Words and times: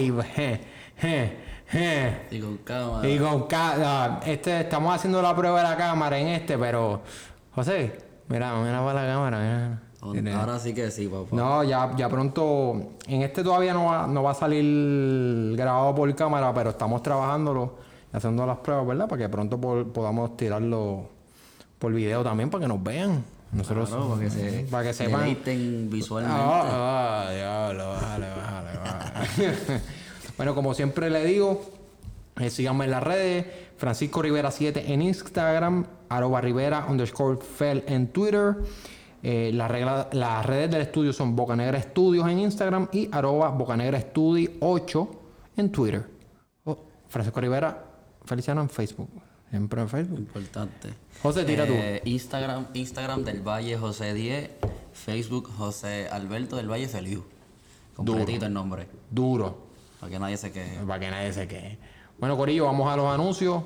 y... 0.00 0.10
Je, 0.36 0.60
je, 1.00 1.36
je. 1.72 2.36
Y 2.36 2.40
con 2.40 2.56
cámara. 2.58 3.08
Y 3.08 3.18
con 3.18 3.44
ca- 3.46 4.20
este, 4.26 4.60
estamos 4.62 4.94
haciendo 4.94 5.22
la 5.22 5.34
prueba 5.36 5.58
de 5.58 5.64
la 5.64 5.76
cámara 5.76 6.18
en 6.18 6.26
este, 6.28 6.58
pero... 6.58 7.00
José, 7.54 7.92
mira, 8.28 8.54
mira 8.60 8.84
para 8.84 9.04
la 9.06 9.12
cámara, 9.12 9.38
mira. 10.02 10.38
Ahora 10.40 10.58
sí 10.58 10.74
que 10.74 10.90
sí, 10.90 11.06
papá. 11.08 11.28
No, 11.32 11.62
ya, 11.64 11.92
ya 11.96 12.08
pronto. 12.08 12.92
En 13.06 13.22
este 13.22 13.42
todavía 13.44 13.72
no 13.74 13.84
va, 13.86 14.06
no 14.06 14.22
va 14.22 14.30
a 14.32 14.34
salir 14.34 15.54
grabado 15.56 15.94
por 15.94 16.14
cámara, 16.14 16.52
pero 16.54 16.70
estamos 16.70 17.02
trabajándolo 17.02 17.76
y 18.12 18.16
haciendo 18.16 18.44
las 18.46 18.58
pruebas, 18.58 18.86
¿verdad? 18.86 19.08
Para 19.08 19.22
que 19.22 19.28
pronto 19.28 19.60
por- 19.60 19.92
podamos 19.92 20.36
tirarlo 20.36 21.08
por 21.78 21.92
video 21.92 22.22
también 22.24 22.50
para 22.50 22.62
que 22.62 22.68
nos 22.68 22.82
vean. 22.82 23.22
Nosotros, 23.52 23.88
Claro, 23.90 24.08
para 24.10 24.20
que 24.22 24.30
se 24.30 24.66
para 24.70 24.82
que 24.84 24.92
sepan. 24.94 25.36
visualmente. 25.90 26.38
Ah, 26.40 27.26
ah, 27.26 27.32
diablo, 27.32 27.88
bájale, 27.90 28.26
bájale. 28.30 28.69
bueno, 30.36 30.54
como 30.54 30.74
siempre 30.74 31.10
le 31.10 31.24
digo, 31.24 31.70
eh, 32.38 32.50
síganme 32.50 32.84
en 32.86 32.90
las 32.92 33.02
redes. 33.02 33.46
Francisco 33.76 34.20
Rivera 34.22 34.50
7 34.50 34.92
en 34.92 35.02
Instagram, 35.02 35.86
arroba 36.08 36.40
Rivera 36.40 36.86
underscore 36.88 37.38
Fel 37.40 37.82
en 37.86 38.08
Twitter. 38.08 38.56
Eh, 39.22 39.50
las, 39.54 39.70
regla- 39.70 40.08
las 40.12 40.46
redes 40.46 40.70
del 40.70 40.82
estudio 40.82 41.12
son 41.12 41.36
Bocanegra 41.36 41.76
Estudios 41.78 42.26
en 42.28 42.38
Instagram 42.40 42.88
y 42.92 43.08
arroba 43.12 43.48
Bocanegra 43.50 43.98
Estudi 43.98 44.48
8 44.60 45.10
en 45.56 45.70
Twitter. 45.72 46.06
Oh, 46.64 46.78
Francisco 47.08 47.40
Rivera 47.40 47.84
Feliciano 48.24 48.60
en 48.62 48.70
Facebook. 48.70 49.08
Siempre 49.50 49.80
en 49.82 49.88
Facebook. 49.88 50.18
Importante. 50.18 50.88
José, 51.22 51.44
tira 51.44 51.66
tú. 51.66 51.72
Eh, 51.74 52.00
Instagram, 52.04 52.66
Instagram 52.72 53.24
del 53.24 53.40
Valle 53.46 53.76
José 53.76 54.14
10. 54.14 54.50
Facebook 54.92 55.50
José 55.56 56.08
Alberto 56.08 56.56
del 56.56 56.70
Valle 56.70 56.88
Feliu. 56.88 57.24
Completito 58.06 58.46
el 58.46 58.52
nombre. 58.52 58.86
Duro. 59.10 59.58
Para 60.00 60.10
que 60.12 60.18
nadie 60.18 60.36
se 60.36 60.50
queje. 60.52 60.78
Para 60.86 61.00
que 61.00 61.10
nadie 61.10 61.32
se 61.32 61.46
queje. 61.46 61.78
Bueno, 62.18 62.36
Corillo, 62.36 62.64
vamos 62.66 62.90
a 62.90 62.96
los 62.96 63.06
anuncios. 63.12 63.62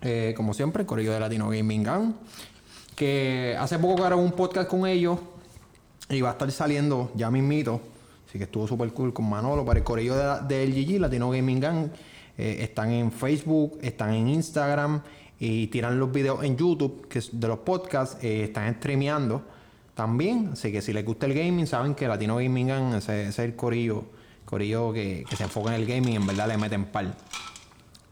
Eh, 0.00 0.34
como 0.36 0.54
siempre, 0.54 0.84
Corillo 0.86 1.12
de 1.12 1.20
Latino 1.20 1.48
Gaming 1.48 1.82
Gang. 1.82 2.12
Que 2.94 3.56
hace 3.58 3.78
poco 3.78 4.02
grabé 4.02 4.20
un 4.22 4.32
podcast 4.32 4.68
con 4.68 4.86
ellos. 4.86 5.18
Y 6.10 6.20
va 6.20 6.30
a 6.30 6.32
estar 6.32 6.50
saliendo 6.50 7.10
ya 7.14 7.30
mismito. 7.30 7.80
Así 8.28 8.38
que 8.38 8.44
estuvo 8.44 8.66
súper 8.66 8.92
cool 8.92 9.12
con 9.12 9.28
Manolo. 9.28 9.64
Para 9.64 9.78
el 9.78 9.84
Corillo 9.84 10.14
de 10.42 10.66
GG, 10.66 11.00
Latino 11.00 11.30
Gaming 11.30 11.60
Gang. 11.60 11.88
eh, 12.36 12.58
están 12.60 12.90
en 12.92 13.10
Facebook, 13.10 13.78
están 13.82 14.12
en 14.14 14.28
Instagram. 14.28 15.02
Y 15.40 15.68
tiran 15.68 15.98
los 16.00 16.10
videos 16.10 16.42
en 16.44 16.56
YouTube 16.56 17.06
que 17.08 17.20
es 17.20 17.30
de 17.38 17.48
los 17.48 17.60
podcasts. 17.60 18.22
eh, 18.22 18.44
están 18.44 18.74
streameando 18.76 19.42
también. 19.98 20.50
Así 20.52 20.70
que 20.70 20.80
si 20.80 20.92
les 20.92 21.04
gusta 21.04 21.26
el 21.26 21.34
gaming, 21.34 21.66
saben 21.66 21.96
que 21.96 22.06
Latino 22.06 22.36
Gaming 22.36 22.70
es 22.70 23.38
el 23.40 23.56
corillo, 23.56 24.04
corillo 24.44 24.92
que, 24.92 25.24
se 25.36 25.42
enfoca 25.42 25.74
en 25.74 25.80
el 25.82 25.88
gaming 25.88 26.14
en 26.14 26.24
verdad 26.24 26.46
le 26.46 26.56
meten 26.56 26.84
par. 26.84 27.16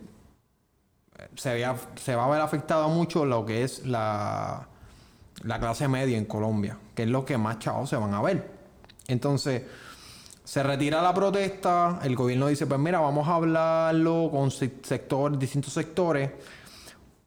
se, 1.36 1.54
vea- 1.54 1.76
se 1.96 2.14
va 2.14 2.24
a 2.26 2.28
ver 2.30 2.40
afectado 2.40 2.88
mucho 2.88 3.24
lo 3.24 3.44
que 3.44 3.62
es 3.64 3.86
la, 3.86 4.66
la 5.44 5.58
clase 5.60 5.88
media 5.88 6.16
en 6.16 6.24
Colombia, 6.24 6.78
que 6.94 7.02
es 7.04 7.08
lo 7.08 7.24
que 7.24 7.36
más 7.38 7.58
chavos 7.58 7.88
se 7.90 7.96
van 7.96 8.14
a 8.14 8.22
ver. 8.22 8.50
Entonces, 9.06 9.62
se 10.44 10.62
retira 10.62 11.02
la 11.02 11.12
protesta, 11.12 12.00
el 12.02 12.16
gobierno 12.16 12.46
dice, 12.48 12.66
pues 12.66 12.80
mira, 12.80 13.00
vamos 13.00 13.28
a 13.28 13.34
hablarlo 13.34 14.28
con 14.30 14.50
se- 14.50 14.78
sector, 14.82 15.38
distintos 15.38 15.72
sectores, 15.72 16.30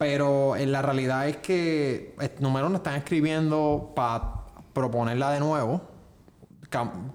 pero 0.02 0.56
en 0.56 0.72
la 0.72 0.82
realidad 0.82 1.28
es 1.28 1.38
que 1.38 2.16
el 2.20 2.32
número 2.40 2.68
nos 2.70 2.80
están 2.80 2.96
escribiendo 2.96 3.92
para 3.96 4.32
proponerla 4.74 5.30
de 5.30 5.40
nuevo, 5.40 5.80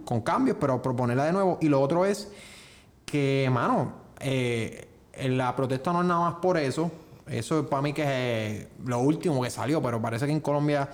con 0.04 0.20
cambios, 0.20 0.56
pero 0.60 0.80
proponerla 0.80 1.24
de 1.24 1.32
nuevo. 1.32 1.58
Y 1.60 1.68
lo 1.68 1.80
otro 1.80 2.04
es 2.04 2.30
que, 3.04 3.48
mano, 3.50 3.92
eh, 4.20 4.86
en 5.14 5.36
la 5.36 5.56
protesta 5.56 5.92
no 5.92 6.02
es 6.02 6.06
nada 6.06 6.30
más 6.30 6.34
por 6.34 6.58
eso. 6.58 6.88
Eso 7.26 7.68
para 7.68 7.82
mí 7.82 7.92
que 7.92 8.02
es 8.02 8.08
eh, 8.08 8.68
lo 8.84 9.00
último 9.00 9.42
que 9.42 9.50
salió, 9.50 9.82
pero 9.82 10.00
parece 10.00 10.26
que 10.26 10.32
en 10.32 10.38
Colombia 10.38 10.88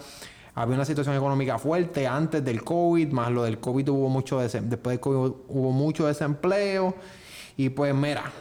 había 0.54 0.74
una 0.74 0.86
situación 0.86 1.14
económica 1.14 1.58
fuerte 1.58 2.06
antes 2.06 2.42
del 2.42 2.64
COVID, 2.64 3.12
más 3.12 3.30
lo 3.30 3.42
del 3.42 3.60
COVID 3.60 3.90
hubo 3.90 4.08
mucho 4.08 4.38
después 4.40 4.94
del 4.94 5.00
COVID 5.00 5.34
hubo 5.46 5.72
mucho 5.72 6.06
desempleo. 6.06 6.94
Y 7.58 7.68
pues 7.68 7.94
mira, 7.94 8.32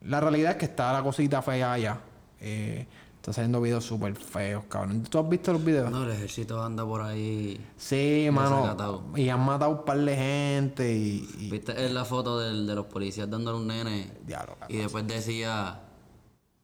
la 0.00 0.18
realidad 0.18 0.52
es 0.52 0.56
que 0.56 0.64
está 0.64 0.94
la 0.94 1.02
cosita 1.02 1.42
fea 1.42 1.74
allá. 1.74 2.00
Eh, 2.40 2.86
está 3.16 3.32
saliendo 3.32 3.60
videos 3.60 3.84
súper 3.84 4.14
feos, 4.16 4.64
cabrón. 4.68 5.02
¿Tú 5.02 5.18
has 5.18 5.28
visto 5.28 5.52
los 5.52 5.64
videos? 5.64 5.90
No, 5.90 6.04
el 6.04 6.10
ejército 6.10 6.62
anda 6.62 6.84
por 6.86 7.02
ahí. 7.02 7.64
Sí, 7.76 8.28
mano. 8.32 8.76
Y 9.16 9.28
han 9.28 9.40
matado 9.44 9.70
un 9.72 9.84
par 9.84 9.98
de 9.98 10.16
gente 10.16 10.92
y. 10.96 11.28
y- 11.38 11.50
¿Viste 11.50 11.72
en 11.86 11.94
la 11.94 12.04
foto 12.04 12.38
del- 12.40 12.66
de 12.66 12.74
los 12.74 12.86
policías 12.86 13.28
dándole 13.30 13.58
un 13.58 13.66
nene? 13.66 14.10
Diablo, 14.26 14.54
cabrón. 14.58 14.76
Y 14.76 14.80
después 14.82 15.06
decía 15.06 15.80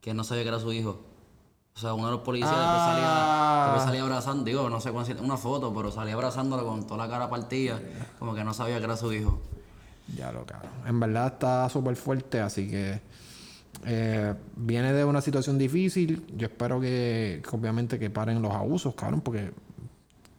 que 0.00 0.14
no 0.14 0.24
sabía 0.24 0.42
que 0.44 0.48
era 0.48 0.58
su 0.60 0.72
hijo. 0.72 1.02
O 1.74 1.78
sea, 1.78 1.92
uno 1.92 2.06
de 2.06 2.12
los 2.12 2.22
policías 2.22 2.50
después, 2.50 2.68
Ah. 2.70 2.86
salía, 2.94 3.64
después 3.66 3.84
salía 3.84 4.02
abrazando, 4.02 4.44
digo, 4.44 4.70
no 4.70 4.80
sé 4.80 4.92
cuál 4.92 5.10
es 5.10 5.20
una 5.20 5.36
foto, 5.36 5.74
pero 5.74 5.92
salía 5.92 6.14
abrazándolo 6.14 6.64
con 6.66 6.86
toda 6.86 7.04
la 7.04 7.10
cara 7.10 7.28
partida, 7.28 7.78
como 8.18 8.34
que 8.34 8.42
no 8.44 8.54
sabía 8.54 8.78
que 8.78 8.84
era 8.84 8.96
su 8.96 9.12
hijo. 9.12 9.42
Ya 10.16 10.32
lo 10.32 10.46
cabrón. 10.46 10.70
En 10.86 10.98
verdad 11.00 11.26
está 11.34 11.68
súper 11.68 11.96
fuerte, 11.96 12.40
así 12.40 12.70
que 12.70 13.02
eh, 13.84 14.34
viene 14.56 14.92
de 14.92 15.04
una 15.04 15.20
situación 15.20 15.58
difícil. 15.58 16.24
Yo 16.36 16.46
espero 16.46 16.80
que, 16.80 17.42
obviamente 17.52 17.98
que 17.98 18.10
paren 18.10 18.40
los 18.42 18.52
abusos, 18.52 18.94
cabrón, 18.94 19.20
porque 19.20 19.50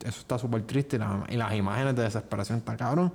eso 0.03 0.19
está 0.21 0.37
súper 0.37 0.63
triste 0.63 0.95
y, 0.95 0.99
la- 0.99 1.25
y 1.29 1.37
las 1.37 1.53
imágenes 1.53 1.95
de 1.95 2.03
desesperación 2.03 2.59
están 2.59 2.77
cabrón. 2.77 3.13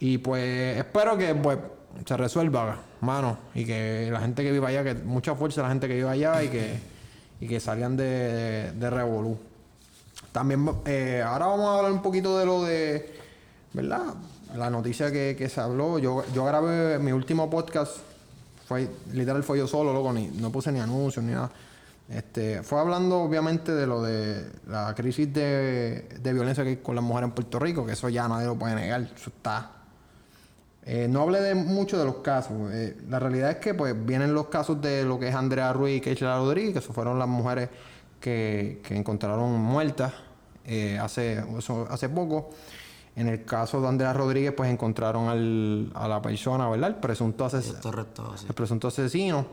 Y 0.00 0.18
pues 0.18 0.76
espero 0.78 1.16
que 1.16 1.34
pues 1.34 1.58
se 2.04 2.16
resuelva, 2.16 2.78
mano, 3.00 3.38
y 3.54 3.64
que 3.64 4.08
la 4.12 4.20
gente 4.20 4.42
que 4.42 4.50
viva 4.50 4.68
allá, 4.68 4.82
que 4.82 4.94
mucha 4.94 5.34
fuerza 5.36 5.62
la 5.62 5.68
gente 5.68 5.86
que 5.86 5.94
viva 5.94 6.10
allá 6.10 6.42
y 6.42 6.48
que, 6.48 6.78
y 7.40 7.46
que 7.46 7.60
salgan 7.60 7.96
de, 7.96 8.72
de, 8.72 8.90
Revolú. 8.90 9.38
También, 10.32 10.68
eh, 10.86 11.22
ahora 11.24 11.46
vamos 11.46 11.66
a 11.66 11.76
hablar 11.78 11.92
un 11.92 12.02
poquito 12.02 12.36
de 12.38 12.46
lo 12.46 12.64
de, 12.64 13.14
¿verdad? 13.72 14.14
La 14.56 14.68
noticia 14.70 15.12
que, 15.12 15.36
que 15.38 15.48
se 15.48 15.60
habló. 15.60 15.98
Yo, 16.00 16.24
yo 16.34 16.44
grabé 16.44 16.98
mi 16.98 17.12
último 17.12 17.48
podcast, 17.48 17.98
fue 18.66 18.88
literal 19.12 19.42
fue 19.42 19.58
yo 19.58 19.66
solo, 19.66 19.92
loco, 19.92 20.12
ni, 20.12 20.28
no 20.28 20.50
puse 20.50 20.72
ni 20.72 20.80
anuncios 20.80 21.24
ni 21.24 21.32
nada. 21.32 21.50
Este, 22.08 22.62
fue 22.62 22.80
hablando 22.80 23.20
obviamente 23.20 23.72
de 23.72 23.86
lo 23.86 24.02
de 24.02 24.44
la 24.68 24.94
crisis 24.94 25.32
de, 25.32 26.08
de 26.20 26.32
violencia 26.32 26.62
que 26.62 26.70
hay 26.70 26.76
con 26.76 26.94
las 26.94 27.04
mujeres 27.04 27.28
en 27.28 27.34
Puerto 27.34 27.58
Rico, 27.58 27.86
que 27.86 27.92
eso 27.92 28.08
ya 28.08 28.28
nadie 28.28 28.46
lo 28.46 28.56
puede 28.56 28.74
negar, 28.74 29.02
eso 29.02 29.30
está 29.30 29.74
eh, 30.86 31.08
no 31.08 31.22
hablé 31.22 31.40
de 31.40 31.54
mucho 31.54 31.98
de 31.98 32.04
los 32.04 32.16
casos. 32.16 32.70
Eh, 32.72 32.96
la 33.08 33.18
realidad 33.18 33.50
es 33.50 33.56
que 33.56 33.74
pues 33.74 33.94
vienen 34.04 34.34
los 34.34 34.48
casos 34.48 34.80
de 34.82 35.04
lo 35.04 35.18
que 35.18 35.28
es 35.28 35.34
Andrea 35.34 35.72
Ruiz 35.72 35.96
y 35.96 36.00
Keishla 36.00 36.36
Rodríguez, 36.36 36.74
que 36.74 36.78
eso 36.80 36.92
fueron 36.92 37.18
las 37.18 37.28
mujeres 37.28 37.70
que, 38.20 38.82
encontraron 38.90 39.52
muertas 39.52 40.12
eh, 40.66 40.98
hace, 40.98 41.42
hace 41.88 42.08
poco. 42.10 42.50
En 43.16 43.28
el 43.28 43.44
caso 43.44 43.80
de 43.80 43.88
Andrea 43.88 44.12
Rodríguez, 44.12 44.52
pues 44.56 44.70
encontraron 44.70 45.28
al, 45.28 45.92
a 45.94 46.08
la 46.08 46.20
persona, 46.20 46.68
¿verdad? 46.68 46.90
El 46.90 46.96
presunto, 46.96 47.44
asesino. 47.44 47.78
el 48.48 48.54
presunto 48.54 48.88
asesino. 48.88 49.46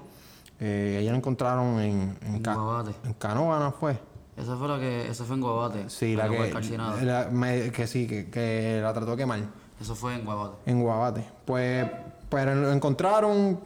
ella 0.59 1.11
la 1.11 1.17
encontraron 1.17 1.79
en, 1.79 2.17
en, 2.21 2.35
en 2.35 3.73
¿fue? 3.73 3.99
Esa 4.37 4.55
fue 4.55 4.67
la 4.67 4.79
que, 4.79 5.07
esa 5.07 5.23
fue 5.25 5.35
en 5.35 5.41
Guabate. 5.41 5.89
Sí, 5.89 6.15
la, 6.15 6.27
que, 6.27 7.71
que 7.71 7.87
sí, 7.87 8.07
que, 8.07 8.29
que 8.29 8.79
la 8.81 8.93
trató 8.93 9.11
de 9.11 9.17
quemar. 9.17 9.39
Eso 9.79 9.95
fue 9.95 10.15
en 10.15 10.25
Guabate. 10.25 10.57
En 10.65 10.81
Guabate. 10.81 11.25
Pues, 11.45 11.87
pues 12.29 12.45
lo 12.45 12.71
encontraron, 12.71 13.53
o 13.53 13.59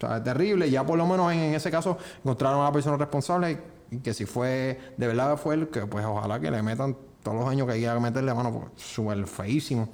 sea, 0.00 0.22
terrible. 0.22 0.70
Ya 0.70 0.84
por 0.84 0.98
lo 0.98 1.06
menos 1.06 1.32
en, 1.32 1.54
ese 1.54 1.70
caso 1.70 1.98
encontraron 2.18 2.60
a 2.60 2.64
la 2.64 2.72
persona 2.72 2.96
responsable 2.96 3.58
y 3.90 3.98
que 3.98 4.12
si 4.12 4.26
fue, 4.26 4.92
de 4.96 5.06
verdad 5.06 5.36
fue 5.36 5.54
el 5.54 5.68
que, 5.68 5.86
pues 5.86 6.04
ojalá 6.04 6.38
que 6.38 6.50
le 6.50 6.62
metan 6.62 6.96
todos 7.22 7.38
los 7.38 7.48
años 7.48 7.66
que 7.66 7.74
hay 7.74 7.82
que 7.82 8.00
meterle 8.00 8.34
mano, 8.34 8.52
porque 8.52 8.70
súper 8.76 9.26
feísimo. 9.26 9.88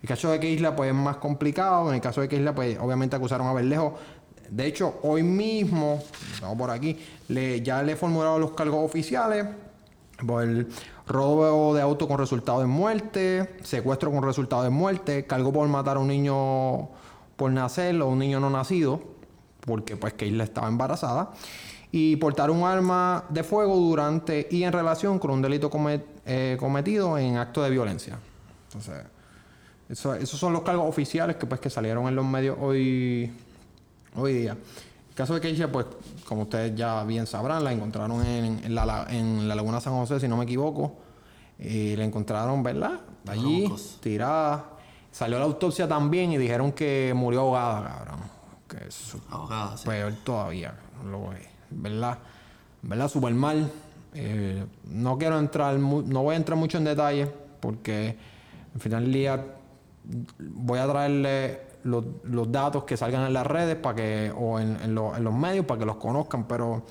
El 0.00 0.08
caso 0.08 0.30
de 0.30 0.38
que 0.38 0.48
Isla, 0.48 0.76
pues 0.76 0.90
es 0.90 0.96
más 0.96 1.16
complicado. 1.16 1.88
En 1.88 1.96
el 1.96 2.00
caso 2.00 2.20
de 2.20 2.28
que 2.28 2.36
Isla, 2.36 2.54
pues 2.54 2.78
obviamente 2.78 3.16
acusaron 3.16 3.46
a 3.48 3.52
Berlejo. 3.52 3.94
De 4.48 4.66
hecho, 4.66 4.98
hoy 5.02 5.22
mismo, 5.22 6.02
estamos 6.32 6.56
por 6.56 6.70
aquí, 6.70 6.96
ya 7.62 7.82
le 7.82 7.96
formularon 7.96 8.40
los 8.40 8.52
cargos 8.52 8.84
oficiales 8.84 9.46
por 10.26 10.42
el 10.42 10.68
robo 11.06 11.74
de 11.74 11.82
auto 11.82 12.08
con 12.08 12.18
resultado 12.18 12.60
de 12.60 12.66
muerte, 12.66 13.56
secuestro 13.62 14.10
con 14.10 14.22
resultado 14.22 14.62
de 14.62 14.70
muerte, 14.70 15.26
cargo 15.26 15.52
por 15.52 15.68
matar 15.68 15.96
a 15.96 16.00
un 16.00 16.08
niño 16.08 16.88
por 17.36 17.52
nacer 17.52 18.00
o 18.00 18.08
un 18.08 18.18
niño 18.18 18.40
no 18.40 18.50
nacido, 18.50 19.00
porque 19.60 19.96
pues 19.96 20.14
Keila 20.14 20.44
estaba 20.44 20.66
embarazada, 20.68 21.32
y 21.92 22.16
portar 22.16 22.50
un 22.50 22.64
arma 22.64 23.24
de 23.28 23.44
fuego 23.44 23.76
durante 23.76 24.48
y 24.50 24.64
en 24.64 24.72
relación 24.72 25.18
con 25.18 25.30
un 25.30 25.42
delito 25.42 25.70
eh, 26.28 26.56
cometido 26.60 27.18
en 27.18 27.36
acto 27.36 27.62
de 27.62 27.70
violencia. 27.70 28.18
Entonces, 28.68 29.04
esos 29.88 30.38
son 30.38 30.52
los 30.52 30.62
cargos 30.62 30.88
oficiales 30.88 31.36
que 31.36 31.46
pues 31.46 31.60
que 31.60 31.70
salieron 31.70 32.06
en 32.06 32.14
los 32.14 32.24
medios 32.24 32.56
hoy, 32.60 33.32
hoy 34.14 34.32
día 34.34 34.56
caso 35.18 35.34
de 35.34 35.40
Keisha, 35.40 35.66
pues, 35.66 35.84
como 36.24 36.42
ustedes 36.42 36.76
ya 36.76 37.02
bien 37.02 37.26
sabrán, 37.26 37.64
la 37.64 37.72
encontraron 37.72 38.24
en, 38.24 38.72
la, 38.72 39.04
en 39.10 39.48
la 39.48 39.56
Laguna 39.56 39.80
San 39.80 39.94
José, 39.94 40.20
si 40.20 40.28
no 40.28 40.36
me 40.36 40.44
equivoco. 40.44 40.96
Y 41.58 41.96
la 41.96 42.04
encontraron, 42.04 42.62
¿verdad? 42.62 43.00
Allí, 43.26 43.68
tirada. 44.00 44.64
Salió 45.10 45.40
la 45.40 45.46
autopsia 45.46 45.88
también 45.88 46.30
y 46.30 46.38
dijeron 46.38 46.70
que 46.70 47.12
murió 47.16 47.40
ahogada, 47.40 47.88
cabrón. 47.88 48.20
Que 48.68 48.86
es 48.86 49.16
ahogada, 49.28 49.76
sí. 49.76 49.88
peor 49.88 50.12
todavía, 50.22 50.74
lo 51.04 51.30
¿verdad? 51.70 52.18
¿Verdad? 52.82 53.08
Súper 53.08 53.34
mal. 53.34 53.72
Eh, 54.20 54.64
no 54.90 55.16
quiero 55.16 55.38
entrar, 55.38 55.78
no 55.78 56.22
voy 56.24 56.34
a 56.34 56.36
entrar 56.36 56.58
mucho 56.58 56.76
en 56.76 56.84
detalle 56.84 57.30
porque 57.60 58.16
al 58.74 58.80
final 58.80 59.04
del 59.04 59.12
día 59.12 59.46
voy 60.38 60.78
a 60.80 60.88
traerle 60.88 61.60
los, 61.84 62.04
datos 62.50 62.82
que 62.82 62.96
salgan 62.96 63.26
en 63.26 63.32
las 63.32 63.46
redes 63.46 63.76
para 63.76 63.94
que, 63.94 64.32
o 64.36 64.58
en, 64.58 64.92
los 64.94 65.34
medios 65.34 65.64
para 65.66 65.78
que 65.78 65.86
los 65.86 65.96
conozcan, 65.96 66.48
pero 66.48 66.82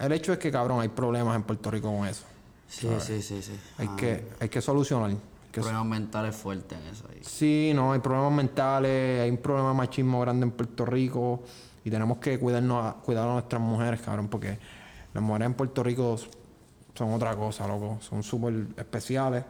el 0.00 0.12
hecho 0.12 0.32
es 0.32 0.38
que, 0.38 0.50
cabrón, 0.50 0.80
hay 0.80 0.88
problemas 0.88 1.36
en 1.36 1.44
Puerto 1.44 1.70
Rico 1.70 1.96
con 1.96 2.08
eso. 2.08 2.24
Sí, 2.66 2.88
sí, 2.98 3.22
sí, 3.22 3.40
sí. 3.40 3.52
Hay, 3.78 3.88
que, 3.90 4.28
hay 4.40 4.48
que 4.48 4.60
solucionar. 4.60 5.12
problemas 5.52 5.86
mentales 5.86 6.34
fuertes 6.34 6.76
en 6.76 6.86
eso. 6.88 7.04
Ahí. 7.08 7.20
Sí, 7.22 7.70
no, 7.72 7.92
hay 7.92 8.00
problemas 8.00 8.32
mentales, 8.32 9.20
hay 9.20 9.30
un 9.30 9.38
problema 9.38 9.68
de 9.68 9.74
machismo 9.76 10.20
grande 10.20 10.44
en 10.44 10.50
Puerto 10.50 10.84
Rico 10.84 11.44
y 11.84 11.90
tenemos 11.90 12.18
que 12.18 12.38
cuidarnos, 12.38 12.96
cuidar 12.96 13.28
a 13.28 13.32
nuestras 13.34 13.62
mujeres, 13.62 14.00
cabrón, 14.00 14.26
porque 14.26 14.58
las 15.14 15.22
mujeres 15.22 15.46
en 15.46 15.54
Puerto 15.54 15.82
Rico 15.82 16.18
son 16.98 17.12
otra 17.12 17.34
cosa, 17.36 17.66
loco. 17.66 17.98
Son 18.00 18.22
súper 18.22 18.66
especiales. 18.76 19.44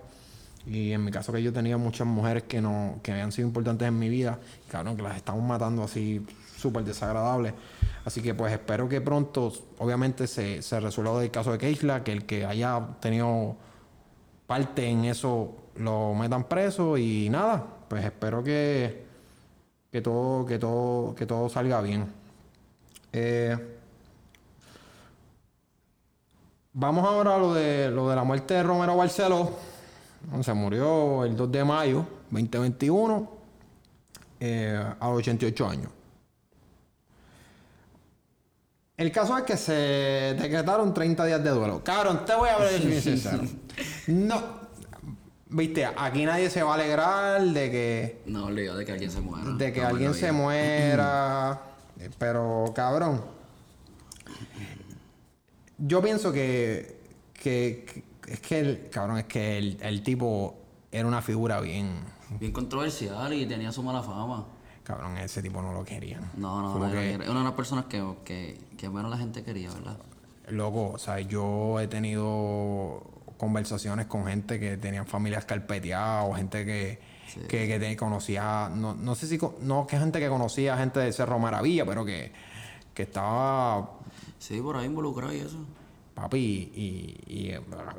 Y 0.67 0.93
en 0.93 1.03
mi 1.03 1.11
caso 1.11 1.33
que 1.33 1.43
yo 1.43 1.53
tenía 1.53 1.79
muchas 1.79 2.06
mujeres 2.06 2.43
que 2.43 2.61
no 2.61 3.00
que 3.03 3.12
habían 3.12 3.33
sido 3.33 3.49
importantes 3.49 3.89
en 3.89 3.99
mi 3.99 4.11
vida, 4.11 4.39
claro, 4.69 4.95
que 4.95 5.03
las 5.03 5.17
estamos 5.17 5.43
matando 5.43 5.83
así 5.83 6.25
súper 6.56 6.85
desagradables. 6.85 7.55
Así 8.05 8.21
que 8.21 8.35
pues 8.35 8.53
espero 8.53 8.89
que 8.89 9.00
pronto, 9.00 9.53
obviamente, 9.79 10.27
se, 10.27 10.61
se 10.61 10.79
resuelva 10.79 11.23
el 11.23 11.31
caso 11.31 11.53
de 11.53 11.59
Keisla, 11.59 12.05
que 12.05 12.12
el 12.12 12.27
que 12.27 12.45
haya 12.45 12.81
tenido 13.00 13.56
parte 14.47 14.87
en 14.87 15.06
eso 15.06 15.56
lo 15.77 16.15
metan 16.15 16.45
preso 16.45 16.99
y 16.99 17.29
nada, 17.31 17.65
pues 17.89 18.05
espero 18.05 18.43
que, 18.43 19.05
que 19.91 20.00
todo, 20.03 20.45
que 20.45 20.59
todo, 20.59 21.15
que 21.15 21.25
todo 21.25 21.49
salga 21.49 21.81
bien. 21.81 22.06
Eh, 23.12 23.78
vamos 26.79 27.05
ahora 27.05 27.35
a 27.35 27.39
lo 27.39 27.55
de 27.55 27.91
lo 27.91 28.09
de 28.09 28.17
la 28.17 28.25
muerte 28.25 28.55
de 28.55 28.63
Romero 28.63 28.97
Barceló. 28.97 29.50
Se 30.43 30.52
murió 30.52 31.25
el 31.25 31.37
2 31.37 31.52
de 31.52 31.64
mayo 31.64 32.07
2021 32.31 33.31
eh, 34.41 34.85
a 34.99 35.09
los 35.09 35.19
88 35.19 35.69
años. 35.69 35.91
El 38.97 39.12
caso 39.12 39.37
es 39.38 39.45
que 39.45 39.57
se 39.57 39.73
decretaron 40.41 40.93
30 40.93 41.25
días 41.25 41.43
de 41.43 41.50
duelo. 41.50 41.83
Cabrón, 41.85 42.25
te 42.25 42.35
voy 42.35 42.49
a 42.49 42.59
ver 42.59 42.81
bien 42.81 43.00
sincero. 43.00 43.43
No, 44.09 44.43
viste, 45.50 45.87
aquí 45.87 46.25
nadie 46.25 46.50
se 46.50 46.62
va 46.62 46.73
a 46.73 46.75
alegrar 46.75 47.43
de 47.43 47.71
que. 47.71 48.23
No, 48.26 48.52
de 48.52 48.85
que 48.85 48.93
alguien 48.93 49.11
se 49.11 49.21
muera. 49.21 49.50
De 49.52 49.73
que 49.73 49.83
alguien 49.83 50.14
se 50.14 50.33
muera. 50.33 51.61
pero, 52.19 52.73
cabrón. 52.75 53.38
Yo 55.78 56.02
pienso 56.02 56.32
que, 56.32 57.00
que, 57.32 58.04
es 58.26 58.40
que 58.40 58.58
el, 58.58 58.88
cabrón, 58.90 59.18
es 59.18 59.25
que 59.25 59.58
el, 59.58 60.02
tipo 60.02 60.56
era 60.90 61.06
una 61.06 61.23
figura 61.23 61.61
bien. 61.61 62.00
Bien 62.38 62.52
controversial 62.52 63.32
y 63.32 63.47
tenía 63.47 63.73
su 63.73 63.82
mala 63.82 64.02
fama. 64.02 64.47
Cabrón, 64.82 65.18
ese 65.18 65.42
tipo 65.42 65.62
no 65.62 65.73
lo 65.73 65.85
querían. 65.85 66.30
No, 66.37 66.62
no, 66.62 66.78
no. 66.78 66.90
Que, 66.90 67.16
una 67.28 67.38
de 67.38 67.44
las 67.44 67.52
personas 67.52 67.85
que, 67.87 68.04
que, 68.25 68.58
que 68.76 68.88
menos 68.88 69.11
la 69.11 69.18
gente 69.18 69.42
quería, 69.44 69.70
¿verdad? 69.73 69.99
Loco, 70.49 70.92
o 70.94 70.99
sea, 70.99 71.20
yo 71.20 71.78
he 71.78 71.88
tenido 71.88 73.02
conversaciones 73.37 74.06
con 74.06 74.26
gente 74.26 74.58
que 74.58 74.76
tenían 74.76 75.06
familias 75.06 75.44
carpeteadas 75.44 76.25
o 76.28 76.35
gente 76.35 76.64
que, 76.64 77.00
que, 77.49 77.97
conocía, 77.97 78.70
no, 78.75 78.94
no 78.94 79.14
sé 79.14 79.26
si, 79.26 79.38
no 79.61 79.87
que 79.87 79.99
gente 79.99 80.18
que 80.18 80.28
conocía 80.28 80.76
gente 80.76 81.00
de 81.00 81.12
Cerro 81.12 81.38
Maravilla, 81.38 81.87
pero 81.87 82.04
que, 82.04 82.32
que 82.92 83.04
estaba... 83.04 83.98
Sí, 84.38 84.61
por 84.61 84.76
ahí 84.76 84.87
involucrado 84.87 85.33
y 85.33 85.38
eso 85.38 85.59
papi, 86.18 86.38
y, 87.28 87.54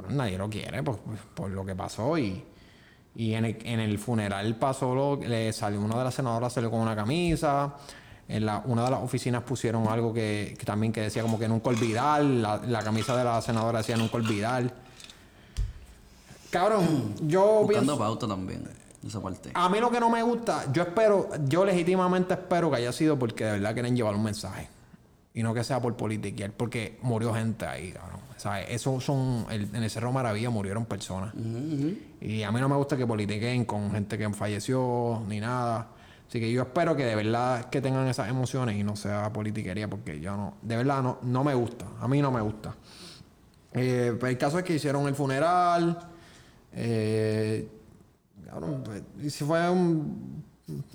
nadie 0.10 0.38
lo 0.38 0.50
quiere 0.50 0.84
por, 0.84 0.98
por, 1.34 1.50
lo 1.50 1.66
que 1.66 1.76
pasó. 1.76 2.18
Y, 2.18 2.44
y 3.16 3.34
en, 3.34 3.46
el, 3.46 3.58
en 3.64 3.80
el 3.80 3.98
funeral 3.98 4.56
pasó, 4.58 4.94
lo, 4.94 5.16
le 5.16 5.54
salió 5.54 5.80
una 5.80 5.98
de 5.98 6.04
las 6.04 6.16
senadoras, 6.16 6.54
salió 6.54 6.70
con 6.70 6.82
una 6.82 6.96
camisa. 6.96 7.76
En 8.28 8.46
la, 8.46 8.62
una 8.66 8.84
de 8.84 8.92
las 8.92 9.02
oficinas 9.02 9.42
pusieron 9.42 9.88
algo 9.88 10.14
que, 10.14 10.56
también 10.64 10.94
que 10.94 11.02
decía 11.02 11.24
como 11.24 11.40
que 11.40 11.48
nunca 11.48 11.70
olvidar. 11.70 12.24
La, 12.24 12.58
la 12.58 12.84
camisa 12.84 13.16
de 13.16 13.24
la 13.24 13.42
senadora 13.42 13.80
decía 13.80 13.98
nunca 13.98 14.18
olvidar. 14.18 14.72
Cabrón, 16.52 17.16
yo 17.22 17.64
Buscando 17.64 17.98
pauta 17.98 18.28
también, 18.28 18.68
esa 19.06 19.22
parte. 19.22 19.52
A 19.54 19.70
mí 19.70 19.80
lo 19.80 19.90
que 19.90 20.00
no 20.00 20.10
me 20.10 20.22
gusta, 20.24 20.72
yo 20.72 20.82
espero, 20.82 21.30
yo 21.48 21.64
legítimamente 21.64 22.34
espero 22.34 22.70
que 22.70 22.78
haya 22.78 22.92
sido 22.92 23.18
porque 23.18 23.46
de 23.46 23.52
verdad 23.54 23.74
quieren 23.74 23.96
llevar 23.96 24.16
un 24.16 24.24
mensaje. 24.24 24.68
Y 25.40 25.44
no 25.44 25.54
que 25.54 25.64
sea 25.64 25.82
por 25.82 25.96
politiquear, 25.96 26.52
porque 26.52 27.00
murió 27.02 27.34
gente 27.34 27.66
ahí, 27.66 27.94
cabrón. 27.94 28.20
¿Sabes? 28.36 28.66
Eso 28.72 29.00
son. 29.00 29.46
en 29.50 29.74
el 29.74 29.90
Cerro 29.90 30.12
Maravilla 30.12 30.50
murieron 30.50 30.84
personas. 30.84 31.34
Y 32.20 32.44
a 32.44 32.52
mí 32.52 32.60
no 32.60 32.68
me 32.68 32.76
gusta 32.76 32.98
que 32.98 33.08
politiquen 33.08 33.64
con 33.64 33.90
gente 33.92 34.18
que 34.18 34.30
falleció 34.32 35.24
ni 35.30 35.40
nada. 35.40 35.92
Así 36.28 36.42
que 36.42 36.52
yo 36.52 36.64
espero 36.64 36.94
que 36.94 37.06
de 37.06 37.16
verdad 37.16 37.70
que 37.70 37.80
tengan 37.80 38.06
esas 38.10 38.28
emociones 38.28 38.76
y 38.76 38.84
no 38.84 38.98
sea 38.98 39.32
politiquería, 39.32 39.90
porque 39.90 40.20
yo 40.20 40.36
no. 40.36 40.58
De 40.62 40.76
verdad 40.76 41.02
no, 41.02 41.20
no 41.22 41.46
me 41.46 41.54
gusta. 41.54 41.86
A 42.02 42.10
mí 42.10 42.22
no 42.22 42.32
me 42.32 42.42
gusta. 42.42 42.76
Eh, 43.72 44.20
el 44.22 44.38
caso 44.38 44.60
es 44.60 44.66
que 44.66 44.76
hicieron 44.76 45.08
el 45.08 45.16
funeral. 45.16 46.00
Eh, 46.74 47.66
cabrón, 48.46 48.84
pues, 48.84 49.38
fue 49.38 49.70
un 49.70 50.44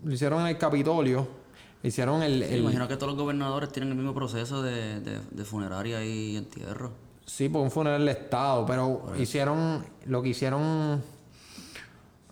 lo 0.04 0.12
hicieron 0.12 0.42
en 0.42 0.48
el 0.48 0.58
Capitolio. 0.58 1.43
Hicieron 1.84 2.22
el... 2.24 2.42
Sí, 2.44 2.54
el- 2.54 2.60
imagino 2.62 2.88
que 2.88 2.96
todos 2.96 3.12
los 3.12 3.18
gobernadores 3.22 3.70
tienen 3.70 3.90
el 3.90 3.96
mismo 3.96 4.14
proceso 4.14 4.62
de, 4.62 5.00
de, 5.00 5.20
de 5.30 5.44
funeraria 5.44 6.04
y 6.04 6.36
entierro. 6.36 6.90
Sí, 7.26 7.48
por 7.48 7.60
un 7.62 7.70
funeral 7.70 8.00
del 8.00 8.08
Estado, 8.16 8.66
pero 8.66 9.12
hicieron 9.18 9.84
lo 10.06 10.22
que 10.22 10.30
hicieron. 10.30 11.02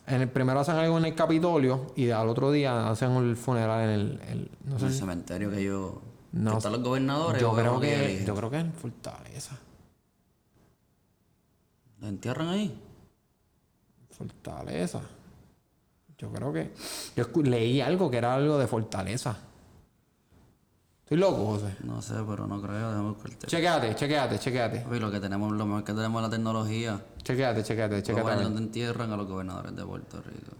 En 0.06 0.20
el 0.22 0.28
primero 0.28 0.58
hacen 0.60 0.74
algo 0.76 0.98
en 0.98 1.04
el 1.04 1.14
Capitolio 1.14 1.92
y 1.96 2.10
al 2.10 2.28
otro 2.28 2.50
día 2.50 2.88
hacen 2.90 3.12
el 3.12 3.36
funeral 3.36 3.82
en 3.84 3.90
el. 3.90 4.20
el- 4.28 4.50
no 4.64 4.72
En 4.74 4.80
sé. 4.80 4.86
el 4.86 4.92
cementerio 4.94 5.50
que 5.50 5.62
yo... 5.62 6.02
No 6.32 6.52
que 6.52 6.56
están 6.56 6.72
los 6.72 6.82
gobernadores. 6.82 7.40
Yo 7.40 7.52
creo 7.54 7.78
que. 7.78 8.04
eligen. 8.06 8.26
Yo 8.26 8.34
creo 8.34 8.50
que 8.50 8.58
en 8.58 8.72
Fortaleza. 8.72 9.58
¿Los 12.00 12.08
entierran 12.08 12.48
ahí? 12.48 12.74
Fortaleza. 14.10 15.02
Yo 16.22 16.30
creo 16.30 16.52
que. 16.52 16.72
Yo 17.16 17.26
leí 17.42 17.80
algo 17.80 18.08
que 18.08 18.18
era 18.18 18.34
algo 18.34 18.56
de 18.56 18.68
Fortaleza. 18.68 19.36
Estoy 21.02 21.18
loco, 21.18 21.44
José. 21.44 21.76
No 21.82 22.00
sé, 22.00 22.14
pero 22.26 22.46
no 22.46 22.62
creo. 22.62 22.90
Déjame 22.90 23.08
buscarte. 23.10 23.46
Chequéate, 23.48 23.94
chequéate, 23.96 24.38
chequéate. 24.38 24.86
Oye, 24.88 25.00
lo 25.00 25.10
que 25.10 25.18
tenemos, 25.18 25.52
lo 25.52 25.66
mejor 25.66 25.82
que 25.82 25.92
tenemos 25.92 26.22
es 26.22 26.30
la 26.30 26.36
tecnología. 26.36 27.04
Chequéate, 27.24 27.64
chequéate, 27.64 28.02
chequéate. 28.04 28.44
dónde 28.44 28.60
entierran 28.60 29.10
a 29.10 29.16
los 29.16 29.26
gobernadores 29.26 29.74
de 29.74 29.84
Puerto 29.84 30.22
Rico. 30.22 30.52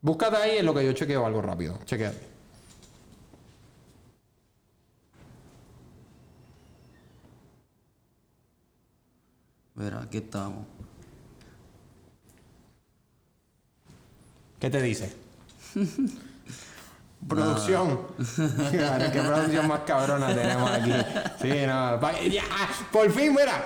Búscate 0.00 0.36
ahí 0.36 0.58
en 0.58 0.66
lo 0.66 0.74
que 0.74 0.84
yo 0.84 0.92
chequeo 0.94 1.26
algo 1.26 1.42
rápido. 1.42 1.78
Chequéate. 1.84 2.32
Mira, 9.74 10.02
aquí 10.02 10.18
estamos. 10.18 10.64
¿Qué 14.62 14.70
te 14.70 14.80
dice? 14.80 15.12
producción. 17.28 17.98
Claro, 18.70 19.04
¿Qué 19.12 19.20
producción 19.20 19.66
más 19.66 19.80
cabrona 19.80 20.32
tenemos 20.32 20.70
aquí? 20.70 20.92
Sí, 21.40 21.48
no. 21.66 22.00
ya, 22.30 22.44
por 22.92 23.10
fin, 23.10 23.34
mira. 23.34 23.64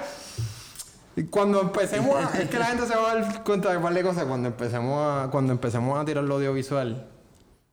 Cuando 1.29 1.61
empecemos 1.61 2.17
a, 2.17 2.41
Es 2.41 2.49
que 2.49 2.59
la 2.59 2.65
gente 2.65 2.87
se 2.87 2.97
va 2.97 3.11
a 3.11 3.15
dar 3.15 3.45
cuenta 3.45 3.73
de 3.73 3.77
un 3.77 3.83
par 3.83 3.93
de 3.93 4.03
cosas 4.03 4.25
cuando 4.25 4.49
empecemos 4.49 4.99
a, 4.99 5.29
cuando 5.31 5.53
empecemos 5.53 6.01
a 6.01 6.05
tirar 6.07 6.25
lo 6.25 6.37
audiovisual. 6.37 7.07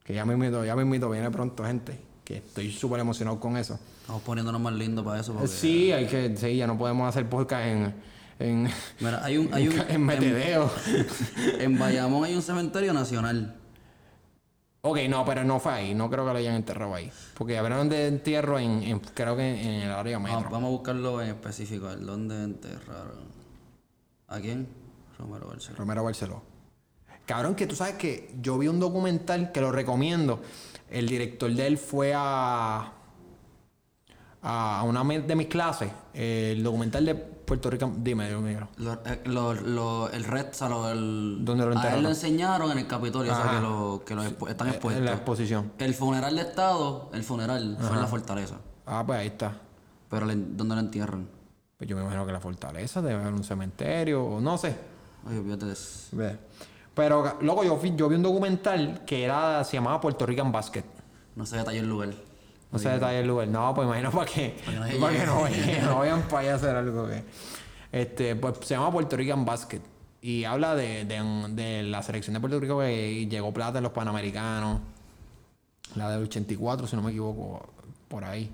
Que 0.04 0.14
ya 0.14 0.26
me 0.26 0.34
invito, 0.34 0.66
ya 0.66 0.76
me 0.76 0.82
invito, 0.82 1.10
viene 1.10 1.32
pronto 1.32 1.64
gente. 1.64 1.98
Que 2.26 2.40
estoy 2.40 2.74
súper 2.74 3.00
emocionado 3.00 3.40
con 3.40 3.56
eso. 3.56 3.80
Estamos 4.02 4.22
poniéndonos 4.24 4.60
más 4.60 4.74
lindos 4.74 5.06
para 5.06 5.22
eso. 5.22 5.32
Porque... 5.32 5.48
Sí, 5.48 5.94
hay 5.94 6.08
que, 6.08 6.36
sí, 6.36 6.58
ya 6.58 6.68
no 6.68 6.78
podemos 6.78 7.08
hacer 7.08 7.30
podcast 7.30 7.68
en, 7.68 7.96
en, 8.44 8.70
Mira, 9.00 9.24
hay 9.24 9.38
un, 9.38 9.54
hay 9.54 9.68
un, 9.68 9.80
en 9.90 10.06
metedeo. 10.06 10.72
en 11.60 11.80
Bayamón 11.80 12.26
hay 12.26 12.36
un 12.36 12.42
cementerio 12.42 12.94
nacional. 12.94 13.56
Ok, 14.82 14.98
no, 15.10 15.24
pero 15.24 15.44
no 15.46 15.60
fue 15.62 15.72
ahí. 15.74 15.96
No 15.96 16.10
creo 16.10 16.26
que 16.26 16.34
lo 16.34 16.38
hayan 16.40 16.56
enterrado 16.56 16.94
ahí. 16.94 17.10
Porque 17.36 17.58
hablaron 17.58 17.88
de 17.88 18.08
entierro 18.08 18.60
en, 18.60 18.84
en- 18.84 19.00
creo 19.00 19.38
que 19.38 19.62
en 19.62 19.84
el 19.84 19.92
área 19.92 20.20
metro. 20.20 20.36
Vamos, 20.40 20.52
vamos 20.52 20.68
a 20.68 20.72
buscarlo 20.72 21.22
en 21.22 21.30
específico. 21.30 21.88
a 21.88 21.96
ver, 21.96 22.02
¿Dónde 22.06 22.44
enterraron? 22.44 23.24
¿A 24.28 24.40
quién? 24.42 24.68
Romero 25.18 25.48
Barceló. 25.48 25.78
Romero 25.78 26.04
Barceló. 26.04 26.42
Cabrón, 27.26 27.56
que 27.56 27.66
tú 27.66 27.76
sabes 27.76 27.96
que 27.96 28.36
yo 28.42 28.58
vi 28.58 28.68
un 28.68 28.80
documental 28.82 29.54
que 29.54 29.62
lo 29.62 29.72
recomiendo. 29.72 30.42
El 30.90 31.08
director 31.08 31.50
de 31.54 31.66
él 31.66 31.78
fue 31.78 32.14
a. 32.14 32.92
a 34.42 34.84
una 34.86 35.04
de 35.04 35.36
mis 35.36 35.48
clases. 35.48 35.90
El 36.14 36.62
documental 36.62 37.06
de 37.06 37.33
Puerto 37.46 37.70
Rico. 37.70 37.92
Dime, 37.98 38.28
Dios 38.30 38.42
mío. 38.42 38.68
Lo- 38.78 38.94
eh, 39.06 39.22
lo- 39.26 39.54
lo- 39.54 40.10
el 40.10 40.24
red, 40.24 40.48
o 40.50 40.54
sea, 40.54 40.70
lo, 40.70 40.90
el, 40.90 41.40
¿Dónde 41.42 41.66
lo 41.66 41.78
a 41.78 41.96
él 41.96 42.04
lo 42.04 42.10
enseñaron 42.10 42.72
en 42.72 42.78
el 42.80 42.88
Capitolio, 42.88 43.32
o 43.32 43.36
sea, 43.36 43.52
que, 43.52 43.60
lo, 43.62 44.04
que 44.06 44.16
lo 44.16 44.24
expu- 44.24 44.50
están 44.50 44.70
expuestos. 44.70 45.00
En 45.00 45.06
la 45.06 45.14
exposición. 45.14 45.72
El 45.78 45.94
funeral 45.94 46.36
de 46.36 46.42
Estado, 46.42 47.10
el 47.14 47.24
funeral, 47.24 47.78
fue 47.80 47.90
en 47.96 48.02
la 48.02 48.08
fortaleza. 48.08 48.56
Ah, 48.86 49.04
pues 49.06 49.20
ahí 49.20 49.28
está. 49.28 49.54
Pero 50.10 50.26
le- 50.26 50.36
¿dónde 50.36 50.76
lo 50.76 50.82
entierran? 50.82 51.28
Pues 51.78 51.90
yo 51.90 51.96
me 51.96 52.02
imagino 52.04 52.26
que 52.26 52.32
la 52.32 52.40
fortaleza 52.40 53.02
debe 53.02 53.22
haber 53.22 53.34
un 53.34 53.44
cementerio 53.44 54.24
o 54.24 54.40
no 54.42 54.58
sé. 54.58 54.76
Oye, 55.28 55.42
de 55.42 55.74
eso. 55.74 56.10
Ve. 56.16 56.38
Pero, 56.94 57.38
loco, 57.42 57.64
yo, 57.64 57.82
yo 57.84 58.08
vi 58.10 58.16
un 58.16 58.24
documental 58.24 59.04
que 59.06 59.24
era, 59.24 59.64
se 59.64 59.78
llamaba 59.78 60.00
Puerto 60.00 60.26
Rican 60.26 60.52
Basket. 60.52 60.84
No 61.36 61.46
se 61.46 61.58
detalló 61.58 61.80
el 61.80 61.90
lugar. 61.90 62.10
No 62.74 62.80
sé 62.80 62.90
detalle 62.90 63.20
el 63.20 63.28
lugar. 63.28 63.48
No, 63.48 63.74
pues 63.74 63.88
imagino 63.88 64.12
para 64.12 64.26
que, 64.26 64.56
Para 64.66 64.72
que 64.72 64.80
no 64.80 64.88
se 64.88 64.96
para 65.00 65.12
que 65.14 65.18
llegue. 65.20 65.26
no, 65.28 65.42
vayan- 65.42 65.86
no 65.86 66.00
vayan 66.00 66.22
para 66.24 66.40
allá 66.40 66.54
a 66.54 66.56
hacer 66.56 66.76
algo 66.76 67.08
que. 67.08 67.24
Este, 67.92 68.36
pues 68.36 68.56
se 68.64 68.74
llama 68.74 68.92
Puerto 68.92 69.16
Rican 69.16 69.46
Basket. 69.46 69.82
Y 70.22 70.46
habla 70.46 70.74
de, 70.76 71.06
de, 71.06 71.84
la 71.84 72.02
selección 72.02 72.34
de 72.34 72.40
Puerto 72.40 72.60
Rico 72.60 72.80
que 72.80 73.28
llegó 73.28 73.54
plata 73.54 73.78
en 73.80 73.84
los 73.84 73.92
Panamericanos. 73.94 74.80
La 75.96 76.10
del 76.10 76.24
84, 76.24 76.88
si 76.88 76.96
no 76.96 77.02
me 77.04 77.12
equivoco, 77.12 77.68
por 78.08 78.24
ahí. 78.24 78.50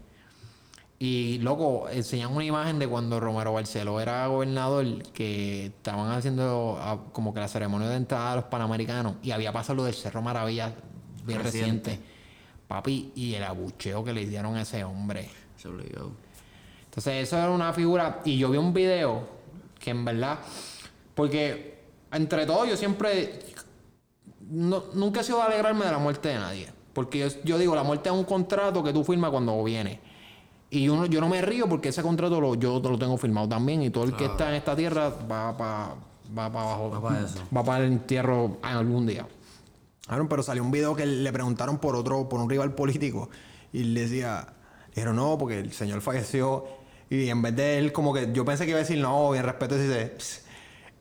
Y 1.02 1.38
loco, 1.38 1.88
enseñan 1.90 2.34
una 2.36 2.44
imagen 2.44 2.78
de 2.80 2.88
cuando 2.88 3.22
Romero 3.22 3.54
Barceló 3.54 4.02
era 4.02 4.28
gobernador, 4.28 5.02
que 5.14 5.68
estaban 5.68 6.12
haciendo 6.12 6.78
ah, 6.82 6.98
como 7.14 7.34
que 7.34 7.40
la 7.40 7.48
ceremonia 7.48 7.88
de 7.88 7.96
entrada 7.96 8.34
a 8.34 8.36
los 8.38 8.46
Panamericanos 8.46 9.14
y 9.24 9.32
había 9.32 9.54
pasado 9.54 9.76
lo 9.78 9.84
del 9.86 9.94
Cerro 9.94 10.22
Maravilla 10.22 10.74
bien 11.26 11.42
Reciente. 11.42 11.92
reciente. 11.92 12.19
Papi, 12.70 13.12
y 13.16 13.34
el 13.34 13.44
abucheo 13.44 14.04
que 14.04 14.14
le 14.14 14.28
dieron 14.28 14.56
a 14.56 14.62
ese 14.62 14.84
hombre. 14.84 15.28
Se 15.58 15.68
obligó. 15.68 16.12
Entonces, 16.86 17.24
eso 17.24 17.36
era 17.36 17.50
una 17.50 17.74
figura. 17.74 18.22
Y 18.26 18.38
yo 18.38 18.52
vi 18.52 18.58
un 18.60 18.72
video 18.74 19.28
que 19.80 19.90
en 19.90 20.06
verdad. 20.06 20.38
Porque 21.16 21.80
entre 22.12 22.46
todos, 22.46 22.70
yo 22.70 22.78
siempre. 22.78 23.40
no- 24.52 24.84
nunca 24.94 25.22
he 25.22 25.24
sido 25.24 25.40
de 25.40 25.46
alegrarme 25.46 25.86
de 25.86 25.92
la 25.92 25.98
muerte 25.98 26.30
de 26.30 26.36
nadie. 26.36 26.70
Porque 26.94 27.20
yo, 27.20 27.28
yo 27.44 27.58
digo, 27.58 27.76
la 27.76 27.84
muerte 27.84 28.10
es 28.10 28.16
un 28.16 28.24
contrato 28.24 28.84
que 28.84 28.94
tú 28.94 29.04
firmas 29.04 29.32
cuando 29.32 29.64
viene. 29.64 30.00
Y 30.70 30.84
yo 30.84 30.96
no, 30.96 31.06
yo 31.08 31.20
no 31.22 31.28
me 31.30 31.42
río 31.42 31.68
porque 31.68 31.90
ese 31.90 32.04
contrato 32.04 32.40
lo, 32.40 32.54
yo 32.56 32.80
lo 32.80 32.98
tengo 33.00 33.18
firmado 33.18 33.50
también. 33.50 33.82
Y 33.82 33.90
todo 33.90 34.04
el 34.04 34.16
que 34.16 34.26
está 34.26 34.50
en 34.50 34.56
esta 34.56 34.76
tierra 34.76 35.10
va 35.10 35.58
para 35.58 35.96
va 36.38 36.52
pa 36.52 36.62
abajo. 36.62 36.92
Va 36.92 37.02
pa' 37.02 37.20
eso. 37.20 37.40
Va 37.56 37.64
para 37.64 37.84
el 37.86 37.92
entierro 37.94 38.58
algún 38.62 39.08
día. 39.08 39.28
Pero 40.10 40.44
salió 40.44 40.64
un 40.64 40.72
video 40.72 40.96
que 40.96 41.06
le 41.06 41.32
preguntaron 41.32 41.78
por 41.78 41.96
otro, 41.96 42.28
por 42.28 42.40
un 42.40 42.50
rival 42.50 42.74
político. 42.74 43.30
Y 43.72 43.84
le 43.84 44.02
decía, 44.02 44.48
le 44.90 44.96
dijeron, 44.96 45.16
no, 45.16 45.38
porque 45.38 45.60
el 45.60 45.72
señor 45.72 46.02
falleció. 46.02 46.66
Y 47.10 47.30
en 47.30 47.42
vez 47.42 47.56
de 47.56 47.78
él, 47.78 47.92
como 47.92 48.14
que 48.14 48.32
yo 48.34 48.44
pensé 48.46 48.66
que 48.66 48.72
iba 48.72 48.80
a 48.80 48.82
decir, 48.82 48.98
no, 49.00 49.32
bien 49.32 49.44
respeto, 49.44 49.76
dice, 49.76 50.16
"Pss, 50.18 50.46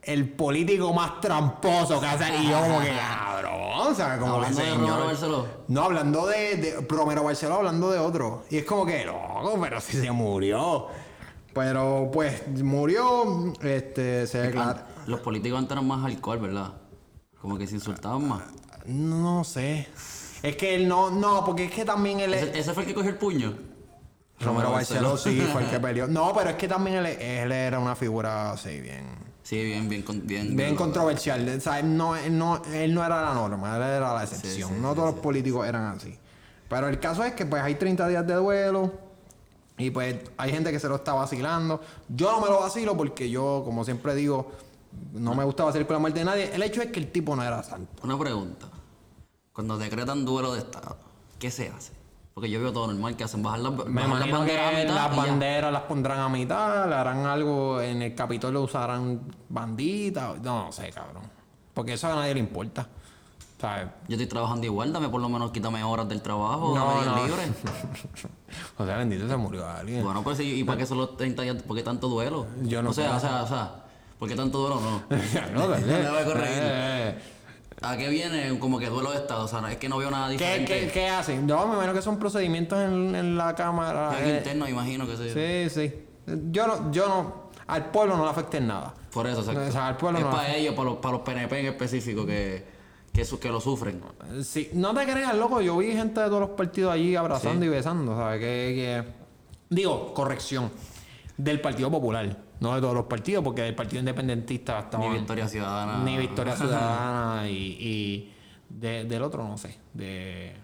el 0.02 0.28
político 0.30 0.92
más 0.94 1.20
tramposo 1.20 2.00
que 2.00 2.06
hace. 2.06 2.34
Y 2.38 2.48
yo, 2.48 2.60
como 2.60 2.80
que, 2.80 2.88
cabrón, 2.96 3.52
o 3.88 3.94
sea, 3.94 4.18
como 4.18 4.40
que 4.40 4.52
señor. 4.54 4.78
Romero 4.78 5.04
Barceló. 5.06 5.46
No, 5.68 5.82
hablando 5.84 6.26
de, 6.26 6.56
de 6.56 6.86
Romero 6.88 7.24
Barceló, 7.24 7.56
hablando 7.56 7.90
de 7.90 7.98
otro. 7.98 8.44
Y 8.50 8.56
es 8.58 8.64
como 8.64 8.86
que, 8.86 9.04
loco, 9.04 9.58
pero 9.60 9.80
si 9.80 9.98
se 10.00 10.10
murió. 10.10 10.86
Pero 11.52 12.10
pues 12.12 12.46
murió, 12.62 13.52
este, 13.62 14.26
se. 14.26 14.48
An- 14.56 14.82
Los 15.06 15.20
políticos 15.20 15.58
antes 15.58 15.72
eran 15.72 15.86
más 15.86 16.04
alcohol, 16.04 16.38
¿verdad? 16.38 16.72
Como 17.40 17.58
que 17.58 17.66
se 17.66 17.74
insultaban 17.74 18.26
más. 18.28 18.42
No 18.88 19.44
sé. 19.44 19.86
Es 20.42 20.56
que 20.56 20.74
él 20.74 20.88
no, 20.88 21.10
no, 21.10 21.44
porque 21.44 21.66
es 21.66 21.70
que 21.70 21.84
también 21.84 22.20
él 22.20 22.34
es. 22.34 22.42
¿Ese, 22.42 22.58
ese 22.58 22.74
fue 22.74 22.84
el 22.84 22.88
que 22.88 22.94
cogió 22.94 23.10
el 23.10 23.16
puño? 23.16 23.56
Romero 24.40 24.70
Barceló 24.70 25.16
sí 25.16 25.40
fue 25.52 25.62
el 25.64 25.70
que 25.70 25.80
peleó. 25.80 26.06
No, 26.06 26.32
pero 26.34 26.50
es 26.50 26.56
que 26.56 26.68
también 26.68 26.98
él, 26.98 27.06
él 27.06 27.52
era 27.52 27.78
una 27.78 27.94
figura 27.96 28.52
así, 28.52 28.80
bien. 28.80 29.28
Sí, 29.42 29.62
bien, 29.64 29.88
bien, 29.88 30.04
bien. 30.24 30.56
Bien 30.56 30.76
controversial. 30.76 31.48
O 31.56 31.60
sea, 31.60 31.80
él 31.80 31.96
no, 31.96 32.14
él 32.16 32.36
no, 32.36 32.62
él 32.66 32.94
no 32.94 33.04
era 33.04 33.22
la 33.22 33.34
norma, 33.34 33.76
él 33.76 33.82
era 33.82 34.14
la 34.14 34.22
excepción. 34.24 34.70
sí, 34.70 34.80
no 34.80 34.94
todos 34.94 35.14
los 35.14 35.20
políticos 35.20 35.66
eran 35.66 35.86
así. 35.96 36.18
Pero 36.68 36.88
el 36.88 37.00
caso 37.00 37.24
es 37.24 37.32
que 37.32 37.46
pues 37.46 37.62
hay 37.62 37.74
30 37.74 38.08
días 38.08 38.26
de 38.26 38.34
duelo. 38.34 38.92
Y 39.78 39.90
pues 39.90 40.16
hay 40.36 40.50
gente 40.50 40.70
que 40.72 40.78
se 40.78 40.88
lo 40.88 40.96
está 40.96 41.14
vacilando. 41.14 41.80
Yo 42.08 42.32
no 42.32 42.40
me 42.40 42.48
lo 42.48 42.60
vacilo 42.60 42.96
porque 42.96 43.30
yo, 43.30 43.62
como 43.64 43.84
siempre 43.84 44.14
digo, 44.14 44.52
no 45.12 45.34
me 45.34 45.44
gusta 45.44 45.64
vacilar 45.64 45.86
con 45.86 45.94
la 45.94 46.00
muerte 46.00 46.18
de 46.18 46.24
nadie. 46.24 46.50
El 46.52 46.62
hecho 46.62 46.82
es 46.82 46.90
que 46.90 47.00
el 47.00 47.10
tipo 47.10 47.34
no 47.34 47.42
era 47.42 47.62
santo. 47.62 48.02
Una 48.02 48.18
pregunta. 48.18 48.66
Cuando 49.58 49.76
decretan 49.76 50.24
duelo 50.24 50.52
de 50.52 50.60
Estado, 50.60 50.96
¿qué 51.40 51.50
se 51.50 51.68
hace? 51.68 51.92
Porque 52.32 52.48
yo 52.48 52.60
veo 52.60 52.72
todo 52.72 52.86
normal 52.86 53.16
que 53.16 53.24
hacen 53.24 53.42
bajar 53.42 53.58
las, 53.58 53.72
Me 53.88 54.06
bajar 54.06 54.28
las 54.28 54.30
banderas 54.30 54.72
a 54.72 54.78
mitad 54.78 54.94
las 54.94 55.16
banderas 55.16 55.72
las 55.72 55.82
pondrán 55.82 56.20
a 56.20 56.28
mitad, 56.28 56.88
le 56.88 56.94
harán 56.94 57.26
algo 57.26 57.80
en 57.80 58.02
el 58.02 58.14
Capitolio, 58.14 58.62
usarán 58.62 59.20
banditas. 59.48 60.40
No, 60.42 60.66
no 60.66 60.70
sé, 60.70 60.90
cabrón. 60.90 61.24
Porque 61.74 61.94
eso 61.94 62.06
a 62.06 62.14
nadie 62.14 62.34
le 62.34 62.38
importa. 62.38 62.86
¿Sabes? 63.60 63.88
Yo 64.06 64.14
estoy 64.14 64.28
trabajando 64.28 64.64
igual, 64.64 64.92
dame 64.92 65.08
por 65.08 65.20
lo 65.20 65.28
menos 65.28 65.50
quítame 65.50 65.82
horas 65.82 66.08
del 66.08 66.22
trabajo, 66.22 66.78
No, 66.78 66.86
dame 66.86 67.00
días 67.00 67.16
no. 67.16 67.26
libres. 67.26 67.50
o 68.78 68.86
sea, 68.86 68.96
bendito 68.96 69.26
se 69.26 69.36
murió 69.36 69.68
alguien. 69.68 70.04
Bueno, 70.04 70.22
pues 70.22 70.38
sí, 70.38 70.60
¿y 70.60 70.62
para 70.62 70.78
qué 70.78 70.86
son 70.86 70.98
los 70.98 71.16
30 71.16 71.42
días? 71.42 71.62
¿Por 71.64 71.76
qué 71.76 71.82
tanto 71.82 72.06
duelo? 72.06 72.46
Yo 72.62 72.80
no 72.80 72.90
O 72.90 72.92
sea, 72.92 73.16
o 73.16 73.18
sea, 73.18 73.42
o 73.42 73.48
sea, 73.48 73.86
¿por 74.20 74.28
qué 74.28 74.36
tanto 74.36 74.58
duelo? 74.58 74.80
No. 74.80 75.02
no, 75.52 75.68
¿verdad? 75.68 75.84
Me 75.84 76.10
voy 76.10 77.14
a. 77.82 77.92
Eh, 77.92 77.94
¿A 77.94 77.96
qué 77.98 78.08
viene 78.08 78.58
como 78.58 78.78
que 78.78 78.86
duelo 78.88 79.10
de 79.10 79.18
Estado? 79.18 79.44
O 79.44 79.48
sea, 79.48 79.60
es 79.70 79.76
que 79.78 79.88
no 79.88 79.98
veo 79.98 80.10
nada 80.10 80.26
¿Qué, 80.28 80.32
diferente. 80.34 80.80
qué, 80.86 80.90
qué 80.92 81.08
hacen? 81.08 81.46
No, 81.46 81.66
me 81.66 81.74
imagino 81.74 81.94
que 81.94 82.02
son 82.02 82.18
procedimientos 82.18 82.78
en, 82.78 83.14
en 83.14 83.36
la 83.36 83.54
cámara. 83.54 84.10
Algo 84.10 84.28
eh, 84.28 84.36
interno, 84.38 84.68
imagino 84.68 85.06
que 85.06 85.16
sí. 85.16 85.68
sí, 85.70 85.80
sí. 85.80 86.04
Yo 86.50 86.66
no, 86.66 86.92
yo 86.92 87.08
no, 87.08 87.50
al 87.66 87.86
pueblo 87.90 88.16
no 88.16 88.24
le 88.24 88.30
afecta 88.30 88.58
en 88.58 88.66
nada. 88.66 88.94
Por 89.12 89.26
eso, 89.26 89.40
exacto. 89.40 89.62
O 89.68 89.72
sea, 89.72 89.88
al 89.88 89.96
pueblo 89.96 90.18
es 90.18 90.24
no- 90.24 90.30
para 90.30 90.54
ellos, 90.54 90.74
para 90.74 90.90
los, 90.90 90.98
para 90.98 91.12
los 91.12 91.22
PNP 91.22 91.60
en 91.60 91.66
específico, 91.66 92.26
que, 92.26 92.64
que, 93.12 93.24
su- 93.24 93.38
que 93.40 93.48
lo 93.48 93.60
sufren. 93.60 94.00
Sí, 94.42 94.70
no 94.74 94.92
te 94.94 95.04
creas, 95.04 95.34
loco. 95.34 95.60
Yo 95.60 95.76
vi 95.78 95.92
gente 95.92 96.20
de 96.20 96.26
todos 96.26 96.40
los 96.40 96.50
partidos 96.50 96.92
allí 96.92 97.16
abrazando 97.16 97.64
y 97.64 97.68
besando, 97.68 98.14
¿sabes? 98.16 98.40
Que, 98.40 98.44
que- 98.74 99.18
Digo, 99.74 100.12
corrección. 100.14 100.70
Del 101.36 101.60
Partido 101.60 101.90
Popular. 101.90 102.36
No 102.60 102.74
de 102.74 102.80
todos 102.80 102.94
los 102.94 103.04
partidos, 103.06 103.44
porque 103.44 103.62
del 103.62 103.74
Partido 103.74 104.00
Independentista 104.00 104.74
Ni 104.78 104.84
estaban... 104.84 105.12
Victoria 105.12 105.48
Ciudadana. 105.48 105.98
Ni 106.04 106.16
Victoria 106.18 106.56
Ciudadana 106.56 107.48
y, 107.48 107.54
y 107.54 108.34
de- 108.68 109.04
del 109.04 109.22
otro, 109.22 109.46
no 109.46 109.56
sé. 109.58 109.76
De, 109.94 110.54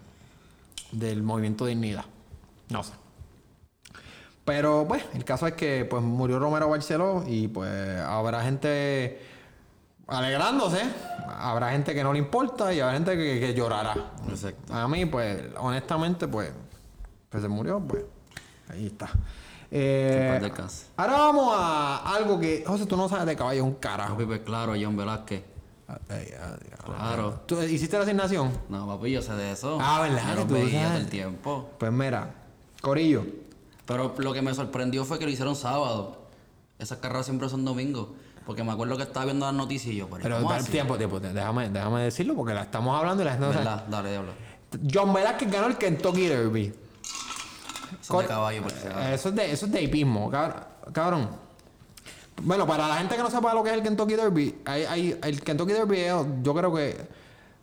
del 0.91 1.23
Movimiento 1.23 1.65
Dignidad. 1.65 2.05
No 2.69 2.83
sé. 2.83 2.93
Pero, 4.43 4.85
pues, 4.87 5.03
el 5.13 5.23
caso 5.25 5.47
es 5.47 5.53
que 5.53 5.85
pues 5.85 6.03
murió 6.03 6.37
Romero 6.37 6.69
Barceló 6.69 7.23
y 7.25 7.47
pues 7.47 7.99
habrá 8.01 8.43
gente 8.43 9.19
alegrándose. 10.07 10.81
Habrá 11.27 11.71
gente 11.71 11.95
que 11.95 12.03
no 12.03 12.13
le 12.13 12.19
importa 12.19 12.71
y 12.73 12.79
habrá 12.79 12.93
gente 12.93 13.15
que, 13.17 13.39
que 13.39 13.53
llorará. 13.55 13.95
Exacto. 14.29 14.73
A 14.73 14.87
mí, 14.87 15.05
pues, 15.05 15.41
honestamente, 15.57 16.27
pues, 16.27 16.51
pues 17.29 17.41
se 17.41 17.49
murió, 17.49 17.79
pues, 17.79 18.03
ahí 18.69 18.85
está. 18.85 19.09
Eh, 19.71 20.51
ahora 20.95 21.13
vamos 21.13 21.53
a 21.57 22.15
algo 22.15 22.39
que, 22.39 22.63
José, 22.65 22.85
tú 22.85 22.95
no 22.95 23.09
sabes 23.09 23.25
de 23.25 23.35
caballo 23.35 23.63
un 23.65 23.75
carajo. 23.75 24.13
Papi, 24.13 24.25
pues 24.25 24.39
claro, 24.41 24.73
John 24.79 24.95
Velázquez. 24.95 25.43
Claro. 26.85 27.41
¿Tú 27.45 27.61
hiciste 27.61 27.97
la 27.97 28.03
asignación? 28.03 28.51
No, 28.69 28.87
papi, 28.87 29.11
yo 29.11 29.21
sé 29.21 29.33
de 29.33 29.51
eso. 29.51 29.77
Ah, 29.81 30.01
¿verdad? 30.01 30.35
Los 30.35 30.47
tú 30.47 30.53
veía 30.53 30.71
sabes. 30.71 30.87
todo 30.89 30.97
el 30.97 31.09
tiempo. 31.09 31.69
Pues 31.77 31.91
mira, 31.91 32.33
Corillo. 32.81 33.25
Pero 33.85 34.15
lo 34.17 34.33
que 34.33 34.41
me 34.41 34.53
sorprendió 34.53 35.05
fue 35.05 35.19
que 35.19 35.25
lo 35.25 35.31
hicieron 35.31 35.55
sábado. 35.55 36.25
Esas 36.79 36.97
carreras 36.97 37.25
siempre 37.25 37.49
son 37.49 37.65
domingos. 37.65 38.09
Porque 38.45 38.63
me 38.63 38.71
acuerdo 38.71 38.95
que 38.97 39.03
estaba 39.03 39.25
viendo 39.25 39.45
las 39.45 39.55
noticias 39.55 39.93
y 39.93 39.97
yo, 39.97 40.07
pero 40.07 40.21
Pero 40.21 40.41
¿cómo 40.41 40.63
tiempo, 40.63 40.97
tiempo, 40.97 41.19
déjame, 41.19 41.69
déjame 41.69 42.01
decirlo 42.03 42.35
porque 42.35 42.53
la 42.53 42.61
estamos 42.61 42.95
hablando 42.97 43.23
y 43.23 43.25
la 43.25 43.31
gente 43.31 43.47
no. 43.47 43.53
¿Verdad? 43.53 43.85
Dale, 43.89 44.11
diablo. 44.11 44.31
John 44.93 45.13
Velázquez 45.13 45.51
ganó 45.51 45.67
el 45.67 45.77
Kentucky 45.77 46.27
Derby. 46.27 46.73
Son 48.07 48.21
de 48.21 48.27
caballo, 48.27 48.61
porque 48.63 48.79
se 48.79 48.89
va. 48.89 49.11
Eso 49.13 49.29
es 49.29 49.35
de, 49.35 49.51
eso 49.51 49.65
es 49.65 49.71
de 49.71 49.81
hipismo, 49.81 50.31
cabr- 50.31 50.65
cabrón. 50.93 51.29
Bueno, 52.41 52.67
para 52.67 52.87
la 52.87 52.95
gente 52.97 53.15
que 53.15 53.23
no 53.23 53.31
sepa 53.31 53.53
lo 53.53 53.63
que 53.63 53.69
es 53.69 53.75
el 53.77 53.83
Kentucky 53.83 54.15
Derby, 54.15 54.61
hay, 54.65 54.83
hay- 54.85 55.19
el 55.23 55.41
Kentucky 55.41 55.73
Derby 55.73 55.99
es, 55.99 56.13
yo 56.43 56.53
creo 56.53 56.73
que, 56.73 57.07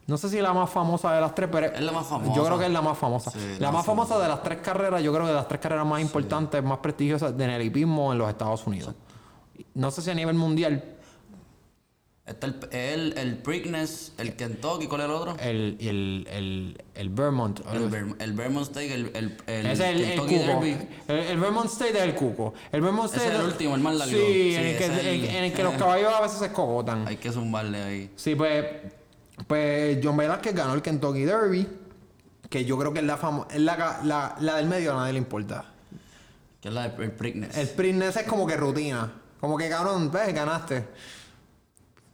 no 0.06 0.16
sé 0.16 0.28
si 0.30 0.40
la 0.40 0.52
más 0.54 0.70
famosa 0.70 1.12
de 1.12 1.20
las 1.20 1.34
tres, 1.34 1.49
pero 1.52 1.66
Es 1.66 1.80
la 1.80 1.92
más 1.92 2.06
famosa. 2.06 2.34
yo 2.34 2.44
creo 2.44 2.58
que 2.58 2.66
es 2.66 2.72
la 2.72 2.80
más 2.82 2.96
famosa. 2.99 3.30
Sí, 3.30 3.38
la, 3.38 3.66
la 3.66 3.66
más 3.68 3.75
más 3.80 3.87
famosa 3.87 4.18
de 4.18 4.28
las 4.28 4.42
tres 4.42 4.58
carreras, 4.62 5.02
yo 5.02 5.12
creo 5.12 5.25
que 5.25 5.30
de 5.30 5.37
las 5.37 5.46
tres 5.46 5.61
carreras 5.61 5.87
más 5.87 6.00
importantes, 6.00 6.62
más 6.64 6.78
prestigiosas 6.78 7.32
en 7.34 7.42
el 7.50 7.62
hipismo 7.62 8.12
en 8.12 8.18
los 8.18 8.28
Estados 8.30 8.66
Unidos. 8.66 8.94
No 9.75 9.90
sé 9.90 10.00
si 10.02 10.11
a 10.11 10.14
nivel 10.14 10.34
mundial, 10.34 10.82
Está 12.32 12.46
el, 12.46 12.56
el, 12.72 13.18
el 13.18 13.36
Preakness, 13.38 14.12
el 14.18 14.34
Kentucky, 14.36 14.86
¿cuál 14.86 15.02
es 15.02 15.04
el 15.06 15.10
otro? 15.12 15.36
el, 15.40 15.76
el, 15.80 16.26
el, 16.30 16.82
el 16.94 17.08
Vermont. 17.10 17.60
El, 17.72 17.88
Ver- 17.88 18.16
el 18.18 18.32
Vermont 18.32 18.66
State, 18.66 18.92
el, 18.94 19.10
el, 19.14 19.36
el 19.46 19.66
es 19.66 19.80
el, 19.80 19.96
Kentucky 20.04 20.34
cuco. 20.38 20.46
Derby. 20.46 20.76
El, 21.08 21.38
Vermont 21.40 21.66
State 21.70 21.98
es 21.98 22.02
el 22.04 22.14
cuco. 22.14 22.54
El 22.72 22.80
Vermont 22.80 23.10
State 23.12 23.28
es 23.34 23.40
el 23.40 23.46
último, 23.46 23.74
el 23.74 23.80
más 23.80 23.94
largo. 23.96 24.12
Sí, 24.14 24.18
Sí, 24.22 24.54
en, 24.56 24.66
el 24.66 24.76
que, 24.78 24.84
en- 24.86 25.24
en 25.36 25.44
el 25.44 25.52
que 25.52 25.62
los 25.62 25.74
caballos 25.74 26.12
a 26.12 26.20
veces 26.20 26.38
se 26.38 26.46
escogotan. 26.46 27.06
Hay 27.06 27.16
que 27.16 27.30
zumbarle 27.32 27.82
ahí. 27.82 28.10
Sí, 28.16 28.34
pues, 28.34 28.64
pues 29.46 29.98
John 30.02 30.16
Velázquez 30.16 30.54
ganó 30.54 30.74
el 30.74 30.83
Kentucky 30.83 31.24
Derby, 31.24 31.66
que 32.48 32.64
yo 32.64 32.78
creo 32.78 32.92
que 32.92 33.00
es 33.00 33.04
la, 33.07 33.18
famo- 33.18 33.46
es 33.50 33.61
la, 33.61 34.00
la, 34.04 34.37
la 34.40 34.57
del 34.57 34.66
medio, 34.68 34.92
a 34.92 34.96
nadie 34.96 35.12
le 35.14 35.18
importa. 35.18 35.66
Que 36.61 36.68
es 36.68 36.74
la 36.74 36.88
del 36.88 37.02
el 37.02 37.12
Preakness. 37.12 37.57
El 37.57 38.02
ese 38.02 38.20
es 38.20 38.26
como 38.26 38.46
que 38.46 38.57
rutina. 38.57 39.12
Como 39.40 39.57
que 39.59 39.68
cabrón, 39.68 40.11
ves, 40.12 40.33
ganaste. 40.33 40.85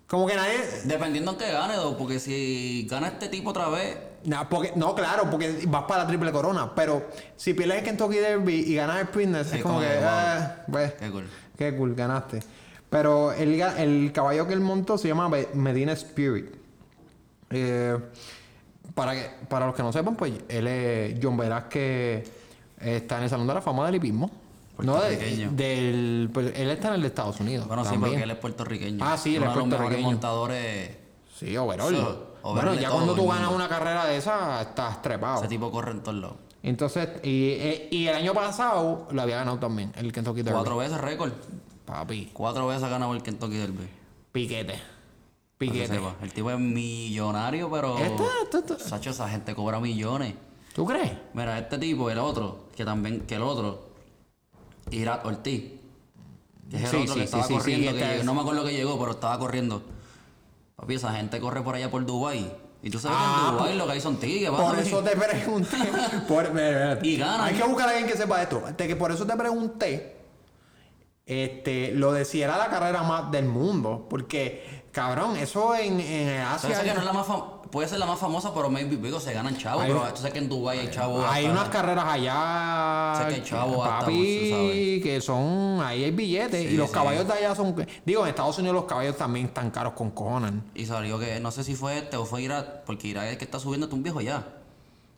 Como 0.08 0.26
que 0.26 0.34
nadie. 0.34 0.58
Dependiendo 0.84 1.32
en 1.32 1.38
que 1.38 1.52
gane, 1.52 1.76
do, 1.76 1.96
porque 1.96 2.18
si 2.18 2.86
gana 2.90 3.08
este 3.08 3.28
tipo 3.28 3.50
otra 3.50 3.68
vez, 3.68 3.96
No, 4.24 4.48
porque, 4.48 4.72
no, 4.74 4.94
claro, 4.94 5.30
porque 5.30 5.60
vas 5.68 5.84
para 5.84 6.02
la 6.02 6.08
triple 6.08 6.32
corona. 6.32 6.74
Pero 6.74 7.06
si 7.36 7.54
pierdes 7.54 7.78
el 7.78 7.84
Kentucky 7.84 8.16
Derby 8.16 8.54
y 8.66 8.74
ganas 8.74 8.96
el 8.96 9.02
sprint, 9.04 9.36
es 9.36 9.50
como 9.62 9.74
como 9.74 9.80
que. 9.80 9.86
que, 9.86 9.94
wow. 9.96 10.08
eh, 10.08 10.48
pues, 10.70 10.92
qué 10.94 11.10
cool. 11.10 11.28
Qué 11.56 11.76
cool, 11.76 11.94
ganaste. 11.94 12.40
Pero 12.88 13.32
el, 13.32 13.60
el 13.60 14.10
caballo 14.12 14.46
que 14.46 14.54
él 14.54 14.60
montó 14.60 14.96
se 14.96 15.08
llama 15.08 15.28
Medina 15.52 15.92
Spirit. 15.92 16.54
Eh, 17.50 17.98
para, 18.94 19.12
que, 19.12 19.30
para 19.48 19.66
los 19.66 19.74
que 19.74 19.82
no 19.82 19.92
sepan, 19.92 20.16
pues 20.16 20.32
él 20.48 20.66
es 20.66 21.18
John 21.22 21.36
Velázquez 21.36 22.30
está 22.80 23.18
en 23.18 23.24
el 23.24 23.30
Salón 23.30 23.46
de 23.46 23.54
la 23.54 23.60
Fama 23.60 23.86
del 23.86 23.96
Hipismo. 23.96 24.30
No, 24.86 25.00
de- 25.00 25.48
del, 25.50 26.30
pues, 26.32 26.52
él 26.56 26.70
está 26.70 26.88
en 26.88 26.94
el 26.94 27.00
de 27.02 27.08
Estados 27.08 27.40
Unidos. 27.40 27.66
Bueno, 27.66 27.84
sí, 27.84 27.90
también. 27.90 28.12
porque 28.12 28.22
él 28.24 28.30
es 28.30 28.36
puertorriqueño. 28.38 29.04
Ah, 29.04 29.16
sí, 29.18 29.36
él 29.36 29.42
Uno 29.42 29.50
es 29.50 29.54
de 29.54 29.58
los 29.60 29.68
mejores 29.68 29.78
puertorriqueño. 29.78 30.10
montadores. 30.10 30.96
Sí, 31.38 31.56
overall. 31.56 31.94
Sí, 31.96 32.02
bueno, 32.42 32.74
ya 32.74 32.90
cuando 32.90 33.14
tú 33.14 33.26
ganas 33.28 33.50
una 33.52 33.68
carrera 33.68 34.06
de 34.06 34.16
esa, 34.16 34.62
estás 34.62 35.02
trepado. 35.02 35.38
Ese 35.40 35.48
tipo 35.48 35.70
corre 35.70 35.90
en 35.92 36.02
todos 36.02 36.18
lados. 36.20 36.36
Entonces, 36.62 37.08
y, 37.22 37.50
eh, 37.52 37.88
y 37.90 38.06
el 38.08 38.14
año 38.16 38.34
pasado 38.34 39.06
lo 39.10 39.22
había 39.22 39.36
ganado 39.36 39.58
también, 39.58 39.92
el 39.96 40.12
Kentucky 40.12 40.42
Derby. 40.42 40.54
Cuatro 40.56 40.76
veces 40.76 41.00
récord. 41.00 41.32
Papi, 41.84 42.30
Cuatro 42.32 42.66
veces 42.66 42.82
ha 42.82 42.88
ganado 42.88 43.14
el 43.14 43.22
Kentucky 43.22 43.56
Derby. 43.56 43.88
piquete. 44.32 44.74
Piquete. 45.56 46.00
El 46.22 46.32
tipo 46.32 46.50
es 46.50 46.58
millonario, 46.58 47.70
pero. 47.70 47.98
Este, 47.98 48.22
este, 48.44 48.58
este. 48.74 48.78
Sacho, 48.88 49.10
esa 49.10 49.28
gente 49.28 49.54
cobra 49.54 49.80
millones. 49.80 50.34
¿Tú 50.74 50.84
crees? 50.86 51.12
Mira, 51.34 51.58
este 51.58 51.78
tipo, 51.78 52.08
el 52.10 52.18
otro, 52.18 52.66
que 52.76 52.84
también, 52.84 53.20
que 53.22 53.34
el 53.36 53.42
otro, 53.42 53.87
Irat 54.90 55.24
Ortiz. 55.26 55.72
Que 56.70 56.76
es 56.76 56.82
el 56.84 56.88
Sí, 56.90 56.96
otro 56.96 57.14
sí, 57.14 57.18
que 57.20 57.24
estaba 57.24 57.44
sí, 57.44 57.54
corriendo, 57.54 57.92
que 57.92 57.98
este 58.02 58.16
es- 58.18 58.24
no 58.24 58.34
me 58.34 58.40
acuerdo 58.42 58.64
que 58.64 58.72
llegó, 58.72 58.98
pero 58.98 59.12
estaba 59.12 59.38
corriendo. 59.38 59.82
Papi, 60.76 60.94
esa 60.94 61.12
gente 61.14 61.40
corre 61.40 61.62
por 61.62 61.74
allá 61.74 61.90
por 61.90 62.04
Dubai 62.06 62.52
Y 62.82 62.90
tú 62.90 62.98
sabes 63.00 63.16
que 63.18 63.24
Ah, 63.26 63.46
en 63.50 63.56
Dubai 63.56 63.76
lo 63.76 63.86
que 63.86 63.92
hay 63.92 64.00
son 64.00 64.16
tickets, 64.18 64.50
Por 64.50 64.78
eso 64.78 65.02
te 65.02 65.16
pregunté. 65.16 65.76
por-. 66.28 66.52
Y 67.02 67.16
ganan. 67.16 67.40
Hay 67.40 67.54
que 67.54 67.64
buscar 67.64 67.88
a 67.88 67.90
alguien 67.92 68.06
que 68.08 68.16
sepa 68.16 68.40
esto. 68.42 68.62
De 68.76 68.86
que 68.86 68.94
por 68.96 69.10
eso 69.10 69.26
te 69.26 69.34
pregunté. 69.36 70.16
Este, 71.26 71.92
lo 71.92 72.12
de 72.12 72.24
si 72.24 72.40
era 72.42 72.56
la 72.56 72.68
carrera 72.68 73.02
más 73.02 73.30
del 73.32 73.46
mundo. 73.46 74.06
Porque, 74.08 74.84
cabrón, 74.92 75.36
eso 75.36 75.74
en, 75.74 76.00
en 76.00 76.40
Asia. 76.40 76.70
esa 76.70 76.84
que 76.84 76.94
no 76.94 77.00
es 77.00 77.04
la 77.06 77.12
más 77.12 77.26
puede 77.70 77.88
ser 77.88 77.98
la 77.98 78.06
más 78.06 78.18
famosa, 78.18 78.52
pero 78.54 78.70
maybe 78.70 78.96
digo, 78.96 79.20
se 79.20 79.32
ganan 79.32 79.56
chavos. 79.56 79.82
Hay- 79.84 79.88
Pero 79.92 80.02
tú 80.10 80.16
sabes 80.16 80.32
que 80.32 80.38
en 80.38 80.48
Dubai 80.48 80.78
hay 80.78 80.90
chavos. 80.90 81.24
Hay 81.28 81.46
hasta- 81.46 81.58
unas 81.60 81.68
carreras 81.70 82.04
allá. 82.06 83.14
Sé 83.18 83.28
que 83.28 83.34
hay 83.34 83.42
chavos 83.42 83.86
hasta, 83.86 84.00
papi, 84.00 84.50
sabes. 84.50 85.02
que 85.02 85.20
son. 85.20 85.80
Ahí 85.82 86.04
hay 86.04 86.10
billetes. 86.10 86.68
Sí, 86.68 86.74
y 86.74 86.76
los 86.76 86.88
sí. 86.88 86.94
caballos 86.94 87.26
de 87.26 87.32
allá 87.32 87.54
son. 87.54 87.74
Digo, 88.04 88.22
en 88.24 88.28
Estados 88.30 88.58
Unidos 88.58 88.74
los 88.74 88.84
caballos 88.84 89.16
también 89.16 89.46
están 89.46 89.70
caros 89.70 89.92
con 89.94 90.10
cojones. 90.10 90.52
Y 90.74 90.86
salió 90.86 91.18
que, 91.18 91.40
no 91.40 91.50
sé 91.50 91.64
si 91.64 91.74
fue 91.74 91.98
este 91.98 92.16
o 92.16 92.24
fue 92.24 92.42
Irak, 92.42 92.84
porque 92.84 93.08
Irak 93.08 93.24
es 93.26 93.32
el 93.32 93.38
que 93.38 93.44
está 93.44 93.58
subiendo, 93.58 93.88
un 93.92 94.02
viejo 94.02 94.20
ya. 94.20 94.44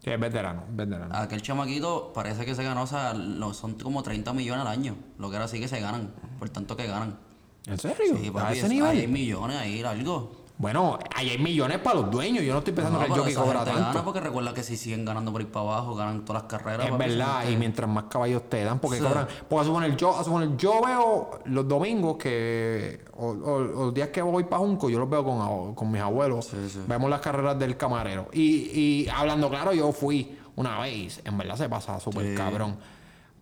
Sí, 0.03 0.11
es 0.11 0.19
veterano, 0.19 0.65
veterano. 0.71 1.15
Aquel 1.15 1.43
chamaquito 1.43 2.13
parece 2.15 2.47
que 2.47 2.55
se 2.55 2.63
ganó, 2.65 2.83
o 2.85 2.87
sea, 2.87 3.13
lo- 3.13 3.53
son 3.53 3.75
como 3.75 4.03
30 4.03 4.33
millones 4.33 4.63
al 4.63 4.69
año. 4.73 4.97
Lo 5.19 5.29
que 5.31 5.37
ahora 5.37 5.47
sí 5.49 5.61
que 5.61 5.69
se 5.69 5.79
ganan, 5.81 6.11
por 6.39 6.49
tanto 6.49 6.75
que 6.77 6.87
ganan. 6.87 7.19
¿En 7.67 7.79
serio? 7.79 8.17
Sí, 8.19 8.33
¿A 8.35 8.53
ese 8.53 8.63
es- 8.63 8.69
nivel? 8.73 8.91
hay 8.99 9.07
millones 9.07 9.59
ahí, 9.59 9.83
algo. 9.83 10.40
Bueno, 10.61 10.99
ahí 11.17 11.31
hay 11.31 11.39
millones 11.39 11.79
para 11.79 12.01
los 12.01 12.11
dueños. 12.11 12.45
Yo 12.45 12.53
no 12.53 12.59
estoy 12.59 12.75
pensando 12.75 12.99
No, 12.99 13.07
que 13.07 13.13
el 13.15 13.19
jockey 13.19 13.35
cobra 13.35 13.65
tanto. 13.65 13.81
gana 13.81 14.05
porque 14.05 14.21
recuerda 14.21 14.53
que 14.53 14.63
si 14.63 14.77
siguen 14.77 15.07
ganando 15.07 15.33
por 15.33 15.41
ir 15.41 15.51
para 15.51 15.65
abajo, 15.65 15.95
ganan 15.95 16.23
todas 16.27 16.43
las 16.43 16.51
carreras. 16.53 16.87
Es 16.87 16.99
verdad, 16.99 17.49
y 17.49 17.57
mientras 17.57 17.89
más 17.89 18.05
caballos 18.11 18.43
te 18.51 18.63
dan, 18.63 18.79
porque 18.79 18.99
Sí. 18.99 19.03
cobran. 19.03 19.27
Porque 19.49 19.63
a 19.63 19.65
suponer, 19.67 19.97
yo, 19.97 20.23
suponer, 20.23 20.55
yo 20.59 20.83
veo 20.85 21.31
los 21.47 21.67
domingos 21.67 22.19
que. 22.19 23.03
O, 23.17 23.33
los 23.33 23.95
días 23.95 24.11
que 24.11 24.21
voy 24.21 24.45
para 24.45 24.59
Junco, 24.59 24.91
yo 24.91 24.99
los 24.99 25.09
veo 25.09 25.25
con, 25.25 25.75
con 25.75 25.91
mis 25.91 26.03
abuelos. 26.03 26.45
Sí, 26.45 26.59
sí. 26.69 26.81
Vemos 26.87 27.09
las 27.09 27.23
carreras 27.23 27.59
del 27.59 27.79
camarero. 27.79 28.29
Y, 28.35 28.45
y 28.79 29.09
hablando 29.09 29.49
claro, 29.49 29.73
yo 29.73 29.91
fui 29.93 30.39
una 30.57 30.79
vez. 30.81 31.23
En 31.25 31.39
verdad 31.39 31.57
se 31.57 31.71
pasa 31.71 31.99
súper 31.99 32.35
cabrón. 32.35 32.77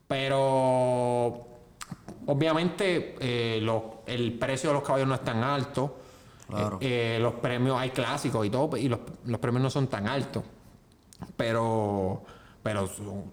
Pero. 0.06 1.46
Obviamente, 2.26 3.16
eh, 3.20 3.60
lo- 3.62 4.02
el 4.06 4.38
precio 4.38 4.70
de 4.70 4.74
los 4.74 4.82
caballos 4.84 5.08
no 5.08 5.14
es 5.14 5.24
tan 5.24 5.42
alto. 5.42 5.96
Claro. 6.48 6.78
Eh, 6.80 7.16
eh, 7.16 7.18
los 7.20 7.34
premios, 7.34 7.78
hay 7.78 7.90
clásicos 7.90 8.46
y 8.46 8.50
todo, 8.50 8.76
y 8.76 8.88
los, 8.88 9.00
los 9.26 9.38
premios 9.40 9.62
no 9.62 9.70
son 9.70 9.86
tan 9.88 10.06
altos. 10.08 10.42
Pero, 11.36 12.22
pero 12.62 12.88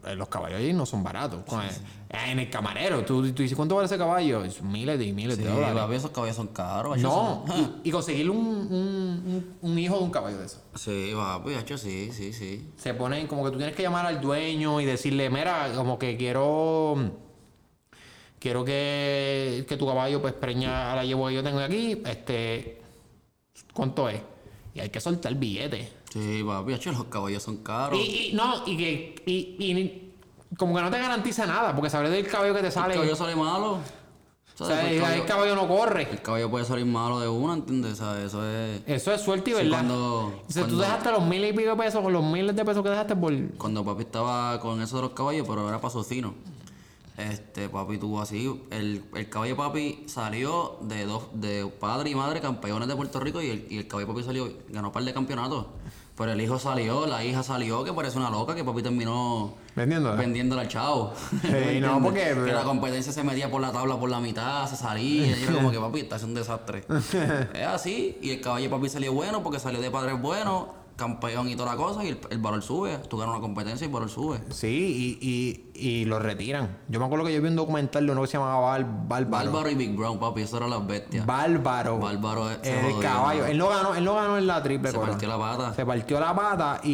eh, 0.05 0.15
los 0.15 0.27
caballos 0.27 0.59
allí 0.59 0.73
no 0.73 0.85
son 0.85 1.03
baratos. 1.03 1.41
El- 1.51 1.85
En 2.31 2.39
el 2.39 2.49
camarero, 2.49 3.03
tú, 3.03 3.21
tú 3.33 3.41
dices, 3.43 3.55
¿cuánto 3.55 3.75
vale 3.75 3.87
ese 3.87 3.97
caballo? 3.97 4.43
Es 4.43 4.61
miles 4.61 5.01
y 5.01 5.11
miles 5.11 5.35
Sí, 5.37 5.43
de 5.43 5.49
dólares. 5.49 5.97
esos 5.97 6.11
caballos 6.11 6.35
son 6.35 6.47
caros. 6.47 6.97
No, 6.99 7.43
son- 7.47 7.57
y, 7.83 7.89
y 7.89 7.91
conseguir 7.91 8.29
un, 8.29 9.55
un, 9.61 9.79
hijo 9.79 9.97
de 9.97 10.03
un 10.03 10.11
caballo 10.11 10.37
de 10.37 10.45
eso. 10.45 10.61
Sí, 10.75 11.11
papi, 11.15 11.53
hecho 11.53 11.77
sí, 11.77 12.11
sí, 12.13 12.31
sí. 12.33 12.71
Se 12.77 12.93
ponen 12.93 13.27
como 13.27 13.43
que 13.43 13.51
tú 13.51 13.57
tienes 13.57 13.75
que 13.75 13.83
llamar 13.83 14.05
al 14.05 14.21
dueño 14.21 14.79
y 14.81 14.85
decirle, 14.85 15.29
mira, 15.29 15.71
como 15.75 15.99
que 15.99 16.15
quiero. 16.17 16.95
Quiero 18.39 18.63
que, 18.63 19.65
que 19.67 19.75
tu 19.77 19.87
caballo 19.87 20.21
pues 20.21 20.33
preña 20.33 20.91
a 20.93 20.95
la 20.95 21.03
yegua 21.05 21.29
que 21.29 21.35
yo 21.35 21.43
tengo 21.43 21.59
aquí. 21.59 22.01
Este. 22.05 22.81
¿Cuánto 23.75 24.09
es? 24.09 24.19
Y 24.73 24.79
hay 24.79 24.89
que 24.89 24.99
soltar 24.99 25.31
el 25.33 25.37
billete. 25.37 25.91
Sí, 26.11 26.43
papi, 26.47 26.71
los 26.85 27.03
caballos 27.05 27.43
son 27.43 27.57
caros. 27.57 27.99
Y, 27.99 28.29
y- 28.29 28.33
no, 28.33 28.63
y 28.65 28.77
que. 28.77 29.15
Y, 29.27 29.55
y 29.59 30.13
como 30.57 30.73
que 30.75 30.81
no 30.81 30.89
te 30.89 30.97
garantiza 30.97 31.45
nada, 31.45 31.75
porque 31.75 31.89
saber 31.89 32.09
del 32.09 32.25
caballo 32.25 32.53
que 32.55 32.61
te 32.61 32.67
El 32.67 32.71
sale. 32.71 32.93
caballo 32.93 33.15
sale 33.15 33.35
malo. 33.35 33.79
O 34.57 34.65
sea, 34.65 34.89
el 34.89 35.25
caballo 35.25 35.53
no 35.53 35.67
corre. 35.67 36.07
El 36.09 36.21
caballo 36.21 36.49
puede 36.49 36.63
salir 36.63 36.85
malo 36.85 37.19
de 37.19 37.27
uno, 37.27 37.53
¿entiendes? 37.55 37.93
O 37.93 37.95
sea, 38.13 38.23
eso 38.23 38.49
es. 38.49 38.81
Eso 38.87 39.11
es 39.13 39.19
suerte 39.21 39.51
y 39.51 39.53
verdad. 39.53 39.69
cuando- 39.71 40.27
o 40.27 40.51
sea, 40.51 40.65
tú 40.65 40.77
dejaste 40.77 41.11
los 41.11 41.25
mil 41.25 41.43
y 41.43 41.51
pico 41.51 41.71
de 41.71 41.75
pesos 41.75 42.01
con 42.01 42.13
los 42.13 42.23
miles 42.23 42.55
de 42.55 42.63
pesos 42.63 42.81
que 42.81 42.89
dejaste 42.89 43.17
por. 43.17 43.33
Cuando 43.57 43.83
papi 43.83 44.03
estaba 44.03 44.57
con 44.61 44.81
eso 44.81 44.95
de 44.95 45.01
los 45.01 45.11
caballos, 45.11 45.45
pero 45.45 45.67
era 45.67 45.81
patrocino. 45.81 46.33
Este, 47.17 47.69
papi 47.69 47.97
tuvo 47.97 48.21
así. 48.21 48.61
El, 48.71 49.03
el 49.15 49.29
caballo 49.29 49.55
papi 49.55 50.03
salió 50.07 50.77
de 50.81 51.05
dos, 51.05 51.27
de 51.33 51.65
padre 51.79 52.09
y 52.09 52.15
madre 52.15 52.41
campeones 52.41 52.87
de 52.89 52.95
Puerto 52.95 53.19
Rico 53.21 53.41
y 53.41 53.49
el, 53.49 53.67
y 53.69 53.77
el 53.77 53.87
caballo 53.87 54.07
papi 54.07 54.23
salió, 54.23 54.49
ganó 54.69 54.87
un 54.89 54.93
par 54.93 55.03
de 55.03 55.13
campeonatos. 55.13 55.65
Pero 56.17 56.31
el 56.31 56.39
hijo 56.39 56.57
salió, 56.59 57.05
la 57.07 57.25
hija 57.25 57.43
salió, 57.43 57.83
que 57.83 57.91
parece 57.91 58.17
una 58.17 58.29
loca, 58.29 58.55
que 58.55 58.63
papi 58.63 58.81
terminó 58.81 59.53
Vendiéndola. 59.75 60.15
vendiéndola 60.15 60.61
al 60.61 60.67
chavo. 60.69 61.13
Sí, 61.41 61.47
¿Me 61.51 61.81
no, 61.81 62.01
porque- 62.01 62.33
Que 62.45 62.53
la 62.53 62.63
competencia 62.63 63.11
se 63.11 63.21
medía 63.23 63.51
por 63.51 63.59
la 63.61 63.71
tabla 63.73 63.97
por 63.99 64.09
la 64.09 64.21
mitad, 64.21 64.65
se 64.69 64.77
salía. 64.77 65.27
Y 65.37 65.43
era 65.43 65.51
como 65.53 65.71
que 65.71 65.79
papi, 65.81 65.99
está 66.01 66.15
haciendo 66.15 66.39
un 66.39 66.45
desastre. 66.45 66.85
es 67.53 67.67
así. 67.67 68.17
Y 68.21 68.29
el 68.31 68.39
caballo 68.41 68.69
papi 68.69 68.87
salió 68.89 69.11
bueno 69.13 69.43
porque 69.43 69.59
salió 69.59 69.81
de 69.81 69.91
padres 69.91 70.21
buenos, 70.21 70.67
campeón 70.95 71.49
y 71.49 71.55
toda 71.55 71.71
la 71.71 71.77
cosa. 71.77 72.03
Y 72.03 72.09
el, 72.09 72.19
el 72.29 72.37
valor 72.39 72.61
sube. 72.61 72.97
Tú 73.09 73.17
ganas 73.17 73.33
una 73.33 73.41
competencia 73.41 73.85
y 73.85 73.87
el 73.87 73.93
valor 73.93 74.09
sube. 74.09 74.39
Sí, 74.49 75.17
y, 75.21 75.27
y, 75.75 76.01
y 76.01 76.05
lo 76.05 76.19
retiran. 76.19 76.77
Yo 76.87 76.99
me 76.99 77.05
acuerdo 77.05 77.25
que 77.25 77.33
yo 77.33 77.41
vi 77.41 77.47
un 77.49 77.55
documental 77.55 78.05
de 78.05 78.11
uno 78.11 78.21
que 78.21 78.27
se 78.27 78.37
llamaba 78.37 78.77
Bárbaro. 78.79 79.29
Bárbaro 79.29 79.69
y 79.69 79.75
Big 79.75 79.95
Brown, 79.95 80.19
papi, 80.19 80.41
eso 80.41 80.57
eran 80.57 80.69
las 80.69 80.85
bestias. 80.85 81.25
Bárbaro. 81.25 81.99
Bárbaro 81.99 82.47
se 82.61 82.73
El 82.79 82.81
jodió, 82.93 82.99
caballo. 83.01 83.41
¿no? 83.43 83.47
Él 83.47 83.57
no 83.57 83.69
ganó, 83.69 83.95
él 83.95 84.03
no 84.05 84.15
ganó 84.15 84.37
en 84.37 84.47
la 84.47 84.63
triple 84.63 84.89
Se 84.89 84.95
corona. 84.95 85.11
partió 85.13 85.27
la 85.29 85.37
pata. 85.37 85.73
Se 85.73 85.85
partió 85.85 86.19
la 86.19 86.35
pata 86.35 86.79
y, 86.83 86.89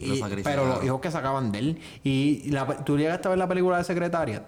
y, 0.00 0.04
Y 0.04 0.18
lo 0.18 0.26
pero 0.42 0.66
los 0.66 0.84
hijos 0.84 1.00
que 1.00 1.10
sacaban 1.10 1.52
de 1.52 1.58
él. 1.58 1.80
Y 2.02 2.50
la, 2.50 2.66
tú 2.84 2.96
llegaste 2.96 3.28
a 3.28 3.30
ver 3.30 3.38
la 3.38 3.48
película 3.48 3.78
de 3.78 3.84
Secretaria. 3.84 4.44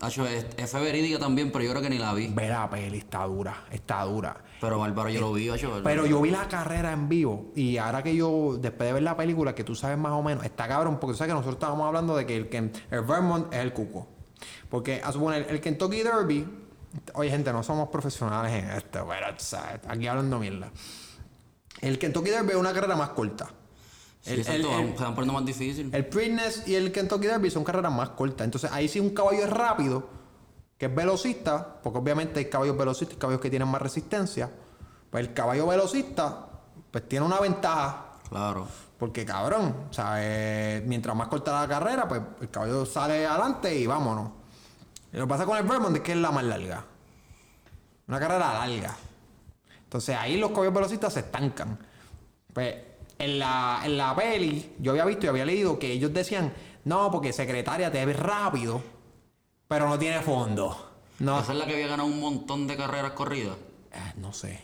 Hacho, 0.00 0.24
es, 0.26 0.72
verídica 0.74 1.18
también, 1.18 1.50
pero 1.50 1.64
yo 1.64 1.70
creo 1.70 1.82
que 1.82 1.90
ni 1.90 1.98
la 1.98 2.14
vi. 2.14 2.28
Ve 2.28 2.48
la 2.48 2.70
peli, 2.70 2.98
está 2.98 3.24
dura, 3.24 3.64
está 3.72 4.02
dura. 4.04 4.36
Pero 4.60 4.78
Bárbaro 4.78 5.08
yo 5.08 5.20
lo 5.20 5.32
vi, 5.32 5.48
hacho. 5.48 5.80
Pero 5.82 6.06
yo 6.06 6.20
vi 6.20 6.30
la 6.30 6.46
carrera 6.46 6.92
en 6.92 7.08
vivo 7.08 7.50
y 7.56 7.78
ahora 7.78 8.02
que 8.02 8.14
yo, 8.14 8.56
después 8.60 8.88
de 8.88 8.92
ver 8.92 9.02
la 9.02 9.16
película, 9.16 9.54
que 9.54 9.64
tú 9.64 9.74
sabes 9.74 9.98
más 9.98 10.12
o 10.12 10.22
menos, 10.22 10.44
está 10.44 10.68
cabrón, 10.68 10.98
porque 11.00 11.14
tú 11.14 11.18
sabes 11.18 11.30
que 11.30 11.34
nosotros 11.34 11.54
estábamos 11.56 11.86
hablando 11.86 12.16
de 12.16 12.26
que 12.26 12.36
el, 12.36 12.48
Ken- 12.48 12.72
el 12.90 13.00
Vermont 13.02 13.52
es 13.52 13.58
el 13.60 13.72
cuco. 13.72 14.06
Porque 14.68 15.00
a 15.02 15.10
suponer, 15.10 15.46
el 15.50 15.60
Kentucky 15.60 16.02
Derby, 16.02 16.46
oye 17.14 17.30
gente, 17.30 17.52
no 17.52 17.62
somos 17.64 17.88
profesionales 17.88 18.52
en 18.52 18.70
esto, 18.70 19.04
pero 19.08 19.26
aquí 19.88 20.06
hablando 20.06 20.38
mierda. 20.38 20.70
El 21.80 21.98
Kentucky 21.98 22.30
Derby 22.30 22.50
es 22.50 22.56
una 22.56 22.72
carrera 22.72 22.94
más 22.96 23.10
corta. 23.10 23.48
Sí, 24.20 24.32
el, 24.32 24.38
exacto, 24.40 24.78
el- 24.78 24.96
se 24.96 25.02
van 25.04 25.14
poniendo 25.14 25.32
más 25.34 25.44
difícil. 25.46 25.94
el 25.94 26.06
Preakness 26.06 26.66
y 26.66 26.74
el 26.74 26.90
Kentucky 26.92 27.26
Derby 27.26 27.50
son 27.50 27.64
carreras 27.64 27.92
más 27.92 28.10
cortas. 28.10 28.44
Entonces 28.44 28.70
ahí 28.72 28.88
sí 28.88 29.00
un 29.00 29.10
caballo 29.10 29.44
es 29.44 29.50
rápido, 29.50 30.08
que 30.76 30.86
es 30.86 30.94
velocista, 30.94 31.80
porque 31.82 31.98
obviamente 31.98 32.38
hay 32.40 32.46
caballos 32.50 32.76
velocistas 32.76 33.16
y 33.16 33.18
caballos 33.20 33.40
que 33.40 33.50
tienen 33.50 33.68
más 33.68 33.80
resistencia. 33.82 34.50
Pues 35.10 35.26
el 35.26 35.32
caballo 35.34 35.66
velocista, 35.66 36.46
pues 36.90 37.08
tiene 37.08 37.24
una 37.26 37.40
ventaja. 37.40 38.12
Claro. 38.28 38.66
Porque 38.98 39.24
cabrón, 39.24 39.74
o 39.88 39.92
sea, 39.92 40.16
eh, 40.18 40.82
mientras 40.86 41.14
más 41.16 41.28
corta 41.28 41.60
la 41.62 41.68
carrera, 41.68 42.06
pues 42.08 42.20
el 42.40 42.50
caballo 42.50 42.84
sale 42.84 43.24
adelante 43.26 43.74
y 43.74 43.86
vámonos. 43.86 44.30
Y 45.12 45.16
lo 45.16 45.24
que 45.24 45.28
pasa 45.28 45.46
con 45.46 45.56
el 45.56 45.62
Vermont 45.64 45.96
es 45.96 46.02
que 46.02 46.12
es 46.12 46.18
la 46.18 46.30
más 46.32 46.44
larga. 46.44 46.84
Una 48.08 48.18
carrera 48.18 48.52
larga. 48.54 48.94
Entonces 49.84 50.16
ahí 50.16 50.36
los 50.38 50.50
caballos 50.50 50.74
velocistas 50.74 51.12
se 51.14 51.20
estancan. 51.20 51.78
Pues 52.52 52.74
en 53.18 53.38
la, 53.38 53.80
en 53.84 53.96
la 53.96 54.14
peli, 54.14 54.74
yo 54.78 54.92
había 54.92 55.04
visto 55.04 55.26
y 55.26 55.28
había 55.28 55.44
leído 55.44 55.78
que 55.78 55.92
ellos 55.92 56.12
decían, 56.12 56.52
no, 56.84 57.10
porque 57.10 57.32
secretaria 57.32 57.90
te 57.90 58.04
ves 58.04 58.18
rápido, 58.18 58.82
pero 59.66 59.88
no 59.88 59.98
tiene 59.98 60.20
fondo. 60.20 60.84
No, 61.18 61.40
Esa 61.40 61.52
es 61.52 61.58
la 61.58 61.66
que 61.66 61.74
había 61.74 61.88
ganado 61.88 62.08
un 62.08 62.20
montón 62.20 62.66
de 62.66 62.76
carreras 62.76 63.12
corridas. 63.12 63.56
eh, 63.92 64.12
no 64.16 64.32
sé. 64.32 64.60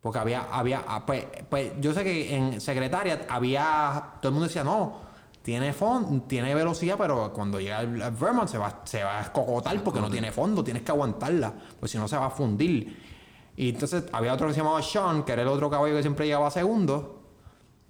Porque 0.00 0.18
había, 0.18 0.42
había, 0.52 0.84
ah, 0.86 1.04
pues, 1.04 1.24
pues 1.48 1.72
yo 1.80 1.92
sé 1.92 2.04
que 2.04 2.36
en 2.36 2.60
Secretariat 2.60 3.22
había, 3.28 4.12
todo 4.20 4.28
el 4.28 4.34
mundo 4.34 4.46
decía, 4.46 4.62
no, 4.62 5.00
tiene 5.42 5.72
fondo, 5.72 6.22
tiene 6.28 6.54
velocidad, 6.54 6.96
pero 6.98 7.32
cuando 7.32 7.58
llega 7.58 7.80
el, 7.80 8.00
el 8.00 8.10
Vermont 8.12 8.48
se 8.48 8.58
va, 8.58 8.82
se 8.84 9.02
va 9.02 9.18
a 9.18 9.22
escocotar 9.22 9.82
porque 9.82 10.00
no 10.00 10.10
tiene 10.10 10.30
fondo, 10.30 10.62
tienes 10.62 10.82
que 10.82 10.92
aguantarla, 10.92 11.52
pues 11.80 11.90
si 11.90 11.98
no 11.98 12.06
se 12.06 12.16
va 12.16 12.26
a 12.26 12.30
fundir. 12.30 13.15
Y 13.56 13.70
entonces 13.70 14.04
había 14.12 14.34
otro 14.34 14.46
que 14.48 14.52
se 14.54 14.60
llamaba 14.60 14.82
Sean, 14.82 15.22
que 15.24 15.32
era 15.32 15.42
el 15.42 15.48
otro 15.48 15.70
caballo 15.70 15.94
que 15.96 16.02
siempre 16.02 16.26
llegaba 16.26 16.50
segundo, 16.50 17.22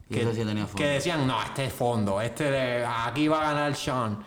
ese 0.09 0.33
sí 0.35 0.45
tenía 0.45 0.67
fondo. 0.67 0.77
que 0.79 0.87
decían, 0.87 1.27
no, 1.27 1.43
este 1.43 1.67
es 1.67 1.73
fondo, 1.73 2.21
este 2.21 2.45
de- 2.51 2.87
aquí 2.87 3.27
va 3.29 3.41
a 3.41 3.53
ganar 3.53 3.75
Sean. 3.75 4.19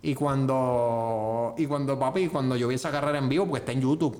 Y 0.00 0.14
cuando, 0.14 1.54
y 1.58 1.66
cuando 1.66 1.98
papi, 1.98 2.28
cuando 2.28 2.54
yo 2.56 2.68
vi 2.68 2.76
esa 2.76 2.90
carrera 2.92 3.18
en 3.18 3.28
vivo, 3.28 3.44
porque 3.46 3.58
está 3.58 3.72
en 3.72 3.80
YouTube, 3.80 4.16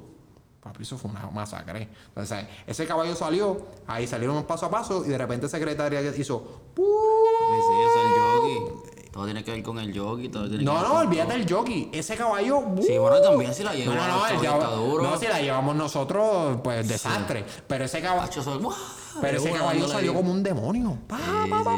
papi, 0.60 0.82
eso 0.82 0.98
fue 0.98 1.10
una 1.12 1.20
masacre. 1.30 1.88
Entonces, 2.08 2.44
ese 2.66 2.84
caballo 2.86 3.14
salió, 3.14 3.62
ahí 3.86 4.06
salieron 4.08 4.42
paso 4.44 4.66
a 4.66 4.70
paso, 4.70 5.04
y 5.06 5.08
de 5.10 5.18
repente 5.18 5.48
secretaria 5.48 6.00
hizo, 6.02 6.40
¡puu! 6.74 6.84
Sí, 6.84 7.60
sí, 7.68 7.74
eso 7.80 7.98
es 8.00 8.04
el 8.04 8.20
jockey. 8.20 8.97
Todo 9.10 9.24
tiene 9.24 9.42
que 9.42 9.50
ver 9.52 9.62
con 9.62 9.78
el 9.78 9.98
jockey. 9.98 10.28
Todo 10.28 10.44
tiene 10.44 10.58
que 10.58 10.64
No, 10.64 10.74
ver 10.74 10.82
no, 10.82 10.88
con 10.88 11.06
olvídate 11.06 11.28
todo. 11.30 11.38
del 11.38 11.52
jockey. 11.52 11.90
Ese 11.92 12.16
caballo. 12.16 12.58
¡uh! 12.58 12.82
Sí, 12.82 12.98
bueno, 12.98 13.20
también 13.20 13.54
si 13.54 13.62
la. 13.64 13.72
No, 13.72 13.94
no, 13.94 14.26
el 14.26 14.40
caballo 14.42 14.76
duro. 14.76 15.02
no, 15.04 15.18
si 15.18 15.26
la 15.26 15.40
llevamos 15.40 15.74
nosotros, 15.76 16.58
pues 16.62 16.86
desastre. 16.86 17.44
Pero 17.66 17.84
ese 17.84 18.00
caballo. 18.00 18.30
Pero 19.20 19.38
ese 19.38 19.50
caballo 19.50 19.88
salió 19.88 20.14
como 20.14 20.30
un 20.30 20.42
demonio. 20.42 20.98
Pa, 21.08 21.18
pa, 21.50 21.64
pa. 21.64 21.76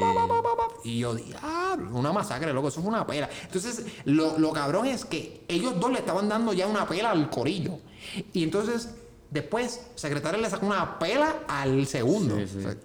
Y 0.85 0.99
yo, 0.99 1.15
diablo, 1.15 1.91
una 1.93 2.13
masacre, 2.13 2.53
loco, 2.53 2.69
eso 2.69 2.81
fue 2.81 2.89
una 2.91 3.07
pela. 3.07 3.29
Entonces, 3.45 3.85
lo, 4.05 4.39
lo 4.39 4.53
cabrón 4.53 4.87
es 4.87 5.05
que 5.05 5.45
ellos 5.49 5.79
dos 5.79 5.91
le 5.93 5.99
estaban 5.99 6.29
dando 6.29 6.53
ya 6.53 6.67
una 6.67 6.87
pela 6.87 7.11
al 7.11 7.31
corillo. 7.31 7.79
Y 8.33 8.43
entonces, 8.45 8.91
después, 9.31 9.87
secretario 9.95 10.41
le 10.41 10.51
sacó 10.51 10.67
una 10.67 10.99
pela 10.99 11.41
al 11.49 11.87
segundo. 11.87 12.35
O 12.35 12.47
sea, 12.47 12.77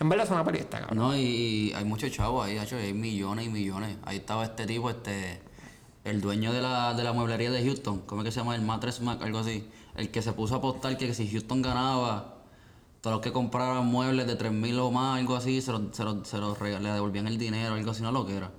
en 0.00 0.08
verdad 0.08 0.26
es 0.26 0.32
una 0.32 0.44
pelista, 0.44 0.78
cabrón. 0.80 0.98
No, 0.98 1.16
y, 1.16 1.72
hay 1.74 1.84
muchos 1.84 2.10
chavos 2.10 2.46
ahí, 2.46 2.58
hay 2.58 2.92
millones 2.94 3.46
y 3.46 3.48
millones. 3.48 3.96
Ahí 4.04 4.16
estaba 4.18 4.44
este 4.44 4.66
tipo, 4.66 4.90
este, 4.90 5.40
el 6.04 6.20
dueño 6.20 6.52
de 6.52 6.62
la, 6.62 6.94
de 6.94 7.02
la 7.04 7.12
mueblería 7.12 7.50
de 7.50 7.64
Houston, 7.64 8.00
¿cómo 8.06 8.22
es 8.22 8.26
que 8.26 8.32
se 8.32 8.40
llama? 8.40 8.54
El 8.54 8.62
Mattress 8.62 9.00
Mac, 9.00 9.22
algo 9.22 9.38
así. 9.38 9.68
El 9.96 10.10
que 10.10 10.22
se 10.22 10.32
puso 10.32 10.54
a 10.54 10.58
apostar 10.58 10.96
que 10.98 11.14
si 11.14 11.28
Houston 11.30 11.62
ganaba, 11.62 12.34
todos 13.00 13.14
los 13.16 13.22
que 13.22 13.32
compraran 13.32 13.86
muebles 13.86 14.26
de 14.26 14.36
3 14.36 14.52
mil 14.52 14.78
o 14.78 14.90
más, 14.90 15.18
algo 15.18 15.36
así, 15.36 15.60
se, 15.62 15.72
los- 15.72 15.82
se, 15.96 16.04
los- 16.04 16.26
se 16.28 16.38
los 16.38 16.60
le 16.60 16.78
devolvían 16.80 17.26
el 17.26 17.38
dinero, 17.38 17.74
algo 17.74 17.90
así, 17.92 18.02
no 18.02 18.12
lo 18.12 18.26
que 18.26 18.36
era. 18.36 18.50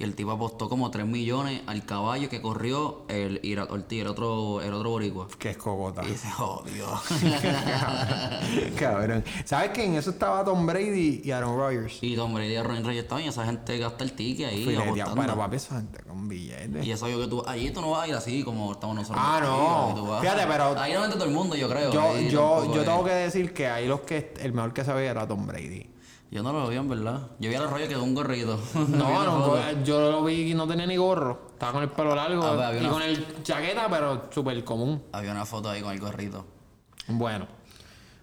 Y 0.00 0.04
el 0.04 0.14
tipo 0.14 0.30
apostó 0.30 0.68
como 0.68 0.92
3 0.92 1.06
millones 1.06 1.60
al 1.66 1.84
caballo 1.84 2.28
que 2.28 2.40
corrió 2.40 3.02
el 3.08 3.40
Ortiz, 3.68 4.02
el 4.02 4.06
otro, 4.06 4.62
el 4.62 4.72
otro 4.72 4.90
boricua. 4.90 5.26
Que 5.36 5.50
es 5.50 5.56
cogota. 5.56 6.04
Y 6.04 6.14
se 6.14 6.30
jodió. 6.30 6.86
cabrón. 8.78 9.24
¿Sabes 9.44 9.70
que 9.70 9.84
en 9.84 9.96
eso 9.96 10.10
estaba 10.10 10.44
Tom 10.44 10.64
Brady 10.66 11.22
y 11.24 11.30
Aaron 11.32 11.56
Rodgers? 11.56 11.98
y 12.00 12.14
Tom 12.14 12.32
Brady 12.32 12.52
y 12.52 12.56
Aaron 12.56 12.76
Rodgers 12.84 12.98
estaban 13.02 13.24
y 13.24 13.26
esa 13.26 13.44
gente 13.44 13.76
gasta 13.76 14.04
el 14.04 14.12
ticket 14.12 14.50
ahí. 14.50 14.64
Pero 14.64 15.36
papi, 15.36 15.56
esa 15.56 15.74
gente 15.78 16.00
con 16.04 16.28
billetes. 16.28 16.86
Y 16.86 16.92
eso 16.92 17.08
yo 17.08 17.18
que 17.18 17.26
tú, 17.26 17.42
allí 17.44 17.72
tú 17.72 17.80
no 17.80 17.90
vas 17.90 18.04
a 18.04 18.08
ir 18.08 18.14
así 18.14 18.44
como 18.44 18.70
estamos 18.70 18.94
nosotros. 18.94 19.20
Ah, 19.20 19.40
no. 19.42 20.14
Ahí 20.14 20.20
Fíjate, 20.20 20.46
pero- 20.46 20.78
Ahí 20.78 20.92
no 20.92 21.00
mete 21.00 21.14
todo 21.14 21.24
el 21.24 21.32
mundo, 21.32 21.56
yo 21.56 21.68
creo. 21.68 21.92
Yo, 21.92 22.16
yo, 22.20 22.72
yo 22.72 22.84
tengo 22.84 23.02
que 23.02 23.10
decir 23.14 23.52
que 23.52 23.66
ahí 23.66 23.88
los 23.88 24.02
que 24.02 24.32
el 24.38 24.52
mejor 24.52 24.72
que 24.72 24.84
se 24.84 24.92
veía 24.92 25.10
era 25.10 25.26
Tom 25.26 25.44
Brady. 25.44 25.97
Yo 26.30 26.42
no 26.42 26.52
lo 26.52 26.68
vi 26.68 26.76
en 26.76 26.88
verdad. 26.88 27.28
Yo 27.38 27.48
vi 27.48 27.54
a 27.56 27.60
los 27.60 27.70
rollos 27.70 27.88
que 27.88 27.94
de 27.94 28.00
un 28.00 28.14
gorrito. 28.14 28.60
No, 28.74 29.24
no, 29.24 29.44
foto. 29.46 29.60
yo 29.84 30.10
lo 30.10 30.24
vi 30.24 30.50
y 30.50 30.54
no 30.54 30.66
tenía 30.66 30.86
ni 30.86 30.96
gorro. 30.96 31.48
Estaba 31.52 31.72
con 31.72 31.82
el 31.82 31.88
pelo 31.88 32.14
largo 32.14 32.42
Ah, 32.44 32.68
pues, 32.70 32.82
y 32.82 32.84
una- 32.84 32.92
con 32.92 33.02
el 33.02 33.42
chaqueta, 33.42 33.88
pero 33.88 34.28
súper 34.30 34.62
común. 34.64 35.02
Había 35.12 35.32
una 35.32 35.46
foto 35.46 35.70
ahí 35.70 35.80
con 35.80 35.92
el 35.92 36.00
gorrito. 36.00 36.44
Bueno. 37.08 37.46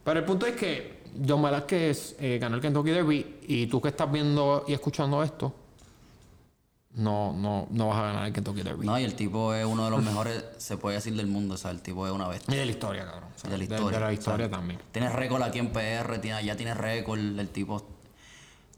Pero 0.04 0.20
el 0.20 0.26
punto 0.26 0.46
es 0.46 0.56
que 0.56 1.04
John 1.28 1.42
Velázquez 1.42 2.16
eh, 2.20 2.38
ganó 2.40 2.56
el 2.58 2.62
Kentucky 2.62 2.92
Derby 2.92 3.38
y 3.48 3.66
tú 3.68 3.82
que 3.82 3.88
estás 3.88 4.12
viendo 4.12 4.66
y 4.68 4.74
escuchando 4.74 5.24
esto, 5.24 5.52
no, 6.94 7.34
no, 7.34 7.68
no 7.72 7.88
vas 7.90 7.98
a 7.98 8.02
ganar 8.04 8.28
el 8.28 8.34
Kentucky 8.34 8.62
Derby. 8.62 8.86
No, 8.86 8.98
y 9.00 9.04
el 9.04 9.16
tipo 9.16 9.54
es 9.54 9.66
uno 9.66 9.84
de 9.86 9.90
los 9.92 10.02
mejores, 10.04 10.46
se 10.58 10.78
puede 10.78 10.96
decir, 10.98 11.14
del 11.16 11.28
mundo. 11.28 11.56
O 11.56 11.58
sea, 11.58 11.72
el 11.72 11.82
tipo 11.82 12.06
es 12.08 12.14
una 12.14 12.28
bestia. 12.28 12.54
Y 12.54 12.58
de 12.60 12.66
la 12.66 12.72
historia, 12.72 13.06
cabrón. 13.06 13.30
O 13.36 13.40
sea, 13.40 13.50
De 13.50 13.58
la 13.58 13.64
historia. 13.64 13.86
De, 13.92 14.00
la 14.00 14.08
o 14.08 14.12
historia 14.12 14.48
sea, 14.48 14.56
también. 14.58 14.80
Tiene 14.92 15.10
récord 15.10 15.42
aquí 15.42 15.60
en 15.60 15.74
PR, 15.74 16.20
tiene, 16.22 16.46
ya 16.46 16.56
tiene 16.56 16.74
récord. 16.74 17.20
El 17.20 17.50
tipo 17.50 17.84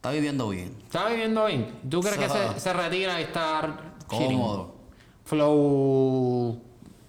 está 0.08 0.12
viviendo 0.14 0.50
bien. 0.50 0.76
¿Estás 0.86 1.10
viviendo 1.10 1.46
bien? 1.46 1.80
¿Tú 1.90 2.00
crees 2.02 2.18
que 2.18 2.30
se, 2.30 2.60
se 2.60 2.74
retira 2.74 3.20
y 3.20 3.24
está? 3.24 3.94
Cómodo. 4.08 4.76
Flow. 5.26 6.62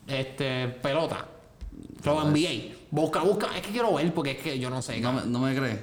Este. 0.06 0.68
Pelota. 0.68 1.26
Flow 2.00 2.20
NBA. 2.30 2.76
Busca, 2.90 3.20
busca. 3.22 3.56
Es 3.56 3.62
que 3.62 3.70
quiero 3.72 3.94
ver 3.94 4.12
porque 4.14 4.32
es 4.32 4.38
que 4.38 4.58
yo 4.58 4.70
no 4.70 4.82
sé, 4.82 5.00
No 5.00 5.12
me, 5.12 5.22
no 5.26 5.38
me 5.38 5.54
crees. 5.54 5.78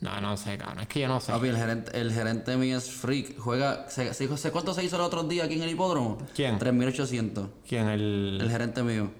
No, 0.00 0.20
no 0.20 0.36
sé, 0.36 0.58
cabrón. 0.58 0.80
Es 0.80 0.88
que 0.88 1.00
yo 1.00 1.08
no 1.08 1.20
sé. 1.20 1.32
Papi, 1.32 1.48
el 1.48 1.56
gerente, 1.56 1.98
el 2.00 2.12
gerente 2.12 2.56
mío 2.56 2.76
es 2.78 2.90
freak. 2.90 3.38
Juega. 3.38 3.88
Se, 3.88 4.12
se- 4.14 4.36
se- 4.36 4.50
¿Cuánto 4.52 4.74
se 4.74 4.84
hizo 4.84 4.96
el 4.96 5.02
otro 5.02 5.22
día 5.24 5.44
aquí 5.44 5.54
en 5.54 5.62
el 5.62 5.70
hipódromo? 5.70 6.18
¿Quién? 6.34 6.58
3800. 6.58 7.48
¿Quién? 7.68 7.88
El. 7.88 8.38
El 8.40 8.50
gerente 8.50 8.82
mío. 8.82 9.10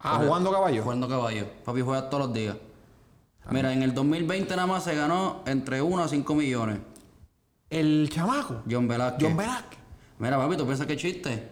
Ah, 0.00 0.20
jugando 0.24 0.50
caballo. 0.50 0.82
Jugando 0.82 1.08
caballo. 1.08 1.46
Papi 1.64 1.80
juega 1.80 2.10
todos 2.10 2.26
los 2.26 2.34
días. 2.34 2.56
Mira, 3.50 3.72
en 3.72 3.82
el 3.82 3.92
2020 3.94 4.54
nada 4.56 4.66
más 4.66 4.84
se 4.84 4.94
ganó 4.94 5.42
entre 5.46 5.82
1 5.82 6.04
a 6.04 6.08
5 6.08 6.34
millones. 6.34 6.78
El 7.70 8.08
chamaco. 8.12 8.62
John 8.70 8.86
Velázquez. 8.88 9.28
John 9.28 9.36
Velázquez. 9.36 9.78
Mira, 10.18 10.38
papi, 10.38 10.56
¿tú 10.56 10.64
piensas 10.66 10.86
que 10.86 10.96
chiste? 10.96 11.48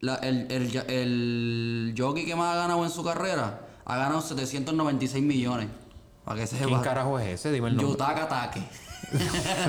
la- 0.00 0.16
el, 0.16 0.46
el, 0.50 1.94
jockey 1.96 2.26
que 2.26 2.36
más 2.36 2.54
ha 2.54 2.58
ganado 2.58 2.84
en 2.84 2.90
su 2.90 3.02
carrera 3.02 3.60
ha 3.86 3.96
ganado 3.96 4.20
796 4.20 5.24
millones. 5.24 5.68
Para 6.24 6.40
que 6.40 6.46
¿Quién 6.46 6.68
sepa. 6.68 6.82
carajo 6.82 7.18
es 7.18 7.40
ese? 7.40 7.52
Dime 7.52 7.68
el 7.68 7.76
nombre. 7.76 7.92
Yutaka 7.92 8.28
Take. 8.28 8.62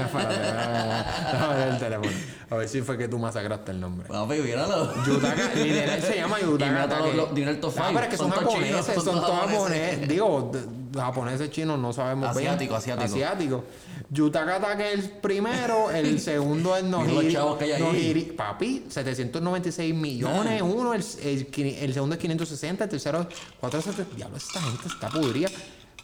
Déjame 0.06 1.56
ver 1.56 1.68
el 1.70 1.78
teléfono. 1.80 2.12
A 2.50 2.56
ver 2.56 2.70
si 2.70 2.82
fue 2.82 2.98
que 2.98 3.08
tú 3.08 3.18
masacraste 3.20 3.72
el 3.72 3.80
nombre. 3.82 4.08
Papi, 4.08 4.36
míralo. 4.40 4.94
Yutaka, 5.06 5.54
literal 5.56 6.02
se 6.02 6.16
llama 6.16 6.40
Yutaka. 6.42 6.84
A 6.84 6.90
Take. 6.90 7.28
dime 7.34 7.52
el 7.52 7.60
top 7.60 7.74
Ah, 7.78 7.90
pero 7.94 8.00
es 8.02 8.08
que 8.10 8.18
son, 8.18 8.32
japoneses, 8.32 9.04
son, 9.04 9.22
todos 9.22 9.50
japoneses. 9.50 10.08
Digo, 10.08 10.52
japoneses 10.96 11.50
chinos 11.52 11.78
no 11.80 11.92
sabemos 11.94 12.36
bien. 12.36 12.48
Asiático, 12.50 12.76
asiático. 12.76 13.06
Asiático. 13.06 13.64
Yutaka 14.10 14.60
Take 14.60 14.94
es 14.94 15.00
el 15.06 15.10
primero, 15.12 15.92
el 15.92 16.20
segundo 16.22 16.76
es 16.78 16.84
Nohiri. 16.84 17.28
que. 17.60 17.80
Nohiri- 17.80 18.36
Papi, 18.36 18.86
796 18.90 19.94
millones, 19.94 20.62
uno, 20.62 20.94
el, 20.94 21.04
el, 21.24 21.48
el 21.58 21.94
segundo 21.94 22.16
es 22.16 22.22
560, 22.22 22.84
el 22.84 22.90
tercero 22.90 23.22
es 23.22 23.28
470. 23.60 24.16
Diablo, 24.16 24.38
esta 24.38 24.62
gente 24.62 24.88
está 24.88 25.10
pudrida. 25.10 25.50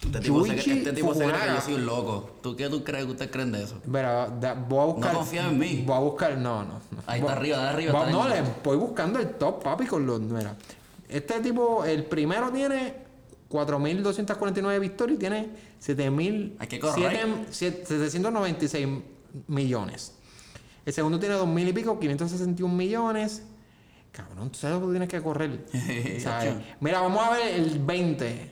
Este 0.04 0.20
tipo, 0.20 0.44
se, 0.44 0.56
este 0.56 0.94
tipo 0.94 1.14
se 1.14 1.26
cree 1.26 1.40
que 1.42 1.48
yo 1.56 1.62
soy 1.62 1.74
un 1.76 1.86
loco. 1.86 2.32
¿Tú 2.42 2.56
qué 2.56 2.68
tú 2.70 2.84
crees 2.84 3.06
que 3.06 3.12
ustedes 3.12 3.30
creen 3.32 3.52
de 3.52 3.64
eso? 3.64 3.76
Verá, 3.86 4.28
da- 4.30 4.56
voy 4.56 4.80
a 4.82 4.86
buscar. 4.86 5.14
confías 5.14 5.46
en 5.52 5.60
mí. 5.60 5.84
Voy 5.86 5.96
a 5.96 6.00
buscar. 6.00 6.38
No, 6.40 6.64
no. 6.64 6.74
no. 6.74 6.80
Ahí 7.06 7.22
Voy- 7.22 7.30
está 7.30 7.40
arriba, 7.40 7.58
de 7.60 7.70
arriba. 7.70 7.92
voy- 7.94 8.02
está 8.10 8.12
no, 8.12 8.28
le 8.28 8.42
voy 8.64 8.78
buscando 8.78 9.20
el 9.20 9.30
top, 9.36 9.62
papi, 9.64 9.86
con 9.86 10.06
los. 10.08 10.20
Mira. 10.22 10.56
Este 11.08 11.40
tipo, 11.42 11.86
el 11.86 12.06
primero 12.06 12.50
tiene 12.52 12.96
4.249 13.52 14.80
victorias 14.80 15.16
y 15.18 15.20
tiene 15.20 15.50
7.000. 15.86 16.56
Hay 16.60 16.68
que 16.68 16.80
correr. 16.80 17.20
7- 17.24 17.46
796 17.52 18.88
millones. 19.48 20.14
El 20.86 20.94
segundo 20.94 21.20
tiene 21.20 21.36
2.000 21.36 21.68
y 21.70 21.74
pico, 21.74 22.00
561 22.00 22.74
millones. 22.74 23.44
Cabrón, 24.12 24.50
tú 24.50 24.60
sabes 24.60 24.80
lo 24.80 24.88
que 24.88 24.92
tienes 24.94 25.10
que 25.10 25.22
correr. 25.22 25.66
¿Sabes? 26.20 26.56
Mira, 26.80 27.02
vamos 27.02 27.24
a 27.26 27.32
ver 27.32 27.56
el 27.56 27.80
20. 27.80 28.52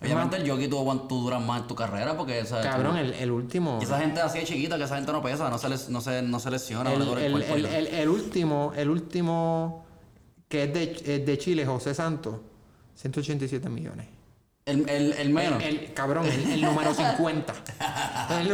Obviamente 0.00 0.36
el 0.36 0.48
jockey 0.48 0.68
aguant- 0.68 1.08
tú 1.08 1.22
duras 1.22 1.42
más 1.42 1.62
en 1.62 1.68
tu 1.68 1.74
carrera 1.74 2.16
porque 2.16 2.38
esa, 2.40 2.60
Cabrón, 2.60 2.98
el, 2.98 3.14
el 3.14 3.30
último. 3.30 3.78
esa 3.82 3.98
gente 3.98 4.20
así 4.20 4.38
de 4.40 4.44
chiquita 4.44 4.76
que 4.76 4.84
esa 4.84 4.96
gente 4.96 5.10
no 5.10 5.22
pesa, 5.22 5.48
no 5.48 5.56
se, 5.58 5.68
les, 5.70 5.88
no 5.88 6.00
se, 6.02 6.20
no 6.22 6.38
se 6.38 6.50
lesiona, 6.50 6.90
no 6.90 6.96
El, 6.96 6.98
le 7.00 7.04
duele 7.06 7.26
el 7.54 7.64
el- 7.66 7.86
el 7.88 8.08
último, 8.08 8.72
el 8.76 8.90
último 8.90 9.86
que 10.48 10.64
es 10.64 10.72
de, 10.74 10.82
es 11.14 11.26
de 11.26 11.38
Chile, 11.38 11.64
José 11.66 11.94
Santos, 11.94 12.36
187 12.94 13.68
millones. 13.70 14.06
El, 14.66 14.88
el, 14.90 15.12
el 15.12 15.30
menos. 15.30 15.62
El, 15.62 15.78
el- 15.78 15.92
cabrón, 15.94 16.26
el, 16.26 16.60
número 16.60 16.92
50. 16.92 17.54
El, 18.40 18.48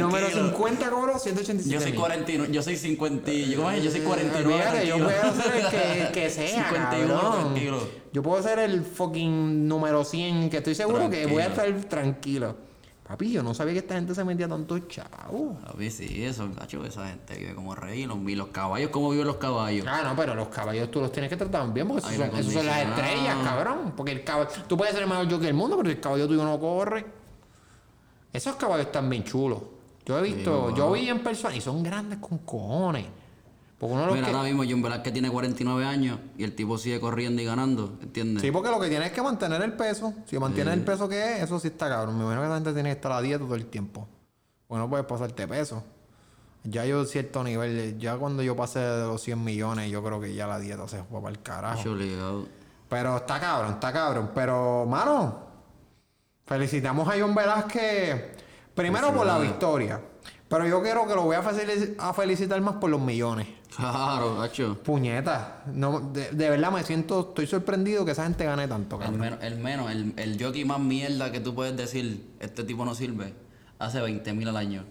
número 0.00 0.28
Tranquilo. 0.28 0.46
50 0.48 0.88
cobró 0.90 1.18
187 1.18 1.68
yo 1.74 1.78
soy 1.78 1.90
millones. 1.92 1.94
49, 2.00 2.48
yo 2.54 2.62
soy 2.62 2.76
50, 2.78 3.30
y- 3.30 3.50
yo, 3.50 3.58
¿cómo 3.58 3.70
es? 3.70 3.84
yo 3.84 3.90
soy 3.90 4.00
49. 4.00 4.54
Olvídate, 4.54 4.86
yo 4.86 4.96
tranquilo. 4.96 5.20
puedo 5.20 5.42
ser 5.42 5.56
el 5.56 5.66
que, 5.68 6.12
que 6.22 6.30
sea, 6.30 6.48
51, 6.70 7.20
cabrón. 7.20 7.42
tranquilo. 7.52 7.88
Yo 8.14 8.22
puedo 8.22 8.42
ser 8.42 8.58
el 8.60 8.82
fucking 8.82 9.68
número 9.68 10.04
100, 10.06 10.48
que 10.48 10.56
estoy 10.56 10.74
seguro 10.74 11.10
que 11.10 11.26
voy 11.26 11.42
a 11.42 11.52
Tranquilo. 11.52 11.76
estar 11.80 11.88
tranquilo. 11.90 12.56
Papi, 13.06 13.30
yo 13.30 13.42
no 13.42 13.54
sabía 13.54 13.74
que 13.74 13.78
esta 13.80 13.94
gente 13.94 14.14
se 14.14 14.24
metía 14.24 14.48
tanto 14.48 14.78
chavo. 14.80 15.56
Papi, 15.64 15.90
sí, 15.90 16.24
eso, 16.24 16.48
cacho, 16.58 16.84
esa 16.84 17.06
gente 17.08 17.36
vive 17.38 17.54
como 17.54 17.74
rey. 17.74 18.04
Los, 18.04 18.18
y 18.26 18.34
los 18.34 18.48
caballos, 18.48 18.90
¿cómo 18.90 19.10
viven 19.10 19.28
los 19.28 19.36
caballos? 19.36 19.86
Ah, 19.88 20.02
no, 20.02 20.16
pero 20.16 20.34
los 20.34 20.48
caballos 20.48 20.90
tú 20.90 21.00
los 21.00 21.12
tienes 21.12 21.30
que 21.30 21.36
tratar 21.36 21.72
bien 21.72 21.86
porque 21.86 22.00
esos, 22.00 22.16
son, 22.16 22.36
esos 22.36 22.52
son 22.52 22.66
las 22.66 22.78
estrellas, 22.84 23.36
cabrón. 23.44 23.92
Porque 23.96 24.10
el 24.10 24.24
caballo, 24.24 24.50
tú 24.66 24.76
puedes 24.76 24.92
ser 24.92 25.04
el 25.04 25.08
mejor 25.08 25.30
jockey 25.30 25.46
del 25.46 25.54
mundo, 25.54 25.76
pero 25.76 25.88
el 25.88 26.00
caballo 26.00 26.26
tuyo 26.26 26.44
no 26.44 26.58
corre. 26.58 27.06
Esos 28.32 28.56
caballos 28.56 28.86
están 28.86 29.08
bien 29.08 29.22
chulos. 29.22 29.60
Yo 30.04 30.18
he 30.18 30.22
visto, 30.22 30.74
yo 30.74 30.90
vi 30.92 31.08
en 31.08 31.22
persona 31.22 31.54
y 31.54 31.60
son 31.60 31.82
grandes 31.82 32.18
con 32.18 32.38
cojones. 32.38 33.06
Porque 33.78 33.94
uno 33.94 34.06
Mira, 34.12 34.26
que- 34.28 34.32
ahora 34.32 34.44
mismo 34.48 34.62
John 34.68 34.80
Velázquez 34.80 35.12
tiene 35.12 35.30
49 35.30 35.84
años 35.84 36.18
y 36.38 36.44
el 36.44 36.54
tipo 36.54 36.78
sigue 36.78 36.98
corriendo 36.98 37.42
y 37.42 37.44
ganando, 37.44 37.98
¿entiendes? 38.02 38.42
Sí, 38.42 38.50
porque 38.50 38.70
lo 38.70 38.80
que 38.80 38.88
tienes 38.88 39.08
es 39.08 39.12
que 39.14 39.20
mantener 39.20 39.60
el 39.62 39.74
peso. 39.74 40.14
Si 40.26 40.38
mantienes 40.38 40.72
el 40.74 40.80
peso 40.82 41.08
que 41.08 41.36
es, 41.36 41.42
eso 41.42 41.60
sí 41.60 41.68
está 41.68 41.88
cabrón. 41.88 42.16
Me 42.16 42.22
imagino 42.24 42.42
que 42.42 42.48
la 42.48 42.54
gente 42.54 42.72
tiene 42.72 42.88
que 42.88 42.94
estar 42.94 43.12
a 43.12 43.20
dieta 43.20 43.44
todo 43.44 43.54
el 43.54 43.66
tiempo. 43.66 44.08
Porque 44.66 44.78
no 44.80 44.88
puedes 44.88 45.04
pasarte 45.04 45.46
peso. 45.46 45.84
Ya 46.64 46.84
yo 46.86 47.04
cierto 47.04 47.44
nivel, 47.44 47.98
ya 47.98 48.16
cuando 48.16 48.42
yo 48.42 48.56
pase 48.56 48.78
de 48.80 49.06
los 49.06 49.20
100 49.22 49.44
millones, 49.44 49.90
yo 49.90 50.02
creo 50.02 50.20
que 50.20 50.34
ya 50.34 50.46
la 50.46 50.58
dieta 50.58 50.88
se 50.88 51.02
fue 51.04 51.20
para 51.20 51.30
el 51.30 51.42
carajo. 51.42 51.82
Pero 52.88 53.16
está 53.18 53.38
cabrón, 53.38 53.74
está 53.74 53.92
cabrón. 53.92 54.30
Pero, 54.34 54.86
mano, 54.86 55.38
felicitamos 56.46 57.08
a 57.08 57.12
John 57.20 57.34
Velázquez 57.34 58.36
primero 58.74 59.12
por 59.12 59.26
la 59.26 59.38
victoria. 59.38 60.00
Pero 60.48 60.66
yo 60.66 60.80
quiero 60.82 61.06
que 61.06 61.14
lo 61.14 61.22
voy 61.22 61.36
a 61.36 62.12
felicitar 62.12 62.60
más 62.60 62.76
por 62.76 62.90
los 62.90 63.00
millones. 63.00 63.46
Claro, 63.76 64.38
cacho. 64.40 64.78
Puñeta. 64.82 65.62
No, 65.66 66.00
de, 66.00 66.30
de 66.30 66.50
verdad 66.50 66.70
me 66.72 66.82
siento, 66.82 67.20
estoy 67.28 67.46
sorprendido 67.46 68.04
que 68.04 68.12
esa 68.12 68.24
gente 68.24 68.44
gane 68.44 68.66
tanto, 68.66 68.96
El 68.96 69.02
cabrón. 69.02 69.20
menos, 69.20 69.38
el 69.42 69.58
menos, 69.58 69.90
el, 69.90 70.14
el 70.16 70.42
jockey 70.42 70.64
más 70.64 70.80
mierda 70.80 71.30
que 71.30 71.40
tú 71.40 71.54
puedes 71.54 71.76
decir, 71.76 72.26
este 72.40 72.64
tipo 72.64 72.84
no 72.84 72.94
sirve, 72.94 73.34
hace 73.78 74.00
20 74.00 74.32
mil 74.32 74.48
al 74.48 74.56
año. 74.56 74.84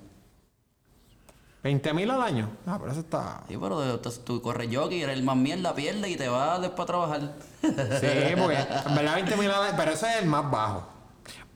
20 1.63 1.93
mil 1.93 2.11
al 2.11 2.21
año. 2.21 2.49
Ah, 2.67 2.77
pero 2.79 2.91
eso 2.91 2.99
está. 3.01 3.41
Sí, 3.47 3.57
pero 3.59 3.99
tú 4.23 4.39
corres 4.41 4.69
jockey, 4.71 5.01
eres 5.01 5.17
el 5.17 5.23
más 5.23 5.35
mierda, 5.35 5.73
pierde 5.73 6.07
y 6.11 6.15
te 6.15 6.27
vas 6.29 6.61
después 6.61 6.83
a 6.83 6.85
trabajar. 6.85 7.33
Sí, 7.63 8.35
porque 8.37 8.57
en 8.85 8.95
verdad 8.95 9.15
20 9.15 9.35
mil 9.37 9.49
al 9.49 9.63
año. 9.63 9.73
Pero 9.75 9.91
ese 9.93 10.07
es 10.09 10.21
el 10.21 10.27
más 10.29 10.51
bajo. 10.51 10.87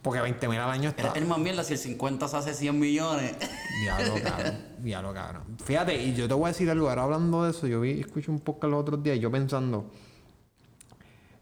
Porque 0.02 0.22
20 0.22 0.48
mil 0.48 0.60
al 0.60 0.70
año 0.70 0.90
está. 0.90 1.12
El 1.14 1.26
más 1.26 1.40
mierda 1.40 1.64
si 1.64 1.74
el 1.74 1.80
50 1.80 2.28
se 2.28 2.38
hace 2.38 2.54
100 2.54 2.80
millones. 2.80 3.36
Diablo, 3.84 4.16
cabrón. 4.24 4.58
Diablo, 4.80 5.14
cabrón. 5.14 5.44
Fíjate, 5.64 6.02
y 6.02 6.14
yo 6.14 6.28
te 6.28 6.34
voy 6.34 6.46
a 6.46 6.48
decir 6.50 6.70
algo. 6.70 6.90
Ahora 6.90 7.04
hablando 7.04 7.44
de 7.44 7.52
eso, 7.52 7.68
yo 7.68 7.82
vi, 7.82 8.00
escuché 8.00 8.32
un 8.32 8.40
podcast 8.40 8.72
los 8.72 8.82
otros 8.82 9.04
días 9.04 9.18
y 9.18 9.20
yo 9.20 9.30
pensando. 9.30 9.92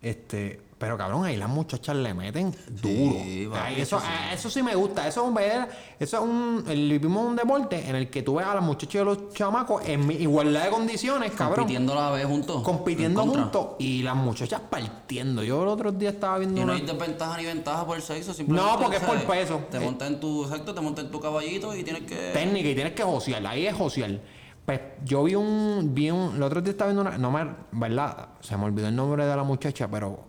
Este. 0.01 0.66
Pero 0.77 0.95
cabrón, 0.95 1.25
ahí 1.25 1.37
las 1.37 1.49
muchachas 1.49 1.95
le 1.95 2.13
meten 2.13 2.55
duro. 2.69 3.15
papi, 3.15 3.49
Ay, 3.75 3.81
eso, 3.81 3.97
eso 3.97 3.99
sí. 3.99 4.05
a- 4.07 4.33
eso 4.33 4.49
sí 4.51 4.61
me 4.61 4.75
gusta. 4.75 5.07
Eso 5.07 5.21
es 5.23 5.27
un 5.27 5.33
ver- 5.33 5.67
eso 5.99 6.17
es 6.17 6.23
un. 6.23 6.63
Es 6.67 7.03
un 7.03 7.35
deporte 7.35 7.89
en 7.89 7.95
el 7.95 8.11
que 8.11 8.21
tú 8.21 8.35
ves 8.35 8.45
a 8.45 8.53
las 8.53 8.63
muchachas 8.63 8.93
y 8.93 8.97
a 8.99 9.03
los 9.03 9.33
chamacos 9.33 9.81
en 9.87 10.11
igualdad 10.11 10.65
de 10.65 10.69
condiciones, 10.69 11.31
cabrón. 11.31 11.61
Compitiendo 11.65 11.93
a 11.93 11.95
la 11.95 12.11
vez 12.11 12.25
juntos. 12.27 12.61
compitiendo 12.61 13.21
juntos 13.23 13.67
y 13.79 14.03
las 14.03 14.15
muchachas 14.15 14.61
partiendo. 14.69 15.43
Yo 15.43 15.63
el 15.63 15.69
otro 15.69 15.91
día 15.91 16.11
estaba 16.11 16.37
viendo 16.37 16.57
Y 16.61 16.65
no 16.65 16.71
una. 16.71 16.73
hay 16.75 16.85
desventaja 16.85 17.37
ni 17.37 17.45
ventaja 17.45 17.83
por 17.83 17.95
el 17.97 18.03
sexo, 18.03 18.31
simplemente. 18.35 18.71
No, 18.71 18.79
porque 18.79 18.97
es 18.97 19.03
por 19.03 19.17
peso. 19.23 19.61
Te 19.71 19.77
Eh. 19.77 19.79
montas 19.79 20.07
en 20.09 20.19
tu, 20.19 20.43
exacto, 20.43 20.75
te 20.75 20.81
montas 20.81 21.05
en 21.05 21.11
tu 21.11 21.19
caballito 21.19 21.75
y 21.75 21.83
tienes 21.83 22.03
que. 22.03 22.31
técnica 22.33 22.69
y 22.69 22.75
tienes 22.75 22.93
que 22.93 23.01
josear. 23.01 23.45
Ahí 23.47 23.65
es 23.65 23.73
josear. 23.73 24.19
Pues 24.63 24.79
yo 25.03 25.23
vi 25.23 25.33
un, 25.33 25.91
vi 25.95 26.11
un, 26.11 26.35
el 26.35 26.43
otro 26.43 26.61
día 26.61 26.71
estaba 26.71 26.91
viendo 26.91 27.01
una, 27.09 27.17
no 27.17 27.31
me, 27.31 27.47
verdad, 27.71 28.27
se 28.41 28.55
me 28.57 28.65
olvidó 28.65 28.89
el 28.89 28.95
nombre 28.95 29.25
de 29.25 29.33
la 29.35 29.43
muchacha, 29.43 29.87
pero 29.89 30.25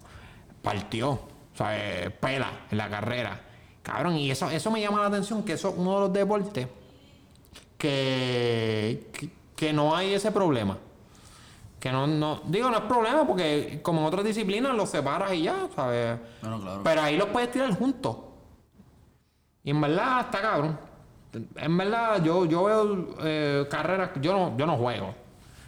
partió, 0.63 1.11
o 1.11 1.57
sea, 1.57 1.77
eh, 1.77 2.11
pela 2.11 2.51
en 2.71 2.79
la 2.79 2.89
carrera. 2.89 3.41
Cabrón, 3.83 4.17
y 4.17 4.31
eso, 4.31 4.51
eso 4.51 4.71
me 4.71 4.81
llama 4.81 5.01
la 5.01 5.07
atención, 5.07 5.43
que 5.43 5.55
eso 5.55 5.71
es 5.71 5.75
uno 5.77 5.95
de 5.95 6.01
los 6.01 6.13
deportes 6.13 6.69
que, 7.79 9.09
que, 9.13 9.31
que 9.57 9.73
no 9.73 9.97
hay 9.97 10.15
ese 10.15 10.31
problema. 10.31 10.77
Que 11.81 11.93
no, 11.93 12.07
no, 12.07 12.43
digo, 12.47 12.71
no 12.71 12.77
es 12.77 12.83
problema 12.85 13.25
porque 13.27 13.81
como 13.83 14.01
en 14.01 14.07
otras 14.07 14.25
disciplinas 14.25 14.75
los 14.75 14.91
separas 14.91 15.33
y 15.33 15.43
ya, 15.43 15.69
¿sabes? 15.75 16.19
Bueno, 16.43 16.61
claro. 16.61 16.81
Pero 16.83 17.03
ahí 17.03 17.17
los 17.17 17.29
puedes 17.29 17.53
tirar 17.53 17.73
juntos. 17.79 18.17
Y 19.63 19.71
en 19.71 19.81
verdad 19.81 20.21
está 20.23 20.41
cabrón. 20.41 20.79
En 21.57 21.77
verdad, 21.77 22.23
yo, 22.23 22.47
yo 22.47 22.65
veo 22.65 23.17
eh, 23.21 23.67
carreras, 23.71 24.11
yo 24.21 24.33
no, 24.33 24.57
yo 24.57 24.67
no 24.67 24.77
juego. 24.77 25.15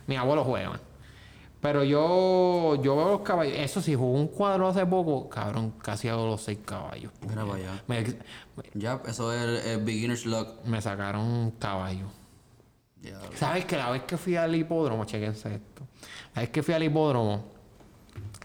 Mi 0.07 0.17
abuelo 0.17 0.43
juega. 0.43 0.81
Pero 1.61 1.85
yo, 1.85 2.77
yo 2.83 2.97
veo 2.97 3.09
los 3.11 3.21
caballos. 3.21 3.55
Eso 3.57 3.83
sí, 3.83 3.95
jugó 3.95 4.13
un 4.13 4.29
cuadro 4.29 4.69
hace 4.69 4.87
poco, 4.87 5.29
cabrón, 5.29 5.75
casi 5.83 6.09
hago 6.09 6.27
los 6.27 6.41
seis 6.43 6.59
caballos. 6.65 7.13
Mira 7.29 7.45
para 7.45 7.55
allá. 7.57 7.85
Me, 7.87 8.05
Ya, 8.75 9.01
eso 9.07 9.33
es 9.33 9.43
el, 9.43 9.57
el 9.71 9.85
beginner's 9.85 10.25
luck. 10.25 10.65
me 10.65 10.81
sacaron 10.81 11.23
un 11.23 11.51
caballo. 11.53 12.07
Ya. 13.03 13.19
¿Sabes 13.35 13.65
que 13.67 13.77
la 13.77 13.91
vez 13.91 14.03
que 14.03 14.17
fui 14.17 14.37
al 14.37 14.55
hipódromo, 14.55 15.05
chequense 15.05 15.55
esto. 15.55 15.87
La 16.35 16.43
vez 16.43 16.51
que 16.51 16.63
fui 16.63 16.75
al 16.75 16.83
hipódromo, 16.83 17.45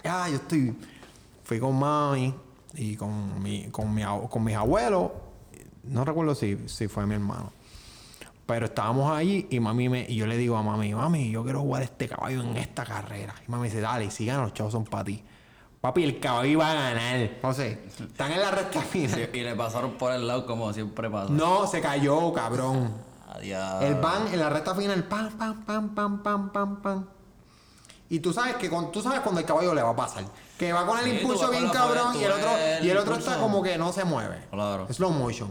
ah, 0.03 0.27
yo 0.29 0.35
estoy. 0.35 0.75
Fui 1.43 1.59
con 1.59 1.77
mami 1.77 2.33
y 2.73 2.95
con, 2.95 3.41
mi, 3.41 3.69
con, 3.69 3.93
mi, 3.93 4.03
con 4.29 4.43
mis 4.43 4.55
abuelos. 4.55 5.11
No 5.83 6.03
recuerdo 6.03 6.35
si, 6.35 6.57
si 6.67 6.87
fue 6.87 7.05
mi 7.05 7.15
hermano. 7.15 7.51
Pero 8.45 8.67
estábamos 8.67 9.11
allí 9.11 9.47
y 9.49 9.59
mami 9.59 9.89
me, 9.89 10.05
y 10.07 10.15
yo 10.15 10.27
le 10.27 10.37
digo 10.37 10.55
a 10.55 10.61
mami, 10.61 10.93
mami, 10.93 11.31
yo 11.31 11.43
quiero 11.43 11.61
jugar 11.61 11.81
este 11.81 12.07
caballo 12.07 12.41
en 12.41 12.55
esta 12.57 12.83
carrera. 12.85 13.33
Y 13.47 13.49
mami 13.51 13.69
dice, 13.69 13.81
dale, 13.81 14.11
si 14.11 14.25
ganan 14.25 14.43
los 14.43 14.53
chavos 14.53 14.71
son 14.73 14.85
para 14.85 15.03
ti. 15.05 15.23
Papi, 15.81 16.03
el 16.03 16.19
caballo 16.19 16.49
iba 16.49 16.69
a 16.69 16.73
ganar. 16.73 17.29
No 17.41 17.53
sé, 17.53 17.83
están 17.99 18.31
en 18.31 18.41
la 18.41 18.51
recta 18.51 18.81
final. 18.81 19.29
Y 19.33 19.39
le 19.41 19.55
pasaron 19.55 19.93
por 19.93 20.11
el 20.13 20.27
lado 20.27 20.45
como 20.45 20.71
siempre 20.73 21.09
pasa. 21.09 21.31
No, 21.31 21.65
se 21.67 21.81
cayó, 21.81 22.31
cabrón. 22.33 22.93
Adiós. 23.33 23.83
El 23.83 23.95
van 23.95 24.27
en 24.27 24.39
la 24.39 24.49
recta 24.49 24.73
final, 24.75 25.03
pam, 25.05 25.29
pam, 25.37 25.63
pam, 25.65 25.93
pam, 25.95 26.23
pam, 26.23 26.51
pam, 26.51 26.81
pam. 26.81 27.05
Y 28.09 28.19
tú 28.19 28.31
sabes 28.31 28.55
que 28.57 28.69
con- 28.69 28.91
tú 28.91 29.01
sabes 29.01 29.19
cuando 29.21 29.41
el 29.41 29.47
caballo 29.47 29.73
le 29.73 29.81
va 29.81 29.89
a 29.89 29.95
pasar. 29.95 30.23
Que 30.59 30.71
va 30.71 30.85
con 30.85 30.99
el 30.99 31.05
Sí, 31.05 31.11
impulso 31.17 31.49
bien 31.49 31.67
cabrón 31.69 32.15
y 32.19 32.23
el 32.23 32.31
otro, 32.31 32.49
el 32.57 32.85
y 32.85 32.89
el 32.91 32.97
otro 32.97 33.13
impulso. 33.13 33.31
está 33.31 33.41
como 33.41 33.61
que 33.63 33.77
no 33.79 33.91
se 33.91 34.05
mueve. 34.05 34.43
Claro. 34.51 34.87
Slow 34.93 35.09
motion. 35.11 35.49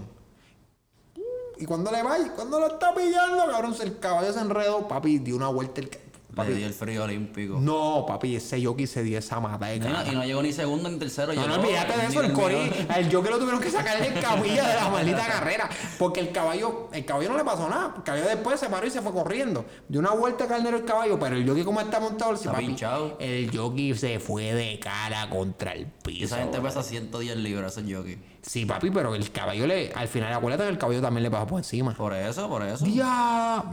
Y 1.64 1.66
cuando 1.66 1.90
le 1.90 2.02
va, 2.02 2.18
y 2.18 2.28
cuando 2.28 2.60
lo 2.60 2.66
está 2.66 2.94
pillando, 2.94 3.46
cabrón, 3.50 3.74
el 3.80 3.98
caballo 3.98 4.30
se 4.34 4.38
enredó, 4.38 4.86
papi, 4.86 5.20
dio 5.20 5.34
una 5.34 5.48
vuelta 5.48 5.80
el 5.80 5.88
ca- 6.34 6.44
Le 6.44 6.54
dio 6.56 6.66
el 6.66 6.74
frío 6.74 7.04
olímpico. 7.04 7.58
No, 7.60 8.04
papi, 8.06 8.36
ese 8.36 8.64
jockey 8.64 8.86
se 8.86 9.02
dio 9.02 9.18
esa 9.18 9.38
Y 9.38 9.40
mateca. 9.40 9.88
no, 9.88 10.12
y 10.12 10.14
no 10.14 10.24
llegó 10.24 10.42
ni 10.42 10.52
segundo 10.52 10.88
ni 10.88 10.98
tercero. 10.98 11.32
No, 11.34 11.46
no, 11.46 11.54
olvídate 11.54 11.96
de 11.98 12.06
eso, 12.06 12.20
el. 12.22 12.32
Cori, 12.32 12.56
el 12.96 13.12
jockey 13.12 13.30
lo 13.30 13.38
tuvieron 13.38 13.60
que 13.60 13.70
sacar 13.70 14.00
del 14.00 14.20
cabilla 14.22 14.68
de 14.68 14.74
la 14.74 14.88
maldita 14.88 15.26
carrera. 15.26 15.68
Porque 15.98 16.20
el 16.20 16.32
caballo, 16.32 16.88
el 16.92 17.04
caballo 17.04 17.30
no 17.30 17.36
le 17.36 17.44
pasó 17.44 17.68
nada. 17.68 17.94
El 17.96 18.02
caballo 18.02 18.24
después 18.26 18.58
se 18.60 18.68
paró 18.68 18.86
y 18.86 18.90
se 18.90 19.00
fue 19.02 19.12
corriendo. 19.12 19.64
Dio 19.88 20.00
una 20.00 20.10
vuelta 20.10 20.46
carnero 20.46 20.76
el 20.76 20.84
caballo, 20.84 21.18
pero 21.18 21.36
el 21.36 21.48
jockey 21.48 21.64
como 21.64 21.80
está 21.80 22.00
montado, 22.00 22.30
el 22.32 22.36
Está 22.36 22.52
papi, 22.52 22.66
pinchado. 22.66 23.16
el 23.20 23.50
jockey 23.56 23.94
se 23.94 24.18
fue 24.20 24.52
de 24.54 24.78
cara 24.80 25.28
contra 25.30 25.72
el 25.72 25.86
piso. 25.86 26.24
esa 26.26 26.38
gente 26.38 26.60
pesa 26.60 26.82
110 26.82 27.36
libras, 27.36 27.76
ese 27.76 27.94
jockey. 27.94 28.18
Sí, 28.42 28.66
papi, 28.66 28.90
pero 28.90 29.14
el 29.14 29.30
caballo 29.32 29.66
le, 29.66 29.90
al 29.94 30.06
final, 30.08 30.32
acuérdate 30.32 30.64
que 30.64 30.68
el 30.70 30.78
caballo 30.78 31.00
también 31.00 31.22
le 31.22 31.30
pasó 31.30 31.46
por 31.46 31.58
encima. 31.60 31.94
Por 31.94 32.12
eso, 32.14 32.46
por 32.48 32.62
eso. 32.62 32.84
Día. 32.84 33.64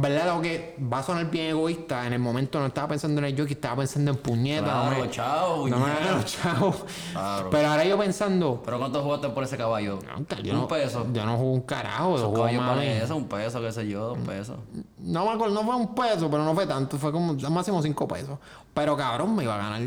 Verdad, 0.00 0.34
lo 0.34 0.42
que 0.42 0.76
va 0.92 0.98
a 0.98 1.02
sonar 1.02 1.30
bien 1.30 1.46
egoísta, 1.46 2.06
en 2.06 2.14
el 2.14 2.18
momento 2.18 2.58
no 2.58 2.66
estaba 2.66 2.88
pensando 2.88 3.20
en 3.20 3.26
el 3.26 3.38
jockey, 3.38 3.52
estaba 3.52 3.76
pensando 3.76 4.10
en 4.10 4.16
puñeta. 4.16 4.64
Claro, 4.64 4.90
no 4.96 5.02
me- 5.04 5.10
chao, 5.10 5.68
no 5.68 5.78
me 5.78 6.10
los 6.10 6.24
chavos. 6.24 6.84
Claro. 7.12 7.50
Pero 7.50 7.68
ahora 7.68 7.84
yo 7.84 7.96
pensando, 7.98 8.60
Pero 8.64 8.78
¿cuánto 8.78 9.02
jugaste 9.02 9.28
por 9.28 9.44
ese 9.44 9.56
caballo? 9.56 9.98
Yo 10.42 10.52
un 10.54 10.60
no, 10.62 10.68
peso. 10.68 11.06
Yo 11.12 11.24
no 11.24 11.36
juego 11.36 11.52
un 11.52 11.60
carajo, 11.60 12.16
yo 12.16 12.28
Un 12.28 12.34
juego 12.34 12.34
caballo 12.34 12.60
mami. 12.60 12.76
vale 12.76 13.02
eso, 13.04 13.16
un 13.16 13.28
peso, 13.28 13.60
qué 13.60 13.70
sé 13.72 13.86
yo, 13.88 14.08
dos 14.08 14.18
pesos. 14.18 14.56
No 14.98 15.26
me 15.26 15.32
acuerdo, 15.32 15.54
no 15.54 15.62
fue 15.64 15.76
un 15.76 15.94
peso, 15.94 16.30
pero 16.30 16.44
no 16.44 16.54
fue 16.54 16.66
tanto, 16.66 16.98
fue 16.98 17.12
como 17.12 17.34
máximo 17.50 17.80
cinco 17.82 18.08
pesos. 18.08 18.38
Pero 18.72 18.96
cabrón, 18.96 19.36
me 19.36 19.44
iba 19.44 19.54
a 19.54 19.58
ganar 19.58 19.80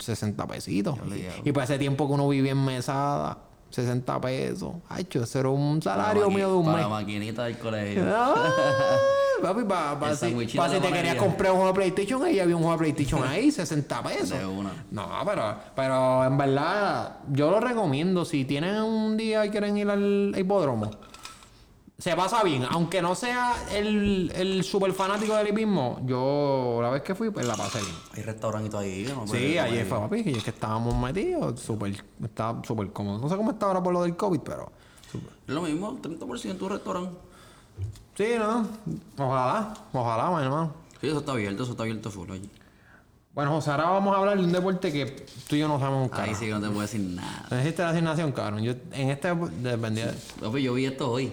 60 0.00 0.46
pesitos. 0.46 0.96
Y, 1.44 1.48
y 1.48 1.52
para 1.52 1.64
ese 1.64 1.78
tiempo 1.78 2.06
que 2.06 2.14
uno 2.14 2.26
vivía 2.28 2.52
en 2.52 2.64
mesada, 2.64 3.36
60 3.68 4.20
pesos. 4.20 4.72
Ay, 4.88 5.06
eso 5.12 5.38
era 5.38 5.48
un 5.50 5.82
salario 5.82 6.30
mío 6.30 6.48
de 6.48 6.54
un 6.54 6.62
maqui- 6.62 6.72
para 6.72 6.76
mes. 6.76 6.82
la 6.84 6.88
maquinita 6.88 7.44
del 7.44 7.58
colegio. 7.58 8.04
Papi, 9.40 9.64
para 9.64 10.14
si, 10.16 10.56
pa' 10.56 10.68
de 10.68 10.76
si 10.76 10.82
te 10.82 10.92
querías 10.92 11.16
comprar 11.16 11.52
un 11.52 11.58
juego 11.58 11.72
de 11.72 11.74
PlayStation, 11.74 12.22
ahí 12.24 12.38
había 12.40 12.56
un 12.56 12.62
juego 12.62 12.78
de 12.78 12.90
PlayStation 12.92 13.26
ahí, 13.26 13.50
60 13.52 14.02
pesos. 14.02 14.30
De 14.30 14.46
una. 14.46 14.72
No, 14.90 15.08
pero, 15.24 15.56
pero 15.74 16.24
en 16.24 16.36
verdad, 16.38 17.18
yo 17.30 17.50
lo 17.50 17.60
recomiendo. 17.60 18.24
Si 18.24 18.44
tienen 18.44 18.76
un 18.82 19.16
día 19.16 19.44
y 19.46 19.50
quieren 19.50 19.76
ir 19.76 19.88
al 19.90 20.34
hipódromo, 20.36 20.90
se 22.00 22.16
pasa 22.16 22.42
bien. 22.42 22.64
Aunque 22.70 23.02
no 23.02 23.14
sea 23.14 23.54
el, 23.74 24.32
el 24.34 24.64
super 24.64 24.92
fanático 24.92 25.34
del 25.36 25.48
hipismo, 25.48 26.00
yo 26.06 26.78
la 26.80 26.90
vez 26.90 27.02
que 27.02 27.14
fui, 27.14 27.30
pues 27.30 27.46
la 27.46 27.54
pasé 27.56 27.78
bien. 27.80 27.94
Hay 28.16 28.22
restaurantitos 28.22 28.80
ahí. 28.80 29.06
¿no? 29.14 29.26
Sí, 29.26 29.58
ayer 29.58 29.84
fue 29.86 29.98
papi, 29.98 30.24
que 30.24 30.30
es 30.30 30.42
que 30.42 30.50
estábamos 30.50 30.96
metidos, 30.96 31.60
súper, 31.60 32.02
estaba 32.24 32.62
súper 32.64 32.90
cómodo. 32.90 33.18
No 33.18 33.28
sé 33.28 33.36
cómo 33.36 33.50
está 33.50 33.66
ahora 33.66 33.82
por 33.82 33.92
lo 33.92 34.02
del 34.02 34.16
COVID, 34.16 34.40
pero... 34.40 34.72
súper. 35.12 35.30
Es 35.46 35.54
lo 35.54 35.62
mismo, 35.62 35.98
30% 36.00 36.50
en 36.50 36.58
tu 36.58 36.68
restaurante. 36.68 37.29
Sí, 38.20 38.34
¿no? 38.38 38.66
Ojalá, 39.16 39.72
ojalá, 39.94 40.28
mi 40.38 40.44
hermano. 40.44 40.74
Sí, 41.00 41.06
eso 41.08 41.20
está 41.20 41.32
abierto, 41.32 41.62
eso 41.62 41.72
está 41.72 41.84
abierto 41.84 42.10
full 42.10 42.30
allí. 42.30 42.50
Bueno, 43.32 43.50
José, 43.52 43.70
ahora 43.70 43.84
vamos 43.84 44.14
a 44.14 44.18
hablar 44.18 44.36
de 44.36 44.44
un 44.44 44.52
deporte 44.52 44.92
que 44.92 45.24
tú 45.48 45.56
y 45.56 45.60
yo 45.60 45.68
no 45.68 45.78
sabemos 45.80 46.10
un 46.10 46.14
Ahí 46.14 46.20
carajo. 46.26 46.38
sí 46.38 46.44
que 46.44 46.50
no 46.52 46.60
te 46.60 46.66
puedo 46.66 46.82
decir 46.82 47.00
nada. 47.00 47.46
No 47.50 47.56
existe 47.56 47.80
la 47.80 47.88
asignación, 47.88 48.32
cabrón. 48.32 48.62
Yo 48.62 48.74
en 48.92 49.08
este 49.08 49.34
dependía. 49.62 50.14
Papi, 50.38 50.62
yo 50.62 50.74
vi 50.74 50.84
esto 50.84 51.10
hoy. 51.10 51.32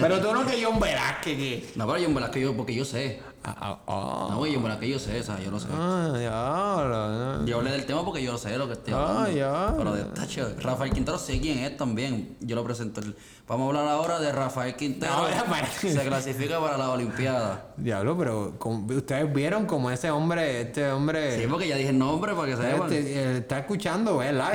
Pero 0.00 0.20
tú 0.20 0.32
no 0.34 0.46
que 0.46 0.62
John 0.64 0.78
Velázquez 0.80 1.36
que. 1.36 1.72
No, 1.76 1.86
pero 1.86 2.14
verdad 2.14 2.30
que 2.30 2.40
yo, 2.40 2.56
porque 2.56 2.74
yo 2.74 2.84
sé. 2.84 3.20
Ah, 3.42 3.56
ah, 3.58 3.78
ah. 3.86 4.26
No, 4.32 4.42
verdad 4.42 4.78
que 4.78 4.88
yo 4.88 4.98
sé, 4.98 5.18
o 5.18 5.22
sea, 5.22 5.40
yo 5.40 5.50
lo 5.50 5.58
sé. 5.58 5.68
Ah, 5.72 6.10
ya, 6.20 7.44
Yo 7.46 7.56
hablé 7.56 7.70
del 7.70 7.86
tema 7.86 8.04
porque 8.04 8.22
yo 8.22 8.36
sé 8.36 8.58
lo 8.58 8.66
que 8.66 8.74
estoy 8.74 8.92
Ah, 8.94 9.24
hablando. 9.24 9.30
ya. 9.30 9.74
Pero 9.78 9.92
de 9.94 10.04
tacho, 10.04 10.46
Rafael 10.58 10.92
Quintero 10.92 11.16
sé 11.16 11.40
quién 11.40 11.58
es 11.60 11.74
también. 11.76 12.36
Yo 12.40 12.54
lo 12.54 12.64
presento. 12.64 13.00
Vamos 13.48 13.74
a 13.74 13.80
hablar 13.80 13.94
ahora 13.94 14.20
de 14.20 14.30
Rafael 14.30 14.76
Quintero. 14.76 15.12
No, 15.16 15.28
ya. 15.30 15.66
Se 15.72 16.04
clasifica 16.04 16.60
para 16.60 16.76
la 16.76 16.90
Olimpiada. 16.90 17.64
Diablo, 17.78 18.16
pero 18.18 18.58
ustedes 18.94 19.32
vieron 19.32 19.64
como 19.64 19.90
ese 19.90 20.10
hombre, 20.10 20.60
este 20.60 20.90
hombre. 20.92 21.40
Sí, 21.40 21.46
porque 21.48 21.66
ya 21.66 21.76
dije 21.76 21.88
el 21.90 21.98
nombre 21.98 22.34
para 22.34 22.46
que 22.48 22.56
sepan. 22.56 22.92
este, 22.92 23.38
está 23.38 23.60
escuchando, 23.60 24.18
¿verdad? 24.18 24.52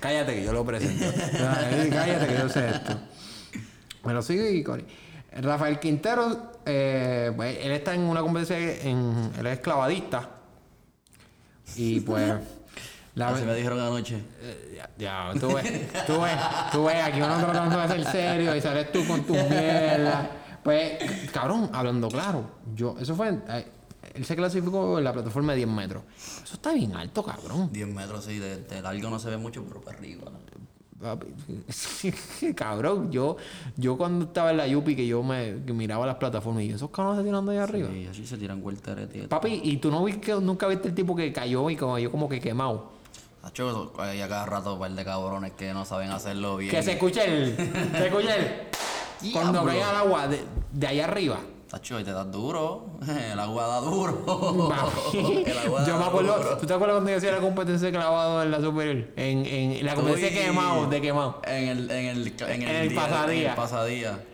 Cállate 0.00 0.34
que 0.34 0.44
yo 0.44 0.52
lo 0.52 0.64
presento. 0.64 1.04
Cállate 1.90 2.26
que 2.26 2.34
yo 2.36 2.48
sé 2.48 2.68
esto. 2.68 2.94
Me 4.04 4.12
lo 4.12 4.22
sigue 4.22 4.50
y 4.52 4.62
Cori. 4.62 4.84
Rafael 5.40 5.78
Quintero, 5.78 6.52
eh, 6.66 7.32
pues, 7.34 7.58
él 7.62 7.72
está 7.72 7.94
en 7.94 8.02
una 8.02 8.20
competencia, 8.20 8.58
en, 8.58 9.32
él 9.38 9.46
es 9.46 9.60
clavadista. 9.60 10.28
Y 11.76 12.00
pues, 12.00 12.34
la, 13.14 13.28
Así 13.28 13.44
me 13.44 13.54
dijeron 13.54 13.80
anoche. 13.80 14.22
Eh, 14.40 14.74
Ya, 14.76 14.90
ya, 15.32 15.40
tú 15.40 15.54
ves, 15.54 15.64
tú 16.06 16.20
ves, 16.20 16.36
tú 16.72 16.84
ves, 16.84 17.02
aquí 17.02 17.20
uno 17.22 17.38
tratando 17.38 17.78
de 17.78 17.88
ser 17.88 18.04
serio 18.04 18.54
y 18.54 18.60
sales 18.60 18.92
tú 18.92 19.06
con 19.06 19.22
tus 19.24 19.36
mierdas. 19.36 20.28
Pues, 20.62 21.30
cabrón, 21.32 21.70
hablando 21.72 22.08
claro, 22.08 22.44
yo, 22.74 22.96
eso 23.00 23.16
fue, 23.16 23.30
eh, 23.48 23.66
él 24.14 24.24
se 24.24 24.36
clasificó 24.36 24.98
en 24.98 25.04
la 25.04 25.12
plataforma 25.12 25.52
de 25.52 25.58
10 25.58 25.68
metros. 25.68 26.02
Eso 26.44 26.54
está 26.54 26.72
bien 26.72 26.94
alto, 26.94 27.24
cabrón. 27.24 27.70
10 27.72 27.88
metros, 27.88 28.24
sí, 28.24 28.38
de, 28.38 28.58
de 28.58 28.82
largo 28.82 29.10
no 29.10 29.18
se 29.18 29.30
ve 29.30 29.38
mucho, 29.38 29.64
pero 29.64 29.80
para 29.80 29.96
arriba. 29.96 30.30
cabrón, 32.54 33.10
yo, 33.10 33.36
yo 33.76 33.96
cuando 33.96 34.26
estaba 34.26 34.52
en 34.52 34.56
la 34.56 34.66
Yupi 34.66 34.94
que 34.94 35.06
yo 35.06 35.22
me 35.22 35.62
que 35.66 35.72
miraba 35.72 36.06
las 36.06 36.16
plataformas 36.16 36.62
y 36.62 36.68
yo, 36.68 36.76
esos 36.76 36.90
cabrones 36.90 37.20
se 37.20 37.24
tirando 37.24 37.50
ahí 37.50 37.58
arriba. 37.58 37.90
Y 37.90 38.06
así 38.06 38.26
se 38.26 38.36
tiran 38.36 38.62
vueltas 38.62 38.96
Papi, 39.28 39.60
y 39.64 39.76
tú 39.78 39.90
no 39.90 40.04
vi 40.04 40.14
que 40.14 40.34
nunca 40.34 40.66
viste 40.68 40.88
el 40.88 40.94
tipo 40.94 41.16
que 41.16 41.32
cayó 41.32 41.68
y 41.70 41.76
como 41.76 41.98
yo 41.98 42.10
como 42.10 42.28
que 42.28 42.40
quemado. 42.40 42.90
Hacho, 43.42 43.92
hay 43.98 44.20
a 44.20 44.28
cada 44.28 44.46
rato 44.46 44.74
un 44.74 44.78
par 44.78 44.92
de 44.92 45.04
cabrones 45.04 45.52
que 45.52 45.72
no 45.72 45.84
saben 45.84 46.10
hacerlo 46.10 46.56
bien. 46.56 46.70
Que 46.70 46.82
se 46.82 46.92
escuche 46.92 47.24
el, 47.26 47.56
se 47.56 48.06
escuche 48.06 48.28
el, 48.36 49.32
cuando 49.32 49.64
cae 49.64 49.82
al 49.82 49.96
agua 49.96 50.28
de, 50.28 50.40
de 50.72 50.86
allá 50.86 51.04
arriba. 51.04 51.40
Tacho, 51.72 51.98
y 51.98 52.04
te 52.04 52.12
das 52.12 52.30
duro. 52.30 52.98
El 53.32 53.40
agua 53.40 53.66
da 53.66 53.80
duro. 53.80 54.26
Papi, 54.68 55.42
El 55.46 55.56
agua 55.56 55.86
yo 55.86 55.92
da 55.94 55.98
me 56.00 56.04
acuerdo, 56.04 56.36
duro. 56.36 56.58
¿tú 56.58 56.66
te 56.66 56.74
acuerdas 56.74 56.96
cuando 56.96 57.10
yo 57.12 57.16
hacía 57.16 57.32
la 57.32 57.40
competencia 57.40 57.86
de 57.86 57.92
clavado 57.96 58.42
en 58.42 58.50
la 58.50 58.60
superior? 58.60 59.08
En, 59.16 59.46
en 59.46 59.86
la 59.86 59.94
competencia 59.94 60.28
de 60.28 60.46
quemado, 60.46 60.86
de 60.90 61.00
quemado. 61.00 61.40
En 61.46 61.68
el, 61.68 61.90
en 61.90 62.06
el, 62.08 62.26
en 62.28 62.62
el, 62.62 62.62
En 62.62 62.62
el 62.76 62.88
día- 62.90 63.00
pasadía. 63.00 63.42
En 63.44 63.50
el 63.50 63.56
pasadía. 63.56 64.24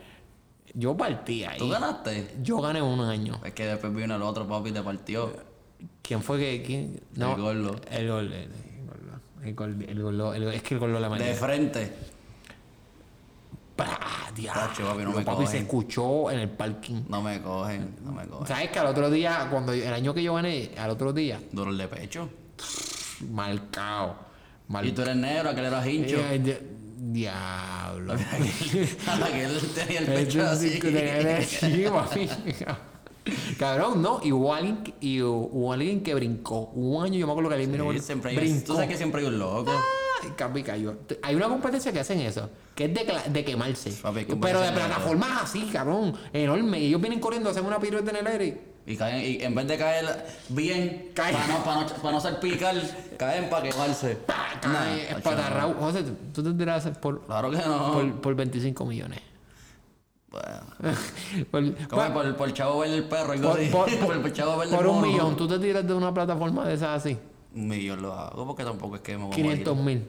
Yo 0.75 0.97
partí 0.97 1.45
ahí. 1.45 1.59
¿Tú 1.59 1.69
ganaste? 1.69 2.35
Yo 2.43 2.61
gané 2.61 2.83
un 2.83 2.99
año. 3.03 3.41
Es 3.45 3.53
que 3.53 3.67
después 3.67 3.95
vino 3.95 4.17
el 4.17 4.23
otro 4.23 4.49
papi 4.49 4.71
y 4.71 4.73
te 4.73 4.83
partió. 4.83 5.33
¿Quién 6.03 6.21
fue 6.23 6.41
que.? 6.41 6.63
Quién? 6.65 7.01
El 7.17 7.41
gordo. 7.41 7.77
El 7.89 8.09
gol. 8.09 8.33
El, 8.33 8.51
el 9.45 9.55
gol. 9.55 9.81
El 9.89 10.03
gol. 10.03 10.35
el- 10.35 10.49
es 10.55 10.63
que 10.65 10.75
el 10.75 10.81
gol 10.81 10.93
lo 10.93 10.99
la 10.99 11.09
metió. 11.09 11.25
De 11.25 11.35
frente. 11.35 11.93
Tacho, 14.47 14.85
papi, 14.87 15.03
no 15.05 15.13
me 15.13 15.23
papi, 15.25 15.39
se 15.41 15.45
cogen. 15.47 15.63
escuchó 15.63 16.31
en 16.31 16.39
el 16.41 16.49
parking. 16.51 17.03
No 17.09 17.23
me 17.23 17.41
cogen, 17.43 17.95
no 18.05 18.13
me 18.13 18.27
cogen. 18.27 18.47
¿Sabes 18.47 18.71
que 18.71 18.79
al 18.79 18.87
otro 18.87 19.11
día, 19.11 19.49
cuando 19.51 19.73
el 19.73 19.93
año 19.93 20.15
que 20.15 20.23
yo 20.23 20.35
gané, 20.35 20.71
al 20.79 20.91
otro 20.91 21.13
día, 21.13 21.41
Dolor 21.53 21.77
de 21.77 21.89
pecho. 21.89 22.29
marcado. 23.31 24.17
Mal... 24.69 24.87
Y 24.87 24.93
tú 24.93 25.03
eres 25.03 25.17
negro, 25.17 25.51
aquel 25.51 25.65
era 25.65 25.89
hincho. 25.89 26.17
Eh, 26.19 26.39
di- 26.39 26.57
Diablo. 27.21 28.15
aquel 28.15 29.59
tenía 29.75 29.99
el 30.01 30.07
pecho 30.07 30.47
así. 30.47 30.79
Cabrón, 33.59 34.01
no, 34.03 34.21
y 34.23 34.33
hubo 34.33 34.55
alguien, 34.55 34.79
que- 34.83 34.95
y 35.01 35.21
hubo 35.23 35.73
alguien 35.73 36.03
que 36.03 36.15
brincó. 36.15 36.71
Un 36.75 37.05
año, 37.05 37.19
yo 37.19 37.27
me 37.27 37.33
acuerdo 37.33 37.51
que 37.51 37.57
alguien 37.57 37.93
Sí, 37.93 37.99
siempre 38.01 38.31
hay, 38.31 38.37
brincó. 38.37 38.65
tú 38.67 38.75
sabes 38.75 38.89
que 38.89 38.97
siempre 38.97 39.21
hay 39.21 39.27
un 39.27 39.39
loco. 39.39 39.73
Capi, 40.37 40.63
cayó. 40.63 40.97
Hay 41.23 41.35
una 41.35 41.49
competencia 41.49 41.93
que 41.93 42.01
hacen 42.01 42.21
eso, 42.21 42.51
que 42.75 42.87
es 42.87 42.95
de, 43.33 43.45
quemarse. 43.45 43.93
Pero 44.41 44.61
de 44.61 44.73
plataformas 44.73 45.43
así, 45.43 45.69
cabrón, 45.73 46.15
enorme. 46.33 46.81
Y 46.81 46.87
ellos 46.87 47.01
vienen 47.01 47.21
corriendo, 47.21 47.51
hacen 47.51 47.65
una 47.65 47.79
pirueta 47.79 48.11
en 48.11 48.17
el 48.17 48.27
aire. 48.27 48.61
Y 48.87 48.97
caen, 48.97 49.23
y 49.23 49.45
en 49.45 49.55
vez 49.55 49.69
de 49.69 49.77
caer 49.77 50.25
bien, 50.49 51.11
Caen. 51.15 51.37
para 51.37 51.47
no, 51.47 51.63
para 51.65 51.81
no, 51.83 51.87
para 51.89 52.13
no 52.13 52.21
salpicar, 52.21 52.75
caen 53.19 53.51
para 53.51 53.69
quemarse. 53.69 54.17
Nah, 54.27 54.55
tacho, 54.63 55.17
espatarrao. 55.19 55.75
José, 55.75 56.05
tú- 56.33 56.43
te 56.43 56.53
tiras 56.55 56.89
por, 57.01 57.21
Claro 57.27 57.51
que 57.51 57.59
no. 57.59 57.93
por, 57.93 58.21
por 58.23 58.35
25 58.35 58.87
millones. 58.87 59.21
Bueno, 60.31 60.97
por, 61.51 61.87
como 61.89 62.13
por, 62.15 62.37
por 62.37 62.49
el 62.49 62.55
chavo 62.55 62.79
verde 62.81 62.97
el 62.97 63.05
perro, 63.05 63.35
por, 63.35 63.71
por- 63.71 63.99
Por, 64.07 64.17
el 64.27 64.33
chavo 64.33 64.57
verde 64.59 64.77
el 64.77 64.87
un 64.87 65.03
millón, 65.03 65.37
tú 65.37 65.47
te 65.47 65.59
tiras 65.59 65.87
de 65.87 65.93
una 65.95 66.13
plataforma 66.13 66.67
de 66.67 66.75
esas 66.75 66.97
así. 67.05 67.19
Un 67.55 67.69
millón 67.69 68.03
lo 68.03 68.13
hago 68.13 68.47
porque 68.47 68.65
tampoco 68.65 68.97
es 68.97 69.03
que 69.03 69.17
me 69.17 69.25
voy 69.25 69.33
a 69.33 69.37
500 69.37 69.77
morir. 69.77 69.99
mil. 69.99 70.09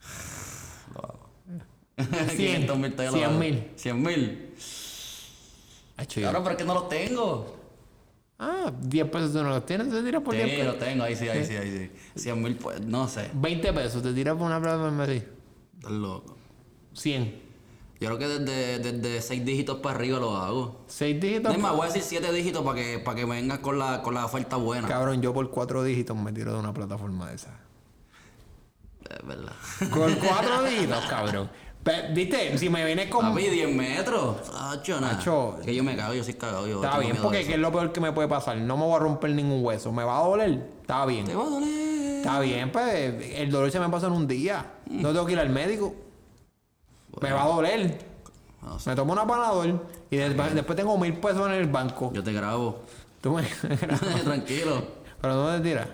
Lo 0.94 1.00
hago. 1.04 1.28
100, 1.96 2.36
500 2.36 2.78
mil 2.78 2.92
todavía 2.92 3.10
lo 3.10 3.16
100 3.18 3.30
hago. 3.30 3.38
mil. 3.38 3.70
100 3.76 4.02
mil. 4.02 4.54
Hacho, 5.96 6.20
yo- 6.20 6.28
Claro, 6.30 6.42
pero 6.44 6.50
es 6.52 6.56
que 6.58 6.64
no 6.64 6.74
los 6.74 6.88
tengo. 6.88 7.56
Ah, 8.40 8.72
10 8.80 9.10
pesos 9.10 9.32
tú 9.32 9.42
no 9.42 9.48
los 9.50 9.66
tienes, 9.66 9.90
te 9.90 10.00
tiras 10.02 10.22
por 10.22 10.32
10 10.32 10.48
Sí, 10.48 10.56
pesos. 10.56 10.66
los 10.66 10.78
tengo, 10.78 11.02
ahí 11.04 11.16
sí, 11.16 11.28
ahí 11.28 11.44
sí, 11.44 11.56
ahí 11.56 11.90
sí. 12.14 12.20
100 12.20 12.40
mil, 12.42 12.54
pues, 12.56 12.80
no 12.80 13.08
sé. 13.08 13.30
20 13.34 13.72
pesos, 13.72 14.00
te 14.02 14.12
tiras 14.14 14.36
por 14.36 14.46
una 14.46 14.60
plataforma 14.60 15.02
así. 15.04 15.22
Estás 15.74 15.90
loco. 15.90 16.36
100. 16.94 17.47
Yo 18.00 18.06
creo 18.06 18.18
que 18.18 18.28
desde, 18.28 18.92
desde 18.92 19.20
6 19.20 19.44
dígitos 19.44 19.78
para 19.78 19.96
arriba 19.96 20.20
lo 20.20 20.36
hago. 20.36 20.84
6 20.86 21.20
dígitos. 21.20 21.52
Es 21.52 21.58
más, 21.58 21.72
voy 21.72 21.82
a 21.82 21.86
decir 21.86 22.02
7 22.02 22.32
dígitos 22.32 22.62
para 22.64 22.76
que, 22.76 22.98
para 23.00 23.16
que 23.16 23.26
me 23.26 23.36
vengas 23.36 23.58
con 23.58 23.78
la, 23.78 24.02
con 24.02 24.14
la 24.14 24.24
oferta 24.24 24.56
buena. 24.56 24.86
Cabrón, 24.86 25.20
yo 25.20 25.34
por 25.34 25.50
4 25.50 25.82
dígitos 25.82 26.16
me 26.16 26.32
tiro 26.32 26.52
de 26.52 26.60
una 26.60 26.72
plataforma 26.72 27.28
de 27.28 27.34
esa. 27.34 27.58
Es 29.10 29.26
verdad. 29.26 29.52
Con 29.90 30.14
4 30.26 30.62
dígitos, 30.64 31.04
cabrón. 31.06 31.50
¿Viste? 32.14 32.58
Si 32.58 32.68
me 32.68 32.84
vienes 32.84 33.08
con... 33.08 33.30
Papi, 33.30 33.48
10 33.48 33.74
metros. 33.74 34.46
Sacho, 34.46 35.00
nada. 35.00 35.14
Macho. 35.14 35.56
Que 35.64 35.74
yo 35.74 35.82
me 35.82 35.96
cago, 35.96 36.12
yo 36.14 36.22
soy 36.22 36.34
cagado. 36.34 36.68
Yo 36.68 36.82
Está 36.82 36.98
bien, 36.98 37.16
porque 37.20 37.46
¿qué 37.46 37.54
es 37.54 37.58
lo 37.58 37.72
peor 37.72 37.92
que 37.92 38.00
me 38.00 38.12
puede 38.12 38.28
pasar? 38.28 38.58
No 38.58 38.76
me 38.76 38.84
voy 38.84 38.96
a 38.96 38.98
romper 38.98 39.30
ningún 39.30 39.64
hueso. 39.64 39.90
¿Me 39.90 40.04
va 40.04 40.18
a 40.18 40.22
doler? 40.22 40.68
Está 40.82 41.06
bien. 41.06 41.24
Te 41.24 41.34
va 41.34 41.44
a 41.44 41.48
doler. 41.48 42.16
Está 42.18 42.40
bien, 42.40 42.70
pues 42.72 43.14
el 43.36 43.50
dolor 43.50 43.70
se 43.70 43.80
me 43.80 43.88
pasa 43.88 44.08
en 44.08 44.12
un 44.12 44.26
día. 44.26 44.74
No 44.90 45.12
tengo 45.12 45.24
que 45.24 45.32
ir 45.32 45.38
al 45.38 45.50
médico. 45.50 45.94
Me 47.22 47.32
va 47.32 47.42
a 47.44 47.46
doler. 47.48 47.98
No 48.62 48.78
sé. 48.78 48.90
Me 48.90 48.96
tomo 48.96 49.12
una 49.12 49.26
panadol 49.26 49.80
y 50.10 50.16
después, 50.16 50.54
después 50.54 50.76
tengo 50.76 50.96
mil 50.98 51.14
pesos 51.14 51.46
en 51.48 51.54
el 51.54 51.66
banco. 51.68 52.12
Yo 52.12 52.22
te 52.22 52.32
grabo. 52.32 52.80
Tú 53.20 53.32
me- 53.34 53.42
Tranquilo. 54.24 54.82
Pero 55.20 55.34
no 55.34 55.56
te 55.56 55.60
tiras. 55.60 55.88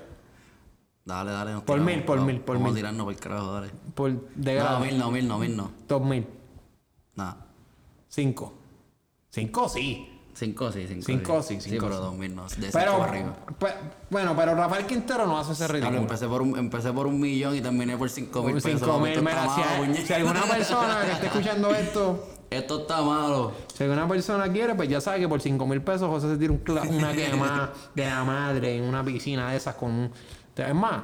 Dale, 1.05 1.31
dale. 1.33 1.53
nos 1.53 1.63
Por 1.65 1.77
tiramos. 1.77 1.95
mil, 1.95 2.05
por 2.05 2.17
Vamos- 2.19 2.33
mil, 2.33 2.41
por 2.41 2.57
vamos 2.57 2.69
mil. 2.71 2.73
a 2.73 2.77
tirarnos 2.81 3.05
por 3.05 3.13
el 3.15 3.21
carajo, 3.21 3.53
dale. 3.53 3.71
Por 3.95 4.13
de 4.35 4.55
No, 4.55 4.61
grado. 4.65 4.81
mil 4.81 4.99
no, 4.99 5.11
mil 5.11 5.29
no, 5.29 5.39
mil 5.39 5.57
no. 5.57 5.71
Dos 5.89 6.03
mil. 6.03 6.27
Nada. 7.15 7.47
Cinco. 8.09 8.53
Cinco 9.31 9.69
sí. 9.69 10.14
Cinco 10.35 10.73
sí, 10.73 10.87
cinco, 10.89 11.05
Cinco 11.07 11.43
sí, 11.43 11.77
pero 11.81 12.01
no. 12.01 12.47
De 12.57 12.71
Pero, 12.73 13.03
arriba. 13.05 13.37
pe- 13.57 13.75
bueno, 14.11 14.35
pero 14.37 14.55
Rafael 14.57 14.85
Quintero 14.85 15.27
no 15.27 15.39
hace 15.39 15.53
ese 15.53 15.65
Claro, 15.67 15.75
ridículo. 15.75 15.99
empecé 16.01 16.27
por, 16.27 16.43
un, 16.43 16.59
empecé 16.59 16.93
por 16.93 17.07
un 17.07 17.21
millón 17.21 17.55
y 17.55 17.61
terminé 17.61 17.97
por 17.97 18.11
cinco 18.11 18.43
mil 18.43 18.55
pesos. 18.55 18.81
Cinco 18.81 18.99
papi, 18.99 19.11
mil, 19.87 19.97
si, 19.97 20.07
si 20.07 20.13
alguna 20.13 20.43
persona 20.43 21.03
que 21.07 21.13
esté 21.13 21.27
escuchando 21.27 21.71
esto, 21.75 22.29
Esto 22.51 22.81
está 22.81 23.01
malo. 23.03 23.53
si 23.73 23.85
alguna 23.85 24.09
persona 24.09 24.51
quiere, 24.53 24.75
pues 24.75 24.89
ya 24.89 25.01
sabe 25.01 25.21
que 25.21 25.29
por 25.29 25.41
cinco 25.41 25.67
mil 25.67 25.81
pesos 25.83 26.09
José 26.09 26.29
se 26.29 26.37
tira 26.37 26.53
un 26.53 26.63
una 26.95 27.13
quema 27.15 27.71
de 27.95 28.05
la 28.07 28.25
madre 28.25 28.77
en 28.79 28.85
una 28.85 29.05
piscina 29.05 29.51
de 29.53 29.57
esas 29.57 29.77
con 29.77 29.91
un... 29.93 30.11
Es 30.57 30.75
más, 30.75 31.01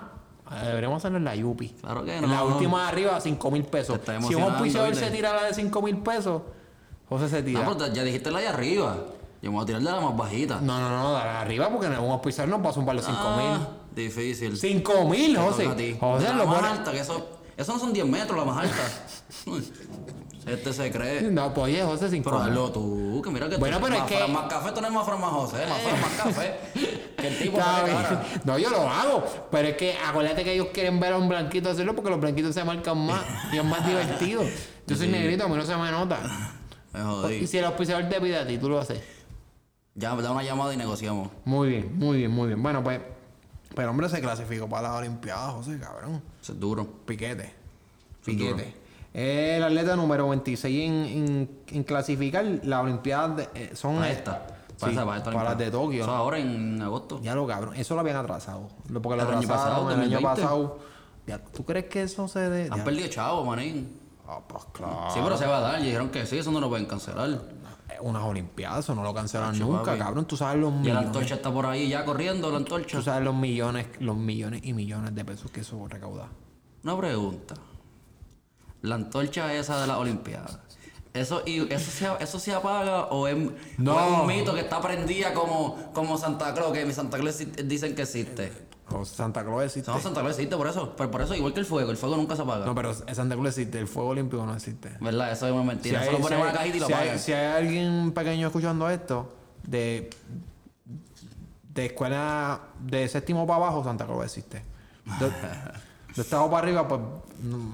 eh, 0.50 0.66
deberíamos 0.66 0.98
hacerlo 0.98 1.18
en 1.18 1.24
la 1.24 1.36
Yupi. 1.36 1.68
Claro 1.80 2.04
que 2.04 2.16
En 2.16 2.28
la 2.28 2.36
no. 2.38 2.46
última 2.46 2.82
de 2.82 2.88
arriba, 2.88 3.20
cinco 3.20 3.48
mil 3.52 3.62
pesos. 3.62 4.00
Si 4.26 4.34
un 4.34 4.42
auspiciador 4.42 4.92
se 4.96 5.08
tira 5.12 5.32
la 5.34 5.44
de 5.44 5.54
cinco 5.54 5.80
mil 5.82 5.98
pesos, 5.98 6.42
José 7.08 7.28
se 7.28 7.42
tira. 7.44 7.62
No, 7.64 7.76
pero 7.76 7.92
ya 7.92 8.02
dijiste 8.04 8.30
la 8.32 8.40
de 8.40 8.48
arriba. 8.48 8.96
Yo 9.42 9.50
me 9.50 9.56
voy 9.56 9.62
a 9.62 9.66
tirar 9.66 9.80
de 9.82 9.90
la 9.90 10.00
más 10.00 10.16
bajita. 10.16 10.60
No, 10.60 10.78
no, 10.78 10.90
no, 11.02 11.12
dale 11.12 11.30
arriba 11.30 11.68
porque 11.70 11.86
un 11.86 11.94
auspiciador 12.10 12.50
no 12.50 12.62
pasa 12.62 12.78
un 12.80 12.86
par 12.86 12.96
de 12.96 13.02
cinco 13.02 13.36
mil. 13.36 13.46
Ah, 13.46 13.68
Difícil. 13.94 14.56
Cinco 14.56 15.04
mil, 15.08 15.34
Te 15.34 15.40
José. 15.40 15.96
José 15.98 16.24
la 16.28 16.32
lo 16.34 16.46
más 16.46 16.56
pone. 16.56 16.68
alta, 16.68 16.92
que 16.92 17.00
eso, 17.00 17.26
eso 17.56 17.72
no 17.72 17.78
son 17.78 17.92
10 17.92 18.06
metros, 18.06 18.38
la 18.38 18.44
más 18.44 18.58
alta. 18.64 18.76
este 20.46 20.72
se 20.72 20.90
cree. 20.90 21.22
No, 21.22 21.52
pues 21.54 21.64
oye, 21.66 21.82
José, 21.82 22.08
cinco 22.10 22.30
Pero 22.30 22.42
mil. 22.42 22.48
hazlo 22.52 22.70
tú, 22.72 23.20
que 23.22 23.30
mira 23.30 23.48
que 23.48 23.56
Bueno, 23.56 23.78
tú, 23.78 23.84
pero 23.84 23.96
es 23.96 24.02
que- 24.04 24.26
más 24.32 24.44
café, 24.52 24.72
tú 24.72 24.80
no 24.80 24.86
eres 24.88 24.98
más 24.98 25.06
más 25.20 25.30
José, 25.30 25.58
más 25.66 26.00
más 26.00 26.12
café. 26.34 26.54
Que 27.16 27.28
el 27.28 27.38
tipo. 27.38 27.58
No, 28.44 28.58
yo 28.58 28.70
lo 28.70 28.88
hago. 28.88 29.24
Pero 29.50 29.68
es 29.68 29.76
que 29.76 29.96
acuérdate 30.06 30.42
que 30.44 30.52
ellos 30.54 30.68
quieren 30.72 30.98
ver 31.00 31.12
a 31.12 31.16
un 31.18 31.28
blanquito 31.28 31.70
hacerlo 31.70 31.94
porque 31.94 32.10
los 32.10 32.20
blanquitos 32.20 32.54
se 32.54 32.64
marcan 32.64 32.98
más 33.06 33.22
y 33.52 33.58
es 33.58 33.64
más 33.64 33.86
divertido. 33.86 34.42
Yo 34.86 34.96
soy 34.96 35.08
negrito, 35.08 35.44
a 35.44 35.48
mí 35.48 35.54
no 35.56 35.64
se 35.64 35.76
me 35.76 35.90
nota. 35.90 36.18
Me 36.92 37.00
Y 37.00 37.02
jodí. 37.02 37.46
si 37.46 37.58
el 37.58 37.64
auspiciador 37.66 38.08
te 38.08 38.20
pide 38.20 38.36
a 38.38 38.46
ti, 38.46 38.58
tú 38.58 38.68
lo 38.68 38.80
haces. 38.80 39.00
Ya, 39.94 40.14
da 40.14 40.30
una 40.30 40.42
llamada 40.42 40.72
y 40.72 40.76
negociamos. 40.76 41.28
Muy 41.44 41.68
bien, 41.68 41.98
muy 41.98 42.18
bien, 42.18 42.30
muy 42.30 42.46
bien. 42.48 42.62
Bueno, 42.62 42.82
pues. 42.82 43.00
Pero 43.74 43.90
hombre 43.90 44.08
se 44.08 44.20
clasificó 44.20 44.68
para 44.68 44.88
la 44.88 44.94
Olimpiada, 44.96 45.50
José, 45.50 45.78
cabrón. 45.78 46.22
Eso 46.42 46.52
es 46.52 46.60
duro. 46.60 46.86
Piquete. 47.06 47.52
Piquete. 48.24 48.74
Es 49.12 49.56
el 49.58 49.62
atleta 49.64 49.96
número 49.96 50.28
26 50.28 50.88
en, 50.88 50.92
en, 51.04 51.50
en 51.68 51.84
clasificar 51.84 52.44
la 52.64 52.80
Olimpiada. 52.80 53.28
de- 53.36 53.48
eh, 53.54 53.70
son 53.74 53.96
Para 53.96 54.10
esta. 54.10 54.46
sí, 54.76 54.76
Para 54.80 54.92
esta, 54.92 55.04
para 55.04 55.16
esta. 55.18 55.30
para 55.32 55.44
las 55.50 55.58
de 55.58 55.70
Tokio. 55.70 56.02
Eso 56.02 56.10
ahora 56.10 56.38
en 56.38 56.80
agosto. 56.82 57.20
Ya 57.22 57.34
lo 57.34 57.46
cabrón, 57.46 57.74
eso 57.76 57.94
lo 57.94 58.00
habían 58.00 58.16
atrasado. 58.16 58.68
Lo- 58.88 59.02
Porque 59.02 59.22
lo 59.22 59.28
El 59.28 59.36
año 59.38 59.48
pasado, 59.48 59.90
el 59.90 60.00
año 60.00 60.10
2020. 60.20 60.22
pasado. 60.42 60.78
Ya, 61.26 61.38
¿Tú 61.38 61.64
crees 61.64 61.84
que 61.86 62.02
eso 62.02 62.26
se 62.28 62.40
de.? 62.40 62.62
Han 62.70 62.78
ya- 62.78 62.84
perdido 62.84 63.08
chavo, 63.08 63.44
manín. 63.44 63.98
Ah, 64.26 64.38
pues 64.46 64.64
claro. 64.72 65.08
Sí, 65.12 65.20
pero 65.22 65.36
se 65.36 65.46
va 65.46 65.58
a 65.58 65.60
dar. 65.60 65.80
Y 65.80 65.84
dijeron 65.86 66.08
que 66.10 66.24
sí, 66.26 66.38
eso 66.38 66.50
no 66.52 66.60
lo 66.60 66.68
pueden 66.68 66.86
cancelar. 66.86 67.40
Unas 68.02 68.22
Olimpiadas, 68.22 68.80
eso 68.84 68.94
no 68.94 69.02
lo 69.02 69.12
cancelan 69.14 69.58
nunca, 69.58 69.84
papi. 69.84 69.98
cabrón. 69.98 70.24
Tú 70.26 70.36
sabes 70.36 70.60
los 70.60 70.70
Y 70.70 70.74
la 70.74 70.80
millones. 70.80 71.06
antorcha 71.06 71.34
está 71.36 71.52
por 71.52 71.66
ahí 71.66 71.88
ya 71.88 72.04
corriendo, 72.04 72.50
la 72.50 72.56
antorcha. 72.58 72.96
Tú 72.98 73.02
sabes 73.02 73.24
los 73.24 73.34
millones, 73.34 73.86
los 74.00 74.16
millones 74.16 74.60
y 74.64 74.72
millones 74.72 75.14
de 75.14 75.24
pesos 75.24 75.50
que 75.50 75.60
eso 75.60 75.86
recauda. 75.88 76.28
Una 76.84 76.96
pregunta. 76.96 77.54
La 78.82 78.94
antorcha 78.94 79.52
esa 79.54 79.80
de 79.80 79.86
la 79.86 79.98
Olimpiada. 79.98 80.64
¿Eso, 81.12 81.42
y, 81.44 81.60
eso, 81.72 81.90
se, 81.90 82.08
¿Eso 82.22 82.38
se 82.38 82.54
apaga 82.54 83.06
o 83.06 83.26
es, 83.26 83.36
No. 83.78 83.96
o 83.96 84.00
es 84.00 84.20
un 84.20 84.26
mito 84.28 84.54
que 84.54 84.60
está 84.60 84.80
prendida 84.80 85.34
como, 85.34 85.90
como 85.92 86.16
Santa 86.16 86.54
Claus? 86.54 86.72
Que 86.72 86.86
mi 86.86 86.92
Santa 86.92 87.18
Claus 87.18 87.38
dicen 87.64 87.94
que 87.96 88.02
existe. 88.02 88.52
O 88.92 89.04
Santa 89.04 89.44
Claus 89.44 89.62
existe. 89.64 89.90
No, 89.90 90.00
Santa 90.00 90.20
Claus 90.20 90.36
existe 90.36 90.56
por 90.56 90.66
eso. 90.66 90.94
Pero 90.96 91.10
por 91.10 91.22
eso, 91.22 91.34
igual 91.34 91.52
que 91.52 91.60
el 91.60 91.66
fuego, 91.66 91.90
el 91.90 91.96
fuego 91.96 92.16
nunca 92.16 92.34
se 92.36 92.42
apaga. 92.42 92.66
No, 92.66 92.74
pero 92.74 92.92
Santa 92.94 93.34
Claus 93.36 93.48
existe. 93.56 93.78
El 93.78 93.86
fuego 93.88 94.10
olímpico 94.10 94.44
no 94.44 94.54
existe. 94.54 94.96
¿Verdad? 95.00 95.32
Eso 95.32 95.46
es 95.46 95.52
una 95.52 95.62
mentira. 95.62 96.00
Si 96.02 96.06
hay- 96.08 96.12
lo 96.12 96.16
si 96.18 96.22
ponen 96.22 96.38
en 96.38 96.44
hay- 96.44 96.50
una 96.50 96.58
cajita 96.58 96.76
y 96.76 96.80
lo 96.80 96.86
si 96.86 96.92
hay- 96.92 96.98
apagan. 97.02 97.18
si 97.18 97.32
hay 97.32 97.46
alguien 97.64 98.12
pequeño 98.12 98.46
escuchando 98.48 98.88
esto, 98.90 99.32
de, 99.62 100.10
de 101.72 101.86
escuela 101.86 102.60
de 102.80 103.08
séptimo 103.08 103.46
para 103.46 103.56
abajo, 103.64 103.84
Santa 103.84 104.06
Claus 104.06 104.24
existe. 104.24 104.62
De, 105.18 105.26
de 106.14 106.22
estado 106.22 106.50
para 106.50 106.62
arriba, 106.66 106.86
pues 106.88 107.00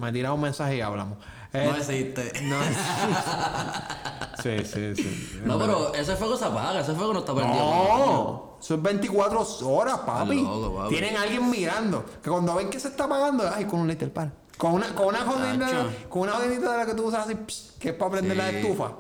me 0.00 0.12
tira 0.12 0.32
un 0.32 0.40
mensaje 0.40 0.76
y 0.76 0.80
hablamos. 0.80 1.18
Eh, 1.52 1.66
No 1.70 1.76
existe. 1.76 2.32
no 2.42 2.56
sí, 4.42 4.64
sí, 4.64 4.94
sí. 4.96 5.40
No, 5.44 5.58
pero 5.58 5.94
ese 5.94 6.14
fuego 6.16 6.36
se 6.36 6.44
apaga. 6.44 6.80
Ese 6.80 6.92
fuego 6.92 7.12
no 7.14 7.20
está 7.20 7.34
prendido. 7.34 7.58
No, 7.64 8.45
son 8.66 8.82
24 8.82 9.46
horas, 9.64 9.98
papi. 10.00 10.42
Loco, 10.42 10.76
papi. 10.76 10.88
Tienen 10.88 11.16
a 11.16 11.22
alguien 11.22 11.48
mirando. 11.50 12.04
Que 12.22 12.30
cuando 12.30 12.54
ven 12.54 12.68
que 12.70 12.80
se 12.80 12.88
está 12.88 13.04
apagando, 13.04 13.44
ay, 13.54 13.64
con 13.64 13.80
un 13.80 13.88
little 13.88 14.08
pan. 14.08 14.32
Con 14.58 14.72
una, 14.72 14.94
con 14.94 15.06
una 15.08 15.18
jodida, 15.20 15.86
con 16.08 16.22
una 16.22 16.32
jodidita 16.32 16.72
de 16.72 16.78
la 16.78 16.86
que 16.86 16.94
tú 16.94 17.04
usas 17.06 17.26
así, 17.26 17.34
psh, 17.46 17.78
que 17.78 17.90
es 17.90 17.94
para 17.94 18.10
prender 18.12 18.36
la 18.36 18.48
Sí. 18.50 18.56
estufa. 18.56 18.92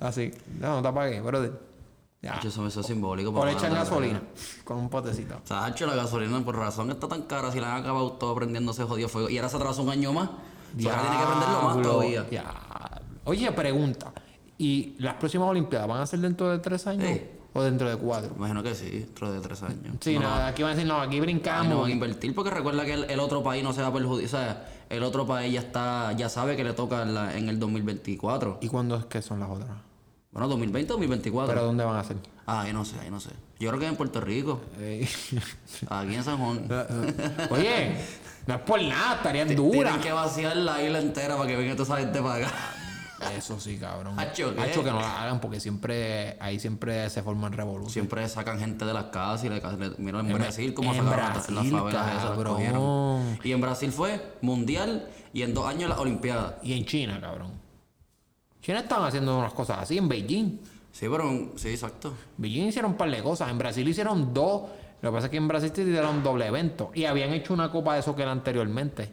Así. 0.00 0.30
No, 0.58 0.76
no 0.76 0.82
te 0.82 0.88
apagues, 0.88 1.22
brother. 1.22 1.52
Ya. 2.22 2.40
Eso, 2.44 2.66
eso 2.66 2.80
es 2.80 2.86
simbólico. 2.86 3.30
O 3.30 3.34
para 3.34 3.50
le 3.50 3.56
echan 3.58 3.74
gasolina 3.74 4.22
con 4.64 4.78
un 4.78 4.88
potecito. 4.88 5.40
Sacho, 5.44 5.86
la 5.86 5.94
gasolina 5.96 6.40
por 6.44 6.56
razón 6.56 6.90
está 6.90 7.08
tan 7.08 7.22
cara. 7.22 7.50
Si 7.52 7.60
la 7.60 7.74
han 7.76 7.82
acabado 7.82 8.12
todo 8.12 8.34
prendiéndose 8.34 8.84
jodido 8.84 9.08
fuego. 9.08 9.28
Y 9.28 9.36
ahora 9.38 9.48
se 9.48 9.56
atrasó 9.56 9.82
un 9.82 9.90
año 9.90 10.12
más. 10.12 10.30
Sea, 10.78 10.92
ahora 10.96 11.02
tiene 11.10 11.16
que 11.24 11.30
prenderlo 11.30 11.62
más 11.62 11.82
todavía. 11.82 12.22
diablo. 12.22 12.52
Oye, 13.24 13.52
pregunta. 13.52 14.12
¿Y 14.58 14.94
las 14.98 15.14
próximas 15.14 15.48
Olimpiadas 15.48 15.88
van 15.88 16.00
a 16.00 16.06
ser 16.06 16.20
dentro 16.20 16.48
de 16.48 16.58
tres 16.60 16.86
años? 16.86 17.08
Sí. 17.08 17.22
¿O 17.54 17.62
dentro 17.62 17.88
de 17.90 17.96
cuatro? 17.96 18.32
Imagino 18.36 18.62
que 18.62 18.74
sí, 18.74 18.88
dentro 18.90 19.30
de 19.30 19.40
tres 19.40 19.62
años. 19.62 19.96
Sí, 20.00 20.14
No, 20.14 20.20
nada, 20.22 20.46
aquí 20.48 20.62
van 20.62 20.72
a 20.72 20.74
decir, 20.74 20.88
no, 20.88 21.00
aquí 21.00 21.14
Ahí 21.14 21.20
no 21.20 21.24
brincamos. 21.26 21.80
van 21.82 21.90
a 21.90 21.92
invertir 21.92 22.34
porque 22.34 22.50
recuerda 22.50 22.84
que 22.86 22.94
el, 22.94 23.04
el 23.10 23.20
otro 23.20 23.42
país 23.42 23.62
no 23.62 23.72
se 23.72 23.82
va 23.82 23.88
a 23.88 23.92
perjudicar. 23.92 24.26
O 24.26 24.30
sea, 24.30 24.68
el 24.88 25.02
otro 25.02 25.26
país 25.26 25.52
ya 25.52 25.60
está, 25.60 26.12
ya 26.12 26.28
sabe 26.28 26.56
que 26.56 26.64
le 26.64 26.72
toca 26.72 27.02
en, 27.02 27.14
la- 27.14 27.36
en 27.36 27.48
el 27.50 27.58
2024. 27.58 28.58
¿Y 28.62 28.68
cuándo 28.68 28.96
es 28.96 29.04
que 29.04 29.20
son 29.20 29.40
las 29.40 29.50
otras? 29.50 29.68
Bueno, 30.30 30.48
2020 30.48 30.92
o 30.92 30.96
2024. 30.96 31.52
¿Pero 31.54 31.66
dónde 31.66 31.84
van 31.84 31.96
a 31.96 32.04
ser? 32.04 32.16
Ah, 32.46 32.62
ahí 32.62 32.72
no 32.72 32.84
sé, 32.86 32.98
ahí 33.00 33.10
no 33.10 33.20
sé. 33.20 33.30
Yo 33.60 33.68
creo 33.68 33.78
que 33.80 33.86
en 33.86 33.96
Puerto 33.96 34.20
Rico, 34.22 34.60
Eh, 34.78 35.06
aquí 35.90 36.14
en 36.14 36.24
San 36.24 36.38
Juan. 36.38 36.66
Oye, 37.50 37.96
no 38.46 38.54
es 38.54 38.60
por 38.62 38.82
nada, 38.82 39.16
estarían 39.16 39.54
duras. 39.54 39.72
Tienen 39.82 40.00
que 40.00 40.12
vaciar 40.12 40.56
la 40.56 40.82
isla 40.82 41.00
entera 41.00 41.36
para 41.36 41.48
que 41.48 41.56
venga 41.56 41.76
toda 41.76 41.84
esa 41.84 42.04
gente 42.06 42.20
para 42.22 42.46
acá. 42.46 42.54
Eso 43.36 43.58
sí, 43.60 43.78
cabrón. 43.78 44.18
Hacho. 44.18 44.54
Hacho, 44.58 44.82
que 44.84 44.90
no 44.90 45.00
la 45.00 45.22
hagan 45.22 45.40
porque 45.40 45.60
siempre 45.60 46.36
ahí 46.40 46.58
siempre 46.60 47.08
se 47.10 47.22
forman 47.22 47.52
revoluciones. 47.52 47.92
Siempre 47.92 48.28
sacan 48.28 48.58
gente 48.58 48.84
de 48.84 48.92
las 48.94 49.04
casas 49.06 49.44
y 49.44 49.48
le, 49.48 49.56
le 49.60 49.90
mira 49.98 50.20
en 50.20 50.26
En- 50.30 50.34
Brasil 50.38 50.74
como 50.74 50.92
en 50.92 51.04
sacaron 51.04 51.18
las- 51.26 51.36
las 51.36 51.46
Brasil, 51.50 51.70
favelas 51.72 52.06
esas, 52.08 52.14
las 52.24 52.30
cabrón. 52.32 52.54
cogieron. 52.54 53.38
Y 53.44 53.52
en 53.52 53.60
Brasil 53.60 53.92
fue 53.92 54.36
mundial 54.42 55.08
y 55.32 55.42
en 55.42 55.54
dos 55.54 55.66
años 55.66 55.88
las 55.88 55.98
Olimpiadas. 55.98 56.54
Y 56.62 56.72
en 56.74 56.84
China, 56.84 57.18
cabrón. 57.20 57.52
China 58.60 58.80
estaban 58.80 59.06
haciendo 59.08 59.38
unas 59.38 59.52
cosas 59.52 59.78
así, 59.80 59.98
en 59.98 60.08
Beijing. 60.08 60.58
Sí, 60.92 61.06
pero 61.10 61.50
sí, 61.56 61.68
exacto. 61.70 62.12
Beijing 62.36 62.66
hicieron 62.68 62.92
un 62.92 62.96
par 62.96 63.10
de 63.10 63.22
cosas. 63.22 63.50
En 63.50 63.58
Brasil 63.58 63.86
hicieron 63.88 64.32
dos. 64.34 64.62
Lo 65.00 65.10
que 65.10 65.14
pasa 65.14 65.26
es 65.26 65.30
que 65.32 65.36
en 65.38 65.48
Brasil 65.48 65.72
se 65.74 65.82
hicieron 65.82 66.22
doble 66.22 66.46
evento. 66.46 66.92
Y 66.94 67.06
habían 67.06 67.32
hecho 67.32 67.54
una 67.54 67.72
copa 67.72 67.94
de 67.94 68.00
eso 68.00 68.14
que 68.14 68.22
era 68.22 68.30
anteriormente. 68.30 69.10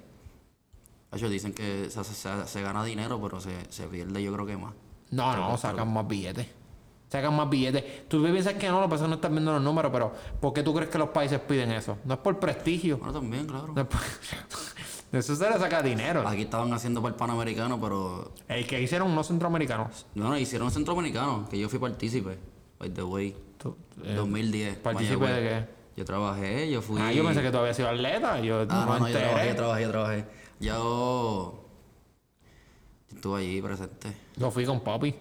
Ellos 1.12 1.32
dicen 1.32 1.54
que 1.54 1.90
se, 1.90 2.04
se- 2.04 2.48
se 2.48 2.62
gana 2.62 2.84
dinero, 2.84 3.20
pero 3.22 3.40
se, 3.42 3.52
se 3.70 3.88
pierde 3.88 4.22
yo 4.22 4.32
creo 4.34 4.46
que 4.46 4.58
más. 4.58 4.74
No, 5.12 5.36
no, 5.36 5.58
sacan 5.58 5.92
más 5.92 6.08
billetes. 6.08 6.48
Sacan 7.10 7.36
más 7.36 7.50
billetes. 7.50 8.08
Tú 8.08 8.22
piensas 8.24 8.54
que 8.54 8.68
no, 8.70 8.80
lo 8.82 8.86
que 8.86 8.92
pasa 8.92 9.04
es 9.04 9.06
que 9.06 9.10
no 9.10 9.16
estás 9.16 9.32
viendo 9.32 9.52
los 9.52 9.62
números, 9.64 9.92
pero 9.92 10.14
¿por 10.40 10.54
qué 10.54 10.62
tú 10.62 10.72
crees 10.76 10.92
que 10.92 11.00
los 11.00 11.10
países 11.10 11.40
piden 11.40 11.72
eso? 11.72 11.98
No 12.06 12.14
es 12.14 12.20
por 12.20 12.38
prestigio. 12.40 12.98
Bueno, 13.00 13.14
también, 13.14 13.48
claro. 13.48 13.74
No 13.74 13.82
es 13.82 13.88
por- 13.88 14.00
eso 15.20 15.36
se 15.36 15.50
le 15.50 15.58
saca 15.58 15.82
dinero. 15.82 16.28
Aquí 16.28 16.44
estaban 16.44 16.72
haciendo 16.74 17.02
para 17.02 17.14
el 17.14 17.18
Panamericano, 17.18 17.82
pero 17.82 18.32
El 18.48 18.68
que 18.68 18.80
hicieron 18.80 19.10
unos 19.10 19.26
centroamericanos. 19.28 20.06
no, 20.14 20.30
no, 20.30 20.38
hicieron 20.38 20.70
centroamericano, 20.70 21.48
que 21.50 21.58
yo 21.58 21.68
fui 21.70 21.80
partícipe. 21.80 22.38
By 22.78 22.92
the 22.92 23.02
way. 23.04 23.36
Tú, 23.58 23.76
eh, 24.04 24.14
2010. 24.14 24.78
¿Partícipe 24.78 25.26
de 25.26 25.50
qué? 25.50 25.66
Yo 25.98 26.06
trabajé, 26.06 26.70
yo 26.70 26.82
fui. 26.84 27.02
Ah, 27.02 27.12
yo 27.12 27.26
pensé 27.26 27.42
que 27.42 27.50
tú 27.52 27.58
habías 27.58 27.76
sido 27.76 27.90
atleta. 27.90 28.40
Yo 28.40 28.62
Ah, 28.70 28.86
no, 28.86 28.86
no, 28.86 29.00
no, 29.00 29.10
yo 29.10 29.18
trabajé, 29.18 29.48
yo 29.50 29.56
trabajé, 29.56 29.82
yo 29.82 29.90
trabajé. 29.90 30.26
Yo. 30.60 31.64
yo 33.10 33.16
estuve 33.16 33.40
allí 33.42 33.62
presente. 33.62 34.16
Yo 34.36 34.52
fui 34.52 34.66
con 34.66 34.82
papi. 34.82 35.16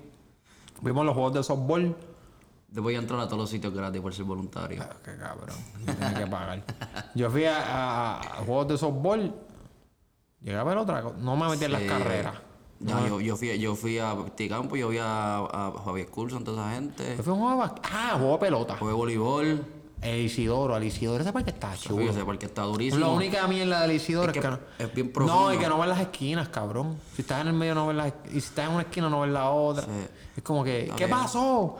Vimos 0.83 1.05
los 1.07 1.15
juegos 1.15 1.35
de 1.35 1.43
softball. 1.43 1.97
Te 2.73 2.81
voy 2.81 2.95
a 2.97 2.99
entrar 2.99 3.19
a 3.21 3.25
todos 3.27 3.39
los 3.39 3.51
sitios 3.51 3.73
gratis 3.73 4.01
por 4.01 4.13
ser 4.13 4.25
voluntario. 4.27 4.83
Ah, 4.83 4.97
qué 5.05 5.17
cabrón. 5.17 5.57
No 5.87 5.95
tiene 5.95 6.15
que 6.15 6.27
pagar. 6.27 6.63
Yo 7.15 7.31
fui 7.31 7.45
a, 7.47 7.57
a- 7.57 8.21
a 8.21 8.45
juegos 8.45 8.69
de 8.69 8.79
softball. 8.79 9.35
Llegué 10.41 10.57
a 10.57 10.65
ver 10.65 10.77
otra 10.77 11.03
cosa. 11.03 11.17
No 11.19 11.35
me 11.37 11.49
metí 11.49 11.65
en 11.65 11.73
las 11.73 11.83
Sí. 11.83 11.89
carreras. 11.89 12.35
Ya, 12.81 13.09
yo, 13.09 13.21
yo, 13.21 13.37
fui, 13.37 13.59
yo 13.59 13.75
fui 13.75 13.99
a 13.99 14.15
Campo, 14.49 14.77
yo 14.77 14.89
vi 14.91 14.99
a, 14.99 15.39
a 15.39 15.73
Javier 15.85 16.09
Coulson, 16.11 16.45
toda 16.45 16.65
esa 16.71 16.75
gente. 16.77 17.17
Fue 17.23 17.33
un 17.33 17.41
juego 17.41 17.65
de 17.67 17.73
Ah, 17.91 18.15
juego 18.19 18.33
de 18.35 18.39
pelota. 18.39 18.77
Jugué 18.79 18.93
voleibol. 18.93 19.65
El 20.01 20.21
Isidoro, 20.21 20.77
el 20.77 20.85
Isidoro, 20.85 21.23
ese 21.23 21.33
parque 21.33 21.51
está 21.51 21.77
chulo. 21.77 22.13
sé 22.13 22.25
porque 22.25 22.47
está 22.47 22.63
durísimo. 22.63 23.01
La 23.05 23.09
única 23.13 23.47
mierda 23.49 23.83
del 23.83 23.93
Isidoro 23.97 24.31
Es 24.31 24.37
es 24.37 24.43
que 24.43 24.49
que, 24.49 24.55
no. 24.55 24.61
es 24.79 24.95
bien 24.95 25.07
No, 25.09 25.13
profundo. 25.13 25.55
y 25.55 25.59
que 25.59 25.69
no 25.69 25.79
ves 25.79 25.89
las 25.89 26.01
esquinas, 26.01 26.49
cabrón. 26.51 26.97
Si 27.17 27.23
estás 27.23 27.41
en 27.41 27.49
el 27.49 27.55
medio, 27.55 27.75
no 27.75 27.87
ves 27.89 27.97
las. 27.97 28.13
Y 28.29 28.33
si 28.33 28.39
estás 28.39 28.67
en 28.69 28.73
una 28.75 28.83
esquina, 28.83 29.09
no 29.11 29.21
ves 29.23 29.31
la 29.33 29.51
otra. 29.51 29.85
Sí. 29.85 29.91
Es 30.37 30.43
como 30.45 30.63
que, 30.63 30.93
¿qué 30.97 31.09
pasó? 31.09 31.77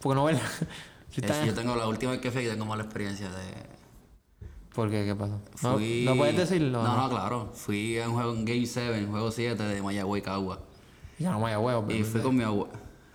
Porque 0.00 0.14
no 0.14 0.24
ves 0.24 0.36
la. 0.36 0.42
Si 1.12 1.20
Es- 1.20 1.24
estás 1.26 1.38
en- 1.42 1.46
yo 1.48 1.54
tengo 1.54 1.76
la 1.76 1.86
última 1.88 2.12
vez 2.12 2.20
que 2.22 2.30
fui, 2.30 2.46
tengo 2.46 2.64
mala 2.64 2.84
experiencia 2.84 3.28
de... 3.28 3.72
¿Por 4.74 4.88
qué? 4.90 5.04
¿Qué 5.04 5.14
pasó? 5.14 5.38
No, 5.62 5.74
Fui... 5.74 6.04
no 6.06 6.16
puedes 6.16 6.34
decirlo. 6.34 6.82
No, 6.82 6.96
no, 6.96 7.10
claro. 7.10 7.50
Fui 7.54 7.98
a 8.00 8.08
un 8.08 8.14
juego 8.14 8.32
en 8.32 8.46
Game 8.46 8.64
7, 8.64 9.06
juego 9.10 9.30
7 9.30 9.62
de 9.62 9.82
Mayagüey 9.82 10.22
Cagua. 10.22 10.60
Ya 11.18 11.32
no 11.32 11.38
huevo. 11.40 11.84
Y 11.92 12.02
fui 12.04 12.22
con 12.22 12.34
mi 12.34 12.42
abuelo. 12.44 12.72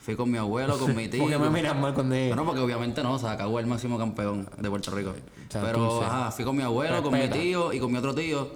Fui 0.08 0.16
con 0.16 0.32
mi 0.32 0.38
abuelo, 0.38 0.80
con 0.80 0.96
mi 0.96 1.10
tío. 1.10 1.24
¿Por 1.24 1.30
qué 1.30 1.38
me 1.38 1.50
miras 1.50 1.78
mal 1.78 1.94
cuando 1.94 2.16
Bueno, 2.16 2.46
porque 2.46 2.62
obviamente 2.62 3.04
no, 3.04 3.16
o 3.16 3.20
sea, 3.20 3.34
es 3.34 3.42
el 3.42 3.66
máximo 3.66 3.98
campeón 3.98 4.48
de 4.58 4.70
Puerto 4.70 4.90
Rico. 4.92 5.12
Pero, 5.52 6.02
ajá, 6.02 6.32
fui 6.32 6.46
con 6.46 6.56
mi 6.56 6.64
abuelo, 6.64 7.04
con 7.04 7.12
mi 7.12 7.28
tío 7.28 7.74
y 7.74 7.80
con 7.80 7.92
mi 7.92 7.98
otro 7.98 8.16
tío, 8.16 8.50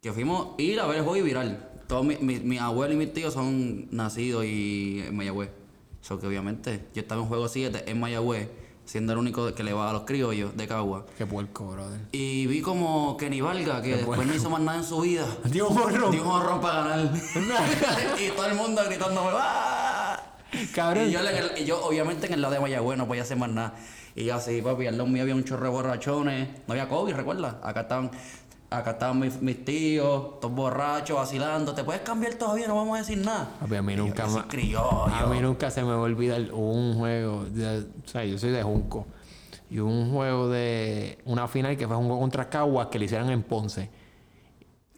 que 0.00 0.14
fuimos 0.14 0.58
a 0.58 0.62
ir 0.62 0.80
a 0.80 0.86
ver 0.86 0.96
el 0.96 1.02
juego 1.02 1.18
y 1.18 1.20
viral. 1.28 1.68
Todos 1.86 2.06
mi, 2.06 2.16
mi, 2.22 2.40
mi 2.40 2.56
abuelo 2.56 2.94
y 2.94 2.96
mis 2.96 3.12
tíos 3.12 3.34
son 3.34 3.88
nacidos 3.90 4.46
y 4.46 5.04
en 5.06 5.14
Mayagüez. 5.14 5.50
So 6.00 6.18
que 6.18 6.26
obviamente 6.26 6.86
yo 6.94 7.02
estaba 7.02 7.20
en 7.20 7.28
juego 7.28 7.48
7 7.48 7.84
en 7.90 8.00
Mayagüez, 8.00 8.48
siendo 8.86 9.12
el 9.12 9.18
único 9.18 9.54
que 9.54 9.62
le 9.64 9.74
va 9.74 9.90
a 9.90 9.92
los 9.92 10.04
criollos 10.04 10.56
de 10.56 10.66
Cagua. 10.68 11.04
Qué 11.18 11.26
puerco, 11.26 11.66
brother. 11.66 12.00
Y 12.12 12.46
vi 12.46 12.62
como 12.62 13.18
Kenny 13.18 13.42
Valga, 13.42 13.82
que 13.82 13.96
después 13.96 14.26
no 14.26 14.34
hizo 14.34 14.48
más 14.48 14.62
nada 14.62 14.78
en 14.78 14.84
su 14.84 15.02
vida. 15.02 15.26
Dios 15.44 15.70
morro. 15.70 16.10
Dio 16.10 16.22
un 16.22 16.30
horror 16.30 16.62
para 16.62 16.88
ganar. 16.88 17.12
y 18.18 18.34
todo 18.34 18.46
el 18.46 18.54
mundo 18.54 18.80
gritándome, 18.86 19.28
¡ah! 19.34 19.71
Cabrón. 20.74 21.08
Y 21.08 21.12
yo, 21.12 21.20
yo, 21.64 21.84
obviamente, 21.84 22.26
en 22.26 22.34
el 22.34 22.42
lado 22.42 22.54
de 22.54 22.60
Mayagüez 22.60 22.98
no 22.98 23.06
podía 23.06 23.22
hacer 23.22 23.36
más 23.36 23.50
nada. 23.50 23.74
Y 24.14 24.24
yo 24.24 24.34
así, 24.34 24.60
papi, 24.60 24.86
al 24.86 24.98
lado 24.98 25.08
mío 25.08 25.22
había 25.22 25.34
un 25.34 25.44
chorro 25.44 25.64
de 25.64 25.70
borrachones. 25.70 26.48
No 26.66 26.72
había 26.72 26.88
COVID, 26.88 27.14
¿recuerdas? 27.14 27.54
Acá 27.62 27.82
estaban, 27.82 28.10
acá 28.68 28.90
estaban 28.92 29.18
mis, 29.18 29.40
mis 29.40 29.64
tíos, 29.64 30.38
todos 30.40 30.54
borrachos, 30.54 31.16
vacilando. 31.16 31.74
¿Te 31.74 31.82
puedes 31.82 32.02
cambiar 32.02 32.34
todavía? 32.34 32.68
No 32.68 32.76
vamos 32.76 32.96
a 32.96 32.98
decir 33.00 33.18
nada. 33.18 33.50
Papi, 33.60 33.76
a 33.76 33.82
mí 33.82 33.94
Y 33.94 33.96
nunca 33.96 34.26
criollo. 34.48 35.06
A 35.06 35.26
mí 35.26 35.40
nunca 35.40 35.70
se 35.70 35.82
me 35.82 35.88
va 35.88 35.94
a 35.96 36.00
olvidar 36.00 36.52
un 36.52 36.94
juego. 36.98 37.44
de- 37.46 37.78
o 38.04 38.08
sea, 38.08 38.24
yo 38.24 38.38
soy 38.38 38.50
de 38.50 38.62
Junco. 38.62 39.06
Y 39.70 39.78
un 39.78 40.12
juego 40.12 40.50
de 40.50 41.18
una 41.24 41.48
final 41.48 41.78
que 41.78 41.86
fue 41.86 41.96
un 41.96 42.04
juego 42.04 42.20
contra 42.20 42.50
Caguas 42.50 42.88
que 42.88 42.98
le 42.98 43.06
hicieron 43.06 43.30
en 43.30 43.42
Ponce. 43.42 43.88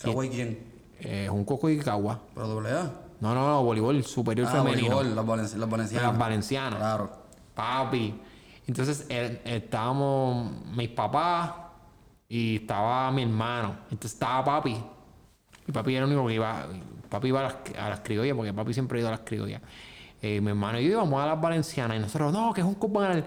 ¿Cagua 0.00 0.26
y 0.26 0.30
quién? 0.30 0.59
Eh, 1.00 1.28
Junco 1.30 1.70
y 1.70 1.78
Caguas. 1.78 2.18
¿Pero 2.34 2.48
doble 2.48 2.70
A? 2.72 2.90
No, 3.24 3.34
no, 3.34 3.48
no, 3.48 3.62
voleibol 3.64 4.04
superior 4.04 4.46
Ah, 4.50 4.52
femenino. 4.52 4.96
voleibol, 4.96 5.14
los, 5.16 5.26
valencianos. 5.26 5.60
Los 5.60 5.70
valencianos. 5.70 6.10
Las 6.10 6.18
valencianas. 6.18 6.78
Claro. 6.78 7.10
Papi. 7.54 8.20
Entonces 8.66 9.06
eh, 9.08 9.40
estábamos 9.46 10.52
mis 10.76 10.90
papás 10.90 11.52
y 12.28 12.56
estaba 12.56 13.10
mi 13.12 13.22
hermano. 13.22 13.76
Entonces 13.90 14.12
estaba 14.12 14.44
papi. 14.44 14.76
Y 15.66 15.72
papi 15.72 15.94
era 15.94 16.04
el 16.04 16.12
único 16.12 16.26
que 16.26 16.34
iba. 16.34 16.66
Papi 17.08 17.28
iba 17.28 17.40
a 17.40 17.42
las, 17.44 17.56
a 17.78 17.88
las 17.88 18.00
criollas 18.00 18.36
porque 18.36 18.52
papi 18.52 18.74
siempre 18.74 18.98
ha 18.98 19.00
ido 19.00 19.08
a 19.08 19.12
las 19.12 19.20
criollas. 19.20 19.62
Eh, 20.20 20.42
mi 20.42 20.50
hermano 20.50 20.78
y 20.78 20.84
yo 20.84 20.90
íbamos 20.90 21.22
a 21.22 21.24
las 21.26 21.40
valencianas 21.40 21.96
y 21.96 22.00
nosotros, 22.00 22.30
no, 22.30 22.52
que 22.52 22.60
es 22.60 22.66
un 22.66 22.76
ganar. 22.92 23.24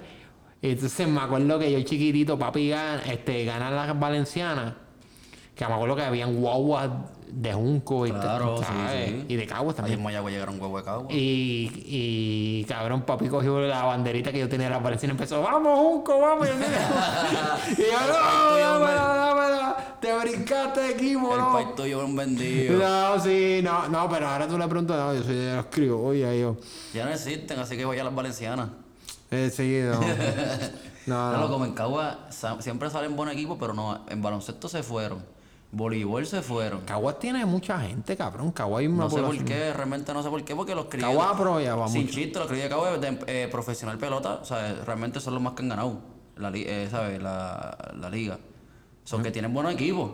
Entonces 0.61 1.07
me 1.07 1.21
acuerdo 1.21 1.57
que 1.57 1.71
yo 1.71 1.81
chiquitito, 1.81 2.37
papi 2.37 2.69
gana, 2.69 3.01
este, 3.07 3.45
ganar 3.45 3.73
las 3.73 3.99
valencianas. 3.99 4.73
Que 5.55 5.65
me 5.65 5.73
acuerdo 5.73 5.95
que 5.95 6.03
habían 6.03 6.35
guaguas 6.35 6.91
de 7.29 7.53
junco 7.53 8.07
y, 8.07 8.11
sí, 8.11 8.15
sí. 8.17 9.25
y 9.27 9.35
de 9.35 9.45
caguas 9.47 9.73
Ahí 9.75 9.77
también. 9.77 9.99
en 9.99 10.03
Mayagüez 10.03 10.33
llegaron 10.33 10.59
huevo 10.61 10.77
de 10.77 10.83
Cagua. 10.83 11.07
Y, 11.11 11.71
y 11.85 12.65
cabrón, 12.65 13.01
papi 13.01 13.27
cogió 13.27 13.59
la 13.61 13.83
banderita 13.83 14.31
que 14.31 14.39
yo 14.39 14.49
tenía 14.49 14.67
de 14.67 14.73
la 14.73 14.79
Valenciana 14.79 15.11
y 15.13 15.15
empezó, 15.15 15.41
vamos, 15.41 15.77
Junco, 15.77 16.19
vamos. 16.19 16.47
y 16.47 17.81
yo, 17.81 17.85
no, 18.07 18.57
dámela, 18.57 19.15
dámela, 19.15 19.97
te 19.99 20.13
brincaste 20.17 20.79
de 20.79 20.89
equipo, 20.91 21.33
El 21.33 21.39
no. 21.41 21.73
tuyo 21.75 21.97
era 21.97 22.05
un 22.05 22.15
vendido. 22.15 22.77
No, 22.79 23.19
sí, 23.19 23.59
no, 23.63 23.87
no, 23.89 24.09
pero 24.09 24.27
ahora 24.27 24.47
tú 24.47 24.57
le 24.57 24.67
preguntas, 24.67 24.97
no, 24.97 25.13
yo 25.13 25.23
soy 25.23 25.35
de 25.35 25.55
los 25.55 25.65
criollas, 25.67 26.35
yo. 26.37 26.57
Ya 26.93 27.05
no 27.05 27.11
existen, 27.11 27.59
así 27.59 27.75
que 27.77 27.85
voy 27.85 27.99
a 27.99 28.03
las 28.03 28.15
valencianas. 28.15 28.69
Eh, 29.31 29.51
sí, 29.53 29.79
no. 29.83 29.99
No, 31.07 31.13
Claro, 31.29 31.45
no. 31.45 31.49
como 31.53 31.63
en 31.63 31.71
Cagua 31.71 32.25
sa- 32.31 32.61
siempre 32.61 32.89
salen 32.89 33.15
buenos 33.15 33.33
equipos, 33.33 33.55
pero 33.57 33.73
no, 33.73 34.01
en 34.09 34.21
baloncesto 34.21 34.67
se 34.67 34.83
fueron. 34.83 35.23
Voleibol 35.71 36.25
se 36.25 36.41
fueron. 36.41 36.81
Caguas 36.81 37.19
tiene 37.19 37.45
mucha 37.45 37.79
gente, 37.79 38.15
cabrón. 38.15 38.51
Caguas 38.51 38.81
hay 38.81 38.87
una 38.87 39.03
No 39.03 39.09
sé 39.09 39.21
por 39.21 39.43
qué, 39.43 39.73
realmente 39.73 40.13
no 40.13 40.23
sé 40.23 40.29
por 40.29 40.43
qué, 40.43 40.55
porque 40.55 40.73
los 40.73 40.85
criollos. 40.85 41.21
Caguas 41.23 41.63
ya 41.63 41.75
va 41.75 41.87
Sin 41.87 42.03
mucho. 42.03 42.13
chiste, 42.13 42.39
los 42.39 42.47
criollos 42.47 42.69
de 42.69 42.75
Cagua 42.75 42.97
de 42.97 43.19
eh, 43.27 43.47
profesional 43.49 43.97
pelota, 43.97 44.39
o 44.41 44.45
sea, 44.45 44.73
realmente 44.85 45.19
son 45.19 45.33
los 45.33 45.43
más 45.43 45.53
que 45.53 45.63
han 45.63 45.69
ganado. 45.69 45.99
La, 46.37 46.51
eh, 46.53 46.87
¿sabes? 46.89 47.21
La, 47.21 47.77
la 47.99 48.09
liga. 48.09 48.39
Son 49.03 49.23
que 49.23 49.31
tienen 49.31 49.53
buenos 49.53 49.73
equipos. 49.73 50.11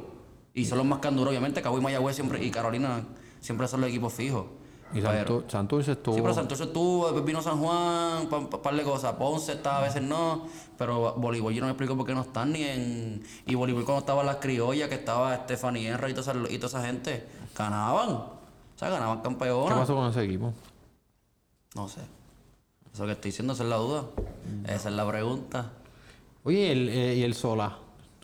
Y 0.55 0.65
son 0.65 0.77
los 0.79 0.87
más 0.87 0.99
que 0.99 1.07
han 1.07 1.15
durado, 1.15 1.29
obviamente. 1.31 1.61
Cagua 1.61 1.79
y 1.79 1.83
Mayagüez 1.83 2.15
siempre, 2.15 2.43
y 2.43 2.49
Carolina 2.51 3.03
siempre 3.39 3.67
son 3.67 3.81
los 3.81 3.89
equipos 3.89 4.13
fijos. 4.13 4.45
Y 4.93 5.01
Santu- 5.01 5.43
Santurce 5.49 5.91
estuvo... 5.93 6.15
Sí, 6.15 6.21
pero 6.21 6.33
Santurce 6.33 6.63
estuvo, 6.65 7.05
después 7.05 7.25
vino 7.25 7.41
San 7.41 7.59
Juan, 7.59 8.27
un 8.31 8.47
par 8.49 8.75
de 8.75 8.83
cosas. 8.83 9.13
Ponce 9.13 9.53
está, 9.53 9.77
a 9.79 9.81
veces 9.81 10.01
no. 10.01 10.47
Pero 10.77 11.13
voleibol 11.15 11.53
yo 11.53 11.61
no 11.61 11.67
me 11.67 11.71
explico 11.71 11.95
por 11.97 12.05
qué 12.05 12.13
no 12.13 12.21
están 12.21 12.51
ni 12.51 12.63
en... 12.63 13.23
Y 13.45 13.55
voleibol 13.55 13.85
cuando 13.85 13.99
estaban 14.01 14.25
las 14.25 14.35
criollas, 14.37 14.89
que 14.89 14.95
estaba 14.95 15.35
Stephanie 15.35 15.87
Henry 15.89 16.11
y 16.11 16.13
toda 16.13 16.31
esa, 16.31 16.53
y 16.53 16.57
toda 16.57 16.67
esa 16.79 16.85
gente, 16.87 17.27
ganaban. 17.57 18.09
O 18.11 18.29
sea, 18.75 18.89
ganaban 18.89 19.17
¿Qué 19.17 19.23
campeonas. 19.23 19.77
pasó 19.79 19.95
con 19.95 20.09
ese 20.09 20.23
equipo? 20.23 20.53
No 21.75 21.87
sé. 21.87 22.01
Eso 22.93 23.05
que 23.05 23.13
estoy 23.13 23.29
diciendo, 23.31 23.53
esa 23.53 23.63
es 23.63 23.69
la 23.69 23.77
duda. 23.77 24.03
Esa 24.67 24.89
es 24.89 24.95
la 24.95 25.07
pregunta. 25.07 25.71
Oye, 26.43 26.59
¿y 26.59 26.69
el, 26.69 26.89
eh, 26.89 27.15
y 27.15 27.23
el 27.23 27.33
Sola? 27.33 27.77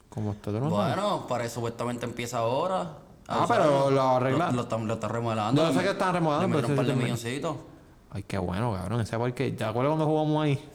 ¿Cómo 0.09 0.31
está? 0.33 0.51
¿Tú 0.51 0.59
no 0.59 0.69
sabes? 0.69 0.95
Bueno, 0.95 1.25
para 1.27 1.45
eso 1.45 1.55
supuestamente 1.55 2.05
empieza 2.05 2.39
ahora. 2.39 2.97
Ah, 3.31 3.45
pero 3.47 3.91
lo 3.91 4.01
arregla- 4.01 4.47
Lo, 4.49 4.55
lo 4.55 4.61
están, 4.63 4.87
lo 4.87 4.93
están 4.95 5.09
remodelando. 5.11 5.63
No, 5.63 5.73
sé 5.73 5.79
que 5.83 5.91
están 5.91 6.13
remodelando, 6.13 6.55
pero 6.57 6.67
un 6.69 6.75
par 6.75 6.85
de 6.85 6.95
milloncitos. 6.95 7.55
Ay, 8.11 8.23
qué 8.23 8.37
bueno, 8.39 8.73
cabrón. 8.73 9.01
Ese 9.01 9.17
parque. 9.19 9.51
¿Te 9.51 9.63
acuerdas 9.63 9.91
cuando 9.91 10.05
jugamos 10.07 10.43
ahí? 10.43 10.69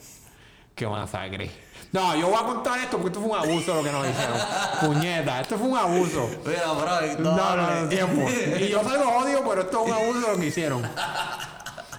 Qué 0.73 0.87
masacre. 0.87 1.51
No, 1.91 2.15
yo 2.15 2.27
voy 2.27 2.35
a 2.41 2.45
contar 2.45 2.79
esto 2.79 2.97
porque 2.97 3.07
esto 3.17 3.21
fue 3.21 3.29
un 3.37 3.45
abuso 3.49 3.75
lo 3.75 3.83
que 3.83 3.91
nos 3.91 4.07
hicieron. 4.07 4.37
Puñeta, 4.81 5.41
esto 5.41 5.57
fue 5.57 5.67
un 5.67 5.77
abuso. 5.77 6.29
Mira, 6.45 6.71
bro, 6.73 7.23
No, 7.23 7.55
no, 7.55 7.81
no, 7.81 7.89
tiempo. 7.89 8.21
Y 8.59 8.67
yo 8.69 8.83
se 8.83 8.97
lo 8.97 9.09
odio, 9.17 9.41
pero 9.47 9.61
esto 9.61 9.81
es 9.85 9.91
un 9.91 9.93
abuso 9.93 10.31
lo 10.33 10.37
que 10.37 10.47
hicieron. 10.47 10.81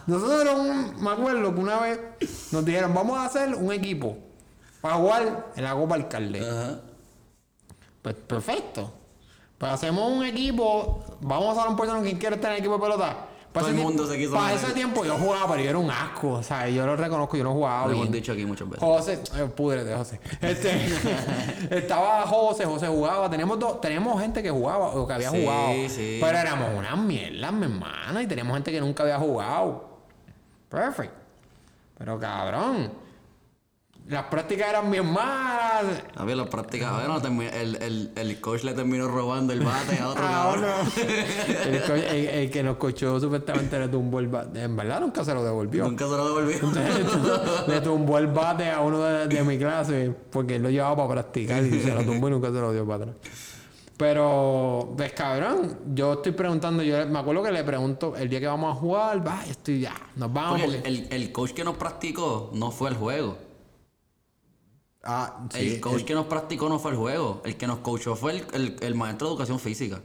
Nosotros, 0.06 0.54
un- 0.58 1.02
me 1.02 1.10
acuerdo 1.10 1.54
que 1.54 1.60
una 1.60 1.80
vez 1.80 2.00
nos 2.52 2.64
dijeron, 2.64 2.94
vamos 2.94 3.18
a 3.18 3.24
hacer 3.26 3.54
un 3.54 3.72
equipo 3.72 4.16
para 4.80 4.96
jugar 4.96 5.46
en 5.56 5.64
la 5.64 5.74
Copa 5.74 5.94
Alcalde. 5.96 6.40
Ajá. 6.48 6.80
Pues 8.02 8.14
perfecto. 8.14 8.92
Pues 9.58 9.72
hacemos 9.72 10.10
un 10.12 10.24
equipo, 10.24 11.02
vamos 11.20 11.56
a 11.56 11.60
dar 11.62 11.68
un 11.68 11.76
puesto 11.76 12.00
quien 12.02 12.18
quiera 12.18 12.36
estar 12.36 12.50
en 12.50 12.56
el 12.56 12.60
equipo 12.60 12.74
de 12.74 12.82
pelota. 12.82 13.16
Para 13.52 13.68
Todo 13.68 13.74
el 13.74 13.82
mundo 13.82 14.06
se 14.06 14.18
quiso 14.18 14.34
Para 14.34 14.52
ese 14.52 14.72
tiempo 14.72 15.02
yo 15.06 15.16
jugaba, 15.16 15.48
pero 15.52 15.62
yo 15.62 15.70
era 15.70 15.78
un 15.78 15.90
asco. 15.90 16.32
O 16.32 16.42
sea, 16.42 16.68
yo 16.68 16.84
lo 16.84 16.94
reconozco, 16.94 17.38
yo 17.38 17.44
no 17.44 17.54
jugaba 17.54 17.86
Lo 17.86 17.92
hemos 17.94 18.10
dicho 18.12 18.32
aquí 18.32 18.44
muchas 18.44 18.68
veces. 18.68 18.84
José, 18.84 19.22
eh, 19.34 19.44
púdrete, 19.46 19.94
José. 19.94 20.20
Este, 20.42 20.72
estaba 21.70 22.26
José, 22.26 22.66
José 22.66 22.86
jugaba. 22.86 23.30
Teníamos 23.30 23.58
dos, 23.58 23.80
teníamos 23.80 24.20
gente 24.20 24.42
que 24.42 24.50
jugaba 24.50 24.88
o 24.88 25.06
que 25.06 25.12
había 25.14 25.30
Sí, 25.30 25.42
jugado. 25.42 25.72
sí. 25.88 26.18
Pero 26.20 26.36
éramos 26.38 26.68
unas 26.76 26.98
mierdas, 26.98 27.52
mi 27.54 27.64
hermana, 27.64 28.22
y 28.22 28.26
teníamos 28.26 28.52
gente 28.56 28.70
que 28.72 28.80
nunca 28.80 29.04
había 29.04 29.18
jugado. 29.18 29.88
Perfect. 30.68 31.12
Pero 31.96 32.20
cabrón. 32.20 32.92
Las 34.08 34.24
prácticas 34.26 34.68
eran 34.68 34.88
bien 34.88 35.04
malas. 35.12 36.02
A 36.14 36.24
ver, 36.24 36.36
las 36.36 36.46
prácticas. 36.46 36.92
A 36.92 36.98
ver, 36.98 37.08
no, 37.08 37.20
termi- 37.20 37.52
el, 37.52 37.74
el, 37.82 38.12
el 38.14 38.40
coach 38.40 38.62
le 38.62 38.72
terminó 38.72 39.08
robando 39.08 39.52
el 39.52 39.60
bate 39.64 39.98
a 39.98 40.08
otro 40.10 40.22
Ah, 40.24 40.52
cabrón. 40.54 40.62
no. 40.96 41.02
el, 41.70 41.82
co- 41.82 41.92
el- 41.94 42.26
el 42.28 42.50
que 42.50 42.62
nos 42.62 42.76
cochó 42.76 43.18
supuestamente 43.18 43.76
le 43.80 43.88
tumbó 43.88 44.20
el 44.20 44.28
bate. 44.28 44.62
En 44.62 44.76
verdad 44.76 45.00
nunca 45.00 45.24
se 45.24 45.34
lo 45.34 45.42
devolvió. 45.42 45.84
Nunca 45.88 46.04
se 46.04 46.10
lo 46.12 46.24
devolvió. 46.28 46.58
le 47.66 47.80
tumbó 47.80 48.18
el 48.18 48.28
bate 48.28 48.70
a 48.70 48.80
uno 48.80 49.00
de, 49.00 49.26
de 49.26 49.42
mi 49.42 49.58
clase 49.58 50.14
porque 50.30 50.54
él 50.56 50.62
lo 50.62 50.70
llevaba 50.70 50.96
para 50.96 51.22
practicar 51.22 51.64
y 51.64 51.80
se 51.80 51.92
lo 51.92 52.04
tumbó 52.04 52.28
y 52.28 52.30
nunca 52.30 52.46
se 52.48 52.54
lo 52.60 52.72
dio 52.72 52.86
para 52.86 53.04
atrás. 53.04 53.16
Pero, 53.96 54.92
ves, 54.94 55.12
cabrón, 55.14 55.78
yo 55.94 56.12
estoy 56.14 56.32
preguntando, 56.32 56.82
yo 56.82 57.06
me 57.06 57.18
acuerdo 57.18 57.42
que 57.42 57.50
le 57.50 57.64
pregunto 57.64 58.14
el 58.14 58.28
día 58.28 58.38
que 58.40 58.46
vamos 58.46 58.76
a 58.76 58.78
jugar, 58.78 59.26
va, 59.26 59.42
estoy 59.46 59.80
ya, 59.80 59.94
nos 60.16 60.30
vamos. 60.32 60.60
Porque 60.60 60.76
el, 60.76 60.82
porque- 60.82 60.88
el, 61.16 61.22
el 61.22 61.32
coach 61.32 61.52
que 61.52 61.64
nos 61.64 61.76
practicó 61.76 62.50
no 62.52 62.70
fue 62.70 62.90
el 62.90 62.96
juego. 62.96 63.38
Ah, 65.06 65.36
el 65.54 65.80
coach 65.80 66.02
que 66.04 66.14
nos 66.14 66.26
practicó 66.26 66.68
no 66.68 66.78
fue 66.78 66.90
el 66.92 66.96
juego. 66.96 67.40
El 67.44 67.56
que 67.56 67.66
nos 67.66 67.78
coachó 67.78 68.16
fue 68.16 68.32
el, 68.32 68.46
el, 68.52 68.76
el 68.80 68.94
maestro 68.94 69.28
de 69.28 69.32
educación 69.34 69.58
física. 69.60 70.00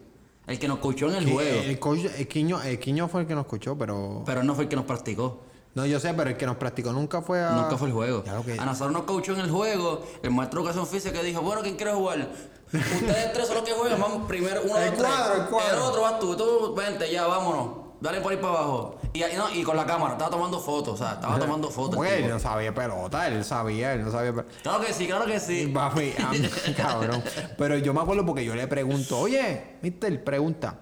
El 0.47 0.59
que 0.59 0.67
nos 0.67 0.79
coachó 0.79 1.09
en 1.09 1.15
el 1.15 1.31
juego. 1.31 1.61
El 1.61 1.79
coach, 1.79 1.99
el 2.17 2.27
Quiño, 2.27 2.61
el 2.61 2.79
Quiño 2.79 3.07
fue 3.07 3.21
el 3.21 3.27
que 3.27 3.35
nos 3.35 3.45
escuchó, 3.45 3.77
pero... 3.77 4.23
Pero 4.25 4.41
él 4.41 4.47
no 4.47 4.53
fue 4.55 4.63
el 4.65 4.69
que 4.69 4.75
nos 4.75 4.85
practicó. 4.85 5.41
No, 5.73 5.85
yo 5.85 5.99
sé, 5.99 6.13
pero 6.13 6.29
el 6.31 6.35
que 6.37 6.45
nos 6.45 6.57
practicó 6.57 6.91
nunca 6.91 7.21
fue 7.21 7.41
a... 7.41 7.51
Nunca 7.51 7.77
fue 7.77 7.87
el 7.87 7.93
juego. 7.93 8.23
Que- 8.23 8.59
A 8.59 8.65
nosotros 8.65 8.91
nos 8.91 9.03
coachó 9.03 9.33
en 9.33 9.39
el 9.41 9.51
juego. 9.51 10.03
El 10.21 10.31
maestro 10.31 10.59
de 10.61 10.69
educación 10.69 10.87
física 10.87 11.17
que 11.19 11.25
dijo, 11.25 11.41
bueno, 11.41 11.61
¿quién 11.61 11.75
quiere 11.77 11.93
jugar? 11.93 12.29
Ustedes 12.73 13.33
tres 13.33 13.47
son 13.47 13.55
los 13.57 13.65
que 13.65 13.71
juegan. 13.71 13.99
Vamos 14.01 14.27
primero 14.27 14.61
uno, 14.65 14.77
El 14.77 14.89
dos, 14.91 14.97
tres. 14.99 15.07
cuadro, 15.09 15.41
el 15.43 15.49
cuadro. 15.49 15.77
El 15.77 15.81
otro 15.83 16.01
vas 16.01 16.19
tú. 16.19 16.35
Tú, 16.35 16.73
vente, 16.75 17.09
ya, 17.11 17.25
vámonos. 17.27 17.80
Dale 18.01 18.19
por 18.19 18.31
ahí 18.33 18.37
para 18.37 18.49
abajo. 18.49 18.97
Y, 19.13 19.23
ahí, 19.23 19.35
no, 19.37 19.49
y 19.53 19.63
con 19.63 19.77
la 19.77 19.85
cámara, 19.85 20.13
estaba 20.13 20.29
tomando 20.31 20.59
fotos, 20.59 20.95
o 20.95 20.97
sea, 20.97 21.13
estaba 21.13 21.39
tomando 21.39 21.69
fotos. 21.69 21.95
Porque 21.95 22.17
él 22.17 22.29
no 22.29 22.39
sabía 22.39 22.73
pelota, 22.73 23.27
él 23.27 23.43
sabía, 23.45 23.93
él 23.93 24.03
no 24.03 24.11
sabía 24.11 24.31
pelota. 24.31 24.49
Claro 24.63 24.81
que 24.83 24.93
sí, 24.93 25.07
claro 25.07 25.25
que 25.25 25.39
sí. 25.39 25.67
Papi, 25.73 26.13
cabrón. 26.77 27.23
Pero 27.57 27.77
yo 27.77 27.93
me 27.93 28.01
acuerdo 28.01 28.25
porque 28.25 28.43
yo 28.43 28.55
le 28.55 28.67
pregunto, 28.67 29.19
oye, 29.19 29.77
mister, 29.81 30.23
pregunta. 30.23 30.75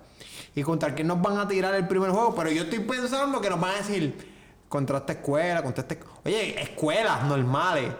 ¿Y 0.55 0.63
contra 0.63 0.95
quién 0.95 1.07
nos 1.07 1.21
van 1.21 1.37
a 1.37 1.47
tirar 1.47 1.75
el 1.75 1.87
primer 1.87 2.09
juego? 2.09 2.33
Pero 2.35 2.49
yo 2.51 2.63
estoy 2.63 2.79
pensando 2.79 3.39
que 3.39 3.49
nos 3.49 3.59
van 3.59 3.75
a 3.75 3.77
decir 3.77 4.27
contra 4.67 4.97
esta 4.97 5.13
escuela, 5.13 5.61
contra 5.63 5.83
esta... 5.83 5.95
Oye, 6.25 6.61
escuelas 6.61 7.23
normales. 7.23 7.91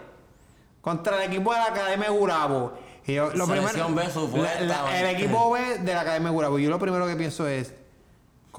Contra 0.81 1.23
el 1.23 1.31
equipo 1.31 1.51
de 1.53 1.59
la 1.59 1.65
Academia 1.67 2.09
Gurabo. 2.09 2.73
Y 3.05 3.13
yo, 3.15 3.31
lo 3.33 3.47
primero, 3.47 3.71
la- 4.35 4.61
la- 4.61 4.99
el 4.99 5.15
equipo 5.15 5.51
B 5.51 5.79
de 5.79 5.93
la 5.93 6.01
Academia 6.01 6.29
Gurabo. 6.31 6.59
Y 6.59 6.63
yo 6.63 6.69
lo 6.69 6.79
primero 6.79 7.05
que 7.07 7.15
pienso 7.15 7.47
es, 7.47 7.73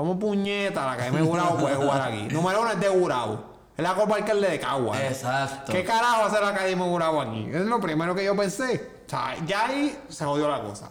¿cómo 0.00 0.18
puñeta 0.18 0.86
la 0.86 0.92
Academia 0.92 1.20
Gurabo 1.20 1.58
puede 1.58 1.76
jugar 1.76 2.00
aquí? 2.00 2.22
Número 2.32 2.62
uno 2.62 2.70
es 2.70 2.80
de 2.80 2.88
Gurabo. 2.88 3.44
Es 3.76 3.82
la 3.82 3.94
Copa 3.94 4.16
Alcalde 4.16 4.48
de 4.48 4.58
Cagua. 4.58 4.98
Exacto. 5.06 5.72
¿Qué 5.72 5.84
carajo 5.84 6.20
va 6.20 6.24
a 6.24 6.28
hacer 6.28 6.40
la 6.40 6.48
Academia 6.48 6.86
Gurabo 6.86 7.20
aquí? 7.20 7.46
Es 7.52 7.66
lo 7.66 7.78
primero 7.80 8.14
que 8.14 8.24
yo 8.24 8.34
pensé. 8.34 9.02
O 9.06 9.10
sea, 9.10 9.36
ya 9.46 9.66
ahí 9.66 9.98
se 10.08 10.24
jodió 10.24 10.48
la 10.48 10.62
cosa. 10.62 10.90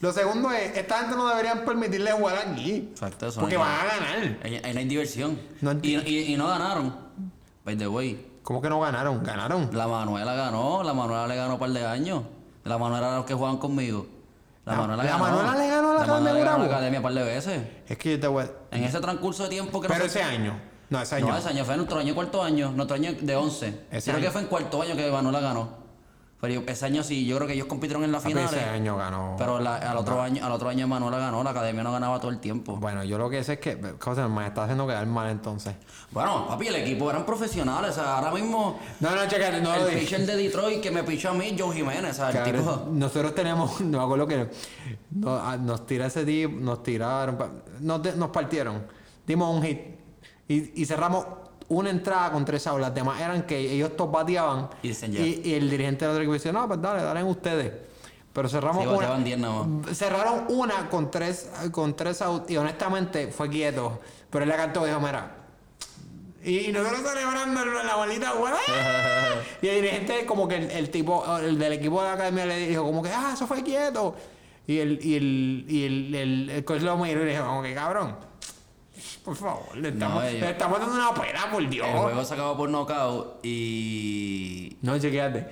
Lo 0.00 0.10
segundo 0.12 0.50
es, 0.52 0.74
esta 0.74 1.00
gente 1.00 1.16
no 1.16 1.28
deberían 1.28 1.66
permitirle 1.66 2.12
jugar 2.12 2.38
aquí. 2.38 2.88
Exacto, 2.92 3.26
eso 3.26 3.40
Porque 3.40 3.56
no 3.56 3.60
van 3.60 3.72
a 3.72 3.84
ganar. 3.84 4.38
Ahí, 4.42 4.72
no 4.72 4.80
hay 4.80 4.86
diversión. 4.86 5.38
No 5.60 5.72
y, 5.82 5.96
y, 5.96 6.32
y 6.32 6.36
no 6.38 6.48
ganaron. 6.48 6.96
By 7.66 7.76
the 7.76 7.88
way. 7.88 8.26
¿Cómo 8.42 8.62
que 8.62 8.70
no 8.70 8.80
ganaron? 8.80 9.22
Ganaron. 9.22 9.68
La 9.74 9.86
Manuela 9.86 10.32
ganó, 10.34 10.82
la 10.82 10.94
Manuela 10.94 11.26
le 11.26 11.36
ganó 11.36 11.54
un 11.54 11.60
par 11.60 11.70
de 11.70 11.84
años. 11.84 12.22
La 12.64 12.78
Manuela 12.78 13.08
era 13.08 13.16
los 13.18 13.26
que 13.26 13.34
juegan 13.34 13.58
conmigo. 13.58 14.06
La, 14.70 14.76
La- 14.76 14.80
Manuela 14.86 15.02
la 15.04 15.10
ganó. 15.10 15.24
Manuela 15.24 15.58
le 15.58 15.68
ganó 15.68 15.90
a 15.90 15.94
la 15.94 16.00
La 16.00 16.06
Manuela 16.06 16.30
Academia 16.30 16.32
le 16.32 16.38
ganó 16.38 16.50
a 16.50 16.52
la 16.52 16.58
Bravo. 16.58 16.64
academia 16.74 16.98
un 16.98 17.02
par 17.02 17.12
de 17.14 17.22
veces. 17.22 17.62
Es 17.88 17.98
que 17.98 18.10
yo 18.12 18.20
te 18.20 18.26
voy 18.26 18.44
a... 18.44 18.76
En 18.76 18.84
ese 18.84 19.00
transcurso 19.00 19.42
de 19.44 19.48
tiempo 19.50 19.80
que 19.80 19.88
no 19.88 19.94
Pero 19.94 20.06
ese 20.06 20.22
año. 20.22 20.60
No, 20.88 21.00
ese 21.00 21.14
año. 21.16 21.28
No, 21.28 21.36
ese 21.36 21.48
año 21.48 21.64
fue 21.64 21.76
nuestro 21.76 21.98
año 21.98 22.14
cuarto 22.14 22.42
año, 22.42 22.72
nuestro 22.72 22.96
año 22.96 23.12
de 23.20 23.36
11. 23.36 23.80
Ese 23.92 24.10
creo 24.10 24.16
año. 24.16 24.26
que 24.26 24.30
fue 24.32 24.40
en 24.42 24.46
cuarto 24.48 24.82
año 24.82 24.96
que 24.96 25.10
Manuela 25.10 25.40
ganó. 25.40 25.79
Pero 26.40 26.54
yo- 26.54 26.62
ese 26.66 26.86
año 26.86 27.02
sí, 27.02 27.26
yo 27.26 27.36
creo 27.36 27.46
que 27.46 27.52
ellos 27.52 27.66
compitieron 27.66 28.02
en 28.02 28.12
la 28.12 28.20
final. 28.20 28.44
ese 28.46 28.60
año 28.64 28.96
ganó. 28.96 29.34
Pero 29.36 29.60
la- 29.60 29.76
al 29.76 29.96
otro 29.98 30.22
año, 30.22 30.42
al 30.44 30.50
otro 30.52 30.70
año 30.70 30.88
Manuela 30.88 31.18
ganó, 31.18 31.42
la 31.44 31.50
academia 31.50 31.82
no 31.82 31.92
ganaba 31.92 32.18
todo 32.18 32.30
el 32.30 32.38
tiempo. 32.38 32.76
Bueno, 32.78 33.04
yo 33.04 33.18
lo 33.18 33.28
que 33.28 33.44
sé 33.44 33.54
es 33.54 33.58
que... 33.60 33.78
Cosa, 33.98 34.26
me 34.26 34.46
está 34.46 34.62
haciendo 34.64 34.86
quedar 34.86 35.04
mal 35.06 35.28
entonces. 35.28 35.74
Bueno, 36.12 36.48
papi, 36.48 36.68
el 36.68 36.76
equipo 36.76 37.10
eran 37.10 37.26
profesionales. 37.26 37.90
O 37.90 37.94
sea, 37.94 38.16
ahora 38.18 38.30
mismo 38.32 38.80
No, 39.00 39.14
no, 39.14 39.26
chécate, 39.28 39.60
no 39.60 39.74
el 39.74 39.98
pitcher 39.98 40.24
de 40.24 40.36
Detroit 40.36 40.80
que 40.80 40.90
me 40.90 41.04
pichó 41.04 41.30
a 41.30 41.34
mí, 41.34 41.54
Joe 41.58 41.74
Jiménez. 41.76 42.12
O 42.18 42.30
sea, 42.30 42.44
el 42.44 42.52
tipo. 42.56 42.88
Nosotros 42.90 43.34
tenemos, 43.34 43.78
no 43.82 43.98
me 43.98 44.04
acuerdo 44.04 44.26
que 44.26 44.48
nos, 45.10 45.40
a- 45.42 45.56
nos 45.58 45.84
tira 45.86 46.06
ese 46.06 46.24
tipo, 46.24 46.54
nos 46.58 46.82
tiraron, 46.82 47.36
nos, 47.80 48.16
nos 48.16 48.30
partieron, 48.30 48.86
dimos 49.26 49.54
un 49.54 49.62
hit 49.62 49.78
y, 50.48 50.82
y 50.82 50.86
cerramos 50.86 51.26
una 51.70 51.90
entrada 51.90 52.30
con 52.30 52.44
tres 52.44 52.66
outs. 52.66 52.80
Las 52.80 52.94
demás 52.94 53.20
eran 53.20 53.42
que 53.46 53.58
ellos 53.58 53.96
todos 53.96 54.12
bateaban 54.12 54.68
Y 54.82 55.54
el 55.54 55.70
dirigente 55.70 56.04
del 56.04 56.12
otro 56.12 56.22
equipo 56.22 56.34
dice, 56.34 56.52
no, 56.52 56.68
pues 56.68 56.80
dale, 56.80 57.02
dale 57.02 57.24
ustedes. 57.24 57.72
Pero 58.32 58.48
cerramos 58.48 58.82
Sí, 58.82 58.88
una. 58.88 58.96
bateaban 58.96 59.24
10 59.24 59.38
nada 59.38 59.62
más. 59.64 59.96
Cerraron 59.98 60.44
una 60.48 60.88
con 60.88 61.10
tres, 61.10 61.50
con 61.72 61.96
tres 61.96 62.22
outs 62.22 62.50
y 62.50 62.56
honestamente 62.56 63.28
fue 63.28 63.48
quieto. 63.48 64.00
Pero 64.30 64.44
él 64.44 64.50
le 64.50 64.56
cantó 64.56 64.84
y 64.84 64.88
dijo, 64.90 65.00
mira. 65.00 65.36
Y, 66.42 66.70
y 66.70 66.72
nosotros 66.72 67.00
celebrando 67.02 67.64
la 67.64 67.96
bolita, 67.96 68.32
güey. 68.32 68.52
y 69.62 69.68
el 69.68 69.82
dirigente, 69.82 70.26
como 70.26 70.48
que 70.48 70.56
el, 70.56 70.70
el 70.70 70.90
tipo, 70.90 71.24
el 71.38 71.58
del 71.58 71.72
equipo 71.74 72.00
de 72.02 72.08
la 72.08 72.14
academia 72.14 72.46
le 72.46 72.66
dijo, 72.68 72.82
como 72.84 73.02
que, 73.02 73.10
ah, 73.10 73.30
eso 73.34 73.46
fue 73.46 73.62
quieto. 73.62 74.14
Y 74.66 74.78
el, 74.78 75.04
y 75.04 75.16
el, 75.16 75.64
y 75.68 75.84
el, 75.84 76.14
el, 76.14 76.50
el 76.50 76.64
coach 76.64 76.82
lo 76.82 76.96
miró 76.96 77.22
y 77.22 77.26
le 77.26 77.32
dijo, 77.32 77.44
como 77.44 77.62
que, 77.62 77.74
cabrón, 77.74 78.16
por 79.24 79.36
favor, 79.36 79.76
le 79.76 79.88
estamos, 79.90 80.24
ellos- 80.24 80.40
le 80.40 80.50
estamos 80.50 80.78
dando 80.80 80.94
una 80.94 81.14
pena, 81.14 81.50
por 81.50 81.68
Dios. 81.68 81.86
El 81.86 81.96
juego 81.98 82.24
se 82.24 82.34
acabó 82.34 82.56
por 82.56 82.68
knockout 82.70 83.44
y. 83.44 84.76
No, 84.82 84.98
chequeate. 84.98 85.46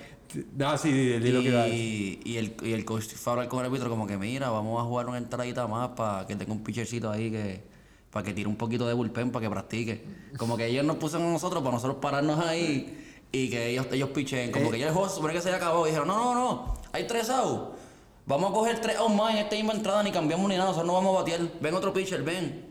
No, 0.55 0.77
sí, 0.77 0.91
di, 0.91 1.19
di 1.19 1.31
lo 1.31 1.41
que 1.41 1.47
iba 1.47 1.61
a 1.61 1.63
decir. 1.63 2.21
Y, 2.23 2.31
y 2.33 2.37
el, 2.37 2.55
y 2.63 2.73
el 2.73 2.85
coach 2.85 3.05
fue 3.15 3.31
a 3.31 3.33
hablar 3.33 3.47
con 3.49 3.59
el 3.59 3.65
árbitro 3.65 3.89
como 3.89 4.05
que 4.05 4.15
mira, 4.17 4.49
vamos 4.49 4.79
a 4.79 4.83
jugar 4.85 5.07
una 5.07 5.17
entradita 5.17 5.65
más 5.67 5.89
para 5.89 6.27
que 6.27 6.35
tenga 6.35 6.51
un 6.53 6.63
pitchercito 6.63 7.09
ahí 7.09 7.31
que 7.31 7.63
para 8.11 8.25
que 8.25 8.33
tire 8.33 8.47
un 8.47 8.55
poquito 8.55 8.87
de 8.87 8.93
bullpen 8.93 9.31
para 9.31 9.43
que 9.45 9.49
practique. 9.49 10.03
Como 10.37 10.55
que 10.57 10.67
ellos 10.67 10.85
nos 10.85 10.97
pusieron 10.97 11.27
a 11.29 11.31
nosotros 11.31 11.61
para 11.63 11.73
nosotros 11.75 11.97
pararnos 12.01 12.39
ahí 12.45 13.05
y 13.31 13.49
que 13.49 13.69
ellos, 13.69 13.87
ellos 13.91 14.09
pichen. 14.09 14.51
Como 14.51 14.67
Eh. 14.67 14.71
que 14.71 14.79
ya 14.79 14.87
el 14.87 14.93
juego 14.93 15.09
se 15.09 15.15
supone 15.15 15.33
que 15.33 15.41
se 15.41 15.49
había 15.49 15.57
acabado. 15.57 15.85
Y 15.85 15.89
dijeron, 15.89 16.07
no, 16.07 16.17
no, 16.17 16.33
no, 16.35 16.73
hay 16.91 17.07
tres 17.07 17.29
outs. 17.31 17.75
Vamos 18.27 18.51
a 18.51 18.53
coger 18.53 18.79
tres 18.81 18.97
outs 18.97 19.15
más 19.15 19.31
en 19.33 19.37
esta 19.39 19.55
misma 19.55 19.73
entrada, 19.73 20.03
ni 20.03 20.11
cambiamos 20.11 20.47
ni 20.47 20.55
nada, 20.55 20.69
nosotros 20.69 20.85
no 20.87 20.93
vamos 20.93 21.15
a 21.15 21.19
batear. 21.21 21.41
Ven 21.59 21.73
otro 21.73 21.91
pitcher, 21.91 22.21
ven. 22.21 22.68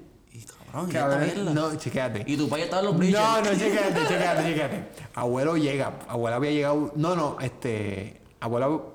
No, 1.55 1.75
chequéate. 1.77 2.25
Y 2.27 2.37
tu 2.37 2.49
país 2.49 2.65
estaba 2.65 2.81
en 2.83 2.87
los 2.89 2.97
bleachers. 2.99 3.23
No, 3.25 3.41
no, 3.41 3.51
chécate, 3.59 4.07
chécate, 4.09 4.43
chécate. 4.55 4.85
Abuelo 5.15 5.57
llega, 5.57 5.93
abuela 6.09 6.37
había 6.37 6.51
llegado, 6.51 6.93
no, 6.97 7.17
no, 7.17 7.37
este, 7.41 8.21
abuelo, 8.41 8.93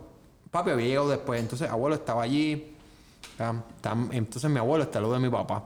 papi 0.51 0.71
había 0.71 0.87
llegado 0.87 1.09
después, 1.09 1.39
entonces 1.41 1.69
abuelo 1.69 1.95
estaba 1.95 2.23
allí, 2.23 2.75
tam- 3.37 4.09
entonces 4.11 4.49
mi 4.49 4.59
abuelo 4.59 4.83
está 4.83 4.99
al 4.99 5.03
lado 5.03 5.15
de 5.15 5.19
mi 5.19 5.29
papá. 5.29 5.63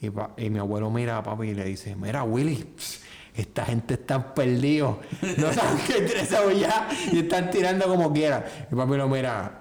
Y, 0.00 0.10
pa- 0.10 0.30
y 0.36 0.50
mi 0.50 0.58
abuelo 0.58 0.90
mira 0.90 1.18
a 1.18 1.22
papi 1.22 1.48
y 1.48 1.54
le 1.54 1.64
dice, 1.64 1.94
mira 1.96 2.24
Willy, 2.24 2.56
pss, 2.76 3.00
esta 3.34 3.64
gente 3.64 3.94
está 3.94 4.34
perdidos, 4.34 4.96
no 5.38 5.52
saben 5.52 5.78
qué 5.86 5.98
interesado 5.98 6.50
ya 6.50 6.88
y 7.10 7.20
están 7.20 7.50
tirando 7.50 7.86
como 7.86 8.12
quiera. 8.12 8.44
Y 8.70 8.74
papi 8.74 8.96
lo 8.96 9.08
mira, 9.08 9.60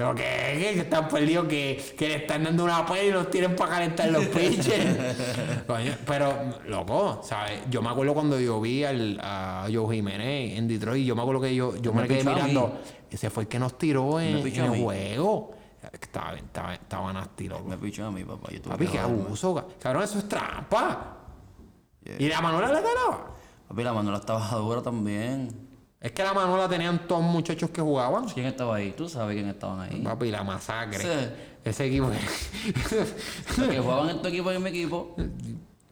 pero 0.00 0.14
que, 0.14 0.22
que, 0.22 0.80
están 0.80 1.08
perdidos, 1.08 1.46
que, 1.46 1.94
que 1.98 2.08
le 2.08 2.14
están 2.16 2.42
dando 2.44 2.64
una 2.64 2.86
pela 2.86 3.02
y 3.02 3.10
los 3.10 3.30
tienen 3.30 3.54
para 3.54 3.72
calentar 3.72 4.08
los 4.10 4.24
pitchers. 4.28 5.64
Coño, 5.66 5.92
pero, 6.06 6.32
loco, 6.68 7.20
¿sabes? 7.22 7.60
Yo 7.68 7.82
me 7.82 7.90
acuerdo 7.90 8.14
cuando 8.14 8.40
yo 8.40 8.58
vi 8.62 8.82
al, 8.82 9.20
a 9.22 9.66
Joe 9.70 9.94
Jiménez 9.96 10.56
en 10.56 10.66
Detroit, 10.68 11.04
yo 11.04 11.14
me 11.14 11.20
acuerdo 11.20 11.42
que 11.42 11.54
yo, 11.54 11.76
yo 11.76 11.92
me, 11.92 12.02
Me 12.02 12.08
quedé 12.08 12.24
mí. 12.24 12.30
mirando. 12.30 12.80
Ese 13.10 13.28
fue 13.28 13.42
el 13.42 13.48
que 13.50 13.58
nos 13.58 13.76
tiró 13.76 14.18
en, 14.20 14.36
el 14.38 14.70
mí. 14.70 14.82
juego. 14.82 15.50
Estaba, 15.92 16.32
estaba, 16.34 16.72
estaba 16.74 17.12
nasty, 17.12 17.48
loco. 17.48 17.64
Me 17.68 17.76
pichó 17.76 18.06
a 18.06 18.10
mi 18.10 18.24
papá. 18.24 18.48
Yo 18.52 18.62
tuve 18.62 18.72
Papi, 18.72 18.86
que 18.86 18.92
qué 18.92 18.98
abuso. 19.00 19.54
ca- 19.54 19.66
Cabrón, 19.82 20.04
eso 20.04 20.18
es 20.18 20.26
trampa. 20.28 21.18
Yeah. 22.04 22.16
Y 22.18 22.28
la 22.30 22.40
Manuela 22.40 22.68
le 22.68 22.80
ganaba. 22.80 23.34
Papi, 23.68 23.82
la 23.82 23.92
Manuela 23.92 24.16
estaba 24.18 24.48
dura 24.56 24.80
también. 24.80 25.68
Es 26.00 26.12
que 26.12 26.22
la 26.22 26.32
Manuela 26.32 26.66
tenían 26.68 27.06
todos 27.06 27.22
muchachos 27.22 27.68
que 27.70 27.82
jugaban. 27.82 28.26
¿Quién 28.28 28.46
estaba 28.46 28.76
ahí? 28.76 28.92
Tú 28.96 29.06
sabes 29.08 29.34
quién 29.36 29.48
estaban 29.48 29.80
ahí. 29.80 30.00
Papi, 30.00 30.30
la 30.30 30.42
masacre. 30.42 30.98
Sí. 30.98 31.28
Ese 31.62 31.86
equipo. 31.86 32.10
Los 33.58 33.68
que 33.68 33.78
jugaban 33.80 34.08
en 34.10 34.22
tu 34.22 34.28
equipo 34.28 34.50
y 34.50 34.56
en 34.56 34.62
mi 34.62 34.70
equipo. 34.70 35.14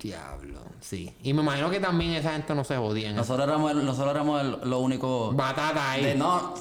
Diablo. 0.00 0.60
Sí. 0.80 1.12
Y 1.22 1.34
me 1.34 1.42
imagino 1.42 1.68
que 1.70 1.78
también 1.80 2.12
esa 2.12 2.32
gente 2.32 2.54
no 2.54 2.64
se 2.64 2.76
jodía. 2.76 3.12
Nosotros 3.12 3.46
éramos, 3.46 3.72
el- 3.72 3.84
nosotros 3.84 4.14
éramos 4.14 4.40
el- 4.42 4.70
lo 4.70 4.78
único. 4.78 5.32
Batata 5.34 5.90
ahí. 5.90 6.04
De, 6.04 6.14
no, 6.14 6.54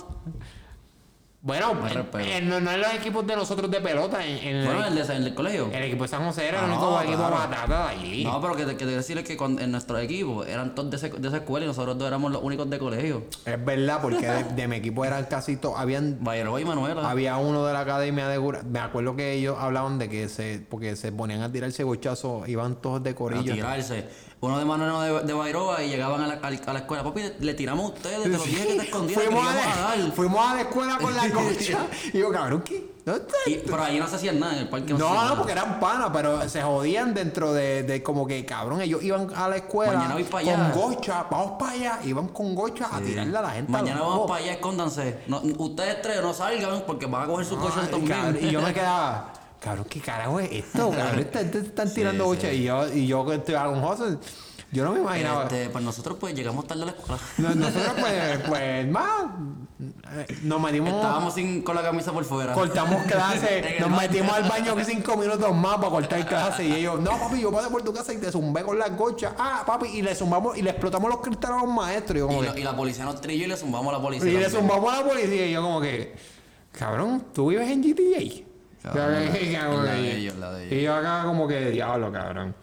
Bueno, 1.48 1.72
en- 2.20 2.50
no, 2.50 2.60
no 2.60 2.72
en 2.72 2.82
los 2.82 2.94
equipos 2.94 3.26
de 3.26 3.34
nosotros 3.38 3.72
de 3.72 3.80
pelota. 3.80 4.24
En, 4.26 4.38
en 4.46 4.66
bueno, 4.66 4.86
el, 4.86 4.98
el, 4.98 5.08
de, 5.08 5.16
el 5.16 5.24
del 5.24 5.34
colegio. 5.34 5.70
el 5.72 5.84
equipo 5.84 6.04
de 6.04 6.10
San 6.10 6.26
José 6.26 6.50
era 6.50 6.60
Ah, 6.62 6.66
el 6.66 6.72
único 6.72 6.92
no, 6.92 7.02
equipo 7.02 7.18
claro. 7.18 7.36
batata 7.36 7.84
de 7.84 7.90
allí. 7.96 8.24
No, 8.26 8.42
pero 8.42 8.56
que 8.58 8.66
te, 8.66 8.76
que 8.76 8.86
te 8.86 8.92
decirles 8.92 9.24
que 9.24 9.38
cuando- 9.38 9.62
en 9.62 9.72
nuestro 9.72 9.98
equipo 9.98 10.44
eran 10.44 10.76
todos 10.76 10.92
de, 10.92 10.98
ese- 10.98 11.10
de 11.10 11.28
esa 11.30 11.38
escuela 11.38 11.64
y 11.66 11.68
nosotros 11.70 11.98
dos 11.98 12.06
éramos 12.06 12.34
los 12.34 12.44
únicos 12.44 12.70
de 12.70 12.78
colegio. 12.78 13.24
Es 13.46 13.64
verdad, 13.66 14.00
porque 14.02 14.28
de, 14.28 14.44
de 14.44 14.68
mi 14.68 14.76
equipo 14.76 15.06
eran 15.06 15.24
casi 15.26 15.56
todos. 15.56 15.80
Habían 15.80 16.18
Bayero 16.22 16.60
y 16.60 16.66
Manuela. 16.66 17.10
Había 17.10 17.38
uno 17.38 17.66
de 17.66 17.72
la 17.72 17.80
academia 17.80 18.28
de 18.28 18.38
Gura. 18.38 18.64
Me 18.64 18.80
acuerdo 18.80 19.16
que 19.16 19.32
ellos 19.32 19.56
hablaban 19.58 19.98
de 20.00 20.10
que 20.10 20.28
se. 20.28 20.60
Porque 20.70 20.98
se 20.98 21.14
ponían 21.14 21.42
a 21.44 21.52
tirarse 21.52 21.86
bochazos, 21.86 22.48
iban 22.50 22.82
todos 22.82 23.02
de 23.04 23.12
a 23.12 23.16
corillo. 23.16 23.54
tirarse. 23.54 24.06
Uno 24.40 24.60
de 24.60 24.66
Manuel 24.66 25.22
de, 25.22 25.28
de 25.28 25.34
Bairoa 25.34 25.82
y 25.84 25.90
llegaban 25.90 26.22
a 26.22 26.28
la, 26.28 26.34
a 26.36 26.74
la 26.74 26.80
escuela. 26.80 27.04
Papi, 27.04 27.22
le 27.40 27.54
tiramos 27.56 27.86
a 27.92 27.94
ustedes, 27.96 28.22
te 28.24 28.30
lo 28.30 28.38
dije 28.44 28.68
que 28.68 28.74
te 28.76 28.86
te 28.86 28.92
fuimos, 28.92 29.48
a 29.48 29.56
dar. 29.56 30.12
fuimos 30.14 30.46
a 30.48 30.54
la 30.56 30.62
escuela 30.62 30.98
con 31.00 31.16
la 31.16 31.30
cocha. 31.34 31.88
y 32.14 32.20
yo, 32.20 32.30
cabrón, 32.32 32.62
¿qué? 32.62 32.96
¿Dónde 33.04 33.22
está 33.22 33.38
Y, 33.50 33.64
pero 33.66 33.82
allí 33.84 34.00
no 34.00 34.08
se 34.08 34.18
hacían 34.18 34.40
nada, 34.40 34.54
en 34.54 34.60
el 34.60 34.70
parque 34.70 34.94
no, 34.94 35.00
No, 35.00 35.26
no, 35.30 35.38
porque 35.38 35.54
eran 35.54 35.80
panas, 35.80 36.10
pero 36.14 36.48
se 36.50 36.62
jodían 36.62 37.14
dentro 37.16 37.52
de, 37.54 37.82
de 37.84 38.04
como 38.04 38.28
que, 38.28 38.46
cabrón, 38.46 38.82
ellos 38.82 39.02
iban 39.02 39.28
a 39.34 39.48
la 39.48 39.56
escuela 39.58 39.94
Mañana 39.94 40.14
voy 40.14 40.24
pa' 40.26 40.42
con 40.42 40.50
allá. 40.50 40.72
gocha, 40.76 41.26
vamos 41.32 41.52
para 41.58 41.72
allá, 41.72 42.00
iban 42.04 42.28
con 42.28 42.54
gocha 42.54 42.90
a 42.92 43.00
tirarle 43.00 43.38
a 43.38 43.42
la 43.42 43.50
gente. 43.52 43.72
Mañana 43.72 44.02
vamos 44.02 44.28
para 44.30 44.44
allá, 44.44 44.52
escóndanse. 44.54 45.22
No, 45.28 45.42
ustedes 45.58 46.02
tres 46.04 46.22
no 46.22 46.34
salgan 46.34 46.84
porque 46.86 47.06
van 47.08 47.24
a 47.24 47.26
coger 47.28 47.46
sus 47.46 47.58
coches 47.58 47.80
Ay, 47.86 47.90
también. 47.90 48.38
y 48.42 48.52
yo 48.52 48.62
me 48.62 48.74
quedaba, 48.74 49.32
cabrón, 49.60 49.86
¿qué 49.90 50.00
carajo 50.00 50.40
es 50.40 50.52
esto? 50.52 50.90
Cabrón, 50.96 51.26
te 51.32 51.58
están 51.60 51.94
tirando 51.94 52.34
sí. 52.36 52.48
Y 52.48 52.64
yo, 52.64 52.94
y 52.94 53.08
yo 53.08 53.26
que 53.26 53.36
estoy 53.36 53.56
agonjoso, 53.56 54.20
yo 54.72 54.84
no 54.84 54.92
me 54.94 55.00
imaginaba. 55.00 55.44
Este, 55.44 55.70
pues 55.70 55.84
nosotros 55.84 56.18
pues 56.20 56.36
llegamos 56.36 56.68
tarde 56.68 56.84
a 56.84 56.86
la 56.88 56.92
escuela. 56.92 57.20
No- 57.38 57.56
Nosotros, 57.56 57.94
pues, 58.00 58.40
pues, 58.48 58.88
más, 58.90 59.08
nos 60.44 60.60
metimos, 60.62 60.90
Estábamos 60.94 61.34
sin, 61.34 61.62
con 61.62 61.76
la 61.76 61.82
camisa 61.84 62.12
por 62.12 62.26
fuera. 62.26 62.54
cortamos 62.54 63.04
clase, 63.04 63.78
nos 63.80 63.90
metimos 63.90 64.34
al 64.34 64.44
baño 64.50 64.76
cinco 64.86 65.16
minutos 65.16 65.56
más 65.56 65.78
para 65.78 65.90
cortar 65.90 66.26
clase. 66.28 66.66
Y 66.66 66.74
ellos, 66.74 67.00
no, 67.00 67.12
papi, 67.18 67.40
yo 67.42 67.52
pasé 67.52 67.70
por 67.70 67.82
tu 67.84 67.94
casa 67.94 68.14
y 68.14 68.18
te 68.18 68.32
zumbé 68.32 68.64
con 68.64 68.78
las 68.78 68.96
gochas. 68.98 69.34
Ah, 69.38 69.64
papi, 69.66 69.88
y 69.88 70.02
le 70.02 70.14
zumbamos, 70.16 70.58
y 70.58 70.62
le 70.62 70.72
explotamos 70.72 71.10
los 71.10 71.22
cristales 71.22 71.58
a 71.60 71.66
los 71.66 71.74
maestros. 71.74 72.16
Y, 72.18 72.20
yo 72.20 72.28
como 72.28 72.44
Y, 72.44 72.46
que- 72.48 72.52
lo- 72.54 72.58
y 72.60 72.64
la 72.64 72.76
policía 72.76 73.06
nos 73.06 73.22
trilló 73.22 73.46
y 73.46 73.48
le 73.48 73.56
zumbamos 73.58 73.94
a 73.94 73.98
la 73.98 74.04
policía. 74.04 74.32
y 74.32 74.38
le 74.38 74.50
zumbamos 74.50 74.94
a 74.94 74.98
la 75.02 75.08
policía. 75.08 75.48
Y 75.48 75.52
yo, 75.54 75.62
como 75.62 75.80
que, 75.82 76.14
cabrón, 76.74 77.24
¿tú 77.34 77.48
vives 77.48 77.70
en 77.70 77.82
GTA? 77.82 78.47
Yo 78.94 79.04
acá, 79.04 79.24
Es 79.24 79.64
como 79.66 79.84
la 79.84 79.92
que- 79.96 80.02
de 80.02 80.16
ellos, 80.18 80.36
la 80.38 80.52
de 80.52 80.64
ellos. 80.66 80.74
Y 80.80 80.82
yo 80.84 80.96
acá 80.96 81.24
como 81.26 81.48
que 81.48 81.72
diablo, 81.72 82.12
cabrón. 82.12 82.56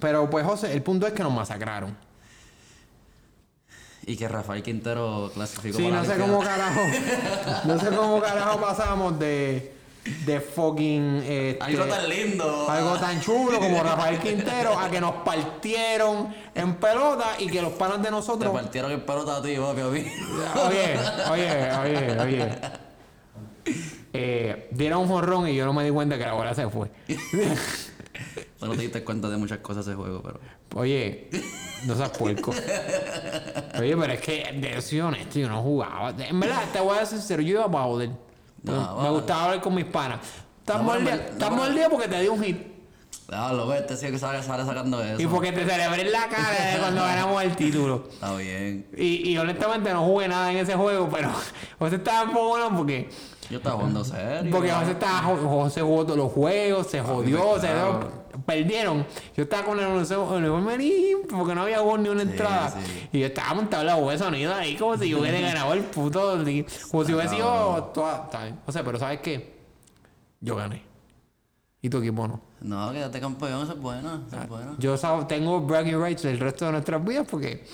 Pero 0.00 0.28
pues 0.30 0.44
José, 0.46 0.72
el 0.72 0.82
punto 0.82 1.06
es 1.06 1.12
que 1.12 1.22
nos 1.22 1.32
masacraron. 1.32 1.96
Y 4.06 4.16
que 4.16 4.26
Rafael 4.28 4.62
Quintero 4.62 5.30
clasificó 5.34 5.76
Sí, 5.76 5.84
para 5.84 5.96
no 5.96 6.02
la 6.02 6.14
sé 6.14 6.20
cómo 6.20 6.40
carajo. 6.40 6.80
No 7.64 7.78
sé 7.78 7.88
cómo 7.94 8.20
carajo 8.20 8.60
pasamos 8.60 9.18
de. 9.18 9.76
De 10.24 10.40
fucking. 10.40 11.16
este, 11.26 11.58
Algo 11.60 11.84
tan 11.84 12.08
lindo. 12.08 12.70
algo 12.70 12.96
tan 12.98 13.20
chulo 13.20 13.58
como 13.60 13.82
Rafael 13.82 14.18
Quintero 14.18 14.78
a 14.78 14.90
que 14.90 14.98
nos 14.98 15.16
partieron 15.16 16.34
en 16.54 16.76
pelota 16.76 17.26
y 17.38 17.48
que 17.48 17.60
los 17.60 17.74
panas 17.74 17.98
de 17.98 18.04
Te 18.04 18.10
nosotros. 18.10 18.50
partieron 18.52 18.90
el 18.92 19.02
pelota 19.02 19.36
a 19.36 19.42
ti, 19.42 19.56
papi, 19.56 19.80
a 19.82 19.84
mí. 19.88 20.06
Oye, 20.66 20.98
oye, 21.30 21.72
oye, 21.82 22.20
oye. 22.20 22.60
Eh, 24.12 24.68
dieron 24.72 25.02
un 25.02 25.08
jorrón 25.08 25.48
y 25.48 25.54
yo 25.54 25.64
no 25.66 25.72
me 25.72 25.84
di 25.84 25.90
cuenta 25.90 26.18
que 26.18 26.24
la 26.24 26.32
bola 26.32 26.54
se 26.54 26.68
fue. 26.68 26.90
No 28.60 28.72
te 28.72 28.82
diste 28.82 29.02
cuenta 29.02 29.30
de 29.30 29.38
muchas 29.38 29.58
cosas 29.60 29.86
ese 29.86 29.96
juego, 29.96 30.20
pero... 30.22 30.38
Oye, 30.74 31.30
no 31.86 31.94
seas 31.96 32.10
puerco. 32.10 32.50
Oye, 33.78 33.96
pero 33.96 34.12
es 34.12 34.20
que, 34.20 34.52
de 34.60 34.82
ser 34.82 35.02
honesto, 35.02 35.38
yo 35.38 35.48
no 35.48 35.62
jugaba. 35.62 36.10
En 36.18 36.38
verdad, 36.38 36.60
te 36.70 36.78
voy 36.80 36.98
a 36.98 37.06
ser 37.06 37.18
sincero, 37.18 37.40
yo 37.40 37.48
iba 37.60 37.70
para 37.70 37.84
joder. 37.84 38.10
No, 38.62 38.72
me 38.98 39.04
va. 39.04 39.10
gustaba 39.12 39.44
hablar 39.46 39.62
con 39.62 39.74
mis 39.74 39.86
panas. 39.86 40.20
Estamos 40.58 40.84
No, 40.86 40.92
al 40.92 40.98
pero 41.04 41.10
día, 41.10 41.14
en- 41.16 41.26
no, 41.26 41.32
estamos 41.32 41.58
pero- 41.60 41.70
al 41.70 41.74
día 41.74 41.88
porque 41.88 42.08
te 42.08 42.20
di 42.20 42.28
un 42.28 42.42
hit. 42.44 42.58
Déjalo, 43.28 43.66
ve, 43.68 43.78
este 43.78 43.96
sí 43.96 44.06
que 44.10 44.18
sale, 44.18 44.42
sale 44.42 44.64
sacando 44.66 45.02
eso. 45.02 45.22
Y 45.22 45.26
porque 45.26 45.52
te 45.52 45.64
celebré 45.64 46.02
en 46.02 46.12
la 46.12 46.28
cara 46.28 46.76
cuando 46.80 47.00
ganamos 47.02 47.42
el 47.42 47.56
título. 47.56 48.08
Está 48.12 48.36
bien. 48.36 48.86
Y, 48.96 49.30
y 49.30 49.38
honestamente 49.38 49.90
no 49.94 50.04
jugué 50.04 50.28
nada 50.28 50.50
en 50.50 50.58
ese 50.58 50.74
juego, 50.74 51.08
pero 51.10 51.30
José 51.78 51.96
estaba 51.96 52.24
un 52.24 52.32
poco 52.32 52.48
bueno 52.50 52.76
porque, 52.76 53.08
Yo 53.50 53.56
estaba 53.58 53.76
jugando 53.76 54.04
serio. 54.04 54.50
porque 54.52 54.70
José, 54.70 54.92
estaba, 54.92 55.18
José 55.36 55.82
jugó 55.82 56.04
todos 56.04 56.16
los 56.18 56.32
juegos, 56.32 56.86
se 56.86 57.00
jodió, 57.00 57.54
se 57.60 57.66
claro. 57.66 58.10
perdieron. 58.46 59.04
Yo 59.36 59.42
estaba 59.42 59.64
con 59.64 59.78
el 59.80 59.86
uniforme 59.88 60.78
limpio 60.78 61.36
porque 61.36 61.54
no 61.54 61.62
había 61.62 61.80
gol 61.80 62.02
ni 62.02 62.08
una 62.08 62.22
entrada. 62.22 62.70
sí. 62.70 63.08
Y 63.12 63.20
yo 63.20 63.26
estaba 63.26 63.54
montado 63.54 63.82
la 63.84 63.96
voz 63.96 64.12
de 64.12 64.18
sonido 64.18 64.54
ahí 64.54 64.76
como 64.76 64.96
si 64.96 65.08
yo 65.08 65.20
hubiera 65.20 65.40
ganado 65.48 65.72
el 65.72 65.80
puto. 65.82 66.38
Como 66.90 67.04
si 67.04 67.12
hubiera 67.12 67.28
sido. 67.28 67.90
toda-. 67.92 68.30
O 68.66 68.72
sea, 68.72 68.84
pero 68.84 68.98
¿sabes 68.98 69.20
qué? 69.20 69.58
Yo 70.40 70.54
gané. 70.56 70.82
Y 71.82 71.88
tu 71.88 71.98
equipo 71.98 72.28
no. 72.28 72.40
No, 72.60 72.92
quédate 72.92 73.20
campeón, 73.20 73.62
eso 73.62 73.72
es 73.72 73.80
bueno, 73.80 74.22
eso 74.28 74.40
es 74.40 74.48
bueno. 74.48 74.76
Yo 74.78 74.96
tengo 75.26 75.60
bragging 75.62 76.00
rights 76.00 76.24
el 76.26 76.38
resto 76.38 76.66
de 76.66 76.72
nuestras 76.72 77.02
vidas 77.04 77.26
porque 77.28 77.64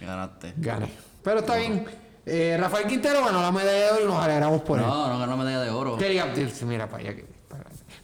Ganaste. 0.00 0.52
gané. 0.58 0.90
Pero 1.22 1.40
está 1.40 1.56
bien. 1.56 1.86
Eh, 2.28 2.56
Rafael 2.58 2.86
Quintero 2.88 3.24
ganó 3.24 3.40
la 3.40 3.52
medalla 3.52 3.86
de 3.86 3.90
oro 3.92 4.02
y 4.04 4.06
nos 4.08 4.22
alegramos 4.24 4.60
por 4.62 4.78
él. 4.80 4.84
No, 4.86 5.08
no 5.08 5.18
ganó 5.18 5.36
medalla 5.36 5.60
de 5.60 5.70
oro. 5.70 5.96
Quería- 5.96 6.32
Mira 6.66 6.88
para 6.88 7.02
allá. 7.04 7.14
que- 7.16 7.24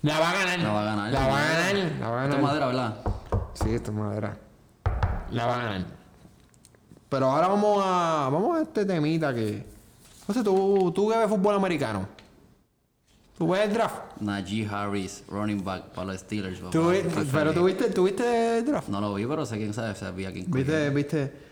La 0.02 0.18
va 0.20 0.30
a 0.30 0.32
ganar. 0.34 0.58
La 0.60 0.72
va 0.72 0.80
a 0.80 0.84
ganar. 0.84 1.12
La 1.12 1.20
va 1.20 1.26
a 1.26 1.44
ganar. 1.44 1.92
La 2.00 2.08
va 2.08 2.20
a 2.20 2.24
Esto 2.24 2.36
es 2.36 2.42
madera, 2.42 2.66
¿verdad? 2.66 2.96
Sí, 3.54 3.74
esto 3.74 3.90
es 3.90 3.96
madera. 3.96 4.36
La 5.30 5.46
va 5.46 5.54
a 5.54 5.64
ganar. 5.64 5.86
Pero 7.08 7.26
ahora 7.30 7.48
vamos 7.48 7.82
a. 7.84 8.28
Vamos 8.32 8.58
a 8.58 8.62
este 8.62 8.84
temita 8.84 9.34
que. 9.34 9.66
O 10.26 10.32
sea, 10.32 10.42
tú, 10.42 10.92
tú 10.94 11.08
que 11.10 11.18
ves 11.18 11.28
fútbol 11.28 11.54
americano. 11.56 12.06
Tú 13.36 13.48
ves 13.48 13.62
el 13.62 13.72
draft. 13.74 13.96
Najee 14.20 14.66
Harris, 14.70 15.24
running 15.28 15.64
back 15.64 15.86
para 15.94 16.12
los 16.12 16.20
Steelers. 16.20 16.60
Tú 16.70 16.90
vi- 16.90 16.98
pero 17.02 17.24
feliz. 17.26 17.54
tú 17.54 17.64
viste, 17.64 17.90
tú 17.90 18.04
viste 18.04 18.58
el 18.58 18.64
draft. 18.64 18.88
No 18.88 19.00
lo 19.00 19.14
vi, 19.14 19.26
pero 19.26 19.44
sé 19.46 19.56
quién 19.56 19.74
sabe, 19.74 19.94
sabía 19.96 20.32
quién. 20.32 20.48
Viste, 20.50 20.90
viste. 20.90 21.51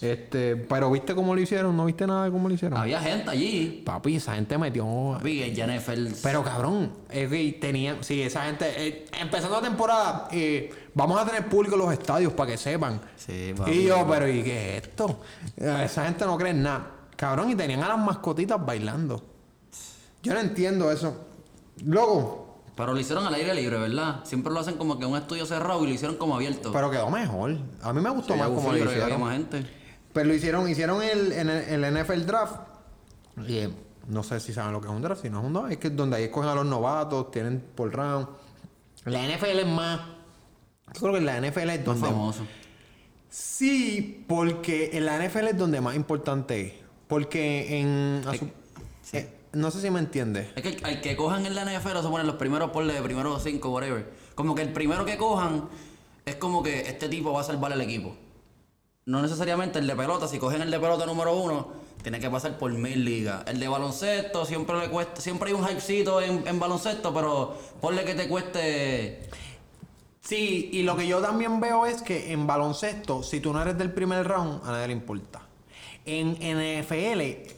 Este. 0.00 0.56
Pero 0.56 0.90
viste 0.90 1.14
cómo 1.14 1.34
lo 1.34 1.40
hicieron. 1.40 1.76
No 1.76 1.84
viste 1.86 2.06
nada 2.06 2.24
de 2.24 2.30
cómo 2.30 2.48
lo 2.48 2.54
hicieron. 2.54 2.78
Había 2.78 3.00
gente 3.00 3.30
allí. 3.30 3.82
Papi, 3.84 4.16
esa 4.16 4.34
gente 4.34 4.58
metió. 4.58 5.18
NFL. 5.22 6.08
Pero 6.22 6.42
cabrón, 6.44 6.92
es 7.10 7.28
que 7.30 7.58
tenían, 7.60 8.04
sí, 8.04 8.20
esa 8.22 8.44
gente, 8.44 8.66
eh, 8.76 9.06
empezando 9.20 9.56
la 9.60 9.66
temporada, 9.66 10.28
eh, 10.32 10.70
vamos 10.94 11.20
a 11.20 11.24
tener 11.24 11.48
público 11.48 11.76
en 11.76 11.80
los 11.82 11.92
estadios 11.92 12.32
para 12.34 12.50
que 12.52 12.58
sepan. 12.58 13.00
Sí, 13.16 13.54
papi. 13.56 13.70
Y 13.70 13.84
yo, 13.84 14.06
pero 14.08 14.28
¿y 14.28 14.42
qué 14.42 14.76
es 14.76 14.82
esto? 14.84 15.20
Eh, 15.56 15.82
Esa 15.84 16.04
gente 16.04 16.24
no 16.26 16.36
cree 16.36 16.50
en 16.50 16.62
nada. 16.62 16.90
Cabrón, 17.16 17.50
y 17.50 17.54
tenían 17.54 17.82
a 17.82 17.88
las 17.88 17.98
mascotitas 17.98 18.64
bailando. 18.64 19.24
Yo 20.22 20.34
no 20.34 20.40
entiendo 20.40 20.90
eso. 20.92 21.24
Luego, 21.84 22.44
Pero 22.76 22.92
lo 22.92 23.00
hicieron 23.00 23.24
al 23.26 23.32
aire 23.32 23.54
libre, 23.54 23.78
¿verdad? 23.78 24.20
Siempre 24.24 24.52
lo 24.52 24.60
hacen 24.60 24.76
como 24.76 24.98
que 24.98 25.04
en 25.06 25.10
un 25.12 25.16
estudio 25.16 25.46
cerrado 25.46 25.82
y 25.84 25.86
lo 25.86 25.94
hicieron 25.94 26.16
como 26.16 26.34
abierto. 26.36 26.72
pero 26.72 26.90
quedó 26.90 27.08
mejor. 27.08 27.56
A 27.82 27.92
mí 27.94 28.00
me 28.02 28.10
gustó 28.10 28.34
Sí, 28.34 28.38
más 28.38 28.48
como 28.50 28.72
lo 28.72 28.78
hicieron. 28.84 29.20
más 29.20 29.32
gente. 29.32 29.66
Pero 30.16 30.28
lo 30.28 30.34
hicieron, 30.34 30.66
hicieron 30.68 31.02
el, 31.02 31.30
en 31.32 31.50
el, 31.50 31.84
el 31.84 31.94
NFL 32.04 32.24
Draft. 32.24 32.56
Y, 33.46 33.56
eh, 33.58 33.70
no 34.08 34.22
sé 34.22 34.40
si 34.40 34.52
saben 34.54 34.72
lo 34.72 34.80
que 34.80 34.86
es 34.86 34.92
un 34.94 35.02
draft, 35.02 35.20
si 35.22 35.28
no 35.28 35.40
es 35.40 35.44
un 35.46 35.52
draft, 35.52 35.72
es 35.72 35.76
que 35.78 35.90
donde 35.90 36.16
ahí 36.16 36.24
escogen 36.24 36.48
a 36.48 36.54
los 36.54 36.64
novatos, 36.64 37.30
tienen 37.30 37.60
por 37.74 37.92
round. 37.94 38.26
La 39.04 39.20
NFL 39.26 39.58
es 39.60 39.66
más. 39.66 40.00
Yo 40.94 41.00
creo 41.00 41.12
que 41.14 41.20
la 41.20 41.36
NFL 41.40 41.68
es 41.70 41.78
Más 41.78 41.84
donde. 41.84 42.06
famoso. 42.08 42.46
Sí, 43.28 44.24
porque 44.26 44.90
en 44.94 45.04
la 45.04 45.18
NFL 45.18 45.48
es 45.48 45.58
donde 45.58 45.80
más 45.80 45.94
importante 45.96 46.60
es. 46.60 46.72
Porque 47.08 47.78
en. 47.78 48.22
su- 48.38 48.50
eh, 49.16 49.28
no 49.52 49.70
sé 49.70 49.80
si 49.82 49.90
me 49.90 49.98
entiendes. 49.98 50.48
Es 50.56 50.62
que 50.62 50.70
el- 50.70 50.84
al 50.84 51.00
que 51.00 51.14
cojan 51.16 51.44
en 51.44 51.54
la 51.54 51.62
NFL 51.64 52.00
se 52.02 52.08
ponen 52.08 52.26
los 52.26 52.36
primeros 52.36 52.70
por 52.70 52.86
de 52.86 53.02
primeros 53.02 53.42
cinco, 53.42 53.70
whatever. 53.70 54.10
Como 54.34 54.54
que 54.54 54.62
el 54.62 54.72
primero 54.72 55.04
que 55.04 55.16
cojan 55.18 55.68
es 56.24 56.36
como 56.36 56.62
que 56.62 56.88
este 56.88 57.08
tipo 57.08 57.32
va 57.32 57.42
a 57.42 57.44
salvar 57.44 57.72
el 57.72 57.80
equipo. 57.80 58.16
No 59.06 59.22
necesariamente 59.22 59.78
el 59.78 59.86
de 59.86 59.94
pelota, 59.94 60.26
si 60.26 60.40
cogen 60.40 60.62
el 60.62 60.70
de 60.70 60.80
pelota 60.80 61.06
número 61.06 61.36
uno, 61.36 61.68
tiene 62.02 62.18
que 62.18 62.28
pasar 62.28 62.58
por 62.58 62.72
mil 62.72 63.04
ligas. 63.04 63.44
El 63.46 63.60
de 63.60 63.68
baloncesto 63.68 64.44
siempre 64.44 64.76
le 64.80 64.88
cuesta, 64.90 65.20
siempre 65.20 65.50
hay 65.50 65.54
un 65.54 65.62
hypecito 65.62 66.20
en, 66.20 66.44
en 66.44 66.58
baloncesto, 66.58 67.14
pero 67.14 67.56
ponle 67.80 68.04
que 68.04 68.14
te 68.16 68.28
cueste. 68.28 69.30
Sí, 70.22 70.70
y 70.72 70.82
lo 70.82 70.96
que 70.96 71.06
yo 71.06 71.20
también 71.20 71.60
veo 71.60 71.86
es 71.86 72.02
que 72.02 72.32
en 72.32 72.48
baloncesto, 72.48 73.22
si 73.22 73.38
tú 73.38 73.52
no 73.52 73.62
eres 73.62 73.78
del 73.78 73.92
primer 73.92 74.26
round, 74.26 74.60
a 74.64 74.72
nadie 74.72 74.88
le 74.88 74.94
importa. 74.94 75.40
En 76.04 76.32
NFL, 76.32 77.52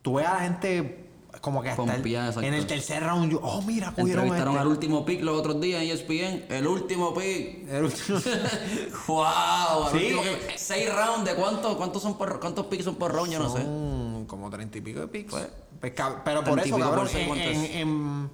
tú 0.00 0.14
ves 0.14 0.26
a 0.26 0.34
la 0.34 0.40
gente 0.40 1.05
como 1.46 1.62
que 1.62 1.70
hasta 1.70 1.80
el- 1.94 2.44
en 2.44 2.54
el 2.54 2.66
tercer 2.66 3.04
round, 3.04 3.30
yo, 3.30 3.38
oh, 3.40 3.62
mira, 3.62 3.92
cogieron 3.94 4.24
a 4.24 4.26
Entrevistaron 4.26 4.54
este. 4.54 4.60
al 4.62 4.66
último 4.66 5.04
pick 5.06 5.22
los 5.22 5.38
otros 5.38 5.60
días 5.60 5.80
en 5.80 5.90
ESPN. 5.90 6.44
El 6.48 6.66
último 6.66 7.14
pick. 7.14 7.68
El 7.70 7.84
último- 7.84 8.18
¡Wow! 9.06 9.90
Sí. 9.92 9.96
último 9.98 10.22
que- 10.22 10.58
seis 10.58 10.92
rounds 10.92 11.24
de 11.24 11.36
cuántos, 11.36 11.76
cuántos 11.76 12.02
son 12.02 12.18
por, 12.18 12.40
cuántos 12.40 12.66
picks 12.66 12.84
son 12.84 12.96
por 12.96 13.12
round, 13.14 13.32
yo 13.32 13.38
no 13.38 13.48
sé. 13.48 13.62
Como 14.26 14.50
treinta 14.50 14.76
y 14.78 14.80
pico 14.80 14.98
de 14.98 15.06
picks. 15.06 15.30
Pues, 15.80 15.94
cab- 15.94 16.22
pero 16.24 16.42
por 16.42 16.54
30 16.60 16.66
y 16.66 16.68
eso, 16.70 16.78
cabrón, 16.80 17.08
sé 17.08 17.20
en, 17.22 17.28
cuánto 17.28 17.44
en, 17.44 17.64
en- 17.64 18.30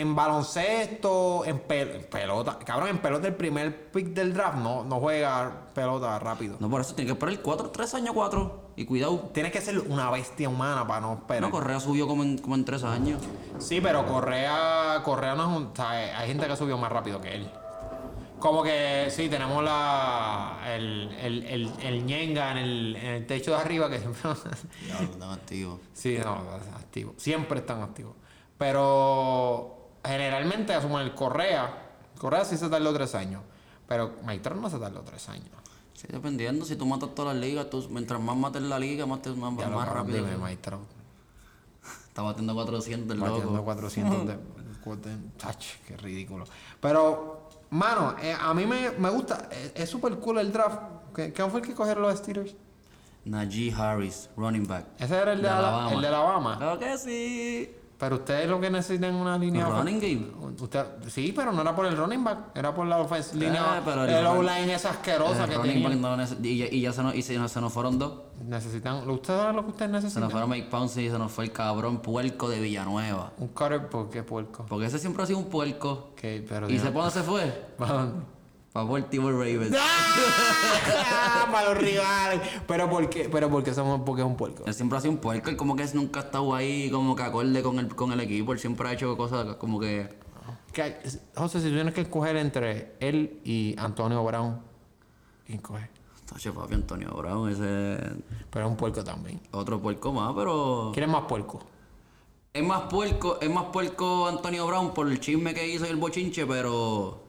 en 0.00 0.14
baloncesto, 0.14 1.44
en, 1.44 1.62
pel- 1.66 1.94
en 1.94 2.04
pelota, 2.04 2.58
cabrón, 2.58 2.88
en 2.88 2.98
pelota 2.98 3.28
el 3.28 3.34
primer 3.34 3.90
pick 3.92 4.08
del 4.08 4.34
draft 4.34 4.56
no, 4.58 4.82
no 4.84 4.98
juega 5.00 5.66
pelota 5.74 6.18
rápido. 6.18 6.56
No, 6.60 6.68
por 6.68 6.80
eso 6.80 6.94
tiene 6.94 7.06
que 7.08 7.12
esperar 7.12 7.40
4, 7.40 7.70
3 7.70 7.94
años, 7.94 8.12
4. 8.14 8.64
Y 8.76 8.84
cuidado. 8.86 9.30
Tienes 9.32 9.52
que 9.52 9.60
ser 9.60 9.78
una 9.78 10.10
bestia 10.10 10.48
humana 10.48 10.84
para 10.86 11.00
no 11.00 11.12
esperar. 11.14 11.42
No, 11.42 11.50
Correa 11.50 11.78
subió 11.78 12.06
como 12.08 12.24
en, 12.24 12.38
como 12.38 12.56
en 12.56 12.64
3 12.64 12.82
años. 12.84 13.22
Sí, 13.58 13.80
pero 13.80 14.04
Correa, 14.06 15.00
Correa 15.04 15.34
no 15.36 15.42
es 15.50 15.56
un. 15.58 15.66
o 15.68 15.72
sea, 15.76 15.90
hay 16.18 16.26
gente 16.28 16.46
que 16.48 16.56
subió 16.56 16.76
más 16.76 16.90
rápido 16.90 17.20
que 17.20 17.34
él. 17.36 17.48
Como 18.40 18.62
que 18.64 19.06
sí, 19.10 19.28
tenemos 19.28 19.62
la. 19.62 20.58
El, 20.74 21.14
el, 21.22 21.42
el, 21.46 21.72
el 21.82 22.04
ñenga 22.04 22.50
en 22.50 22.58
el, 22.58 22.96
en 22.96 23.06
el 23.06 23.26
techo 23.26 23.52
de 23.52 23.58
arriba 23.58 23.88
que 23.88 24.00
siempre. 24.00 24.20
Lo 24.24 24.32
están 25.04 25.30
activos. 25.30 25.78
sí, 25.92 26.18
no, 26.22 26.32
activo. 26.76 27.14
Siempre 27.16 27.60
están 27.60 27.80
activos. 27.80 28.14
Pero 28.58 29.73
generalmente 30.04 30.74
asumen 30.74 31.02
el 31.02 31.14
Correa. 31.14 31.82
Correa 32.18 32.44
sí 32.44 32.56
se 32.56 32.68
tardó 32.68 32.92
tres 32.92 33.14
años. 33.14 33.42
Pero 33.88 34.14
Maitron 34.24 34.60
no 34.60 34.70
se 34.70 34.78
tardó 34.78 35.00
tres 35.02 35.28
años. 35.28 35.48
Sí, 35.94 36.06
dependiendo. 36.10 36.64
Si 36.64 36.76
tú 36.76 36.86
matas 36.86 37.14
todas 37.14 37.34
las 37.34 37.42
ligas, 37.44 37.68
tú, 37.70 37.86
mientras 37.90 38.20
más 38.20 38.36
mates 38.36 38.62
la 38.62 38.78
liga, 38.78 39.06
más, 39.06 39.22
te- 39.22 39.30
más, 39.30 39.56
Ya 39.58 39.68
más 39.68 39.88
rápido. 39.88 40.18
Dime, 40.24 40.36
Maitron. 40.36 40.80
Está 42.08 42.22
batiendo 42.22 42.54
400 42.54 43.14
el 43.14 43.20
Batiendo 43.20 43.50
loco. 43.52 43.64
400 43.64 44.26
de... 44.26 44.38
Ach, 45.44 45.64
qué 45.88 45.96
ridículo. 45.96 46.44
Pero, 46.80 47.48
mano, 47.70 48.16
eh, 48.20 48.36
a 48.38 48.52
mí 48.54 48.66
me, 48.66 48.90
me 48.92 49.08
gusta. 49.10 49.48
eh, 49.50 49.72
Es 49.74 49.88
súper 49.90 50.16
cool 50.18 50.38
el 50.38 50.52
draft. 50.52 50.78
¿Qué- 51.14 51.32
¿Quién 51.32 51.50
fue 51.50 51.60
el 51.60 51.66
que 51.66 51.74
cogieron 51.74 52.02
los 52.02 52.18
Steelers? 52.18 52.54
Najee 53.24 53.72
Harris, 53.72 54.28
running 54.36 54.66
back. 54.66 54.84
Ese 54.98 55.16
era 55.16 55.32
el 55.32 55.40
de, 55.40 55.48
Ala- 55.48 55.90
el 55.92 56.00
de 56.02 56.08
Alabama. 56.08 56.56
Claro 56.58 56.78
que 56.78 56.98
sí. 56.98 57.74
Pero 58.04 58.16
ustedes 58.16 58.50
lo 58.50 58.60
que 58.60 58.68
necesitan 58.68 59.14
es 59.14 59.20
una 59.22 59.38
línea... 59.38 59.66
Un 59.66 59.76
running 59.78 59.98
game. 59.98 60.26
Usted, 60.60 60.84
sí, 61.08 61.32
pero 61.34 61.52
no 61.52 61.62
era 61.62 61.74
por 61.74 61.86
el 61.86 61.96
running 61.96 62.22
back. 62.22 62.38
Era 62.54 62.74
por 62.74 62.86
la 62.86 62.98
ofensa, 62.98 63.34
línea... 63.34 63.78
Eh, 63.78 63.82
pero 63.82 64.04
el 64.04 64.26
O-line 64.26 64.74
esa 64.74 64.90
asquerosa 64.90 65.44
El 65.44 65.50
que 65.50 65.56
running 65.56 65.82
back 66.02 66.18
no 66.18 66.24
y, 66.46 66.58
ya- 66.58 66.66
y 66.70 66.82
ya 66.82 66.92
se 66.92 67.02
nos, 67.02 67.14
y 67.14 67.22
se, 67.22 67.38
nos, 67.38 67.50
se 67.50 67.62
nos 67.62 67.72
fueron 67.72 67.98
dos. 67.98 68.12
Necesitan... 68.44 69.08
¿Ustedes 69.08 69.40
saben 69.40 69.56
lo 69.56 69.62
que 69.64 69.70
ustedes 69.70 69.88
Se 69.88 69.92
nos 69.94 70.04
necesitan? 70.04 70.30
fueron 70.30 70.50
Mike 70.50 70.68
Pouncey 70.70 71.06
y 71.06 71.10
se 71.10 71.18
nos 71.18 71.32
fue 71.32 71.44
el 71.44 71.52
cabrón 71.52 72.02
puerco 72.02 72.50
de 72.50 72.60
Villanueva. 72.60 73.32
Un 73.38 73.48
cutter... 73.48 73.88
¿Por 73.88 74.10
qué 74.10 74.22
puerco? 74.22 74.66
Porque 74.68 74.84
ese 74.84 74.98
siempre 74.98 75.22
ha 75.22 75.26
sido 75.26 75.38
un 75.38 75.46
puerco. 75.46 76.10
Que, 76.14 76.44
pero 76.46 76.68
¿Y 76.68 76.78
se 76.78 76.90
pone 76.90 77.10
se 77.10 77.22
fue? 77.22 77.50
¿Para 78.74 78.86
Baltimore 78.86 79.32
Ravens. 79.32 79.76
¡Ah! 79.78 81.46
Para 81.52 81.68
los 81.68 81.78
rivales. 81.78 82.40
Pero 82.66 82.90
¿por 82.90 83.08
qué? 83.08 83.28
Pero 83.30 83.48
porque 83.48 83.72
somos 83.72 84.00
porque 84.04 84.22
es 84.22 84.26
un 84.26 84.36
puerco. 84.36 84.64
Él 84.66 84.74
siempre 84.74 84.98
ha 84.98 85.00
sido 85.00 85.12
un 85.12 85.18
puerco, 85.18 85.48
él 85.48 85.56
como 85.56 85.76
que 85.76 85.86
nunca 85.94 86.18
ha 86.18 86.22
estado 86.24 86.52
ahí 86.52 86.90
como 86.90 87.14
que 87.14 87.22
acorde 87.22 87.62
con 87.62 87.78
el, 87.78 87.94
con 87.94 88.10
el 88.10 88.18
equipo, 88.18 88.52
él 88.52 88.58
siempre 88.58 88.88
ha 88.88 88.92
hecho 88.92 89.16
cosas 89.16 89.54
como 89.56 89.78
que... 89.78 90.08
Que- 90.72 90.96
José, 91.36 91.60
si 91.60 91.70
tienes 91.70 91.94
que 91.94 92.00
escoger 92.00 92.36
entre 92.36 92.96
él 92.98 93.38
y 93.44 93.76
Antonio 93.78 94.24
Brown, 94.24 94.60
¿quién 95.46 95.58
coge? 95.58 95.88
Tache 96.26 96.50
papi 96.50 96.74
Antonio 96.74 97.10
Brown, 97.14 97.50
ese 97.52 97.96
Pero 98.50 98.64
es 98.64 98.70
un 98.72 98.76
puerco 98.76 99.04
también. 99.04 99.40
otro 99.52 99.80
puerco 99.80 100.12
más, 100.12 100.34
pero... 100.34 100.90
¿Quién 100.92 101.04
es 101.04 101.12
más 101.12 101.26
puerco? 101.28 101.60
Es 102.52 102.64
más 102.64 102.82
puerco, 102.90 103.38
es 103.40 103.50
más 103.50 103.66
puerco 103.66 104.26
Antonio 104.26 104.66
Brown 104.66 104.92
por 104.92 105.08
el 105.08 105.20
chisme 105.20 105.54
que 105.54 105.64
hizo 105.68 105.86
y 105.86 105.90
el 105.90 105.96
bochinche, 105.96 106.44
pero... 106.44 107.22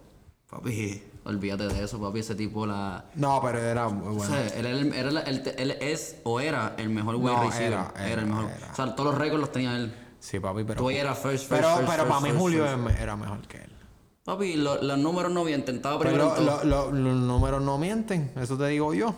Papi, 0.49 1.03
olvídate 1.25 1.67
de 1.67 1.83
eso, 1.83 1.99
papi, 1.99 2.19
ese 2.19 2.35
tipo 2.35 2.65
la... 2.65 3.05
No, 3.15 3.39
pero 3.43 3.59
era 3.59 3.89
muy 3.89 4.07
O 4.07 4.13
bueno. 4.13 4.33
sea, 4.33 4.47
él, 4.47 5.71
es 5.81 6.17
o 6.23 6.39
era 6.39 6.75
el 6.77 6.89
mejor 6.89 7.15
wide 7.15 7.35
No, 7.35 7.43
receiver. 7.43 7.67
era, 7.73 7.93
Era, 7.97 8.07
era, 8.09 8.21
el 8.21 8.27
mejor. 8.27 8.51
era. 8.57 8.71
O 8.71 8.75
sea, 8.75 8.95
todos 8.95 9.11
los 9.11 9.17
récords 9.19 9.41
los 9.41 9.51
tenía 9.51 9.75
él. 9.75 9.93
Sí, 10.19 10.39
papi, 10.39 10.63
pero. 10.63 10.79
Tú 10.81 10.89
era 10.89 11.13
first, 11.13 11.47
first, 11.47 11.49
pero 11.49 11.67
first, 11.75 11.79
pero 11.89 12.03
first, 12.05 12.07
para 12.09 12.19
mí 12.33 12.39
Julio 12.39 12.65
era 12.65 13.15
mejor 13.15 13.41
que 13.47 13.57
él. 13.57 13.71
Papi, 14.23 14.55
lo- 14.55 14.81
los 14.81 14.97
números 14.97 15.31
no 15.31 15.43
mienten. 15.43 15.75
Estaba 15.75 15.99
Pero 15.99 16.11
primero 16.11 16.35
lo- 16.41 16.63
lo- 16.63 16.91
lo- 16.91 16.91
los 16.91 17.15
números 17.15 17.61
no 17.61 17.77
mienten, 17.77 18.31
eso 18.35 18.57
te 18.57 18.65
digo 18.67 18.93
yo. 18.95 19.13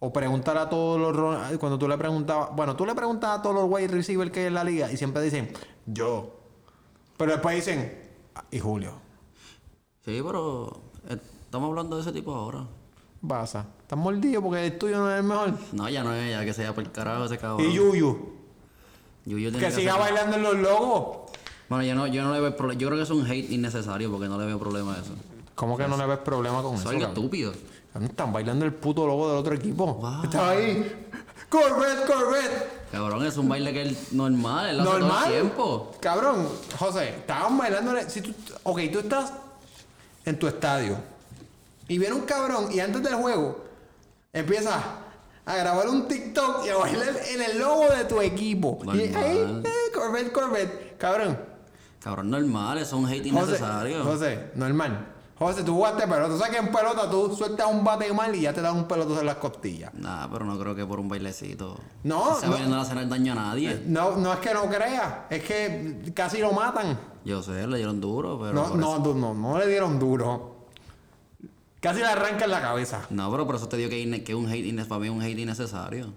O 0.00 0.12
preguntar 0.12 0.58
a 0.58 0.68
todos 0.68 1.00
los. 1.16 1.58
Cuando 1.58 1.78
tú 1.78 1.86
le 1.88 1.96
preguntabas. 1.96 2.50
Bueno, 2.54 2.74
tú 2.74 2.84
le 2.84 2.94
preguntas 2.94 3.38
a 3.38 3.42
todos 3.42 3.54
los 3.54 3.64
wide 3.70 3.88
receivers 3.88 4.30
que 4.32 4.40
hay 4.40 4.46
en 4.46 4.54
la 4.54 4.64
liga 4.64 4.90
y 4.90 4.96
siempre 4.96 5.22
dicen, 5.22 5.52
yo. 5.86 6.34
Pero 7.16 7.30
después 7.32 7.54
dicen, 7.56 7.96
"Ah, 8.34 8.44
y 8.50 8.58
Julio. 8.58 8.94
Sí, 10.04 10.20
pero 10.26 10.82
estamos 11.08 11.68
hablando 11.70 11.96
de 11.96 12.02
ese 12.02 12.12
tipo 12.12 12.34
ahora. 12.34 12.64
Pasa. 13.26 13.66
Estás 13.82 13.98
mordido 13.98 14.42
porque 14.42 14.66
el 14.66 14.78
tuyo 14.78 14.98
no 14.98 15.10
es 15.10 15.18
el 15.18 15.24
mejor. 15.24 15.52
No, 15.72 15.88
ya 15.88 16.02
no 16.04 16.12
es, 16.14 16.30
ya 16.30 16.44
que 16.44 16.52
se 16.52 16.62
vaya 16.62 16.74
por 16.74 16.84
el 16.84 16.92
carajo 16.92 17.24
ese 17.24 17.38
cabrón. 17.38 17.68
Y 17.70 17.74
Yuyu. 17.74 18.32
Yuyu 19.26 19.50
tiene 19.50 19.66
Que 19.66 19.72
siga 19.72 19.94
hacer- 19.94 20.02
bailando 20.14 20.36
en 20.36 20.42
los 20.42 20.54
logos. 20.56 21.16
Bueno, 21.68 21.84
yo 21.84 21.94
no, 21.94 22.06
yo 22.06 22.22
no 22.22 22.34
le 22.34 22.40
veo 22.40 22.54
problema. 22.56 22.78
Yo 22.78 22.88
creo 22.88 22.98
que 22.98 23.04
es 23.04 23.10
un 23.10 23.24
hate 23.26 23.50
innecesario 23.50 24.10
porque 24.10 24.28
no 24.28 24.38
le 24.38 24.44
veo 24.46 24.58
problema 24.58 24.94
a 24.94 24.98
eso. 24.98 25.12
¿Cómo 25.54 25.78
que 25.78 25.88
no 25.88 25.96
le 25.96 26.04
ves 26.06 26.18
problema 26.18 26.62
con 26.62 26.74
Es 26.74 26.80
eso? 26.80 26.90
algo 26.90 27.00
cabrón? 27.00 27.16
estúpido. 27.24 27.52
Cabrón, 27.92 28.10
Están 28.10 28.32
bailando 28.32 28.64
el 28.66 28.74
puto 28.74 29.06
logo 29.06 29.28
del 29.30 29.38
otro 29.38 29.54
equipo. 29.54 29.94
Wow. 29.94 30.24
Estaba 30.24 30.50
ahí. 30.50 31.06
Corvette, 31.48 32.06
Corvette. 32.06 32.84
Cabrón, 32.92 33.24
es 33.24 33.36
un 33.38 33.48
baile 33.48 33.72
que 33.72 33.82
es 33.82 34.12
normal, 34.12 34.68
él 34.70 34.76
lo 34.78 34.82
hace 34.82 34.90
todo 34.90 34.98
Normal. 35.08 35.24
el 35.26 35.32
tiempo. 35.40 35.92
Cabrón, 36.00 36.48
José, 36.78 37.08
estaban 37.10 37.56
bailando. 37.56 37.92
Si 38.08 38.20
tú, 38.20 38.32
ok, 38.64 38.80
tú 38.92 38.98
estás 39.00 39.32
en 40.24 40.38
tu 40.38 40.46
estadio 40.46 40.96
y 41.88 41.98
viene 41.98 42.14
un 42.14 42.22
cabrón 42.22 42.68
y 42.72 42.80
antes 42.80 43.02
del 43.02 43.14
juego 43.14 43.64
empieza 44.32 44.80
a 45.46 45.56
grabar 45.56 45.88
un 45.88 46.08
TikTok 46.08 46.64
y 46.66 46.70
a 46.70 46.76
bailar 46.76 47.14
en 47.28 47.42
el 47.42 47.58
logo 47.58 47.88
de 47.90 48.04
tu 48.04 48.20
equipo. 48.20 48.78
Y 48.94 49.14
ahí, 49.14 49.62
eh, 49.64 49.92
Corvette, 49.94 50.32
Corvette. 50.32 50.96
Cabrón. 50.96 51.38
Cabrón, 52.02 52.30
normal, 52.30 52.78
es 52.78 52.92
un 52.92 53.06
hate 53.06 53.30
José, 53.30 53.46
innecesario. 53.46 54.04
José, 54.04 54.50
normal. 54.54 55.06
José, 55.38 55.62
tú 55.64 55.74
jugaste 55.74 56.06
pelota. 56.06 56.28
Tú 56.28 56.38
sabes 56.38 56.52
que 56.52 56.58
en 56.64 56.72
pelota 56.72 57.10
tú 57.10 57.34
sueltas 57.36 57.66
un 57.66 57.84
bate 57.84 58.12
mal 58.12 58.34
y 58.34 58.42
ya 58.42 58.52
te 58.52 58.62
dan 58.62 58.76
un 58.76 58.88
pelotazo 58.88 59.20
en 59.20 59.26
las 59.26 59.36
costillas. 59.36 59.92
Nah, 59.94 60.28
pero 60.30 60.44
no 60.44 60.58
creo 60.58 60.74
que 60.74 60.86
por 60.86 61.00
un 61.00 61.08
bailecito. 61.08 61.78
No, 62.04 62.38
Ese 62.38 62.46
no. 62.46 62.58
no 62.58 62.76
le 62.76 62.80
hace 62.82 62.94
daño 63.06 63.32
a 63.32 63.36
nadie. 63.36 63.82
No, 63.86 64.16
no 64.16 64.32
es 64.32 64.38
que 64.38 64.54
no 64.54 64.68
creas, 64.68 65.12
es 65.28 65.42
que 65.42 66.12
casi 66.14 66.38
lo 66.38 66.52
matan. 66.52 66.98
Yo 67.24 67.42
sé, 67.42 67.66
le 67.66 67.76
dieron 67.78 68.00
duro, 68.00 68.38
pero. 68.38 68.52
No, 68.52 68.74
no, 68.76 68.96
eso- 68.96 69.14
no, 69.14 69.34
no 69.34 69.58
le 69.58 69.66
dieron 69.66 69.98
duro. 69.98 70.54
Casi 71.80 72.00
le 72.00 72.06
arrancan 72.06 72.50
la 72.50 72.60
cabeza. 72.62 73.06
No, 73.10 73.30
pero 73.30 73.46
por 73.46 73.56
eso 73.56 73.68
te 73.68 73.76
digo 73.76 73.90
que, 73.90 74.24
que 74.24 74.34
un 74.34 74.48
hate 74.48 74.86
para 74.86 75.00
mí 75.00 75.06
es 75.08 75.12
un 75.12 75.22
hate 75.22 75.38
innecesario. 75.38 76.12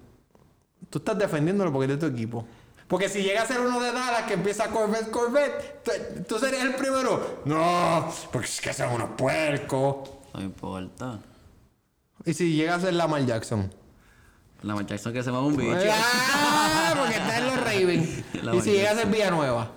Tú 0.90 1.00
estás 1.00 1.18
defendiéndolo 1.18 1.72
porque 1.74 1.92
es 1.92 2.00
de 2.00 2.10
tu 2.10 2.14
equipo. 2.16 2.46
Porque 2.88 3.10
si 3.10 3.22
llega 3.22 3.42
a 3.42 3.46
ser 3.46 3.60
uno 3.60 3.82
de 3.82 3.92
Dallas 3.92 4.24
que 4.24 4.36
empieza 4.36 4.70
Corvette, 4.70 5.12
Corvette, 5.12 5.84
tú, 5.84 5.92
tú 6.26 6.40
serías 6.40 6.64
el 6.64 6.76
primero. 6.76 7.42
No, 7.44 8.10
porque 8.32 8.48
es 8.48 8.62
que 8.62 8.74
son 8.74 8.94
unos 8.94 9.10
puercos. 9.18 10.10
No 10.34 10.42
importa. 10.42 11.20
Y 12.26 12.34
si 12.34 12.54
llega 12.54 12.76
a 12.76 12.80
ser 12.80 12.94
Lamar 12.94 13.26
Jackson. 13.26 13.70
La 14.62 14.70
Lamar 14.70 14.86
Jackson 14.86 15.12
que 15.12 15.22
se 15.22 15.32
mama 15.32 15.48
un 15.48 15.58
bicho. 15.58 15.76
Ah, 15.92 16.96
porque 16.98 17.16
está 17.18 17.38
en 17.40 17.46
los 17.48 17.58
Ravens. 17.58 18.10
Y 18.58 18.62
si 18.62 18.72
llega 18.72 18.92
a 18.92 18.96
ser. 18.96 19.08
Villanueva. 19.08 19.72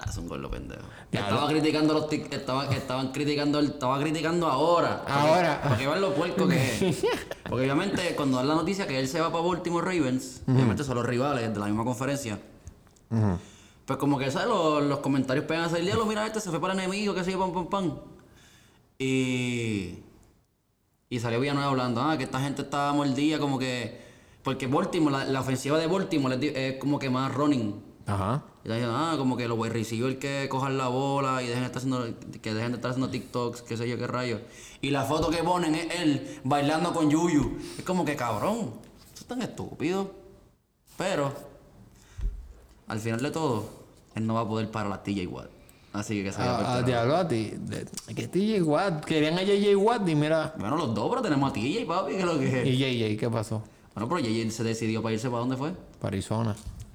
Ah, 0.00 0.04
es 0.08 0.16
un 0.16 0.28
gordo 0.28 0.48
pendejo. 0.48 0.82
Ya, 1.10 1.20
estaba 1.22 1.48
criticando 1.48 1.92
los 1.92 2.08
tic- 2.08 2.32
estaban, 2.32 2.72
estaban 2.72 3.10
criticando 3.10 3.58
estaba 3.58 3.98
criticando 3.98 4.46
ahora. 4.46 5.04
Ahora. 5.08 5.60
Porque 5.66 5.88
vean 5.88 6.00
lo 6.00 6.14
puerco 6.14 6.46
que 6.46 6.56
es. 6.90 7.04
Porque 7.48 7.64
obviamente 7.64 8.14
cuando 8.14 8.36
dan 8.36 8.46
la 8.46 8.54
noticia 8.54 8.86
que 8.86 8.96
él 9.00 9.08
se 9.08 9.20
va 9.20 9.32
para 9.32 9.44
Baltimore 9.44 9.84
Ravens, 9.84 10.42
obviamente 10.46 10.84
son 10.84 10.94
los 10.94 11.04
rivales 11.06 11.52
de 11.52 11.58
la 11.58 11.66
misma 11.66 11.82
conferencia. 11.84 12.38
Pues 13.86 13.98
como 13.98 14.18
que 14.18 14.30
¿sabes? 14.30 14.46
Los, 14.48 14.84
los 14.84 14.98
comentarios 15.00 15.46
pegan 15.46 15.64
a 15.64 15.68
salir, 15.68 15.94
mira 16.06 16.24
este 16.26 16.40
se 16.40 16.50
fue 16.50 16.60
para 16.60 16.74
el 16.74 16.78
enemigo, 16.78 17.12
que 17.14 17.24
se 17.24 17.36
pam 17.36 17.52
pam 17.52 17.66
pam. 17.68 17.94
Y 18.98 19.98
y 21.10 21.18
salió 21.20 21.40
Villanueva 21.40 21.70
hablando, 21.70 22.02
ah, 22.02 22.18
que 22.18 22.24
esta 22.24 22.38
gente 22.40 22.62
estaba 22.62 22.92
mordida, 22.92 23.38
como 23.38 23.58
que. 23.58 24.06
Porque 24.42 24.66
Baltimore, 24.66 25.10
la, 25.16 25.24
la 25.24 25.40
ofensiva 25.40 25.78
de 25.78 25.86
Baltimore 25.86 26.34
es, 26.36 26.54
es 26.56 26.78
como 26.78 26.98
que 26.98 27.08
más 27.10 27.32
running. 27.34 27.82
Ajá. 28.08 28.42
Y 28.64 28.68
diciendo, 28.68 28.94
ah, 28.96 29.14
como 29.16 29.36
que 29.36 29.46
los 29.46 29.56
wide 29.58 29.72
receivers 29.72 30.16
que 30.16 30.48
cojan 30.50 30.76
la 30.76 30.88
bola 30.88 31.42
y 31.42 31.46
dejen 31.46 31.60
de 31.60 31.66
estar 31.66 31.78
haciendo, 31.78 32.04
que 32.42 32.54
dejen 32.54 32.72
de 32.72 32.76
estar 32.76 32.90
haciendo 32.90 33.10
TikToks, 33.10 33.62
qué 33.62 33.76
sé 33.76 33.88
yo, 33.88 33.96
qué 33.98 34.06
rayos. 34.06 34.40
Y 34.80 34.90
la 34.90 35.04
foto 35.04 35.30
que 35.30 35.42
ponen 35.44 35.74
es 35.74 35.94
él 36.00 36.40
bailando 36.44 36.92
con 36.92 37.10
Yuyu. 37.10 37.58
Es 37.78 37.84
como 37.84 38.04
que 38.04 38.16
cabrón, 38.16 38.72
eso 39.14 39.20
es 39.20 39.26
tan 39.26 39.42
estúpido. 39.42 40.12
Pero, 40.96 41.32
al 42.88 42.98
final 42.98 43.20
de 43.22 43.30
todo, 43.30 43.68
él 44.14 44.26
no 44.26 44.34
va 44.34 44.40
a 44.40 44.48
poder 44.48 44.70
parar 44.70 44.92
a 44.92 45.02
TJ 45.02 45.26
Watt. 45.28 45.50
Así 45.92 46.22
que 46.22 46.32
se 46.32 46.40
A, 46.42 46.56
a 46.58 46.62
carajo. 46.62 46.82
diablo 46.84 47.16
a 47.16 47.28
ti. 47.28 47.52
Que 48.14 48.28
TJ 48.28 48.62
Watt. 48.62 49.04
Querían 49.04 49.38
a 49.38 49.42
JJ 49.42 49.76
Watt 49.76 50.08
y 50.08 50.14
mira. 50.14 50.54
Bueno, 50.58 50.76
los 50.76 50.94
dos, 50.94 51.08
pero 51.10 51.22
tenemos 51.22 51.50
a 51.50 51.52
TJ, 51.52 51.86
papi, 51.86 52.16
que 52.16 52.24
lo 52.26 52.38
que 52.38 52.62
es. 52.62 52.66
¿Y 52.68 52.76
JJ 52.76 53.18
qué 53.18 53.30
pasó? 53.30 53.62
Bueno, 53.94 54.08
pero 54.08 54.20
JJ 54.20 54.50
se 54.50 54.64
decidió 54.64 55.02
para 55.02 55.14
irse 55.14 55.28
para 55.28 55.40
dónde 55.40 55.56
fue. 55.56 55.72
Para 56.00 56.08
Arizona. 56.08 56.54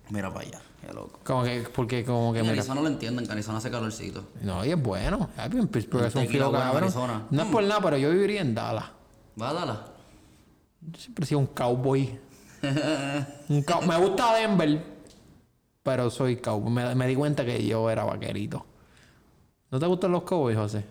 Mira 0.09 0.31
para 0.33 0.45
allá, 0.47 0.61
qué 0.85 0.93
loco. 0.93 1.19
Como 1.23 1.43
que, 1.43 1.61
porque 1.73 2.03
como 2.03 2.33
que 2.33 2.39
En. 2.39 2.49
Arizona 2.49 2.81
lo 2.81 2.87
entienden, 2.87 3.25
que 3.25 3.31
Arizona 3.31 3.57
hace 3.59 3.71
calorcito. 3.71 4.25
No, 4.41 4.63
y 4.65 4.71
es 4.71 4.81
bueno. 4.81 5.29
Happy 5.37 5.57
en 5.57 5.67
Pittsburgh 5.67 6.01
Un 6.03 6.07
es 6.07 6.15
un 6.15 6.21
en 6.21 6.39
cabrón. 6.39 6.61
Arizona. 6.83 7.27
No 7.29 7.41
es 7.43 7.47
por 7.49 7.63
nada, 7.63 7.81
pero 7.81 7.97
yo 7.97 8.09
viviría 8.11 8.41
en 8.41 8.53
Dallas. 8.55 8.85
¿Va 9.41 9.49
a 9.49 9.53
Dallas? 9.53 9.77
Yo 10.81 10.99
siempre 10.99 11.23
he 11.23 11.27
sido 11.27 11.39
un 11.39 11.47
cowboy. 11.47 12.19
Un 13.49 13.63
cow- 13.63 13.81
Me 13.85 13.97
gusta 13.97 14.35
Denver, 14.35 14.83
pero 15.81 16.09
soy 16.09 16.37
cowboy. 16.37 16.71
Me, 16.71 16.95
me 16.95 17.07
di 17.07 17.15
cuenta 17.15 17.43
que 17.45 17.65
yo 17.65 17.89
era 17.89 18.03
vaquerito. 18.03 18.65
¿No 19.71 19.79
te 19.79 19.85
gustan 19.87 20.11
los 20.11 20.23
cowboys, 20.23 20.57
José? 20.57 20.85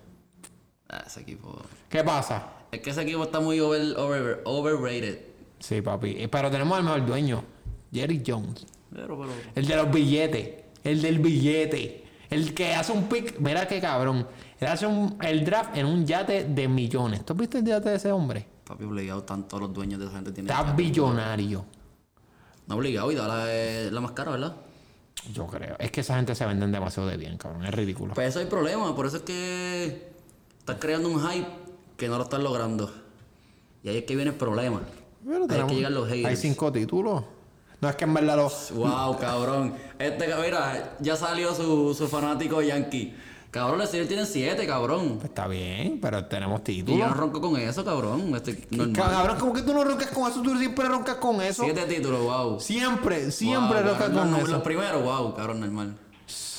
Ah, 0.88 1.04
ese 1.06 1.20
equipo. 1.20 1.56
¿Qué 1.88 2.02
pasa? 2.02 2.46
Es 2.72 2.80
que 2.80 2.90
ese 2.90 3.02
equipo 3.02 3.22
está 3.22 3.40
muy 3.40 3.60
over, 3.60 3.96
over- 3.98 4.40
overrated. 4.44 5.20
Sí, 5.60 5.80
papi. 5.80 6.16
Eh, 6.18 6.28
Pero 6.28 6.50
tenemos 6.50 6.76
al 6.76 6.84
mejor 6.84 7.06
dueño. 7.06 7.44
Jerry 7.92 8.22
Jones. 8.26 8.66
Pero, 8.94 9.18
pero. 9.18 9.30
El 9.54 9.66
de 9.66 9.76
los 9.76 9.90
billetes. 9.90 10.48
El 10.84 11.00
del 11.02 11.18
billete. 11.18 12.04
El 12.30 12.54
que 12.54 12.74
hace 12.74 12.92
un 12.92 13.04
pick. 13.08 13.38
Mira 13.38 13.66
qué 13.68 13.80
cabrón. 13.80 14.26
Él 14.58 14.68
hace 14.68 14.86
un- 14.86 15.18
el 15.22 15.44
draft 15.44 15.76
en 15.76 15.86
un 15.86 16.06
yate 16.06 16.44
de 16.44 16.68
millones. 16.68 17.24
¿Tú 17.24 17.32
has 17.32 17.38
visto 17.38 17.58
el 17.58 17.64
yate 17.64 17.90
de 17.90 17.96
ese 17.96 18.10
hombre? 18.12 18.46
Papi, 18.64 18.84
obligado, 18.84 19.20
están 19.20 19.46
todos 19.48 19.62
los 19.64 19.72
dueños 19.74 19.98
de 20.00 20.06
esa 20.06 20.14
gente. 20.16 20.32
Tienen 20.32 20.50
Está 20.50 20.72
billonario. 20.72 21.64
No 22.66 22.76
obligado, 22.76 23.10
y 23.10 23.16
Dallas 23.16 23.48
es 23.48 23.92
la 23.92 24.00
más 24.00 24.12
cara, 24.12 24.30
¿verdad? 24.30 24.56
Yo 25.32 25.46
creo. 25.46 25.76
Es 25.78 25.90
que 25.90 26.00
esa 26.00 26.16
gente 26.16 26.34
se 26.34 26.46
venden 26.46 26.72
demasiado 26.72 27.08
de 27.08 27.16
bien, 27.16 27.36
cabrón. 27.36 27.64
Es 27.66 27.74
ridículo. 27.74 28.14
Pues 28.14 28.28
eso 28.28 28.38
hay 28.38 28.46
problema, 28.46 28.94
por 28.94 29.06
eso 29.06 29.18
es 29.18 29.22
que 29.24 30.12
estás 30.58 30.76
creando 30.78 31.08
un 31.08 31.20
hype 31.28 31.46
que 31.96 32.08
no 32.08 32.16
lo 32.18 32.24
estás 32.24 32.40
logrando. 32.40 32.90
Y 33.82 33.88
ahí 33.88 33.98
es 33.98 34.04
que 34.04 34.14
viene 34.16 34.30
el 34.30 34.36
problema. 34.36 34.80
Pero 35.24 35.36
ahí 35.36 35.42
es 35.42 35.48
tenemos- 35.48 35.70
que 35.70 35.76
llegan 35.76 35.94
los 35.94 36.08
haters. 36.08 36.26
Hay 36.26 36.36
cinco 36.36 36.72
títulos. 36.72 37.24
No 37.82 37.88
es 37.88 37.96
que 37.96 38.04
en 38.04 38.14
verdad 38.14 38.36
los. 38.36 38.70
Wow, 38.72 39.18
cabrón. 39.18 39.74
Este, 39.98 40.26
mira, 40.42 40.94
ya 41.00 41.16
salió 41.16 41.52
su, 41.52 41.92
su 41.94 42.06
fanático 42.06 42.62
yankee. 42.62 43.12
Cabrón, 43.50 43.78
los 43.80 43.88
Steelers 43.88 44.08
tienen 44.08 44.26
siete, 44.26 44.66
cabrón. 44.66 45.16
Pues 45.16 45.24
está 45.26 45.46
bien, 45.48 45.98
pero 46.00 46.24
tenemos 46.24 46.60
Y 46.66 46.78
yo 46.78 46.84
títulos. 46.86 47.08
no 47.08 47.14
ronco 47.14 47.40
con 47.40 47.56
eso, 47.56 47.84
cabrón. 47.84 48.32
Cabrón, 48.94 49.36
¿cómo 49.38 49.52
que 49.52 49.62
tú 49.62 49.74
no 49.74 49.82
roncas 49.84 50.08
con 50.10 50.30
eso? 50.30 50.40
Tú 50.40 50.56
siempre 50.56 50.88
roncas 50.88 51.16
con 51.16 51.42
eso. 51.42 51.64
Siete 51.64 51.82
títulos, 51.86 52.22
wow. 52.22 52.60
Siempre, 52.60 53.30
siempre 53.32 53.82
Wow, 53.82 53.90
roncas 53.90 54.10
con 54.10 54.30
los, 54.30 54.40
eso. 54.42 54.52
Los 54.52 54.62
primeros, 54.62 55.02
wow, 55.02 55.34
cabrón, 55.34 55.60
normal. 55.60 55.96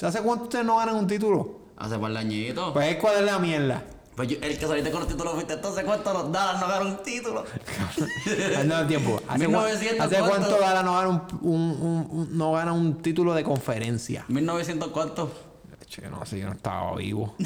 ¿Hace 0.03 0.21
cuánto 0.21 0.43
ustedes 0.43 0.65
no 0.65 0.75
ganan 0.77 0.97
un 0.97 1.07
título? 1.07 1.61
Hace 1.77 1.97
par 1.97 2.11
de 2.11 2.19
añitos. 2.19 2.73
Pues 2.73 2.91
es 2.91 2.97
cuál 2.97 3.15
es 3.15 3.23
la 3.23 3.39
mierda. 3.39 3.81
Pues 4.15 4.27
yo- 4.29 4.37
el 4.41 4.57
que 4.57 4.67
saliste 4.67 4.91
con 4.91 4.99
los 5.01 5.09
títulos 5.09 5.33
fuiste 5.33 5.53
entonces 5.53 5.83
cuánto 5.83 6.13
los 6.13 6.31
Dallas 6.31 6.61
no 6.61 6.67
ganaron 6.67 6.87
un 6.87 6.97
título. 7.03 7.43
No, 8.65 8.87
tiempo. 8.87 9.19
¿Hace, 9.27 9.45
cua- 9.45 9.63
1900 9.65 10.05
¿hace 10.05 10.19
cuánto? 10.19 10.37
cuánto 10.37 10.59
Dallas 10.59 10.83
no 10.85 10.93
gana 10.93 11.09
un, 11.09 11.21
un- 11.41 11.77
un- 11.81 12.07
un- 12.11 12.37
no 12.37 12.51
gana 12.53 12.73
un 12.73 13.01
título 13.01 13.33
de 13.33 13.43
conferencia? 13.43 14.25
1900 14.27 14.89
cuánto. 14.89 15.31
Che, 15.87 16.09
no 16.09 16.25
sé, 16.25 16.39
yo 16.39 16.47
no 16.47 16.53
estaba 16.53 16.95
vivo. 16.95 17.35
yo, 17.39 17.45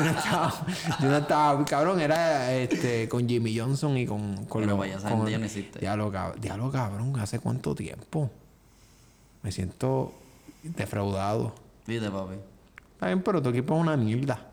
no 0.00 0.10
estaba, 0.10 0.66
yo 1.00 1.08
no 1.08 1.16
estaba, 1.18 1.64
cabrón, 1.64 2.00
era 2.00 2.52
este 2.52 3.08
con 3.08 3.28
Jimmy 3.28 3.56
Johnson 3.56 3.96
y 3.96 4.06
con, 4.06 4.44
con 4.46 4.62
Pero 4.62 4.76
vaya, 4.76 4.98
con- 4.98 5.28
ya 5.28 5.38
no 5.38 5.44
existe. 5.44 5.78
Diablo, 5.78 6.10
cab- 6.10 6.34
diablo, 6.36 6.70
cabrón, 6.72 7.18
¿hace 7.20 7.38
cuánto 7.38 7.74
tiempo? 7.76 8.28
Me 9.42 9.52
siento 9.52 10.12
defraudado. 10.64 11.54
Viste, 11.86 12.10
papi. 12.10 12.34
Está 12.94 13.06
bien, 13.06 13.22
pero 13.22 13.40
tu 13.42 13.50
equipo 13.50 13.74
es 13.76 13.80
una 13.80 13.96
mierda. 13.96 14.46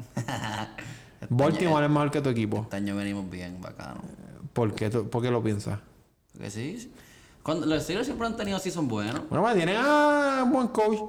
Baltimore 1.29 1.85
es 1.85 1.91
mejor 1.91 2.11
que 2.11 2.21
tu 2.21 2.29
equipo. 2.29 2.61
Este 2.63 2.77
año 2.77 2.95
venimos 2.95 3.29
bien, 3.29 3.61
bacano. 3.61 4.01
¿Por 4.53 4.73
qué, 4.73 4.89
tú- 4.89 5.09
por 5.09 5.21
qué 5.21 5.29
lo 5.31 5.43
piensas? 5.43 5.79
Que 6.37 6.49
sí. 6.49 6.91
Cuando, 7.43 7.65
los 7.65 7.83
Steelers 7.83 8.05
siempre 8.07 8.27
han 8.27 8.35
tenido 8.37 8.57
season 8.59 8.87
buenos. 8.87 9.27
Bueno, 9.29 9.43
pues 9.43 9.55
tienen 9.55 9.77
a 9.77 10.41
un 10.43 10.51
buen 10.51 10.67
coach. 10.69 10.99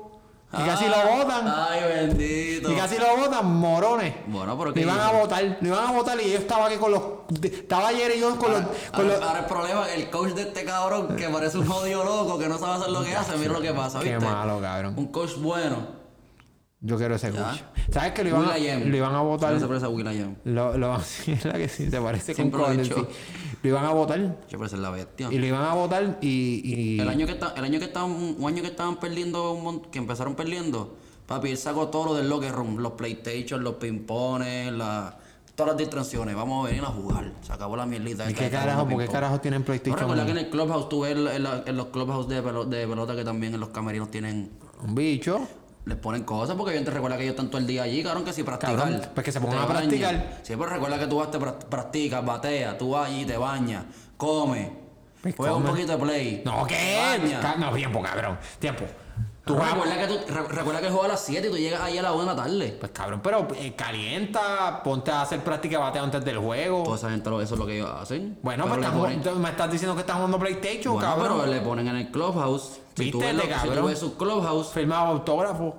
Y 0.52 0.56
casi 0.66 0.86
lo 0.86 0.96
votan. 1.16 1.46
Ay, 1.46 1.80
bendito. 2.08 2.72
Y 2.72 2.74
casi 2.74 2.98
lo 2.98 3.16
votan, 3.16 3.46
morones. 3.46 4.14
Bueno, 4.26 4.58
pero 4.58 4.74
que 4.74 4.80
iban 4.80 4.98
a 4.98 5.12
votar, 5.12 5.58
lo 5.60 5.68
iban 5.68 5.86
a 5.86 5.92
votar 5.92 6.20
y 6.20 6.32
yo 6.32 6.38
estaba 6.38 6.66
aquí 6.66 6.76
con 6.76 6.90
los. 6.90 7.02
Estaba 7.40 7.88
ayer 7.88 8.12
y 8.16 8.20
yo 8.20 8.36
con 8.36 8.50
los. 8.50 8.60
Con 8.62 9.06
Ahora, 9.06 9.08
los 9.18 9.22
ahora 9.22 9.38
el 9.40 9.44
problema 9.46 9.90
el 9.92 10.10
coach 10.10 10.30
de 10.32 10.42
este 10.42 10.64
cabrón 10.64 11.14
que 11.14 11.28
parece 11.28 11.56
un 11.58 11.66
jodido 11.68 12.02
loco 12.04 12.36
que 12.36 12.48
no 12.48 12.58
sabe 12.58 12.78
hacer 12.78 12.90
lo 12.90 13.04
que 13.04 13.14
hace. 13.14 13.36
Mira 13.36 13.52
lo 13.52 13.60
que 13.60 13.72
pasa, 13.72 14.00
qué 14.00 14.16
¿viste? 14.16 14.24
malo, 14.28 14.60
cabrón. 14.60 14.94
Un 14.96 15.06
coach 15.06 15.36
bueno. 15.38 15.99
Yo 16.82 16.96
quiero 16.96 17.14
ese 17.16 17.30
coach. 17.30 17.60
¿Sabes 17.92 18.12
que 18.12 18.24
lo 18.24 18.30
iban, 18.30 18.44
a, 18.48 18.56
lo 18.58 18.96
iban 18.96 19.14
a 19.14 19.20
votar? 19.20 19.52
No 19.52 19.60
se 19.60 19.66
parece 19.66 19.84
a 19.84 19.88
Will.i.am. 19.90 20.36
Lo, 20.44 20.78
lo, 20.78 20.98
sí, 21.04 21.32
es 21.32 21.44
la 21.44 21.52
que 21.54 21.68
sí, 21.68 21.90
se 21.90 22.00
parece 22.00 22.32
con 22.34 22.36
Siempre 22.36 22.60
lo 22.60 22.70
he 22.72 22.76
dicho. 22.78 23.08
Lo 23.62 23.68
iban 23.68 23.84
a 23.84 23.90
votar. 23.92 24.38
Yo 24.48 24.58
parece 24.58 24.78
la 24.78 24.88
bestia. 24.90 25.28
Y 25.30 25.38
lo 25.38 25.44
iban 25.46 25.62
a 25.62 25.74
votar 25.74 26.18
y. 26.22 26.62
y 26.64 27.00
El 27.00 27.08
año 27.10 27.26
que 27.26 27.32
está, 27.32 27.52
el 27.56 27.64
año 27.64 27.78
que 27.78 27.84
estaban, 27.84 28.10
un 28.38 28.44
año 28.48 28.62
que 28.62 28.68
estaban 28.68 28.96
perdiendo, 28.98 29.52
un 29.52 29.82
que 29.82 29.98
empezaron 29.98 30.34
perdiendo, 30.36 30.96
papi, 31.26 31.50
él 31.50 31.58
sacó 31.58 31.88
todo 31.88 32.06
lo 32.06 32.14
del 32.14 32.30
locker 32.30 32.52
room, 32.52 32.78
los 32.78 32.92
PlayStation, 32.92 33.62
los 33.62 33.74
pimpones, 33.74 34.72
la, 34.72 35.18
todas 35.54 35.72
las 35.72 35.78
distracciones. 35.78 36.34
Vamos 36.34 36.64
a 36.64 36.70
venir 36.70 36.82
a 36.84 36.88
jugar. 36.88 37.30
Se 37.42 37.52
acabó 37.52 37.76
la 37.76 37.84
mierdita. 37.84 38.30
¿Y 38.30 38.32
qué 38.32 38.48
carajo? 38.48 38.88
¿Por 38.88 38.98
qué 39.04 39.06
carajo 39.12 39.38
tienen 39.38 39.60
¿No 39.60 39.66
PlayStation? 39.66 39.98
recuerdas 40.00 40.24
que 40.24 40.32
en 40.32 40.38
el 40.38 40.48
clubhouse 40.48 40.88
tú 40.88 41.00
ves 41.02 41.12
en, 41.12 41.42
la- 41.42 41.62
en 41.66 41.76
los 41.76 41.88
clubhouse 41.88 42.26
de, 42.26 42.42
pelo- 42.42 42.64
de 42.64 42.86
pelota 42.86 43.14
que 43.14 43.24
también 43.24 43.52
en 43.52 43.60
los 43.60 43.68
camerinos 43.68 44.10
tienen 44.10 44.50
Un 44.82 44.94
bicho. 44.94 45.46
Les 45.86 45.96
ponen 45.96 46.24
cosas 46.24 46.56
porque 46.56 46.70
obviamente 46.70 46.90
recuerda 46.90 47.16
que 47.16 47.22
ellos 47.24 47.32
están 47.34 47.48
todo 47.48 47.58
el 47.58 47.66
día 47.66 47.82
allí, 47.84 48.02
cabrón, 48.02 48.24
que 48.24 48.32
si 48.32 48.42
practicar. 48.42 48.76
Cabrón, 48.76 49.00
pues 49.14 49.24
que 49.24 49.32
se 49.32 49.40
pongan 49.40 49.58
te 49.58 49.64
a 49.64 49.68
practicar. 49.68 50.38
Sí, 50.42 50.54
pero 50.56 50.66
recuerda 50.66 50.98
que 50.98 51.06
tú 51.06 51.16
vas, 51.16 51.30
te 51.30 51.38
pra- 51.38 51.56
practicas, 51.58 52.24
bateas, 52.24 52.76
tú 52.78 52.90
vas 52.90 53.08
allí, 53.08 53.24
te 53.24 53.36
bañas, 53.36 53.84
comes, 54.16 54.68
Pues 55.22 55.34
juegas 55.36 55.56
un 55.56 55.64
poquito 55.64 55.92
de 55.92 55.98
play. 55.98 56.42
No, 56.44 56.66
te 56.66 56.74
¿qué? 56.74 56.96
bañas. 57.18 57.58
No, 57.58 57.72
tiempo, 57.72 58.02
cabrón. 58.02 58.38
Tiempo. 58.58 58.84
Tú 59.44 59.54
Tú 59.54 59.58
vas- 59.60 59.72
recuerda, 59.72 59.98
que 59.98 60.06
tú, 60.06 60.18
re- 60.34 60.48
recuerda 60.48 60.80
que 60.82 60.88
juega 60.90 61.04
a 61.06 61.08
las 61.08 61.24
7 61.24 61.48
y 61.48 61.50
tú 61.50 61.56
llegas 61.56 61.80
ahí 61.80 61.96
a 61.96 62.02
las 62.02 62.12
1 62.12 62.20
de 62.20 62.26
la 62.26 62.36
tarde. 62.36 62.76
Pues 62.78 62.92
cabrón, 62.92 63.20
pero 63.22 63.48
eh, 63.56 63.74
calienta, 63.74 64.82
ponte 64.82 65.10
a 65.10 65.22
hacer 65.22 65.42
práctica 65.42 65.78
de 65.78 65.82
bateo 65.82 66.02
antes 66.04 66.24
del 66.24 66.38
juego. 66.38 66.82
Toda 66.84 66.96
esa 66.96 67.10
gente, 67.10 67.30
lo- 67.30 67.40
eso 67.40 67.54
es 67.54 67.58
lo 67.60 67.66
que 67.66 67.76
ellos 67.76 67.90
hacen. 67.90 68.38
bueno, 68.42 68.64
pero 68.64 68.74
pues 68.76 68.80
le 68.80 68.86
están 68.86 69.00
ponen- 69.00 69.18
jugando- 69.22 69.40
me 69.40 69.48
estás 69.50 69.70
diciendo 69.72 69.94
que 69.94 70.00
estás 70.02 70.16
jugando 70.16 70.38
PlayStation, 70.38 70.94
bueno, 70.94 71.08
cabrón. 71.08 71.38
pero 71.40 71.52
le 71.52 71.60
ponen 71.62 71.88
en 71.88 71.96
el 71.96 72.10
clubhouse. 72.10 72.80
Si 72.94 73.10
tú, 73.10 73.18
ves 73.18 73.32
Vístete, 73.32 73.32
lo- 73.32 73.42
si 73.42 73.62
tú 73.62 73.68
cabrón. 73.68 73.86
ves 73.86 73.98
su 73.98 74.16
clubhouse, 74.18 74.68
Firmaba 74.72 75.08
autógrafo. 75.08 75.76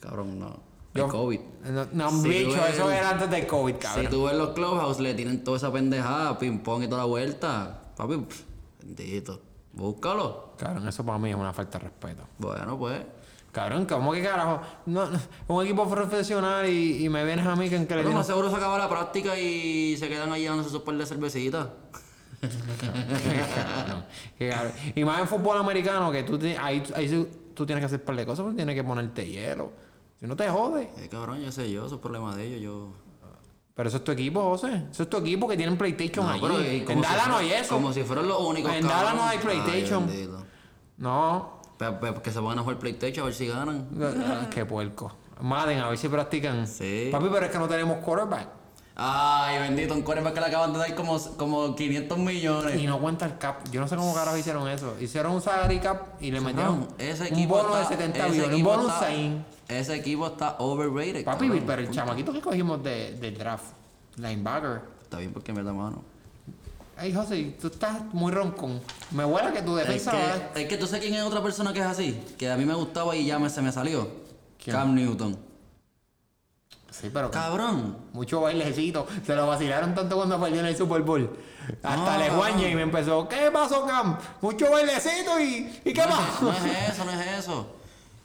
cabrón, 0.00 0.38
no. 0.38 0.70
Yo- 0.92 1.04
El 1.04 1.10
COVID. 1.12 1.40
No, 1.70 1.86
no 1.92 2.10
Sí, 2.22 2.28
bicho, 2.28 2.58
güey. 2.58 2.72
eso 2.72 2.90
era 2.90 3.10
antes 3.10 3.30
del 3.30 3.46
COVID, 3.46 3.74
Si 3.74 3.78
cabrón. 3.78 4.06
tú 4.10 4.24
ves 4.24 4.34
los 4.36 4.48
clubhouse, 4.50 4.98
le 4.98 5.14
tienen 5.14 5.44
toda 5.44 5.56
esa 5.56 5.72
pendejada, 5.72 6.36
ping 6.38 6.58
pong 6.58 6.82
y 6.82 6.86
toda 6.88 7.02
la 7.02 7.06
vuelta. 7.06 7.82
Papi, 7.96 8.16
pff, 8.16 8.42
bendito. 8.82 9.40
Búscalo. 9.80 10.52
Cabrón, 10.58 10.86
eso 10.86 11.06
para 11.06 11.18
mí 11.18 11.30
es 11.30 11.36
una 11.36 11.54
falta 11.54 11.78
de 11.78 11.84
respeto. 11.84 12.22
Bueno, 12.36 12.78
pues. 12.78 13.00
Cabrón, 13.50 13.86
¿cómo 13.86 14.12
que 14.12 14.22
carajo? 14.22 14.60
No, 14.84 15.06
no, 15.06 15.18
un 15.48 15.64
equipo 15.64 15.88
profesional 15.88 16.68
y, 16.68 17.04
y 17.04 17.08
me 17.08 17.24
vienes 17.24 17.46
a 17.46 17.56
mí 17.56 17.70
que, 17.70 17.86
que 17.86 17.96
le 17.96 18.02
Pero 18.02 18.12
más 18.12 18.26
seguro 18.26 18.50
se 18.50 18.56
acaba 18.56 18.76
la 18.76 18.90
práctica 18.90 19.38
y 19.38 19.96
se 19.96 20.08
quedan 20.08 20.30
ahí 20.32 20.44
dándose 20.44 20.68
sus 20.68 20.82
par 20.82 20.96
de 20.96 21.06
cervecitas. 21.06 21.68
Y 24.94 25.02
más 25.02 25.20
en 25.20 25.26
fútbol 25.28 25.56
americano, 25.56 26.12
que 26.12 26.24
tú, 26.24 26.38
ahí, 26.60 26.82
ahí 26.94 27.28
tú 27.54 27.64
tienes 27.64 27.80
que 27.80 27.86
hacer 27.86 28.04
par 28.04 28.16
de 28.16 28.26
cosas, 28.26 28.42
porque 28.42 28.56
tienes 28.56 28.74
que 28.74 28.84
ponerte 28.84 29.26
hielo. 29.26 29.72
Si 30.20 30.26
no 30.26 30.36
te 30.36 30.46
jodes. 30.50 30.88
Eh, 30.98 31.08
cabrón, 31.08 31.40
ya 31.40 31.50
sé 31.50 31.72
yo, 31.72 31.86
eso 31.86 31.94
es 31.94 32.00
problema 32.02 32.36
de 32.36 32.46
ellos. 32.46 32.60
Yo. 32.60 32.92
Pero 33.80 33.88
eso 33.88 33.96
es 33.96 34.04
tu 34.04 34.12
equipo, 34.12 34.42
José. 34.42 34.88
Eso 34.90 35.04
es 35.04 35.08
tu 35.08 35.16
equipo 35.16 35.48
que 35.48 35.56
tienen 35.56 35.78
PlayStation 35.78 36.26
No, 36.26 36.32
allí. 36.32 36.42
pero, 36.42 36.58
en 36.60 36.86
si 36.86 37.08
Dallas 37.08 37.28
no 37.28 37.36
hay 37.38 37.50
eso. 37.52 37.74
Como 37.76 37.94
si 37.94 38.02
fueran 38.02 38.28
los 38.28 38.38
únicos. 38.42 38.70
En 38.74 38.86
Dallas 38.86 39.14
no 39.14 39.24
hay 39.24 39.38
PlayStation. 39.38 40.06
Ay. 40.06 40.28
No. 40.98 41.62
Pe- 41.78 41.92
pe- 41.92 42.20
que 42.20 42.30
se 42.30 42.40
van 42.40 42.58
a 42.58 42.60
jugar 42.60 42.78
PlayStation 42.78 43.22
a 43.22 43.24
ver 43.24 43.34
si 43.34 43.46
ganan. 43.46 43.88
Ah, 44.02 44.48
Qué 44.50 44.66
puerco. 44.66 45.10
Madden, 45.40 45.78
a 45.78 45.88
ver 45.88 45.96
si 45.96 46.10
practican. 46.10 46.66
Sí. 46.66 47.08
Papi, 47.10 47.28
pero 47.32 47.46
es 47.46 47.50
que 47.52 47.58
no 47.58 47.68
tenemos 47.68 48.04
quarterback. 48.04 48.48
Ay, 49.02 49.58
bendito, 49.60 49.94
un 49.94 50.02
quarterback 50.02 50.34
que 50.34 50.40
le 50.40 50.46
acaban 50.46 50.74
de 50.74 50.78
dar 50.78 50.94
como, 50.94 51.18
como 51.38 51.74
500 51.74 52.18
millones. 52.18 52.78
Y 52.78 52.86
no 52.86 53.00
cuenta 53.00 53.24
el 53.24 53.38
cap. 53.38 53.60
Yo 53.72 53.80
no 53.80 53.88
sé 53.88 53.96
cómo 53.96 54.12
carajo 54.12 54.36
hicieron 54.36 54.68
eso. 54.68 54.94
Hicieron 55.00 55.32
un 55.32 55.40
salary 55.40 55.78
cap 55.78 56.02
y 56.20 56.30
le 56.30 56.40
metieron 56.42 56.86
ese 56.98 57.32
un 57.32 57.48
bono 57.48 57.74
de 57.76 57.82
está- 57.82 57.96
70 57.96 58.18
ese 58.26 58.30
millones. 58.36 58.56
Un 58.56 58.62
bono 58.62 58.88
está- 58.88 59.06
100. 59.08 59.44
Ese 59.68 59.94
equipo 59.94 60.26
está 60.26 60.56
overrated. 60.58 61.24
Papi, 61.24 61.46
cabrón. 61.46 61.64
pero 61.66 61.80
el 61.82 61.90
chamaquito 61.90 62.30
que 62.32 62.40
cogimos 62.42 62.82
de, 62.82 63.12
del 63.12 63.38
draft, 63.38 63.64
linebacker. 64.16 64.82
Está 65.02 65.16
bien 65.18 65.32
porque 65.32 65.52
me 65.54 65.62
da 65.62 65.72
mano. 65.72 66.02
Ay, 66.98 67.14
José, 67.14 67.56
tú 67.58 67.68
estás 67.68 68.02
muy 68.12 68.30
roncón. 68.30 68.82
Me 69.12 69.24
huele 69.24 69.50
que 69.52 69.60
Es 69.60 69.64
defensa 69.64 70.10
a- 70.10 70.52
que, 70.52 70.62
es 70.64 70.68
que 70.68 70.76
tú 70.76 70.86
sabes 70.86 71.00
quién 71.00 71.14
es 71.14 71.22
otra 71.22 71.42
persona 71.42 71.72
que 71.72 71.80
es 71.80 71.86
así. 71.86 72.20
Que 72.36 72.50
a 72.50 72.56
mí 72.58 72.66
me 72.66 72.74
gustaba 72.74 73.16
y 73.16 73.24
ya 73.24 73.38
me, 73.38 73.48
se 73.48 73.62
me 73.62 73.72
salió. 73.72 74.06
¿Quién? 74.62 74.76
Cam 74.76 74.94
Newton. 74.94 75.38
Sí, 76.90 77.10
pero 77.12 77.30
Cabrón. 77.30 77.96
mucho 78.12 78.40
bailecito. 78.40 79.06
Se 79.24 79.34
lo 79.34 79.46
vacilaron 79.46 79.94
tanto 79.94 80.16
cuando 80.16 80.40
perdió 80.40 80.60
en 80.60 80.66
el 80.66 80.76
Super 80.76 81.02
Bowl. 81.02 81.30
Hasta 81.82 81.96
No, 81.96 82.18
le 82.18 82.28
cabrón. 82.28 82.60
y 82.60 82.74
me 82.74 82.82
empezó, 82.82 83.28
¿qué 83.28 83.50
pasó, 83.52 83.86
Cam? 83.86 84.18
Mucho 84.40 84.70
bailecito 84.70 85.38
y, 85.40 85.80
¿y 85.84 85.92
qué 85.92 86.02
No 86.02 86.08
es, 86.08 86.14
pasó? 86.14 86.44
no 86.44 86.52
es 86.52 86.88
eso, 86.90 87.04
no 87.04 87.12
es 87.12 87.38
eso. 87.38 87.66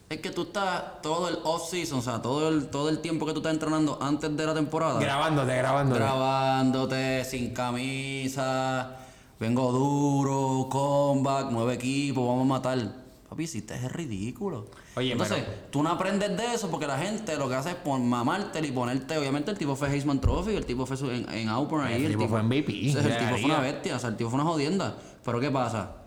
Es 0.09 0.19
que 0.19 0.29
tú 0.29 0.43
estás 0.43 1.01
todo 1.01 1.29
el 1.29 1.39
off-season, 1.43 1.99
o 1.99 2.01
sea, 2.01 2.21
todo 2.21 2.47
el, 2.49 2.67
todo 2.69 2.89
el 2.89 2.99
tiempo 2.99 3.25
que 3.25 3.33
tú 3.33 3.39
estás 3.39 3.53
entrenando 3.53 3.97
antes 4.01 4.35
de 4.35 4.45
la 4.45 4.53
temporada. 4.53 4.99
grabándote, 4.99 5.55
grabándote. 5.57 5.99
grabándote 5.99 7.25
sin 7.25 7.53
camisa, 7.53 8.97
vengo 9.39 9.71
duro, 9.71 10.69
comeback, 10.69 11.49
nuevo 11.51 11.71
equipo, 11.71 12.27
vamos 12.27 12.43
a 12.43 12.45
matar. 12.59 13.04
Papi, 13.35 13.43
hiciste 13.43 13.75
es 13.75 13.91
ridículo. 13.91 14.65
Oye, 14.95 15.11
Entonces, 15.11 15.43
tú 15.69 15.83
no 15.83 15.89
aprendes 15.89 16.37
de 16.37 16.53
eso 16.53 16.71
porque 16.71 16.87
la 16.87 16.97
gente 16.97 17.35
lo 17.35 17.49
que 17.49 17.55
hace 17.55 17.71
es 17.71 17.75
pon, 17.75 18.07
mamarte 18.07 18.65
y 18.65 18.71
ponerte. 18.71 19.17
Obviamente, 19.17 19.51
el 19.51 19.57
tipo 19.57 19.75
fue 19.75 19.89
Heisman 19.89 20.21
Trophy, 20.21 20.55
el 20.55 20.65
tipo 20.65 20.85
fue 20.85 20.95
su- 20.95 21.11
en, 21.11 21.27
en 21.29 21.49
Auburn 21.49 21.83
ahí. 21.85 22.05
El 22.05 22.13
tipo 22.13 22.29
fue 22.29 22.41
MVP 22.41 22.89
O 22.89 22.93
sea, 22.93 23.01
el 23.01 23.17
tipo 23.17 23.37
fue 23.37 23.45
una 23.45 23.59
bestia, 23.59 23.97
o 23.97 23.99
sea, 23.99 24.09
el 24.09 24.15
tipo 24.15 24.29
fue 24.29 24.39
una 24.39 24.49
jodienda. 24.49 24.97
Pero 25.25 25.39
¿qué 25.41 25.51
pasa? 25.51 25.97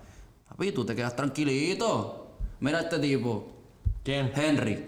Papi, 0.49 0.73
tú 0.73 0.87
te 0.87 0.97
quedas 0.97 1.15
tranquilito. 1.15 2.29
Mira 2.61 2.81
este 2.81 2.99
tipo, 2.99 3.47
¿Quién? 4.03 4.33
Henry. 4.35 4.87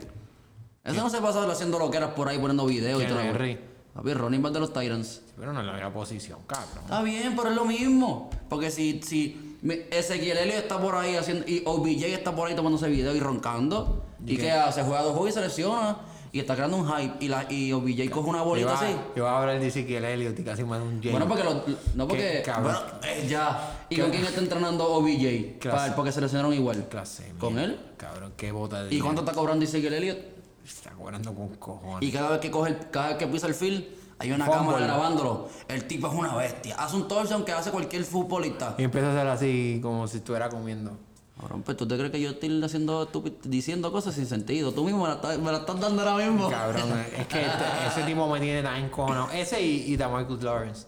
Ese 0.82 0.96
no 0.96 1.10
se 1.10 1.20
pasa 1.20 1.44
haciendo 1.52 1.78
loqueras 1.78 2.12
por 2.12 2.26
ahí 2.28 2.38
poniendo 2.38 2.64
videos 2.64 3.02
y 3.02 3.04
¿Quién 3.04 3.16
todo. 3.18 3.26
Henry? 3.28 3.58
Papi, 3.92 4.14
running 4.14 4.40
back 4.42 4.52
de 4.54 4.60
los 4.60 4.72
Titans. 4.72 5.20
Pero 5.38 5.52
no 5.52 5.60
es 5.60 5.66
la 5.66 5.72
misma 5.74 5.92
posición, 5.92 6.38
cabrón. 6.46 6.84
Está 6.84 7.02
bien, 7.02 7.34
pero 7.36 7.50
es 7.50 7.54
lo 7.56 7.66
mismo. 7.66 8.30
Porque 8.48 8.70
si, 8.70 9.02
si 9.02 9.49
Ezequiel 9.62 10.38
Elliott 10.38 10.58
está 10.62 10.80
por 10.80 10.94
ahí 10.94 11.16
haciendo. 11.16 11.44
Y 11.46 11.62
OBJ 11.66 12.04
está 12.06 12.34
por 12.34 12.48
ahí 12.48 12.54
tomándose 12.54 12.88
video 12.88 13.14
y 13.14 13.20
roncando. 13.20 14.04
¿Y, 14.26 14.36
qué 14.36 14.50
hace? 14.52 14.82
Juega 14.82 15.02
dos 15.02 15.12
juegos 15.12 15.30
y 15.30 15.32
se 15.34 15.40
lesiona. 15.40 15.98
Y 16.32 16.38
está 16.38 16.54
creando 16.54 16.76
un 16.76 16.88
hype. 16.88 17.14
Y, 17.24 17.28
la, 17.28 17.44
y 17.52 17.72
OBJ 17.72 18.08
coge 18.10 18.30
una 18.30 18.42
bolita 18.42 18.68
Yo 18.68 18.74
así. 18.74 18.86
yo 19.16 19.22
iba 19.24 19.30
a 19.32 19.40
hablar 19.40 19.58
de 19.58 19.66
Ezequiel 19.66 20.04
Elliott 20.04 20.38
y 20.38 20.44
casi 20.44 20.62
me 20.62 20.76
da 20.78 20.82
un 20.82 21.00
James. 21.02 21.10
Bueno, 21.10 21.26
porque 21.28 21.42
lo, 21.44 21.64
no 21.96 22.06
porque. 22.08 22.42
Bueno, 22.62 22.78
eh, 23.02 23.26
ya. 23.28 23.86
¿Y 23.90 23.96
con 23.98 24.10
quién 24.10 24.24
está 24.24 24.40
entrenando 24.40 24.86
OBJ? 24.92 25.58
Clase. 25.58 25.76
Para- 25.76 25.96
porque 25.96 26.12
se 26.12 26.20
lesionaron 26.20 26.54
igual. 26.54 26.86
clase. 26.88 27.32
¿Con 27.38 27.58
él? 27.58 27.80
Cabrón, 27.96 28.32
qué 28.36 28.52
bota 28.52 28.84
de 28.84 28.94
¿Y 28.94 29.00
cuánto 29.00 29.22
está 29.22 29.32
cobrando 29.32 29.64
Ezequiel 29.64 29.92
Elliott? 29.94 30.18
Está 30.64 30.90
cobrando 30.90 31.34
con 31.34 31.48
cojones. 31.56 32.08
Y 32.08 32.12
cada 32.12 32.30
vez 32.30 32.40
que 32.40 32.50
coge 32.50 32.70
el- 32.70 32.90
cada 32.90 33.08
vez 33.08 33.16
que 33.16 33.26
pisa 33.26 33.48
el 33.48 33.54
field, 33.54 33.84
hay 34.20 34.30
una 34.32 34.44
Fumble. 34.46 34.60
cámara 34.74 34.86
grabándolo. 34.86 35.48
El 35.66 35.84
tipo 35.86 36.06
es 36.06 36.14
una 36.14 36.36
bestia. 36.36 36.76
Hace 36.76 36.94
un 36.96 37.08
touchdown 37.08 37.44
que 37.44 37.52
hace 37.52 37.70
cualquier 37.72 38.04
futbolista. 38.04 38.74
Y 38.78 38.84
empieza 38.84 39.08
a 39.08 39.10
hacer 39.12 39.26
así 39.26 39.80
como 39.82 40.06
si 40.06 40.18
estuviera 40.18 40.48
comiendo. 40.48 40.92
Cabrón, 41.40 41.62
pues 41.62 41.74
tú 41.78 41.88
te 41.88 41.96
crees 41.96 42.10
que 42.12 42.20
yo 42.20 42.30
estoy 42.30 42.62
haciendo 42.62 43.08
diciendo 43.44 43.90
cosas 43.90 44.14
sin 44.14 44.26
sentido. 44.26 44.72
Tú 44.72 44.84
mismo 44.84 45.02
me 45.04 45.08
la, 45.08 45.14
estás- 45.14 45.38
me 45.38 45.50
la 45.50 45.58
estás 45.58 45.80
dando 45.80 46.02
ahora 46.02 46.22
mismo. 46.24 46.50
Cabrón, 46.50 46.82
es 47.16 47.26
que 47.28 47.40
este- 47.40 47.86
ese 47.88 48.02
tipo 48.02 48.28
me 48.28 48.38
tiene 48.40 48.62
tan 48.62 48.76
encojonado. 48.84 49.30
Ese 49.30 49.60
y, 49.62 49.90
y 49.90 49.96
Damarcus 49.96 50.42
Lawrence. 50.42 50.86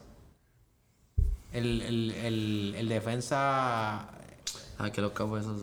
El, 1.53 1.81
el, 1.83 2.11
el, 2.11 2.75
el 2.79 2.89
defensa. 2.89 4.09
Ay, 4.79 4.91
que 4.91 5.01
los 5.01 5.13
cabos 5.13 5.41
esos. 5.41 5.63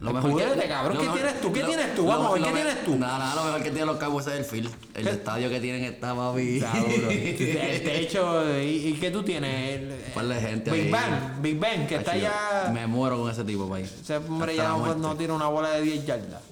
Púdrete, 0.00 0.66
cabrón, 0.66 0.96
¿qué 0.98 1.08
tienes 1.08 1.40
tú? 1.42 1.52
¿Qué 1.52 1.62
tienes 1.62 1.94
tú? 1.94 2.06
Vamos 2.06 2.38
¿qué 2.38 2.50
tienes 2.50 2.84
tú? 2.84 2.96
Nada, 2.96 3.18
nada, 3.18 3.34
lo 3.34 3.44
mejor 3.44 3.62
que 3.62 3.68
tienen 3.70 3.86
los 3.86 3.98
cabos 3.98 4.26
es 4.28 4.32
el 4.32 4.44
field. 4.46 4.70
El 4.94 5.08
estadio 5.08 5.50
que 5.50 5.60
tienen 5.60 5.84
está 5.84 6.14
papi. 6.14 6.64
El 7.10 7.82
techo. 7.82 8.58
¿Y, 8.58 8.88
y 8.88 8.92
qué 8.94 9.10
tú 9.10 9.22
tienes? 9.22 9.80
El- 9.80 9.88
Par 10.14 10.26
de 10.26 10.40
gente 10.40 10.70
Big 10.70 10.84
ahí. 10.84 10.90
Bang, 10.90 11.42
Big 11.42 11.58
Bang, 11.58 11.86
que 11.86 11.96
está 11.96 12.16
ya. 12.16 12.70
Me 12.72 12.86
muero 12.86 13.18
con 13.18 13.30
ese 13.30 13.44
tipo, 13.44 13.68
país. 13.68 13.92
Ese 14.00 14.16
hombre 14.16 14.56
ya 14.56 14.68
no, 14.68 14.78
muerte. 14.78 15.02
no 15.02 15.16
tira 15.16 15.34
una 15.34 15.48
bola 15.48 15.70
de 15.72 15.82
10 15.82 16.06
yardas. 16.06 16.42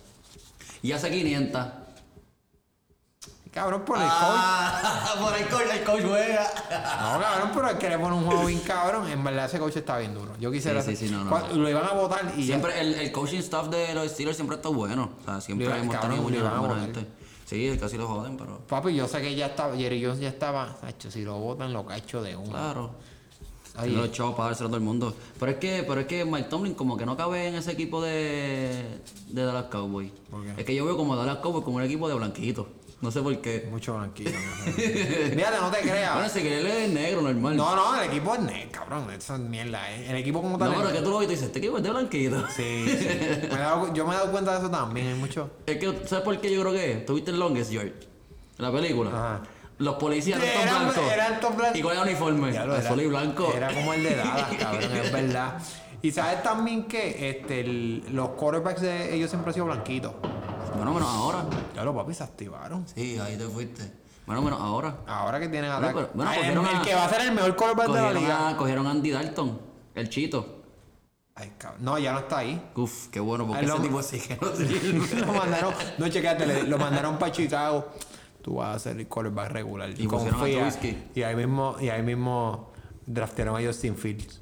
Y 0.83 0.93
hace 0.93 1.11
500. 1.11 1.67
Cabrón, 3.59 3.83
por 3.83 3.97
el 3.99 4.05
coach. 4.05 4.13
Ah, 4.21 5.15
por 5.21 5.37
el 5.37 5.49
coach, 5.49 5.63
el 5.73 5.85
coach 5.85 6.03
juega. 6.03 6.47
No, 6.71 7.21
cabrón, 7.21 7.51
pero 7.55 7.69
es 7.71 7.75
que 7.77 7.89
le 7.89 7.99
pone 7.99 8.15
un 8.17 8.25
juego 8.25 8.45
bien 8.47 8.61
cabrón. 8.61 9.09
En 9.09 9.25
verdad, 9.25 9.47
ese 9.47 9.59
coach 9.59 9.77
está 9.77 9.99
bien 9.99 10.15
duro. 10.15 10.33
Yo 10.39 10.51
quisiera. 10.53 10.81
Sí, 10.83 10.95
sí, 10.97 11.09
no, 11.11 11.25
no. 11.25 11.49
Lo 11.55 11.69
iban 11.69 11.85
a 11.85 11.93
votar 11.93 12.33
y. 12.37 12.41
ya- 12.43 12.55
Siempre 12.55 12.81
el, 12.81 12.95
el 12.95 13.11
coaching 13.13 13.39
staff 13.39 13.69
de 13.69 13.95
los 13.95 14.11
Steelers 14.13 14.37
siempre 14.37 14.57
está 14.57 14.69
bueno. 14.69 15.11
O 15.23 15.25
sea, 15.25 15.41
siempre 15.41 15.67
hemos 15.67 15.95
cabrón, 15.95 16.25
tenido 16.27 16.43
buena, 16.45 16.61
buena 16.61 16.81
gente. 16.83 17.07
Sí, 17.47 17.77
casi 17.81 17.97
lo 17.97 18.07
joden, 18.07 18.37
pero 18.37 18.59
Papi, 18.69 18.95
yo 18.95 19.09
sé 19.09 19.21
que 19.23 19.35
ya 19.35 19.47
estaba. 19.47 19.75
Jerry 19.77 20.05
Jones 20.05 20.21
ya 20.21 20.29
estaba. 20.29 20.77
Hacho, 20.83 21.11
si 21.11 21.23
lo 21.23 21.39
votan, 21.39 21.73
lo 21.73 21.85
cacho 21.87 22.23
de 22.23 22.37
uno. 22.37 22.51
claro. 22.51 22.91
Tiene 23.81 23.95
los 23.97 24.11
chavos 24.11 24.35
para 24.35 24.49
dárselo 24.49 24.67
a 24.67 24.71
todo 24.71 24.79
el 24.79 24.83
mundo. 24.85 25.15
Pero 25.39 25.53
es 25.53 25.59
que, 25.59 25.85
pero 25.87 26.01
es 26.01 26.07
que 26.09 26.25
Mike 26.25 26.49
Tomlin 26.49 26.75
como 26.75 26.97
que 26.97 27.07
no 27.07 27.17
cabe 27.17 27.47
en 27.47 27.55
ese 27.55 27.71
equipo 27.73 28.03
de, 28.03 29.01
de 29.29 29.43
Dallas 29.45 29.67
Cowboys. 29.71 30.11
Es 30.57 30.65
que 30.65 30.75
yo 30.75 30.85
veo 30.85 30.97
como 30.97 31.15
Dallas 31.15 31.37
Cowboys 31.39 31.65
como 31.65 31.77
un 31.77 31.85
equipo 31.85 32.09
de 32.09 32.15
blanquitos. 32.17 32.67
No 33.01 33.13
sé 33.13 33.23
por 33.23 33.41
qué. 33.41 33.69
Mucho 33.71 33.97
sé. 33.97 34.25
Fíjate, 34.25 35.57
no 35.61 35.71
te 35.71 35.79
Bueno, 35.79 35.93
creas. 35.93 36.33
si 36.33 36.43
que 36.43 36.59
él 36.59 36.67
es 36.67 36.91
negro, 36.91 37.23
normal. 37.23 37.57
No, 37.57 37.77
no, 37.77 38.01
el 38.01 38.11
equipo 38.11 38.35
es 38.35 38.41
negro, 38.41 38.71
cabrón. 38.73 39.11
Eso 39.13 39.35
es 39.35 39.41
mierda. 39.41 39.93
¿eh? 39.93 40.07
El 40.11 40.17
equipo 40.17 40.43
como 40.43 40.59
tal. 40.59 40.71
No, 40.71 40.77
pero 40.79 40.89
es- 40.89 40.95
que 40.97 41.03
tú 41.03 41.11
lo 41.11 41.19
ves 41.19 41.29
y 41.29 41.31
dices, 41.31 41.47
este 41.47 41.59
equipo 41.61 41.77
es 41.77 41.83
de 41.85 41.91
blanquito. 41.91 42.45
Sí, 42.49 42.85
sí. 42.89 43.07
Me 43.49 43.55
he 43.55 43.59
dado- 43.59 43.95
yo 43.95 44.05
me 44.07 44.15
he 44.15 44.17
dado 44.17 44.33
cuenta 44.33 44.53
de 44.53 44.59
eso 44.59 44.71
también. 44.71 45.07
Hay 45.09 45.15
mucho. 45.15 45.51
Es 45.67 45.77
que, 45.77 45.87
¿sabes 46.07 46.25
por 46.25 46.41
qué 46.41 46.53
yo 46.53 46.61
creo 46.63 46.73
que 46.73 46.93
es? 46.93 47.07
¿Tuviste 47.07 47.31
el 47.31 47.39
Longest 47.39 47.71
Yard? 47.71 47.93
La 48.57 48.73
película. 48.73 49.11
Ajá. 49.11 49.43
Los 49.79 49.95
policías 49.95 50.43
eran 50.43 50.63
Eran- 50.63 50.69
todos 50.83 50.95
blancos. 50.97 51.13
eran 51.13 51.41
todos 51.41 51.57
blancos. 51.57 51.79
¿Y 51.79 51.83
cuál 51.83 51.95
era 51.95 52.03
el 52.03 52.09
uniforme? 52.09 52.51
Era. 52.51 52.77
Azul 52.79 53.01
y 53.01 53.07
blanco. 53.07 53.53
Era 53.57 53.73
como 53.73 53.95
el 53.95 54.03
de 54.03 54.17
Dallas, 54.17 54.49
cabrón, 54.59 54.83
es 54.97 55.13
verdad. 55.13 55.59
Y 56.03 56.11
sabes 56.11 56.43
también 56.43 56.85
que 56.89 57.31
este, 57.31 57.61
el- 57.61 58.03
los 58.11 58.31
quarterbacks 58.31 58.81
de 58.81 59.15
ellos 59.15 59.31
siempre 59.31 59.51
han 59.51 59.55
sido 59.55 59.67
blanquitos. 59.67 60.13
Bueno, 60.77 60.93
menos 60.95 61.09
ahora. 61.09 61.45
Ya 61.75 61.85
los 61.85 61.95
papis 61.95 62.17
se 62.19 62.25
activaron. 62.25 62.87
Sí, 62.89 63.19
ahí 63.19 63.37
te 63.37 63.45
fuiste. 63.47 63.91
Bueno, 64.27 64.43
menos 64.43 64.61
ahora. 64.61 64.97
Ahora 65.07 65.41
que 65.41 65.49
tienen 65.49 65.71
ataque. 65.71 65.95
pero- 65.95 66.11
bueno, 66.15 66.31
Ay, 66.31 66.37
el, 66.41 66.43
cogieron 66.55 66.67
el 66.67 66.77
a- 66.77 66.83
que 66.83 66.95
va 66.95 67.05
a 67.05 67.09
ser 67.09 67.21
el 67.23 67.33
mejor 67.33 67.57
quarterback 67.57 67.87
de 67.89 67.93
la 67.95 67.99
Cogieron 68.09 68.23
liga. 68.23 68.49
a, 68.49 68.57
cogieron 68.57 68.87
a 68.87 68.91
Andy 68.91 69.11
Dalton, 69.11 69.61
el 69.95 70.09
chito. 70.11 70.55
Ay, 71.35 71.53
cabrón. 71.57 71.85
No, 71.85 71.99
ya 71.99 72.13
no 72.13 72.19
está 72.19 72.39
ahí. 72.39 72.61
Uf, 72.75 73.09
qué 73.09 73.21
bueno, 73.21 73.47
porque 73.47 73.61
Ay, 73.61 73.67
ese 73.67 73.77
lo- 73.77 73.83
tipo 73.83 74.03
sí 74.03 74.19
que 74.21 74.37
no 74.41 74.55
sirve. 74.57 75.21
lo 75.27 75.33
mandaron, 75.33 75.73
no 75.99 76.09
chequeate, 76.09 76.65
lo 76.65 76.79
mandaron 76.79 77.19
para 77.19 77.33
Chicago. 77.33 77.89
Tú 78.43 78.57
vas 78.57 78.77
a 78.77 78.79
ser 78.79 78.99
el 78.99 79.07
quarterback 79.09 79.51
regular. 79.51 79.91
Y 79.91 80.07
pusieron 80.09 80.41
a. 80.41 80.45
Trubisky. 80.45 80.99
Y 81.15 81.23
ahí 81.23 81.37
mismo, 81.37 81.77
y 81.81 81.89
ahí 81.91 82.03
mismo 82.03 82.71
draftearon 83.07 83.57
a 83.63 83.67
Justin 83.67 83.97
Fields. 83.97 84.41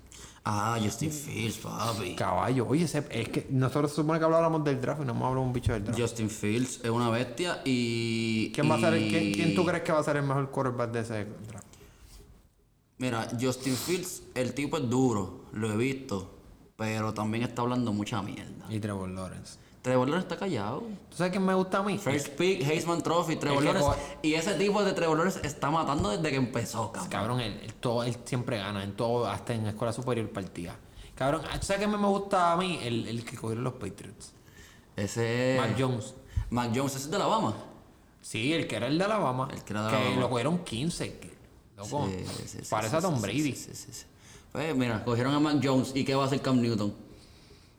Ah, 0.48 0.78
Justin 0.80 1.10
Fields, 1.10 1.56
papi. 1.58 2.14
Caballo. 2.14 2.68
Oye, 2.68 2.84
ese- 2.84 3.04
es 3.10 3.28
que 3.30 3.48
nosotros 3.50 3.90
se 3.90 3.96
supone 3.96 4.20
que 4.20 4.24
hablábamos 4.26 4.62
del 4.62 4.80
draft 4.80 5.02
y 5.02 5.04
no 5.04 5.10
hemos 5.10 5.24
hablado 5.26 5.44
un 5.44 5.52
bicho 5.52 5.72
del 5.72 5.82
draft. 5.82 6.00
Justin 6.00 6.30
Fields 6.30 6.80
es 6.84 6.90
una 6.90 7.10
bestia 7.10 7.62
y. 7.64 8.52
¿Quién, 8.54 8.70
va 8.70 8.76
a 8.76 8.80
ser, 8.80 8.94
el- 8.94 9.06
y- 9.06 9.10
quién, 9.10 9.32
quién 9.34 9.54
tú 9.56 9.64
crees 9.66 9.82
que 9.82 9.90
va 9.90 9.98
a 9.98 10.04
ser 10.04 10.16
el 10.18 10.22
mejor 10.22 10.48
quarterback 10.52 10.92
de 10.92 11.00
ese 11.00 11.24
draft? 11.48 11.66
Mira, 12.98 13.28
Justin 13.40 13.74
Fields, 13.74 14.22
el 14.36 14.54
tipo 14.54 14.78
es 14.78 14.88
duro, 14.88 15.46
lo 15.52 15.72
he 15.72 15.76
visto, 15.76 16.30
pero 16.76 17.12
también 17.12 17.42
está 17.42 17.62
hablando 17.62 17.92
mucha 17.92 18.22
mierda. 18.22 18.66
Y 18.70 18.78
Trevor 18.78 19.08
Lawrence. 19.10 19.58
Lawrence 19.86 20.18
está 20.18 20.36
callado. 20.36 20.80
¿Tú 21.10 21.16
sabes 21.16 21.30
quién 21.32 21.44
me 21.44 21.54
gusta 21.54 21.78
a 21.78 21.82
mí? 21.82 21.98
First 21.98 22.28
pick, 22.30 22.62
Heisman 22.62 23.02
Trophy, 23.02 23.36
que 23.36 23.48
co- 23.48 23.96
Y 24.22 24.34
ese 24.34 24.54
tipo 24.54 24.82
de 24.82 24.92
Trevor 24.92 25.16
Lawrence 25.18 25.40
está 25.46 25.70
matando 25.70 26.10
desde 26.10 26.30
que 26.30 26.36
empezó, 26.36 26.90
cabrón. 26.92 27.10
Cabrón, 27.10 27.40
él, 27.40 27.60
él 27.62 27.74
todo, 27.74 28.02
él 28.04 28.16
siempre 28.24 28.58
gana, 28.58 28.82
en 28.82 28.92
todo, 28.96 29.26
hasta 29.26 29.54
en 29.54 29.66
escuela 29.66 29.92
superior 29.92 30.28
partida. 30.30 30.76
Cabrón, 31.14 31.42
¿tú 31.42 31.66
sabes 31.66 31.78
quién 31.86 31.90
me 32.00 32.06
gusta 32.08 32.52
a 32.52 32.56
mí? 32.56 32.78
El, 32.82 33.06
el 33.08 33.24
que 33.24 33.36
cogieron 33.36 33.64
los 33.64 33.74
Patriots. 33.74 34.32
Ese. 34.96 35.56
Mac 35.60 35.74
Jones. 35.78 36.14
Mac 36.50 36.70
Jones, 36.74 36.94
ese 36.94 37.04
es 37.04 37.10
de 37.10 37.16
Alabama. 37.16 37.54
Sí, 38.20 38.52
el 38.52 38.66
que 38.66 38.76
era 38.76 38.86
el 38.86 38.98
de 38.98 39.04
Alabama. 39.04 39.48
El 39.52 39.62
que 39.62 39.72
era 39.72 39.84
de 39.84 39.90
que 39.90 39.96
Alabama. 39.96 40.20
lo 40.20 40.30
cogieron 40.30 40.58
15. 40.64 41.18
que- 41.18 41.36
loco. 41.76 42.08
Sí, 42.08 42.24
sí, 42.26 42.48
sí, 42.48 42.58
parece 42.70 42.96
a 42.96 43.00
Tom 43.00 43.20
Brady. 43.20 43.52
sí, 43.54 43.70
sí, 43.74 43.88
sí. 43.92 44.04
Pues 44.52 44.74
mira, 44.74 45.04
cogieron 45.04 45.34
a 45.34 45.40
Mac 45.40 45.58
Jones 45.62 45.92
y 45.94 46.04
¿qué 46.04 46.14
va 46.14 46.24
a 46.24 46.26
hacer 46.26 46.40
Cam 46.40 46.60
Newton? 46.60 46.94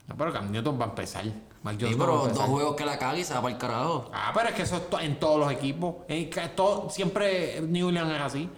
No, 0.06 0.16
pero 0.16 0.32
Cam 0.32 0.50
Newton 0.52 0.80
va 0.80 0.84
a 0.86 0.88
empezar. 0.90 1.24
Sí, 1.72 1.78
Jones 1.80 1.96
pero 1.98 2.28
dos 2.28 2.42
juegos 2.44 2.76
que 2.76 2.84
la 2.84 2.98
cague 2.98 3.20
y 3.20 3.24
se 3.24 3.34
va 3.34 3.42
para 3.42 3.54
el 3.54 3.60
carajo. 3.60 4.10
Ah, 4.12 4.30
pero 4.34 4.48
es 4.50 4.54
que 4.54 4.62
eso 4.62 4.76
es 4.76 4.88
to- 4.90 5.00
en 5.00 5.18
todos 5.18 5.38
los 5.40 5.50
equipos. 5.52 5.96
En 6.08 6.30
todo- 6.54 6.88
siempre 6.90 7.60
New 7.60 7.88
England 7.88 8.12
es 8.12 8.20
así. 8.20 8.48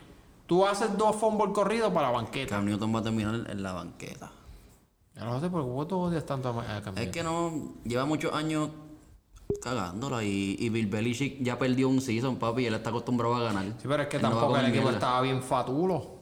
Tú 0.47 0.67
haces 0.67 0.97
dos 0.99 1.17
fumbles 1.17 1.51
corridos 1.55 1.93
para 1.93 2.09
la 2.09 2.13
banqueta. 2.15 2.57
Cam 2.57 2.65
Newton 2.67 2.95
va 2.95 2.99
a 3.01 3.03
terminar 3.03 3.35
en 3.49 3.63
la 3.63 3.73
banqueta. 3.73 4.31
Ya 5.15 5.25
no 5.25 5.41
sé 5.41 5.49
por 5.51 5.63
qué 5.65 5.89
todos 5.89 6.11
odias 6.11 6.25
tanto 6.27 6.49
a 6.49 6.77
a 6.77 6.83
Cam 6.83 6.97
Es 6.99 7.09
que 7.09 7.23
no, 7.23 7.53
lleva 7.85 8.05
muchos 8.05 8.33
años 8.33 8.71
cagándola 9.63 10.23
y, 10.25 10.57
y 10.59 10.69
Bill 10.69 10.87
Belichick 10.87 11.43
ya 11.43 11.59
perdió 11.59 11.89
un 11.89 12.01
season, 12.01 12.37
papi, 12.37 12.63
y 12.63 12.67
él 12.67 12.75
está 12.75 12.91
acostumbrado 12.91 13.35
a 13.37 13.41
ganar. 13.43 13.65
Sí, 13.65 13.87
pero 13.89 14.03
es 14.05 14.09
que 14.09 14.17
Él 14.17 14.23
no 14.23 14.31
tampoco 14.31 14.57
el 14.57 14.67
equipo 14.67 14.91
estaba 14.91 15.21
bien 15.23 15.43
fatulo. 15.43 16.21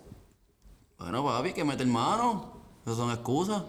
Bueno, 0.99 1.25
papi, 1.25 1.53
que 1.53 1.65
mete 1.65 1.85
mano. 1.85 2.53
Esas 2.85 2.97
son 2.99 3.11
excusas. 3.11 3.63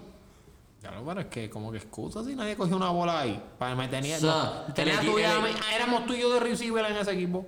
Ya 0.82 0.92
lo 0.92 1.04
pero 1.04 1.20
es 1.22 1.28
que 1.28 1.50
como 1.50 1.72
que 1.72 1.78
excusa 1.78 2.24
si 2.24 2.36
nadie 2.36 2.56
cogió 2.56 2.78
una 2.78 2.90
bola 2.90 3.20
ahí. 3.22 3.42
Para 3.58 3.76
me 3.76 3.88
tenía, 3.90 4.16
O 4.18 4.20
sea, 4.20 4.66
no, 4.68 4.74
tenía 4.74 5.02
tú 5.02 5.20
y 5.20 5.24
a 5.24 5.40
mí- 5.40 5.50
éramos 5.76 6.06
tú 6.06 6.14
y 6.14 6.22
yo 6.22 6.34
de 6.34 6.40
receiver 6.40 6.86
en 6.86 6.96
ese 6.98 7.12
equipo. 7.12 7.46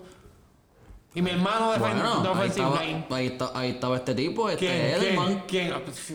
Y 1.14 1.22
mi 1.22 1.32
hermano 1.32 1.72
de, 1.74 1.80
Bueno, 1.80 2.22
de 2.22 2.28
ahí 2.30 2.34
offensive 2.36 2.66
estaba, 2.68 2.84
line. 2.86 3.06
ahí, 3.10 3.28
está- 3.28 3.52
ahí 3.54 3.70
estaba 3.72 3.96
este 3.98 4.16
tipo, 4.16 4.50
este 4.50 4.66
¿Quién? 4.66 4.76
Edelman. 4.82 5.44
¿Quién? 5.48 5.68
¿Quién? 5.70 5.74
Ah, 5.74 5.82
pues, 5.86 6.12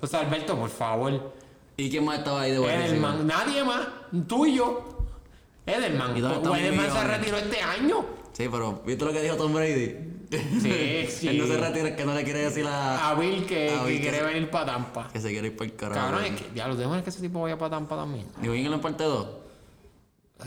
O 0.00 0.06
sea, 0.06 0.20
Alberto, 0.20 0.56
por 0.56 0.70
favor. 0.70 1.32
¿Y 1.76 1.88
quién 1.90 2.04
más 2.04 2.18
estaba 2.18 2.40
ahí 2.42 2.52
de 2.52 2.58
receiver? 2.58 2.84
Edelman. 2.86 3.26
Nadie 3.26 3.62
más. 3.64 3.86
Tú 4.26 4.46
y 4.46 4.56
yo. 4.56 5.06
Edelman. 5.66 6.16
¿Y 6.16 6.20
Edelman 6.56 6.90
se 6.90 7.04
retiró 7.04 7.36
este 7.36 7.60
año. 7.60 8.04
Sí, 8.32 8.48
pero 8.50 8.82
¿viste 8.86 9.04
lo 9.04 9.12
que 9.12 9.22
dijo 9.22 9.36
Tom 9.36 9.52
Brady? 9.52 10.07
Sí, 10.60 11.06
sí. 11.08 11.28
Él 11.28 11.38
no 11.38 11.46
se 11.46 11.56
retira, 11.56 11.88
es 11.88 11.96
que 11.96 12.04
no 12.04 12.14
le 12.14 12.22
quiere 12.24 12.40
decir 12.40 12.66
a... 12.66 13.10
A 13.10 13.14
Bill 13.14 13.46
que, 13.46 13.70
A 13.70 13.80
que 13.82 13.86
Bill 13.86 13.96
que 13.96 14.02
quiere 14.02 14.18
se- 14.18 14.24
venir 14.24 14.50
para 14.50 14.66
Tampa. 14.66 15.08
que 15.12 15.20
se 15.20 15.30
quiere 15.30 15.48
ir 15.48 15.56
por 15.56 15.66
el 15.66 15.74
carajo. 15.76 16.00
Cabrón, 16.00 16.24
es 16.24 16.40
que, 16.40 16.50
ya 16.54 16.68
lo 16.68 16.74
tenemos 16.76 17.02
que 17.02 17.10
ese 17.10 17.20
tipo 17.20 17.40
vaya 17.42 17.56
para 17.56 17.70
Tampa 17.70 17.96
también. 17.96 18.26
New 18.42 18.52
England 18.52 18.82
parte 18.82 19.04
2. 19.04 19.26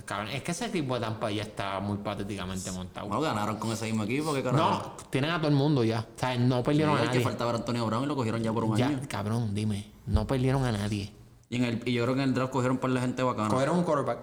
Cabrón, 0.06 0.30
es 0.30 0.42
que 0.42 0.52
ese 0.52 0.70
tipo 0.70 0.94
de 0.96 1.02
Tampa 1.02 1.30
ya 1.32 1.42
está 1.42 1.80
muy 1.82 1.98
patéticamente 1.98 2.72
montado. 2.72 3.08
Bueno, 3.08 3.22
ganaron 3.22 3.58
con 3.58 3.72
ese 3.74 3.86
mismo 3.88 4.04
equipo, 4.04 4.34
¿qué 4.34 4.42
carajo? 4.42 4.70
No, 4.70 4.94
tienen 5.10 5.32
a 5.32 5.38
todo 5.40 5.50
el 5.50 5.56
mundo 5.56 5.84
ya. 5.84 6.00
O 6.16 6.20
sea, 6.20 6.38
no 6.38 6.58
Sí, 6.60 6.64
perdieron 6.64 6.94
a 6.96 7.00
el 7.00 7.02
que 7.10 7.16
nadie. 7.16 7.22
faltaba 7.22 7.52
Antonio 7.54 7.86
Brown 7.86 8.04
y 8.04 8.08
lo 8.08 8.16
cogieron 8.16 8.42
ya 8.42 8.54
por 8.54 8.64
un 8.64 8.78
Ya, 8.78 8.88
año. 8.88 9.02
cabrón, 9.10 9.54
dime. 9.54 9.92
No 10.06 10.26
perdieron 10.28 10.64
a 10.64 10.72
nadie. 10.72 11.12
Y, 11.50 11.58
en 11.58 11.66
el, 11.66 11.82
y 11.86 11.92
yo 11.92 12.04
creo 12.04 12.16
que 12.16 12.22
en 12.24 12.30
el 12.30 12.34
draft 12.36 12.54
cogieron 12.54 12.78
para 12.78 12.94
la 12.94 13.02
gente 13.02 13.22
bacana. 13.22 13.50
Cogieron 13.50 13.80
un 13.80 13.84
quarterback. 13.84 14.20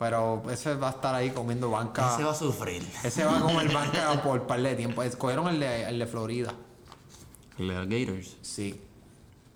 Pero 0.00 0.42
ese 0.50 0.74
va 0.76 0.88
a 0.88 0.90
estar 0.92 1.14
ahí 1.14 1.30
comiendo 1.30 1.70
banca. 1.70 2.14
Ese 2.14 2.24
va 2.24 2.32
a 2.32 2.34
sufrir. 2.34 2.82
Ese 3.04 3.22
va 3.24 3.36
a 3.38 3.40
comer 3.42 3.70
banca 3.72 4.20
por 4.22 4.46
par 4.46 4.60
de 4.62 4.74
tiempo. 4.74 5.02
Es- 5.02 5.14
Cogieron 5.14 5.46
el 5.48 5.60
de, 5.60 5.84
el 5.90 5.98
de 5.98 6.06
Florida. 6.06 6.54
Los 7.58 7.86
Gators. 7.86 8.38
Sí. 8.40 8.80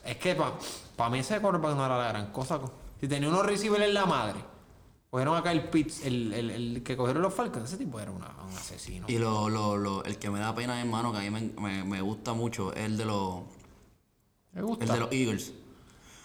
Es 0.04 0.16
que 0.18 0.36
para 0.96 1.08
mí 1.10 1.18
ese 1.20 1.40
quarterback 1.40 1.74
no 1.74 1.86
era 1.86 1.96
la 1.96 2.08
gran 2.08 2.30
cosa. 2.30 2.58
co- 2.58 2.70
Si 3.00 3.08
tenía 3.08 3.28
unos 3.30 3.46
receivers 3.46 3.84
en 3.84 3.94
la 3.94 4.04
madre. 4.04 4.38
Cogieron 5.08 5.34
acá 5.36 5.50
el 5.52 5.70
Pitts, 5.70 6.04
el, 6.04 6.34
el, 6.34 6.50
el 6.50 6.82
que 6.82 6.94
cogieron 6.94 7.22
los 7.22 7.32
Falcons. 7.32 7.64
Ese 7.64 7.78
tipo 7.78 7.98
era 7.98 8.10
una- 8.10 8.34
un 8.46 8.54
asesino. 8.54 9.06
Y 9.08 9.16
lo, 9.16 9.48
lo, 9.48 9.78
lo, 9.78 10.04
el 10.04 10.18
que 10.18 10.28
me 10.28 10.40
da 10.40 10.54
pena, 10.54 10.78
hermano, 10.78 11.10
que 11.12 11.18
a 11.18 11.20
mí 11.22 11.30
me, 11.30 11.40
me, 11.58 11.84
me 11.84 12.00
gusta 12.02 12.34
mucho, 12.34 12.70
es 12.74 12.84
el 12.84 12.98
de 12.98 13.06
los, 13.06 13.44
Me 14.52 14.60
el 14.60 14.88
de 14.88 14.96
los 14.98 15.10
Eagles. 15.10 15.52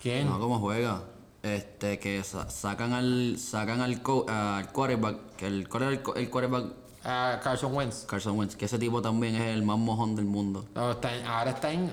¿Quién? 0.02 0.28
No, 0.28 0.40
cómo 0.40 0.60
juega. 0.60 1.04
Este, 1.42 2.00
que 2.00 2.24
sa- 2.24 2.50
sacan 2.50 2.94
al, 2.94 3.38
sacan 3.40 3.82
al, 3.82 4.02
co- 4.02 4.26
al 4.28 4.72
quarterback, 4.72 5.36
que 5.38 5.48
el, 5.48 5.70
¿cuál 5.70 5.84
era 5.84 5.92
el, 5.94 6.02
el 6.18 6.30
quarterback? 6.30 6.66
Carson 7.02 7.74
Wentz. 7.74 8.06
Carson 8.06 8.38
Wentz, 8.38 8.56
que 8.58 8.66
ese 8.66 8.78
tipo 8.78 9.02
también 9.02 9.36
es 9.36 9.44
el 9.56 9.64
más 9.64 9.78
mojón 9.78 10.16
del 10.18 10.26
mundo. 10.26 10.66
No, 10.76 10.92
está 10.92 11.16
en- 11.16 11.26
ahora 11.26 11.52
está 11.52 11.72
en. 11.72 11.92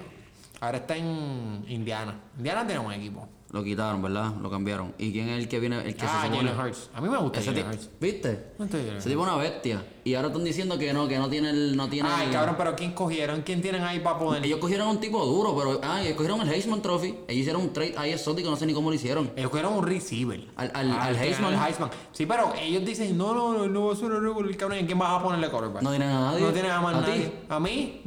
Ahora 0.61 0.79
está 0.79 0.97
en 0.97 1.65
Indiana. 1.69 2.19
Indiana 2.37 2.67
tiene 2.67 2.81
un 2.85 2.93
equipo. 2.93 3.29
Lo 3.53 3.63
quitaron, 3.63 4.03
¿verdad? 4.03 4.33
Lo 4.43 4.51
cambiaron. 4.51 4.93
¿Y 4.99 5.13
quién 5.13 5.29
es 5.29 5.39
el 5.39 5.49
que 5.49 5.61
viene? 5.61 5.79
El 5.79 5.95
que 5.95 6.05
Ah, 6.05 6.21
se 6.23 6.27
supone- 6.27 6.49
Jalen 6.51 6.67
Hurts. 6.67 6.91
A 6.95 7.01
mí 7.01 7.09
me 7.09 7.17
gusta 7.17 7.39
Ese 7.41 7.51
Jalen 7.53 7.67
Hurts. 7.69 7.91
¿Viste? 8.01 8.53
No 8.59 8.65
Ese 8.65 9.09
tipo 9.09 9.23
una 9.23 9.37
bestia. 9.37 9.85
Y 10.05 10.15
ahora 10.15 10.29
están 10.29 10.45
diciendo 10.45 10.77
que 10.77 10.93
no, 10.93 11.07
que 11.09 11.17
no 11.19 11.29
tiene 11.29 11.51
el... 11.51 11.77
No 11.77 11.89
tiene 11.89 12.09
Ay, 12.13 12.27
el- 12.27 12.33
cabrón, 12.33 12.57
pero 12.59 12.75
¿quién 12.77 12.93
cogieron? 12.93 13.43
¿Quién 13.43 13.63
tienen 13.63 13.83
ahí 13.85 14.01
para 14.01 14.19
poner? 14.19 14.45
Ellos 14.45 14.59
cogieron 14.59 14.89
un 14.89 14.99
tipo 15.01 15.25
duro, 15.25 15.57
pero... 15.57 15.81
Ah, 15.83 16.03
ellos 16.03 16.15
cogieron 16.17 16.41
el 16.43 16.49
Heisman 16.53 16.83
Trophy. 16.83 17.09
Ellos 17.29 17.41
hicieron 17.41 17.63
un 17.63 17.73
trade 17.73 17.95
ahí 17.97 18.13
exótico, 18.13 18.51
no 18.51 18.57
sé 18.57 18.67
ni 18.67 18.73
cómo 18.75 18.91
lo 18.91 18.97
hicieron. 18.97 19.31
Ellos 19.37 19.51
cogieron 19.51 19.75
un 19.75 19.87
receiver. 19.87 20.45
Al- 20.57 20.73
al- 20.75 20.91
Ah, 20.91 21.05
al 21.05 21.17
Heisman. 21.17 21.55
Heisman. 21.55 21.91
Sí, 22.13 22.27
pero 22.27 22.53
ellos 22.61 22.85
dicen, 22.85 23.17
no, 23.17 23.33
no, 23.33 23.53
no, 23.55 23.69
no 23.69 23.91
a 23.93 23.97
ser 23.97 24.11
el 24.13 24.57
cabrón. 24.57 24.79
¿En 24.79 24.87
quién 24.87 24.99
vas 24.99 25.21
a 25.21 25.23
ponerle 25.23 25.49
quarterback? 25.51 25.83
No 25.83 25.91
tienen 25.91 26.09
a 26.11 26.21
nadie. 26.33 26.41
No 26.41 26.53
tienen 26.53 26.71
a 26.73 26.81
más 26.81 26.95
¿A 26.97 27.01
nadie. 27.01 27.33
¿A 27.49 27.61
mí? 27.61 28.03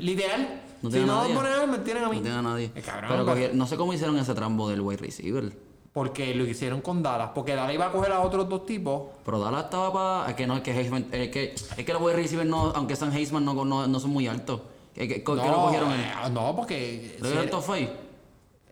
Literal. 0.00 0.62
No 0.82 0.90
si 0.90 1.00
no 1.00 1.28
lo 1.28 1.34
ponen 1.34 1.52
a 1.52 1.62
él, 1.64 1.70
me 1.70 1.78
tienen 1.78 2.04
a 2.04 2.08
mí. 2.08 2.16
No 2.16 2.22
tienen 2.22 2.38
a 2.40 2.42
nadie. 2.42 2.72
Eh, 2.74 2.82
cabrón, 2.82 3.10
pero 3.10 3.24
cogieron- 3.26 3.56
no 3.56 3.66
sé 3.66 3.76
cómo 3.76 3.92
hicieron 3.94 4.18
ese 4.18 4.34
trambo 4.34 4.68
del 4.68 4.80
wide 4.80 4.98
receiver. 5.00 5.52
Porque 5.92 6.34
lo 6.34 6.46
hicieron 6.46 6.80
con 6.80 7.02
Dallas. 7.02 7.30
Porque 7.34 7.54
Dallas 7.54 7.74
iba 7.74 7.86
a 7.86 7.92
coger 7.92 8.12
a 8.12 8.20
otros 8.20 8.48
dos 8.48 8.64
tipos. 8.64 9.10
Pero 9.24 9.38
Dallas 9.38 9.64
estaba 9.64 9.92
para... 9.92 10.30
Es 10.30 10.36
que 10.36 10.46
no, 10.46 10.56
es 10.56 10.62
que 10.62 10.72
Heisman... 10.72 11.06
Es 11.12 11.28
que, 11.28 11.54
es 11.54 11.84
que 11.84 11.92
los 11.92 12.00
wide 12.00 12.16
receivers, 12.16 12.48
no, 12.48 12.72
aunque 12.74 12.96
sean 12.96 13.12
Heisman, 13.12 13.44
no, 13.44 13.52
no, 13.64 13.86
no 13.86 14.00
son 14.00 14.10
muy 14.10 14.26
altos. 14.26 14.62
¿Qué, 14.94 15.06
qué, 15.06 15.22
qué 15.22 15.32
no, 15.34 15.34
lo 15.34 15.52
cogieron? 15.64 15.90
eh, 15.92 16.12
no, 16.32 16.56
porque 16.56 17.18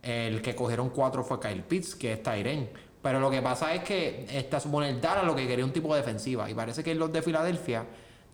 el 0.03 0.41
que 0.41 0.55
cogieron 0.55 0.89
cuatro 0.89 1.23
fue 1.23 1.39
Kyle 1.39 1.63
Pitts, 1.63 1.95
que 1.95 2.13
es 2.13 2.23
Tyren. 2.23 2.69
Pero 3.01 3.19
lo 3.19 3.29
que 3.31 3.41
pasa 3.41 3.73
es 3.73 3.83
que 3.83 4.25
esta 4.31 4.59
supone 4.59 4.89
el 4.89 5.01
Dallas 5.01 5.25
lo 5.25 5.35
que 5.35 5.47
quería 5.47 5.65
un 5.65 5.71
tipo 5.73 5.93
de 5.93 6.01
defensiva. 6.01 6.49
Y 6.49 6.53
parece 6.53 6.83
que 6.83 6.93
los 6.95 7.11
de 7.11 7.21
Filadelfia 7.21 7.85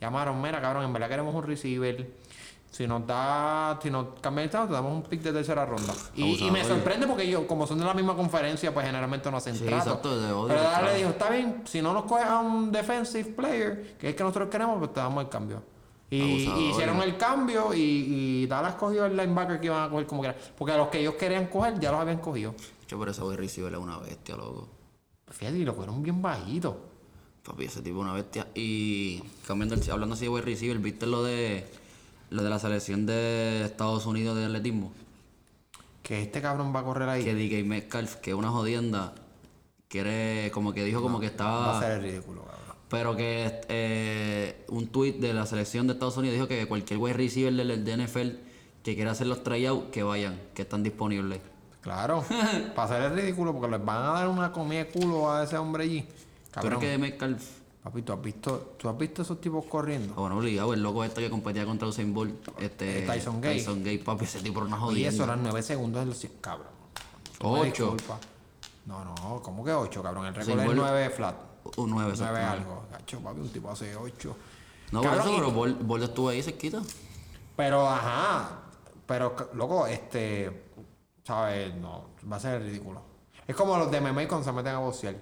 llamaron, 0.02 0.42
mira, 0.42 0.62
cabrón, 0.62 0.84
en 0.86 0.94
verdad 0.94 1.10
queremos 1.10 1.34
un 1.36 1.44
receiver. 1.44 2.08
Si 2.78 2.86
nos 2.86 3.08
da, 3.08 3.80
si 3.82 3.90
nos 3.90 4.20
cambia 4.22 4.44
el 4.44 4.50
estado, 4.50 4.68
te 4.68 4.74
damos 4.74 4.92
un 4.94 5.02
pick 5.02 5.22
de 5.24 5.34
tercera 5.34 5.66
ronda. 5.66 5.96
Y, 6.16 6.46
y 6.46 6.52
me 6.52 6.64
sorprende 6.64 7.08
porque 7.08 7.24
ellos, 7.24 7.46
como 7.48 7.66
son 7.66 7.80
de 7.80 7.86
la 7.86 7.96
misma 7.96 8.16
conferencia, 8.16 8.72
pues 8.72 8.86
generalmente 8.86 9.32
no 9.32 9.38
hacen 9.38 9.56
Sí, 9.56 9.66
trato. 9.66 9.90
exacto, 9.90 10.20
de 10.20 10.32
odio, 10.32 10.48
Pero 10.50 10.60
claro. 10.60 10.86
le 10.86 10.96
dijo, 10.98 11.10
está 11.10 11.32
bien, 11.32 11.64
si 11.66 11.82
no 11.82 11.92
nos 11.92 12.04
coges 12.06 12.28
a 12.28 12.40
un 12.40 12.72
defensive 12.72 13.32
player, 13.32 13.98
que 13.98 14.10
es 14.10 14.16
que 14.16 14.22
nosotros 14.24 14.50
queremos, 14.50 14.78
pues 14.78 14.94
te 14.94 15.00
damos 15.00 15.24
el 15.24 15.30
cambio. 15.30 15.64
Y, 16.12 16.18
hicieron 16.70 17.02
el 17.02 17.18
cambio 17.18 17.74
y, 17.74 17.80
y 17.82 18.46
Dallas 18.46 18.76
cogió 18.76 19.06
el 19.08 19.18
linebacker 19.18 19.60
que 19.60 19.66
iban 19.66 19.82
a 19.84 19.90
coger 19.90 20.06
como 20.06 20.22
que 20.22 20.28
era. 20.28 20.38
Porque 20.56 20.72
a 20.74 20.78
los 20.78 20.90
que 20.90 21.00
ellos 21.00 21.16
querían 21.16 21.48
coger 21.48 21.80
ya 21.80 21.92
los 21.92 22.00
habían 22.00 22.20
cogido. 22.20 22.54
Yo 22.88 22.98
por 23.00 23.10
ese 23.10 23.24
wide 23.24 23.38
receiver 23.38 23.74
es 23.74 23.80
una 23.80 23.98
bestia, 23.98 24.36
loco. 24.36 24.68
Fíjate, 25.32 25.58
y 25.58 25.66
lo 25.66 25.74
fueron 25.74 26.04
bien 26.04 26.22
bajitos. 26.22 26.76
Papi, 27.44 27.66
ese 27.66 27.82
tipo 27.82 27.98
es 27.98 28.04
una 28.04 28.14
bestia. 28.14 28.48
Y 28.54 29.20
cambiando 29.48 29.74
el- 29.74 29.92
hablando 29.92 30.14
así 30.14 30.26
de 30.26 30.30
wide 30.30 30.46
receiver, 30.46 30.78
¿viste 30.78 31.08
lo 31.08 31.24
de 31.24 31.66
lo 32.30 32.44
de 32.44 32.50
la 32.50 32.60
selección 32.60 33.06
de 33.06 33.64
Estados 33.66 34.06
Unidos 34.06 34.38
de 34.38 34.46
atletismo? 34.46 34.92
Que 36.04 36.22
este 36.22 36.42
cabrón 36.42 36.74
va 36.76 36.82
a 36.82 36.84
correr 36.84 37.10
ahí. 37.10 37.24
Que 37.24 37.36
DK 37.36 37.66
Metcalf, 37.66 38.16
que 38.16 38.32
es 38.32 38.36
una 38.36 38.50
jodienda, 38.50 39.14
quiere, 39.88 40.52
como 40.52 40.74
que 40.74 40.84
dijo 40.84 41.02
como 41.02 41.20
que 41.20 41.28
Va 41.28 41.30
a 41.30 41.32
estaba... 41.32 41.80
ser 41.80 41.92
el 41.94 42.04
ridículo, 42.04 42.42
cabrón. 42.42 42.78
Pero 42.90 43.16
que 43.16 43.62
eh, 43.68 44.66
un 44.70 44.88
tweet 44.88 45.14
de 45.14 45.34
la 45.34 45.46
selección 45.46 45.88
de 45.88 45.94
Estados 45.94 46.16
Unidos 46.18 46.36
dijo 46.36 46.48
que 46.48 46.66
cualquier 46.68 47.00
wide 47.00 47.14
receiver 47.14 47.54
del 47.54 47.84
de 47.84 47.98
NFL 47.98 48.30
que 48.84 48.96
quiera 48.96 49.12
hacer 49.12 49.28
los 49.28 49.44
tryouts, 49.44 49.92
que 49.92 50.02
vayan, 50.04 50.40
que 50.54 50.62
están 50.62 50.82
disponibles. 50.82 51.42
Claro, 51.82 52.24
para 52.76 52.84
hacer 52.84 53.12
el 53.12 53.18
ridículo, 53.20 53.52
porque 53.52 53.70
les 53.70 53.84
van 53.84 53.98
a 53.98 54.12
dar 54.12 54.30
una 54.30 54.54
comida 54.54 54.86
de 54.86 54.88
culo 54.88 55.30
a 55.30 55.44
ese 55.44 55.58
hombre 55.58 55.84
allí. 55.84 56.02
¿Tú 56.04 56.08
crees 56.62 56.64
Cabrón, 56.64 56.80
que 56.80 56.98
Metcalf... 56.98 57.57
papi, 57.88 58.02
¿tú 58.02 58.14
has, 58.14 58.22
visto, 58.22 58.76
¿tú 58.78 58.90
has 58.90 58.98
visto 58.98 59.22
esos 59.22 59.40
tipos 59.40 59.66
corriendo? 59.66 60.14
Ah, 60.18 60.22
Bueno, 60.22 60.38
obligado, 60.38 60.74
el 60.74 60.84
loco 60.84 61.04
este 61.04 61.22
que 61.22 61.30
competía 61.30 61.66
contra 61.66 61.88
Usain 61.88 62.14
Bolt, 62.14 62.48
este... 62.60 63.04
Eh, 63.04 63.08
Tyson 63.08 63.40
Gay. 63.42 63.58
Tyson 63.60 63.84
Gay, 63.84 63.98
papi, 64.00 64.26
ese 64.26 64.40
tipo 64.42 64.60
era 64.60 64.68
una 64.68 64.78
Y 64.78 64.80
jodienda. 64.80 65.10
eso 65.10 65.24
eran 65.24 65.44
9 65.44 65.64
segundos 65.64 66.02
de 66.02 66.06
los 66.08 66.24
cien- 66.24 66.42
cabrón. 66.42 66.68
Tú 67.40 67.48
me 67.52 67.60
Ocho. 67.62 67.70
disculpas. 67.94 68.20
No, 68.86 69.04
no, 69.06 69.42
¿cómo 69.42 69.64
que 69.64 69.72
8, 69.74 70.04
cabrón? 70.04 70.26
El 70.26 70.36
récord 70.36 70.60
es 70.60 70.66
Bolt- 70.68 70.76
9 70.76 71.10
flat. 71.12 71.36
Un 71.78 71.90
9, 71.92 72.14
9 72.18 72.40
algo. 72.42 72.84
Gacho, 72.92 73.20
papi, 73.22 73.40
un 73.42 73.50
tipo 73.50 73.70
hace 73.72 73.96
8. 73.96 74.36
No, 74.92 75.02
por 75.02 75.10
Cabrón, 75.10 75.28
eso, 75.28 75.34
y- 75.36 75.40
pero 75.40 75.52
Bolt, 75.52 75.82
Bolt 75.82 76.04
estuvo 76.04 76.30
ahí 76.30 76.42
cerquita. 76.42 76.82
Pero, 77.56 77.88
ajá. 77.88 78.50
Pero, 79.06 79.36
loco, 79.54 79.88
este. 79.88 80.66
¿Sabes? 81.24 81.74
No, 81.76 82.06
va 82.32 82.38
a 82.38 82.40
ser 82.40 82.62
ridículo. 82.62 83.02
Es 83.46 83.56
como 83.56 83.78
los 83.78 83.90
de 83.92 84.00
MMA 84.02 84.28
cuando 84.28 84.44
se 84.46 84.52
meten 84.54 84.76
a 84.76 84.80
boxear. 84.80 85.16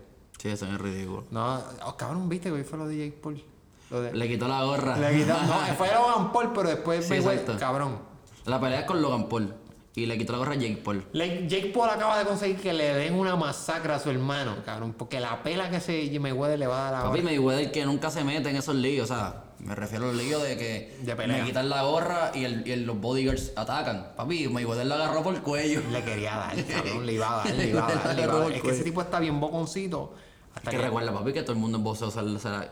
Sí, 0.46 0.52
eso 0.52 0.68
es 0.68 0.78
ridículo. 0.80 1.24
No, 1.32 1.58
oh, 1.88 1.98
cabrón, 1.98 2.30
viste 2.30 2.50
que 2.50 2.56
hoy 2.56 2.64
fue 2.64 2.78
lo 2.78 2.88
de 2.88 2.98
Jake 2.98 3.18
Paul. 3.20 3.42
Lo 3.90 4.00
de. 4.02 4.14
Le 4.14 4.28
quitó 4.28 4.48
la 4.48 4.64
gorra. 4.64 4.96
Le 4.96 5.12
quitaron- 5.18 5.48
no, 5.48 5.56
fue 5.78 5.88
Logan 5.92 6.32
Paul, 6.32 6.52
pero 6.54 6.70
después 6.70 7.08
Sí, 7.08 7.16
exacto. 7.16 7.56
cabrón. 7.60 7.98
La 8.46 8.60
pelea 8.60 8.82
es 8.82 8.86
con 8.86 9.02
Logan 9.02 9.28
Paul. 9.28 9.56
Y 9.96 10.06
le 10.06 10.18
quitó 10.20 10.34
la 10.34 10.38
gorra 10.40 10.52
a 10.52 10.56
Jake 10.56 10.78
Paul. 10.84 11.04
Le- 11.14 11.48
Jake 11.48 11.72
Paul 11.74 11.90
acaba 11.90 12.20
de 12.20 12.26
conseguir 12.26 12.58
que 12.58 12.74
le 12.74 12.94
den 12.94 13.16
una 13.16 13.36
masacre 13.36 13.92
a 13.94 13.98
su 13.98 14.12
hermano, 14.12 14.58
cabrón. 14.64 14.94
Porque 14.96 15.20
la 15.20 15.42
pela 15.42 15.70
que 15.72 15.78
ese 15.78 16.20
Mayweather 16.20 16.60
le 16.60 16.68
va 16.68 16.90
a 16.90 16.92
dar 16.92 17.04
Papi, 17.06 17.20
ahora. 17.22 17.24
Mayweather 17.24 17.72
que 17.72 17.86
nunca 17.88 18.12
se 18.12 18.24
mete 18.24 18.50
en 18.52 18.58
esos 18.58 18.76
líos. 18.76 19.10
O 19.10 19.16
sea, 19.16 19.46
me 19.60 19.74
refiero 19.74 20.10
al 20.10 20.18
lío 20.18 20.38
de 20.40 20.58
que 20.58 20.98
De 21.02 21.16
me 21.16 21.44
quitan 21.46 21.70
la 21.70 21.84
gorra 21.84 22.32
y, 22.36 22.44
el, 22.44 22.68
y 22.68 22.72
el- 22.74 22.86
los 22.86 23.00
bodyguards 23.00 23.54
atacan. 23.56 24.12
Papi, 24.18 24.48
Mayweather 24.50 24.86
la 24.86 24.96
agarró 24.96 25.24
por 25.24 25.34
el 25.34 25.42
cuello. 25.42 25.82
Le 25.90 26.04
quería 26.04 26.36
dar, 26.36 26.66
cabrón. 26.66 27.06
Le 27.06 27.14
iba 27.14 27.32
a 27.34 27.46
dar, 27.46 27.56
le 27.56 27.70
iba 27.70 27.88
a 27.88 27.96
dar, 27.96 28.16
le 28.16 28.22
iba 28.24 28.34
a 28.34 28.40
dar. 28.40 28.52
Es 28.52 28.62
que 28.62 28.70
ese 28.72 28.84
tipo 28.84 29.02
está 29.02 29.20
bien 29.20 29.40
boconcito. 29.40 30.14
Hasta 30.56 30.72
que 30.72 30.78
que 30.78 30.84
recuerda, 30.84 31.14
papi, 31.14 31.34
que 31.34 31.42
todo 31.44 31.52
el 31.54 31.60
mundo 31.60 31.78
en 31.78 31.84
boxeo 31.84 32.10
se, 32.10 32.40
se 32.40 32.50
la- 32.50 32.70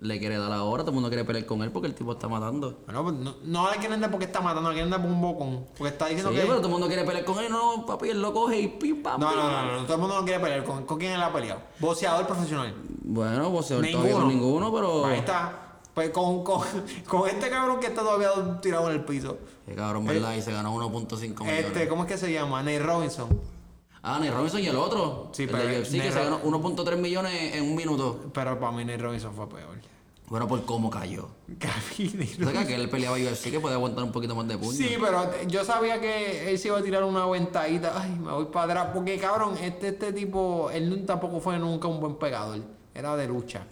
le 0.00 0.18
quiere 0.20 0.38
dar 0.38 0.48
la 0.48 0.60
gorra. 0.60 0.82
Todo 0.84 0.90
el 0.92 0.94
mundo 0.94 1.08
quiere 1.08 1.24
pelear 1.24 1.44
con 1.44 1.60
él 1.62 1.72
porque 1.72 1.88
el 1.88 1.94
tipo 1.94 2.12
está 2.12 2.28
matando. 2.28 2.78
Bueno, 2.86 3.02
pues 3.02 3.14
no, 3.16 3.34
no 3.44 3.70
le 3.70 3.78
quieren 3.78 4.00
dar 4.00 4.10
porque 4.12 4.26
está 4.26 4.40
matando, 4.40 4.70
le 4.70 4.74
quieren 4.76 4.90
dar 4.90 5.02
por 5.02 5.10
un 5.10 5.20
bocón. 5.20 5.66
Porque 5.76 5.92
está 5.92 6.06
Sí, 6.06 6.14
diciendo 6.14 6.32
que. 6.32 6.46
pero 6.46 6.56
todo 6.58 6.66
el 6.66 6.72
mundo 6.72 6.86
quiere 6.86 7.04
pelear 7.04 7.24
con 7.24 7.38
él. 7.40 7.50
No, 7.50 7.84
papi, 7.84 8.10
él 8.10 8.22
lo 8.22 8.32
coge 8.32 8.60
y 8.60 8.68
pim, 8.68 9.02
pam, 9.02 9.20
No, 9.20 9.34
no, 9.34 9.50
no, 9.50 9.72
no, 9.76 9.82
todo 9.82 9.94
el 9.94 10.00
mundo 10.00 10.20
no 10.20 10.24
quiere 10.24 10.40
pelear. 10.40 10.62
¿Con, 10.64 10.84
con 10.86 10.98
quién 10.98 11.12
él 11.12 11.20
ha 11.22 11.32
peleado? 11.32 11.60
Boxeador 11.80 12.26
profesional. 12.28 12.74
Bueno, 13.02 13.50
boxeador 13.50 13.84
todavía 13.86 14.12
Ninguno. 14.14 14.24
con 14.26 14.34
ninguno, 14.34 14.72
pero... 14.72 15.06
Ahí 15.06 15.18
está. 15.18 15.64
Pues 15.94 16.10
con, 16.10 16.44
con, 16.44 16.60
con 17.08 17.28
este 17.28 17.50
cabrón 17.50 17.80
que 17.80 17.88
está 17.88 18.02
todavía 18.02 18.30
tirado 18.60 18.88
en 18.90 18.94
el 18.94 19.04
piso. 19.04 19.36
Qué 19.66 19.74
cabrón, 19.74 20.06
¿verdad? 20.06 20.32
Y 20.36 20.42
se 20.42 20.52
ganó 20.52 20.76
1.5 20.76 21.40
millones. 21.40 21.64
Este, 21.66 21.88
¿cómo 21.88 22.02
es 22.04 22.08
que 22.08 22.16
se 22.16 22.32
llama? 22.32 22.62
Nate 22.62 22.78
Robinson. 22.78 23.28
Ah, 24.02 24.18
Nate 24.18 24.30
Robinson 24.30 24.60
y 24.60 24.66
el 24.66 24.76
otro. 24.76 25.30
Sí, 25.32 25.44
el 25.44 25.50
pero 25.50 25.66
de 25.66 25.80
UFC, 25.80 25.92
que 25.92 26.12
se 26.12 26.24
ganó 26.24 26.40
1.3 26.42 26.96
millones 26.96 27.54
en 27.54 27.64
un 27.64 27.74
minuto. 27.74 28.30
Pero 28.32 28.58
para 28.58 28.72
mí 28.72 28.84
Nate 28.84 28.98
Robinson 28.98 29.34
fue 29.34 29.48
peor. 29.48 29.78
Bueno, 30.28 30.46
por 30.46 30.64
cómo 30.64 30.90
cayó. 30.90 31.28
O 31.58 32.50
sea, 32.50 32.66
que 32.66 32.74
él 32.74 32.88
peleaba 32.88 33.16
UFC 33.16 33.50
que 33.50 33.60
podía 33.60 33.76
aguantar 33.76 34.04
un 34.04 34.12
poquito 34.12 34.34
más 34.36 34.46
de 34.46 34.58
puño. 34.58 34.72
Sí, 34.72 34.96
pero 35.00 35.30
yo 35.46 35.64
sabía 35.64 36.00
que 36.00 36.50
él 36.50 36.58
se 36.58 36.68
iba 36.68 36.78
a 36.78 36.82
tirar 36.82 37.02
una 37.04 37.26
ventadita. 37.26 38.00
Ay, 38.00 38.10
me 38.10 38.30
voy 38.30 38.46
para 38.46 38.72
atrás. 38.72 38.88
Porque, 38.94 39.18
cabrón, 39.18 39.56
este, 39.60 39.88
este 39.88 40.12
tipo, 40.12 40.70
él 40.70 41.04
tampoco 41.06 41.40
fue 41.40 41.58
nunca 41.58 41.88
un 41.88 42.00
buen 42.00 42.16
pegador. 42.16 42.60
Era 42.94 43.16
de 43.16 43.26
lucha. 43.26 43.64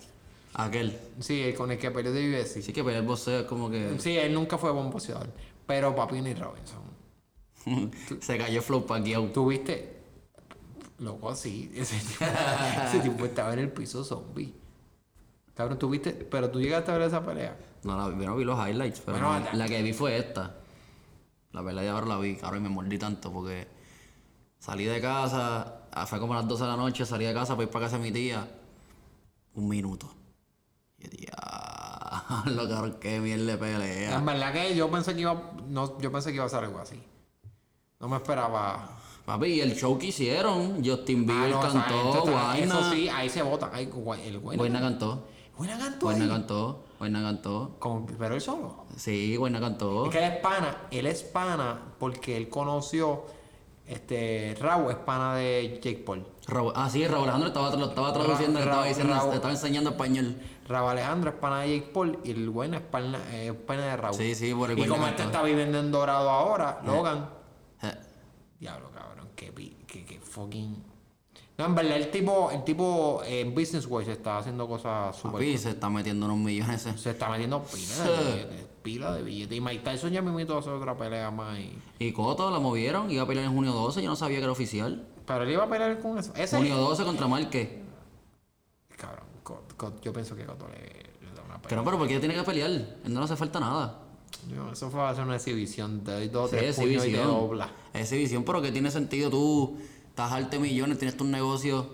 Aquel. 0.55 0.99
Sí, 1.21 1.43
el 1.43 1.55
con 1.55 1.71
el 1.71 1.79
que 1.79 1.91
peleó 1.91 2.13
de 2.13 2.41
UFC. 2.41 2.63
Sí 2.63 2.73
que 2.73 2.83
pelear 2.83 3.05
boxeo 3.05 3.41
es 3.41 3.47
como 3.47 3.71
que... 3.71 3.97
Sí, 3.99 4.17
él 4.17 4.33
nunca 4.33 4.57
fue 4.57 4.71
buen 4.73 4.91
boxeador. 4.91 5.29
Pero 5.67 5.95
papi 5.95 6.21
Nate 6.23 6.37
Robinson. 6.37 7.91
se 8.21 8.39
cayó 8.39 8.63
flow 8.63 8.87
paqueado. 8.87 9.27
¿Tuviste? 9.27 9.96
Loco, 10.99 11.35
sí. 11.35 11.71
Ese, 11.77 11.97
ese 11.97 13.01
tipo 13.03 13.25
estaba 13.25 13.53
en 13.53 13.59
el 13.61 13.71
piso 13.73 14.03
zombie. 14.05 14.55
Cabrón, 15.55 15.79
¿tuviste? 15.79 16.13
Pero 16.13 16.51
tú 16.51 16.61
llegaste 16.61 16.91
a 16.91 16.99
ver 16.99 17.09
esa 17.09 17.25
pelea. 17.25 17.57
No, 17.85 17.97
la, 17.97 18.17
yo 18.17 18.27
no 18.27 18.37
vi 18.37 18.45
los 18.45 18.59
highlights, 18.59 19.01
pero 19.01 19.19
Bueno, 19.19 19.41
la- 19.45 19.55
la 19.55 19.69
que 19.69 19.83
vi 19.83 19.93
fue 19.93 20.17
esta. 20.19 20.57
La 21.53 21.63
pelea 21.65 21.83
de 21.85 21.89
ahora 21.91 22.07
la 22.07 22.19
vi, 22.19 22.37
cabrón, 22.37 22.61
y 22.61 22.63
me 22.65 22.69
mordí 22.69 22.99
tanto 22.99 23.33
porque 23.33 23.67
salí 24.59 24.85
de 24.85 25.01
casa, 25.01 25.83
ah, 25.93 26.07
fue 26.07 26.19
como 26.21 26.35
a 26.35 26.37
las 26.37 26.49
12 26.49 26.65
de 26.65 26.69
la 26.71 26.77
noche, 26.77 27.07
salí 27.07 27.25
de 27.25 27.33
casa 27.33 27.55
para 27.55 27.65
ir 27.65 27.71
para 27.71 27.87
casa 27.87 27.97
de 27.99 28.03
mi 28.03 28.13
tía. 28.13 28.47
Un 29.55 29.69
minuto. 29.69 30.13
Y 30.99 31.25
yo, 31.27 31.33
lo 32.47 32.69
cabrón, 32.69 32.97
qué 33.01 33.21
mierda 33.21 33.53
de 33.53 33.59
pelea. 33.59 34.17
En 34.17 34.27
verdad 34.27 34.53
que 34.53 34.75
yo 34.77 34.91
pensé 34.91 35.15
que 35.15 35.23
iba. 35.23 35.53
No, 35.69 35.99
yo 36.01 36.13
pensé 36.13 36.31
que 36.31 36.37
iba 36.37 36.45
a 36.45 36.49
ser 36.51 36.65
algo 36.65 36.79
así. 36.79 37.03
No 38.01 38.09
me 38.09 38.17
esperaba. 38.17 38.91
Papi, 39.27 39.47
y 39.49 39.61
el 39.61 39.75
show 39.77 39.99
que 39.99 40.07
hicieron, 40.07 40.83
Justin 40.85 41.27
Ah, 41.29 41.33
Bieber 41.33 41.55
o 41.57 41.63
sea, 41.71 41.85
cantó, 41.85 42.23
Guayna. 42.23 42.65
Eso 42.65 42.91
sí, 42.93 43.09
ahí 43.09 43.29
se 43.29 43.43
vota. 43.43 43.71
Ahí, 43.73 43.85
el 44.25 44.39
Guayna. 44.39 44.61
Guayna 44.63 44.81
cantó, 44.81 45.25
Guayna 45.59 45.79
cantó. 45.79 46.07
Guayna 46.07 46.29
cantó, 46.29 46.85
Guayna 46.99 47.23
cantó. 47.23 47.77
Pero 48.19 48.35
él 48.37 48.41
solo. 48.41 48.85
Sí, 48.97 49.35
Guayna 49.37 49.59
cantó. 49.61 50.05
Es 50.07 50.13
que 50.13 50.19
él 50.25 50.33
es 50.33 50.39
pana. 50.39 50.77
Él 50.93 51.07
es 51.07 51.23
pana 51.25 51.81
porque 51.99 52.37
él 52.37 52.49
conoció. 52.49 53.25
Este. 53.87 54.57
Raúl 54.61 54.91
es 54.91 54.97
pana 54.97 55.37
de 55.37 55.81
Jake 55.83 56.03
Paul. 56.05 56.27
Raúl- 56.49 56.73
ah, 56.75 56.89
sí, 56.91 57.07
Raúl 57.07 57.23
Alejandro 57.25 57.49
estaba, 57.49 57.75
lo 57.77 57.87
estaba 57.87 58.13
traduciendo, 58.13 58.59
Ra- 58.59 58.65
le 58.65 58.71
estaba, 58.71 58.83
Ra- 58.83 58.89
diciendo, 58.89 59.15
le 59.29 59.35
estaba 59.35 59.53
enseñando 59.53 59.91
español. 59.91 60.37
Raúl 60.69 60.91
Alejandro 60.91 61.31
es 61.31 61.37
pana 61.37 61.61
de 61.61 61.79
Jake 61.79 61.91
Paul 61.93 62.19
y 62.25 62.31
el 62.33 62.51
Guayna 62.51 62.77
es 62.79 62.83
pana, 62.83 63.19
eh, 63.33 63.49
es 63.55 63.61
pana 63.65 63.85
de 63.87 63.97
Raúl. 63.97 64.17
Sí, 64.17 64.35
sí, 64.35 64.53
por 64.55 64.71
el 64.73 64.79
Y 64.79 64.87
como 64.87 65.07
este 65.07 65.23
está 65.23 65.43
viviendo 65.43 65.79
en 65.79 65.91
Dorado 65.93 66.29
ahora, 66.31 66.81
Logan. 66.85 67.29
Eh, 68.57 68.61
Diablo, 68.61 68.91
cabrón, 68.93 69.29
que, 69.37 69.53
que, 69.87 70.05
que 70.05 70.21
fucking. 70.21 70.83
No, 71.59 71.65
en 71.65 71.75
verdad, 71.75 71.97
el 71.97 72.11
tipo, 72.11 72.51
el 72.51 72.65
tipo 72.65 73.23
eh, 73.25 73.41
en 73.41 73.55
Business 73.55 73.87
Wise 73.89 74.13
está 74.13 74.39
haciendo 74.39 74.69
cosas 74.69 75.17
súper. 75.17 75.33
Papi, 75.33 75.57
se 75.59 75.71
está 75.71 75.89
metiendo 75.89 76.27
unos 76.27 76.39
millones. 76.39 76.85
ese. 76.87 76.99
Se 76.99 77.11
está 77.11 77.31
metiendo 77.31 77.63
pila 77.63 78.05
de 78.05 78.23
billetes, 78.35 78.67
pila 78.83 79.13
de 79.15 79.23
billetes. 79.23 79.57
Y 79.57 79.61
Mike 79.61 79.79
Tyson 79.83 80.11
ya 80.13 80.21
a 80.57 80.59
hacer 80.59 80.73
otra 80.73 80.97
pelea 80.97 81.31
más. 81.31 81.59
Y... 81.59 81.79
Y 81.99 82.13
Coto 82.13 82.51
la 82.51 82.59
movieron, 82.59 83.11
iba 83.11 83.23
a 83.23 83.27
pelear 83.27 83.47
en 83.47 83.55
junio 83.55 83.73
12, 83.73 84.03
yo 84.03 84.11
no 84.11 84.17
sabía 84.17 84.37
que 84.39 84.43
era 84.45 84.53
oficial. 84.53 85.07
Pero 85.27 85.45
él 85.45 85.51
iba 85.51 85.65
a 85.65 85.69
pelear 85.69 85.99
con 86.01 86.19
eso. 86.19 86.33
Ese. 86.35 86.57
Junio 86.59 86.77
12 86.77 87.05
contra 87.05 87.27
Márquez. 87.27 87.71
Cabrón, 88.97 89.25
Cot- 89.43 89.77
Cot- 89.77 90.01
yo 90.03 90.13
pienso 90.13 90.37
que 90.37 90.45
Coto 90.45 90.69
le, 90.69 90.77
le 91.27 91.35
da 91.35 91.43
una 91.43 91.55
pelea. 91.61 91.69
Pero, 91.69 91.85
pero, 91.85 91.99
¿por 91.99 92.07
qué 92.09 92.19
tiene 92.21 92.35
que 92.35 92.43
pelear? 92.43 92.71
Él 92.71 92.99
no 93.09 93.21
le 93.21 93.25
hace 93.25 93.37
falta 93.37 93.61
nada. 93.61 94.03
Yo, 94.55 94.71
eso 94.71 94.91
fue 94.91 95.03
hacer 95.03 95.25
una 95.25 95.37
exhibición. 95.37 96.03
Te 96.05 96.13
doy 96.13 96.29
dos, 96.29 96.51
Sí, 96.51 96.57
tres 96.57 96.77
puños 96.77 96.91
y 96.91 96.97
te 96.97 97.05
exhibición. 97.07 97.29
dobla. 97.29 97.71
Exhibición, 97.95 98.45
pero 98.45 98.63
que 98.63 98.71
tiene 98.73 98.91
sentido 98.91 99.29
tú, 99.31 99.77
estás 100.09 100.31
arte 100.33 100.59
millones, 100.59 100.99
tienes 100.99 101.17
tus 101.17 101.27
negocios 101.27 101.87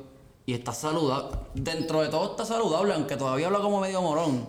y 0.45 0.53
estás 0.55 0.79
saludable. 0.79 1.39
Dentro 1.55 2.03
de 2.03 2.09
todo 2.09 2.33
estás 2.33 2.49
saludable, 2.49 2.95
aunque 2.95 3.17
todavía 3.17 3.47
habla 3.47 3.61
como 3.61 3.81
medio 3.81 4.03
morón. 4.03 4.47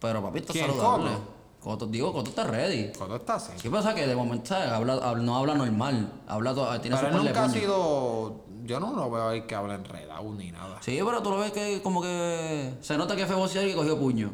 Pero 0.00 0.22
papi, 0.22 0.40
¿Quién, 0.40 0.66
saludable. 0.66 1.10
Coto? 1.10 1.32
Coto, 1.60 1.86
digo, 1.86 2.12
Coto 2.12 2.30
está 2.30 2.42
ready. 2.44 2.90
Coto 2.92 3.14
está 3.16 3.34
así. 3.36 3.52
¿Qué 3.62 3.70
pasa? 3.70 3.94
Que 3.94 4.04
de 4.08 4.16
momento. 4.16 4.52
Habla, 4.56 4.94
habla- 4.94 5.22
no 5.22 5.36
habla 5.36 5.54
normal. 5.54 6.12
Habla 6.26 6.54
to- 6.54 6.80
tiene 6.80 6.96
Pero 6.96 7.12
su 7.18 7.24
nunca 7.24 7.44
ha 7.44 7.48
sido. 7.48 8.42
Yo 8.64 8.80
no 8.80 8.92
lo 8.94 9.10
veo 9.10 9.28
ahí 9.28 9.42
que 9.42 9.54
habla 9.54 9.74
enredado 9.76 10.32
ni 10.34 10.50
nada. 10.50 10.78
Sí, 10.82 10.98
pero 11.04 11.22
tú 11.22 11.30
lo 11.30 11.38
ves 11.38 11.52
que 11.52 11.80
como 11.82 12.02
que 12.02 12.74
se 12.80 12.96
nota 12.96 13.14
que 13.14 13.26
fue 13.26 13.36
boxeador 13.36 13.68
y 13.68 13.72
que 13.72 13.76
cogió 13.78 13.96
puño. 13.98 14.32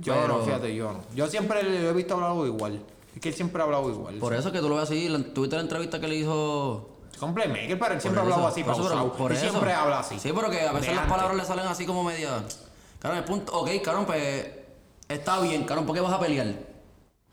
Yo 0.00 0.14
Pero- 0.14 0.28
no, 0.38 0.44
fíjate, 0.44 0.74
yo 0.74 0.92
no. 0.92 1.00
Yo 1.14 1.26
siempre 1.28 1.62
le 1.62 1.88
he 1.88 1.92
visto 1.92 2.14
hablar 2.14 2.34
igual. 2.46 2.80
Es 3.14 3.20
que 3.20 3.28
él 3.28 3.34
siempre 3.34 3.62
ha 3.62 3.64
hablado 3.64 3.88
igual. 3.90 4.16
Por 4.16 4.34
eso 4.34 4.50
que 4.50 4.58
tú 4.60 4.68
lo 4.68 4.74
ves 4.76 4.84
así, 4.84 5.08
tuviste 5.34 5.56
la 5.56 5.62
entrevista 5.62 6.00
que 6.00 6.08
le 6.08 6.16
hizo 6.16 6.90
playmaker, 7.18 7.78
pero 7.78 7.94
él 7.94 8.00
siempre 8.00 8.20
ha 8.20 8.24
hablado 8.24 8.46
así, 8.46 8.62
por 8.64 8.72
eso, 8.74 8.82
pero 8.82 8.94
pausado. 8.96 9.12
por 9.16 9.32
y 9.32 9.36
eso. 9.36 9.48
siempre 9.48 9.72
habla 9.72 10.00
así. 10.00 10.18
Sí, 10.18 10.30
pero 10.34 10.50
que 10.50 10.60
a 10.60 10.72
veces 10.72 10.94
las 10.94 11.06
palabras 11.06 11.36
le 11.36 11.44
salen 11.44 11.66
así 11.66 11.86
como 11.86 12.02
media. 12.04 12.42
Cabrón, 12.98 13.18
el 13.18 13.24
punto. 13.24 13.52
Ok, 13.60 13.70
cabrón, 13.82 14.04
pues. 14.06 14.46
Está 15.08 15.40
bien, 15.40 15.64
cabrón, 15.64 15.86
¿por 15.86 15.94
qué 15.94 16.00
vas 16.00 16.12
a 16.12 16.18
pelear? 16.18 16.54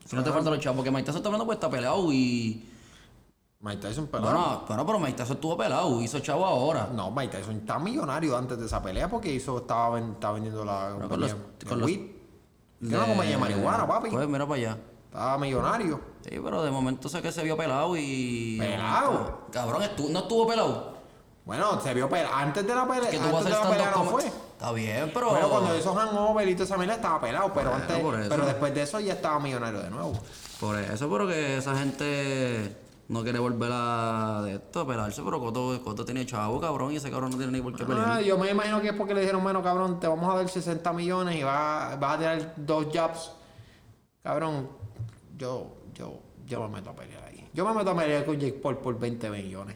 Si 0.06 0.16
no 0.16 0.24
te 0.24 0.32
faltan 0.32 0.54
los 0.54 0.62
chavos, 0.62 0.78
porque 0.78 0.92
Mike 0.92 1.04
Tyson 1.06 1.18
está 1.18 1.30
hablando 1.30 1.46
pues 1.46 1.56
está 1.58 1.70
pelado 1.70 2.12
y. 2.12 2.68
Mike 3.62 3.78
Tyson, 3.78 4.08
pelado. 4.08 4.32
Bueno, 4.34 4.64
bueno, 4.68 4.86
pero 4.86 5.00
Mike 5.00 5.14
Tyson 5.14 5.36
estuvo 5.36 5.56
pelado, 5.58 6.02
hizo 6.02 6.20
chavo 6.20 6.46
ahora. 6.46 6.90
No, 6.94 7.12
Mike 7.12 7.38
Tyson 7.38 7.58
está 7.58 7.78
millonario 7.80 8.36
antes 8.38 8.58
de 8.60 8.66
esa 8.66 8.82
pelea 8.82 9.08
porque 9.10 9.32
hizo, 9.34 9.58
estaba, 9.60 10.00
estaba 10.00 10.34
vendiendo 10.34 10.64
la 10.66 10.96
con 11.08 11.20
los- 11.20 11.36
con 11.68 11.80
los- 11.80 11.92
era 12.88 12.98
una 13.00 13.08
compañía 13.08 13.34
de 13.34 13.38
marihuana, 13.38 13.88
papi. 13.88 14.10
Pues 14.10 14.28
mira 14.28 14.46
para 14.48 14.60
allá. 14.62 14.78
Estaba 15.06 15.38
millonario. 15.38 16.00
Sí, 16.24 16.40
pero 16.44 16.64
de 16.64 16.72
momento 16.72 17.10
sé 17.10 17.22
que 17.22 17.32
se 17.32 17.44
vio 17.44 17.58
pelado 17.58 17.96
y. 17.98 18.58
de 18.58 18.66
¿Pelado? 18.66 19.42
Cabrón, 19.52 19.82
estu- 19.84 20.10
no 20.10 20.20
estuvo 20.20 20.48
pelado. 20.48 20.94
Bueno, 21.44 21.82
se 21.82 21.94
vio 21.94 22.08
pelado. 22.08 22.34
Antes 22.36 22.66
de 22.66 22.74
la 22.76 22.88
pelea, 22.88 23.10
Que 23.10 23.18
tuvo 23.18 23.38
antes 23.40 23.46
de 23.46 23.50
la 23.52 23.62
pelea 23.70 23.86
stand-up 23.90 24.06
no 24.06 24.12
fue. 24.12 24.26
Está 24.26 24.72
bien, 24.72 25.12
pero. 25.14 25.32
Bueno, 25.32 25.50
cuando 25.50 25.78
hizo 25.78 25.94
hangover 25.94 26.48
y 26.48 26.54
toda 26.54 26.66
esa 26.66 26.78
mierda 26.78 26.94
estaba 26.96 27.20
pelado, 27.20 27.52
pero 27.54 27.72
Bueno, 27.72 27.84
antes, 27.84 28.28
pero 28.30 28.46
después 28.46 28.74
de 28.74 28.84
eso 28.84 29.00
ya 29.00 29.14
estaba 29.14 29.40
millonario 29.40 29.82
de 29.82 29.90
nuevo. 29.90 30.14
Por 30.60 30.78
eso, 30.80 31.10
pero 31.10 31.28
que 31.28 31.58
esa 31.58 31.76
gente 31.76 32.78
no 33.12 33.24
quiere 33.24 33.40
volver 33.40 33.70
a 33.74 34.42
de 34.42 34.54
esto, 34.54 34.80
a 34.80 34.88
pelarse, 34.88 35.22
pero 35.22 35.38
Coto, 35.38 35.84
Coto 35.84 36.06
tiene 36.06 36.26
chavo, 36.26 36.62
cabrón, 36.62 36.94
y 36.94 36.96
ese 36.96 37.12
cabrón 37.12 37.32
no 37.32 37.38
tiene 37.38 37.52
ni 37.52 37.62
por 37.62 37.76
qué 37.76 37.84
pelear. 37.84 38.10
Ah, 38.10 38.22
yo 38.22 38.38
me 38.38 38.50
imagino 38.50 38.80
que 38.80 38.88
es 38.88 38.94
porque 38.94 39.14
le 39.14 39.20
dijeron, 39.20 39.44
bueno, 39.44 39.62
cabrón, 39.62 40.00
te 40.00 40.08
vamos 40.08 40.34
a 40.34 40.38
dar 40.38 40.48
60 40.48 40.94
millones 40.94 41.36
y 41.36 41.44
vas, 41.44 42.00
vas 42.00 42.16
a 42.16 42.18
tirar 42.18 42.54
dos 42.56 42.88
jabs. 42.94 43.34
Cabrón, 44.24 44.70
yo, 45.38 45.76
yo, 45.94 46.20
yo 46.46 46.62
me 46.70 46.78
meto 46.78 46.92
a 46.92 46.96
pelear 46.96 47.26
ahí. 47.26 47.50
Yo 47.54 47.66
me 47.66 47.74
meto 47.74 47.92
a 47.92 47.98
pelear 47.98 48.26
con 48.26 48.40
Jake 48.40 48.60
Paul 48.64 48.78
por 48.78 48.98
20 48.98 49.30
millones. 49.30 49.76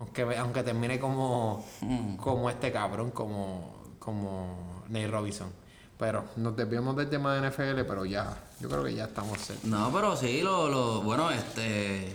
Aunque, 0.00 0.22
aunque 0.36 0.64
termine 0.64 0.98
como, 0.98 1.64
como 2.20 2.50
este 2.50 2.72
cabrón, 2.72 3.12
como, 3.12 3.94
como 4.00 4.82
Nate 4.88 5.06
Robinson. 5.06 5.52
Pero 5.98 6.24
nos 6.36 6.56
desviamos 6.56 6.94
del 6.96 7.08
tema 7.08 7.34
de 7.34 7.48
NFL, 7.48 7.82
pero 7.88 8.04
ya, 8.04 8.36
yo 8.60 8.68
creo 8.68 8.84
que 8.84 8.94
ya 8.94 9.04
estamos 9.04 9.38
set. 9.40 9.62
No, 9.64 9.90
pero 9.92 10.14
sí, 10.16 10.42
lo, 10.42 10.68
lo, 10.68 11.00
bueno, 11.00 11.30
este, 11.30 12.14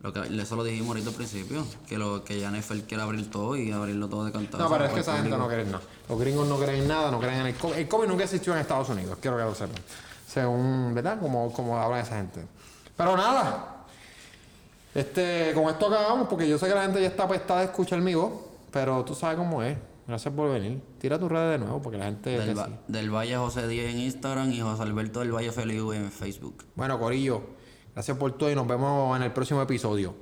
lo 0.00 0.12
que, 0.12 0.20
eso 0.40 0.56
lo 0.56 0.64
dijimos 0.64 0.88
ahorita 0.88 1.10
al 1.10 1.14
principio, 1.14 1.64
que 1.86 1.96
lo, 1.96 2.24
que 2.24 2.40
ya 2.40 2.50
NFL 2.50 2.80
quiere 2.80 3.02
abrir 3.02 3.30
todo 3.30 3.54
y 3.56 3.70
abrirlo 3.70 4.08
todo 4.08 4.24
de 4.24 4.32
cantazo. 4.32 4.64
No, 4.64 4.70
pero 4.70 4.86
es 4.86 4.92
que 4.92 5.00
esa 5.00 5.16
gente 5.16 5.30
no 5.30 5.50
en 5.50 5.70
nada. 5.70 5.82
Los 6.08 6.18
gringos 6.18 6.48
no 6.48 6.58
creen 6.58 6.82
en 6.82 6.88
nada, 6.88 7.10
no 7.10 7.20
creen 7.20 7.40
en 7.40 7.46
el 7.46 7.54
COVID. 7.54 7.74
El 7.74 7.86
COVID 7.86 8.08
nunca 8.08 8.24
existió 8.24 8.52
en 8.54 8.60
Estados 8.60 8.88
Unidos, 8.88 9.18
quiero 9.20 9.36
que 9.36 9.44
lo 9.44 9.54
sepan. 9.54 9.82
Según, 10.26 10.92
¿verdad? 10.94 11.20
Como, 11.20 11.52
como 11.52 11.78
habla 11.78 12.00
esa 12.00 12.16
gente. 12.16 12.44
Pero 12.96 13.16
nada. 13.16 13.76
Este, 14.92 15.52
con 15.54 15.68
esto 15.68 15.86
acabamos, 15.86 16.26
porque 16.28 16.48
yo 16.48 16.58
sé 16.58 16.66
que 16.66 16.74
la 16.74 16.82
gente 16.82 17.00
ya 17.00 17.08
está 17.08 17.24
apestada 17.24 17.60
de 17.60 17.66
escucharmigo, 17.66 18.50
pero 18.72 19.04
tú 19.04 19.14
sabes 19.14 19.36
cómo 19.36 19.62
es. 19.62 19.76
Gracias 20.10 20.34
por 20.34 20.50
venir. 20.50 20.80
Tira 20.98 21.20
tus 21.20 21.30
redes 21.30 21.52
de 21.52 21.64
nuevo, 21.64 21.80
porque 21.80 21.96
la 21.96 22.06
gente... 22.06 22.30
Del, 22.30 22.58
Va- 22.58 22.68
Valle 23.14 23.36
José 23.36 23.68
Díaz 23.68 23.92
en 23.94 24.00
Instagram 24.00 24.50
y 24.50 24.60
José 24.60 24.82
Alberto 24.82 25.20
del 25.20 25.30
Valle 25.32 25.52
Feliu 25.52 25.92
en 25.92 26.10
Facebook. 26.10 26.64
Bueno, 26.74 26.98
Corillo, 26.98 27.42
gracias 27.94 28.16
por 28.16 28.32
todo 28.32 28.50
y 28.50 28.56
nos 28.56 28.66
vemos 28.66 29.16
en 29.16 29.22
el 29.22 29.30
próximo 29.32 29.62
episodio. 29.62 30.16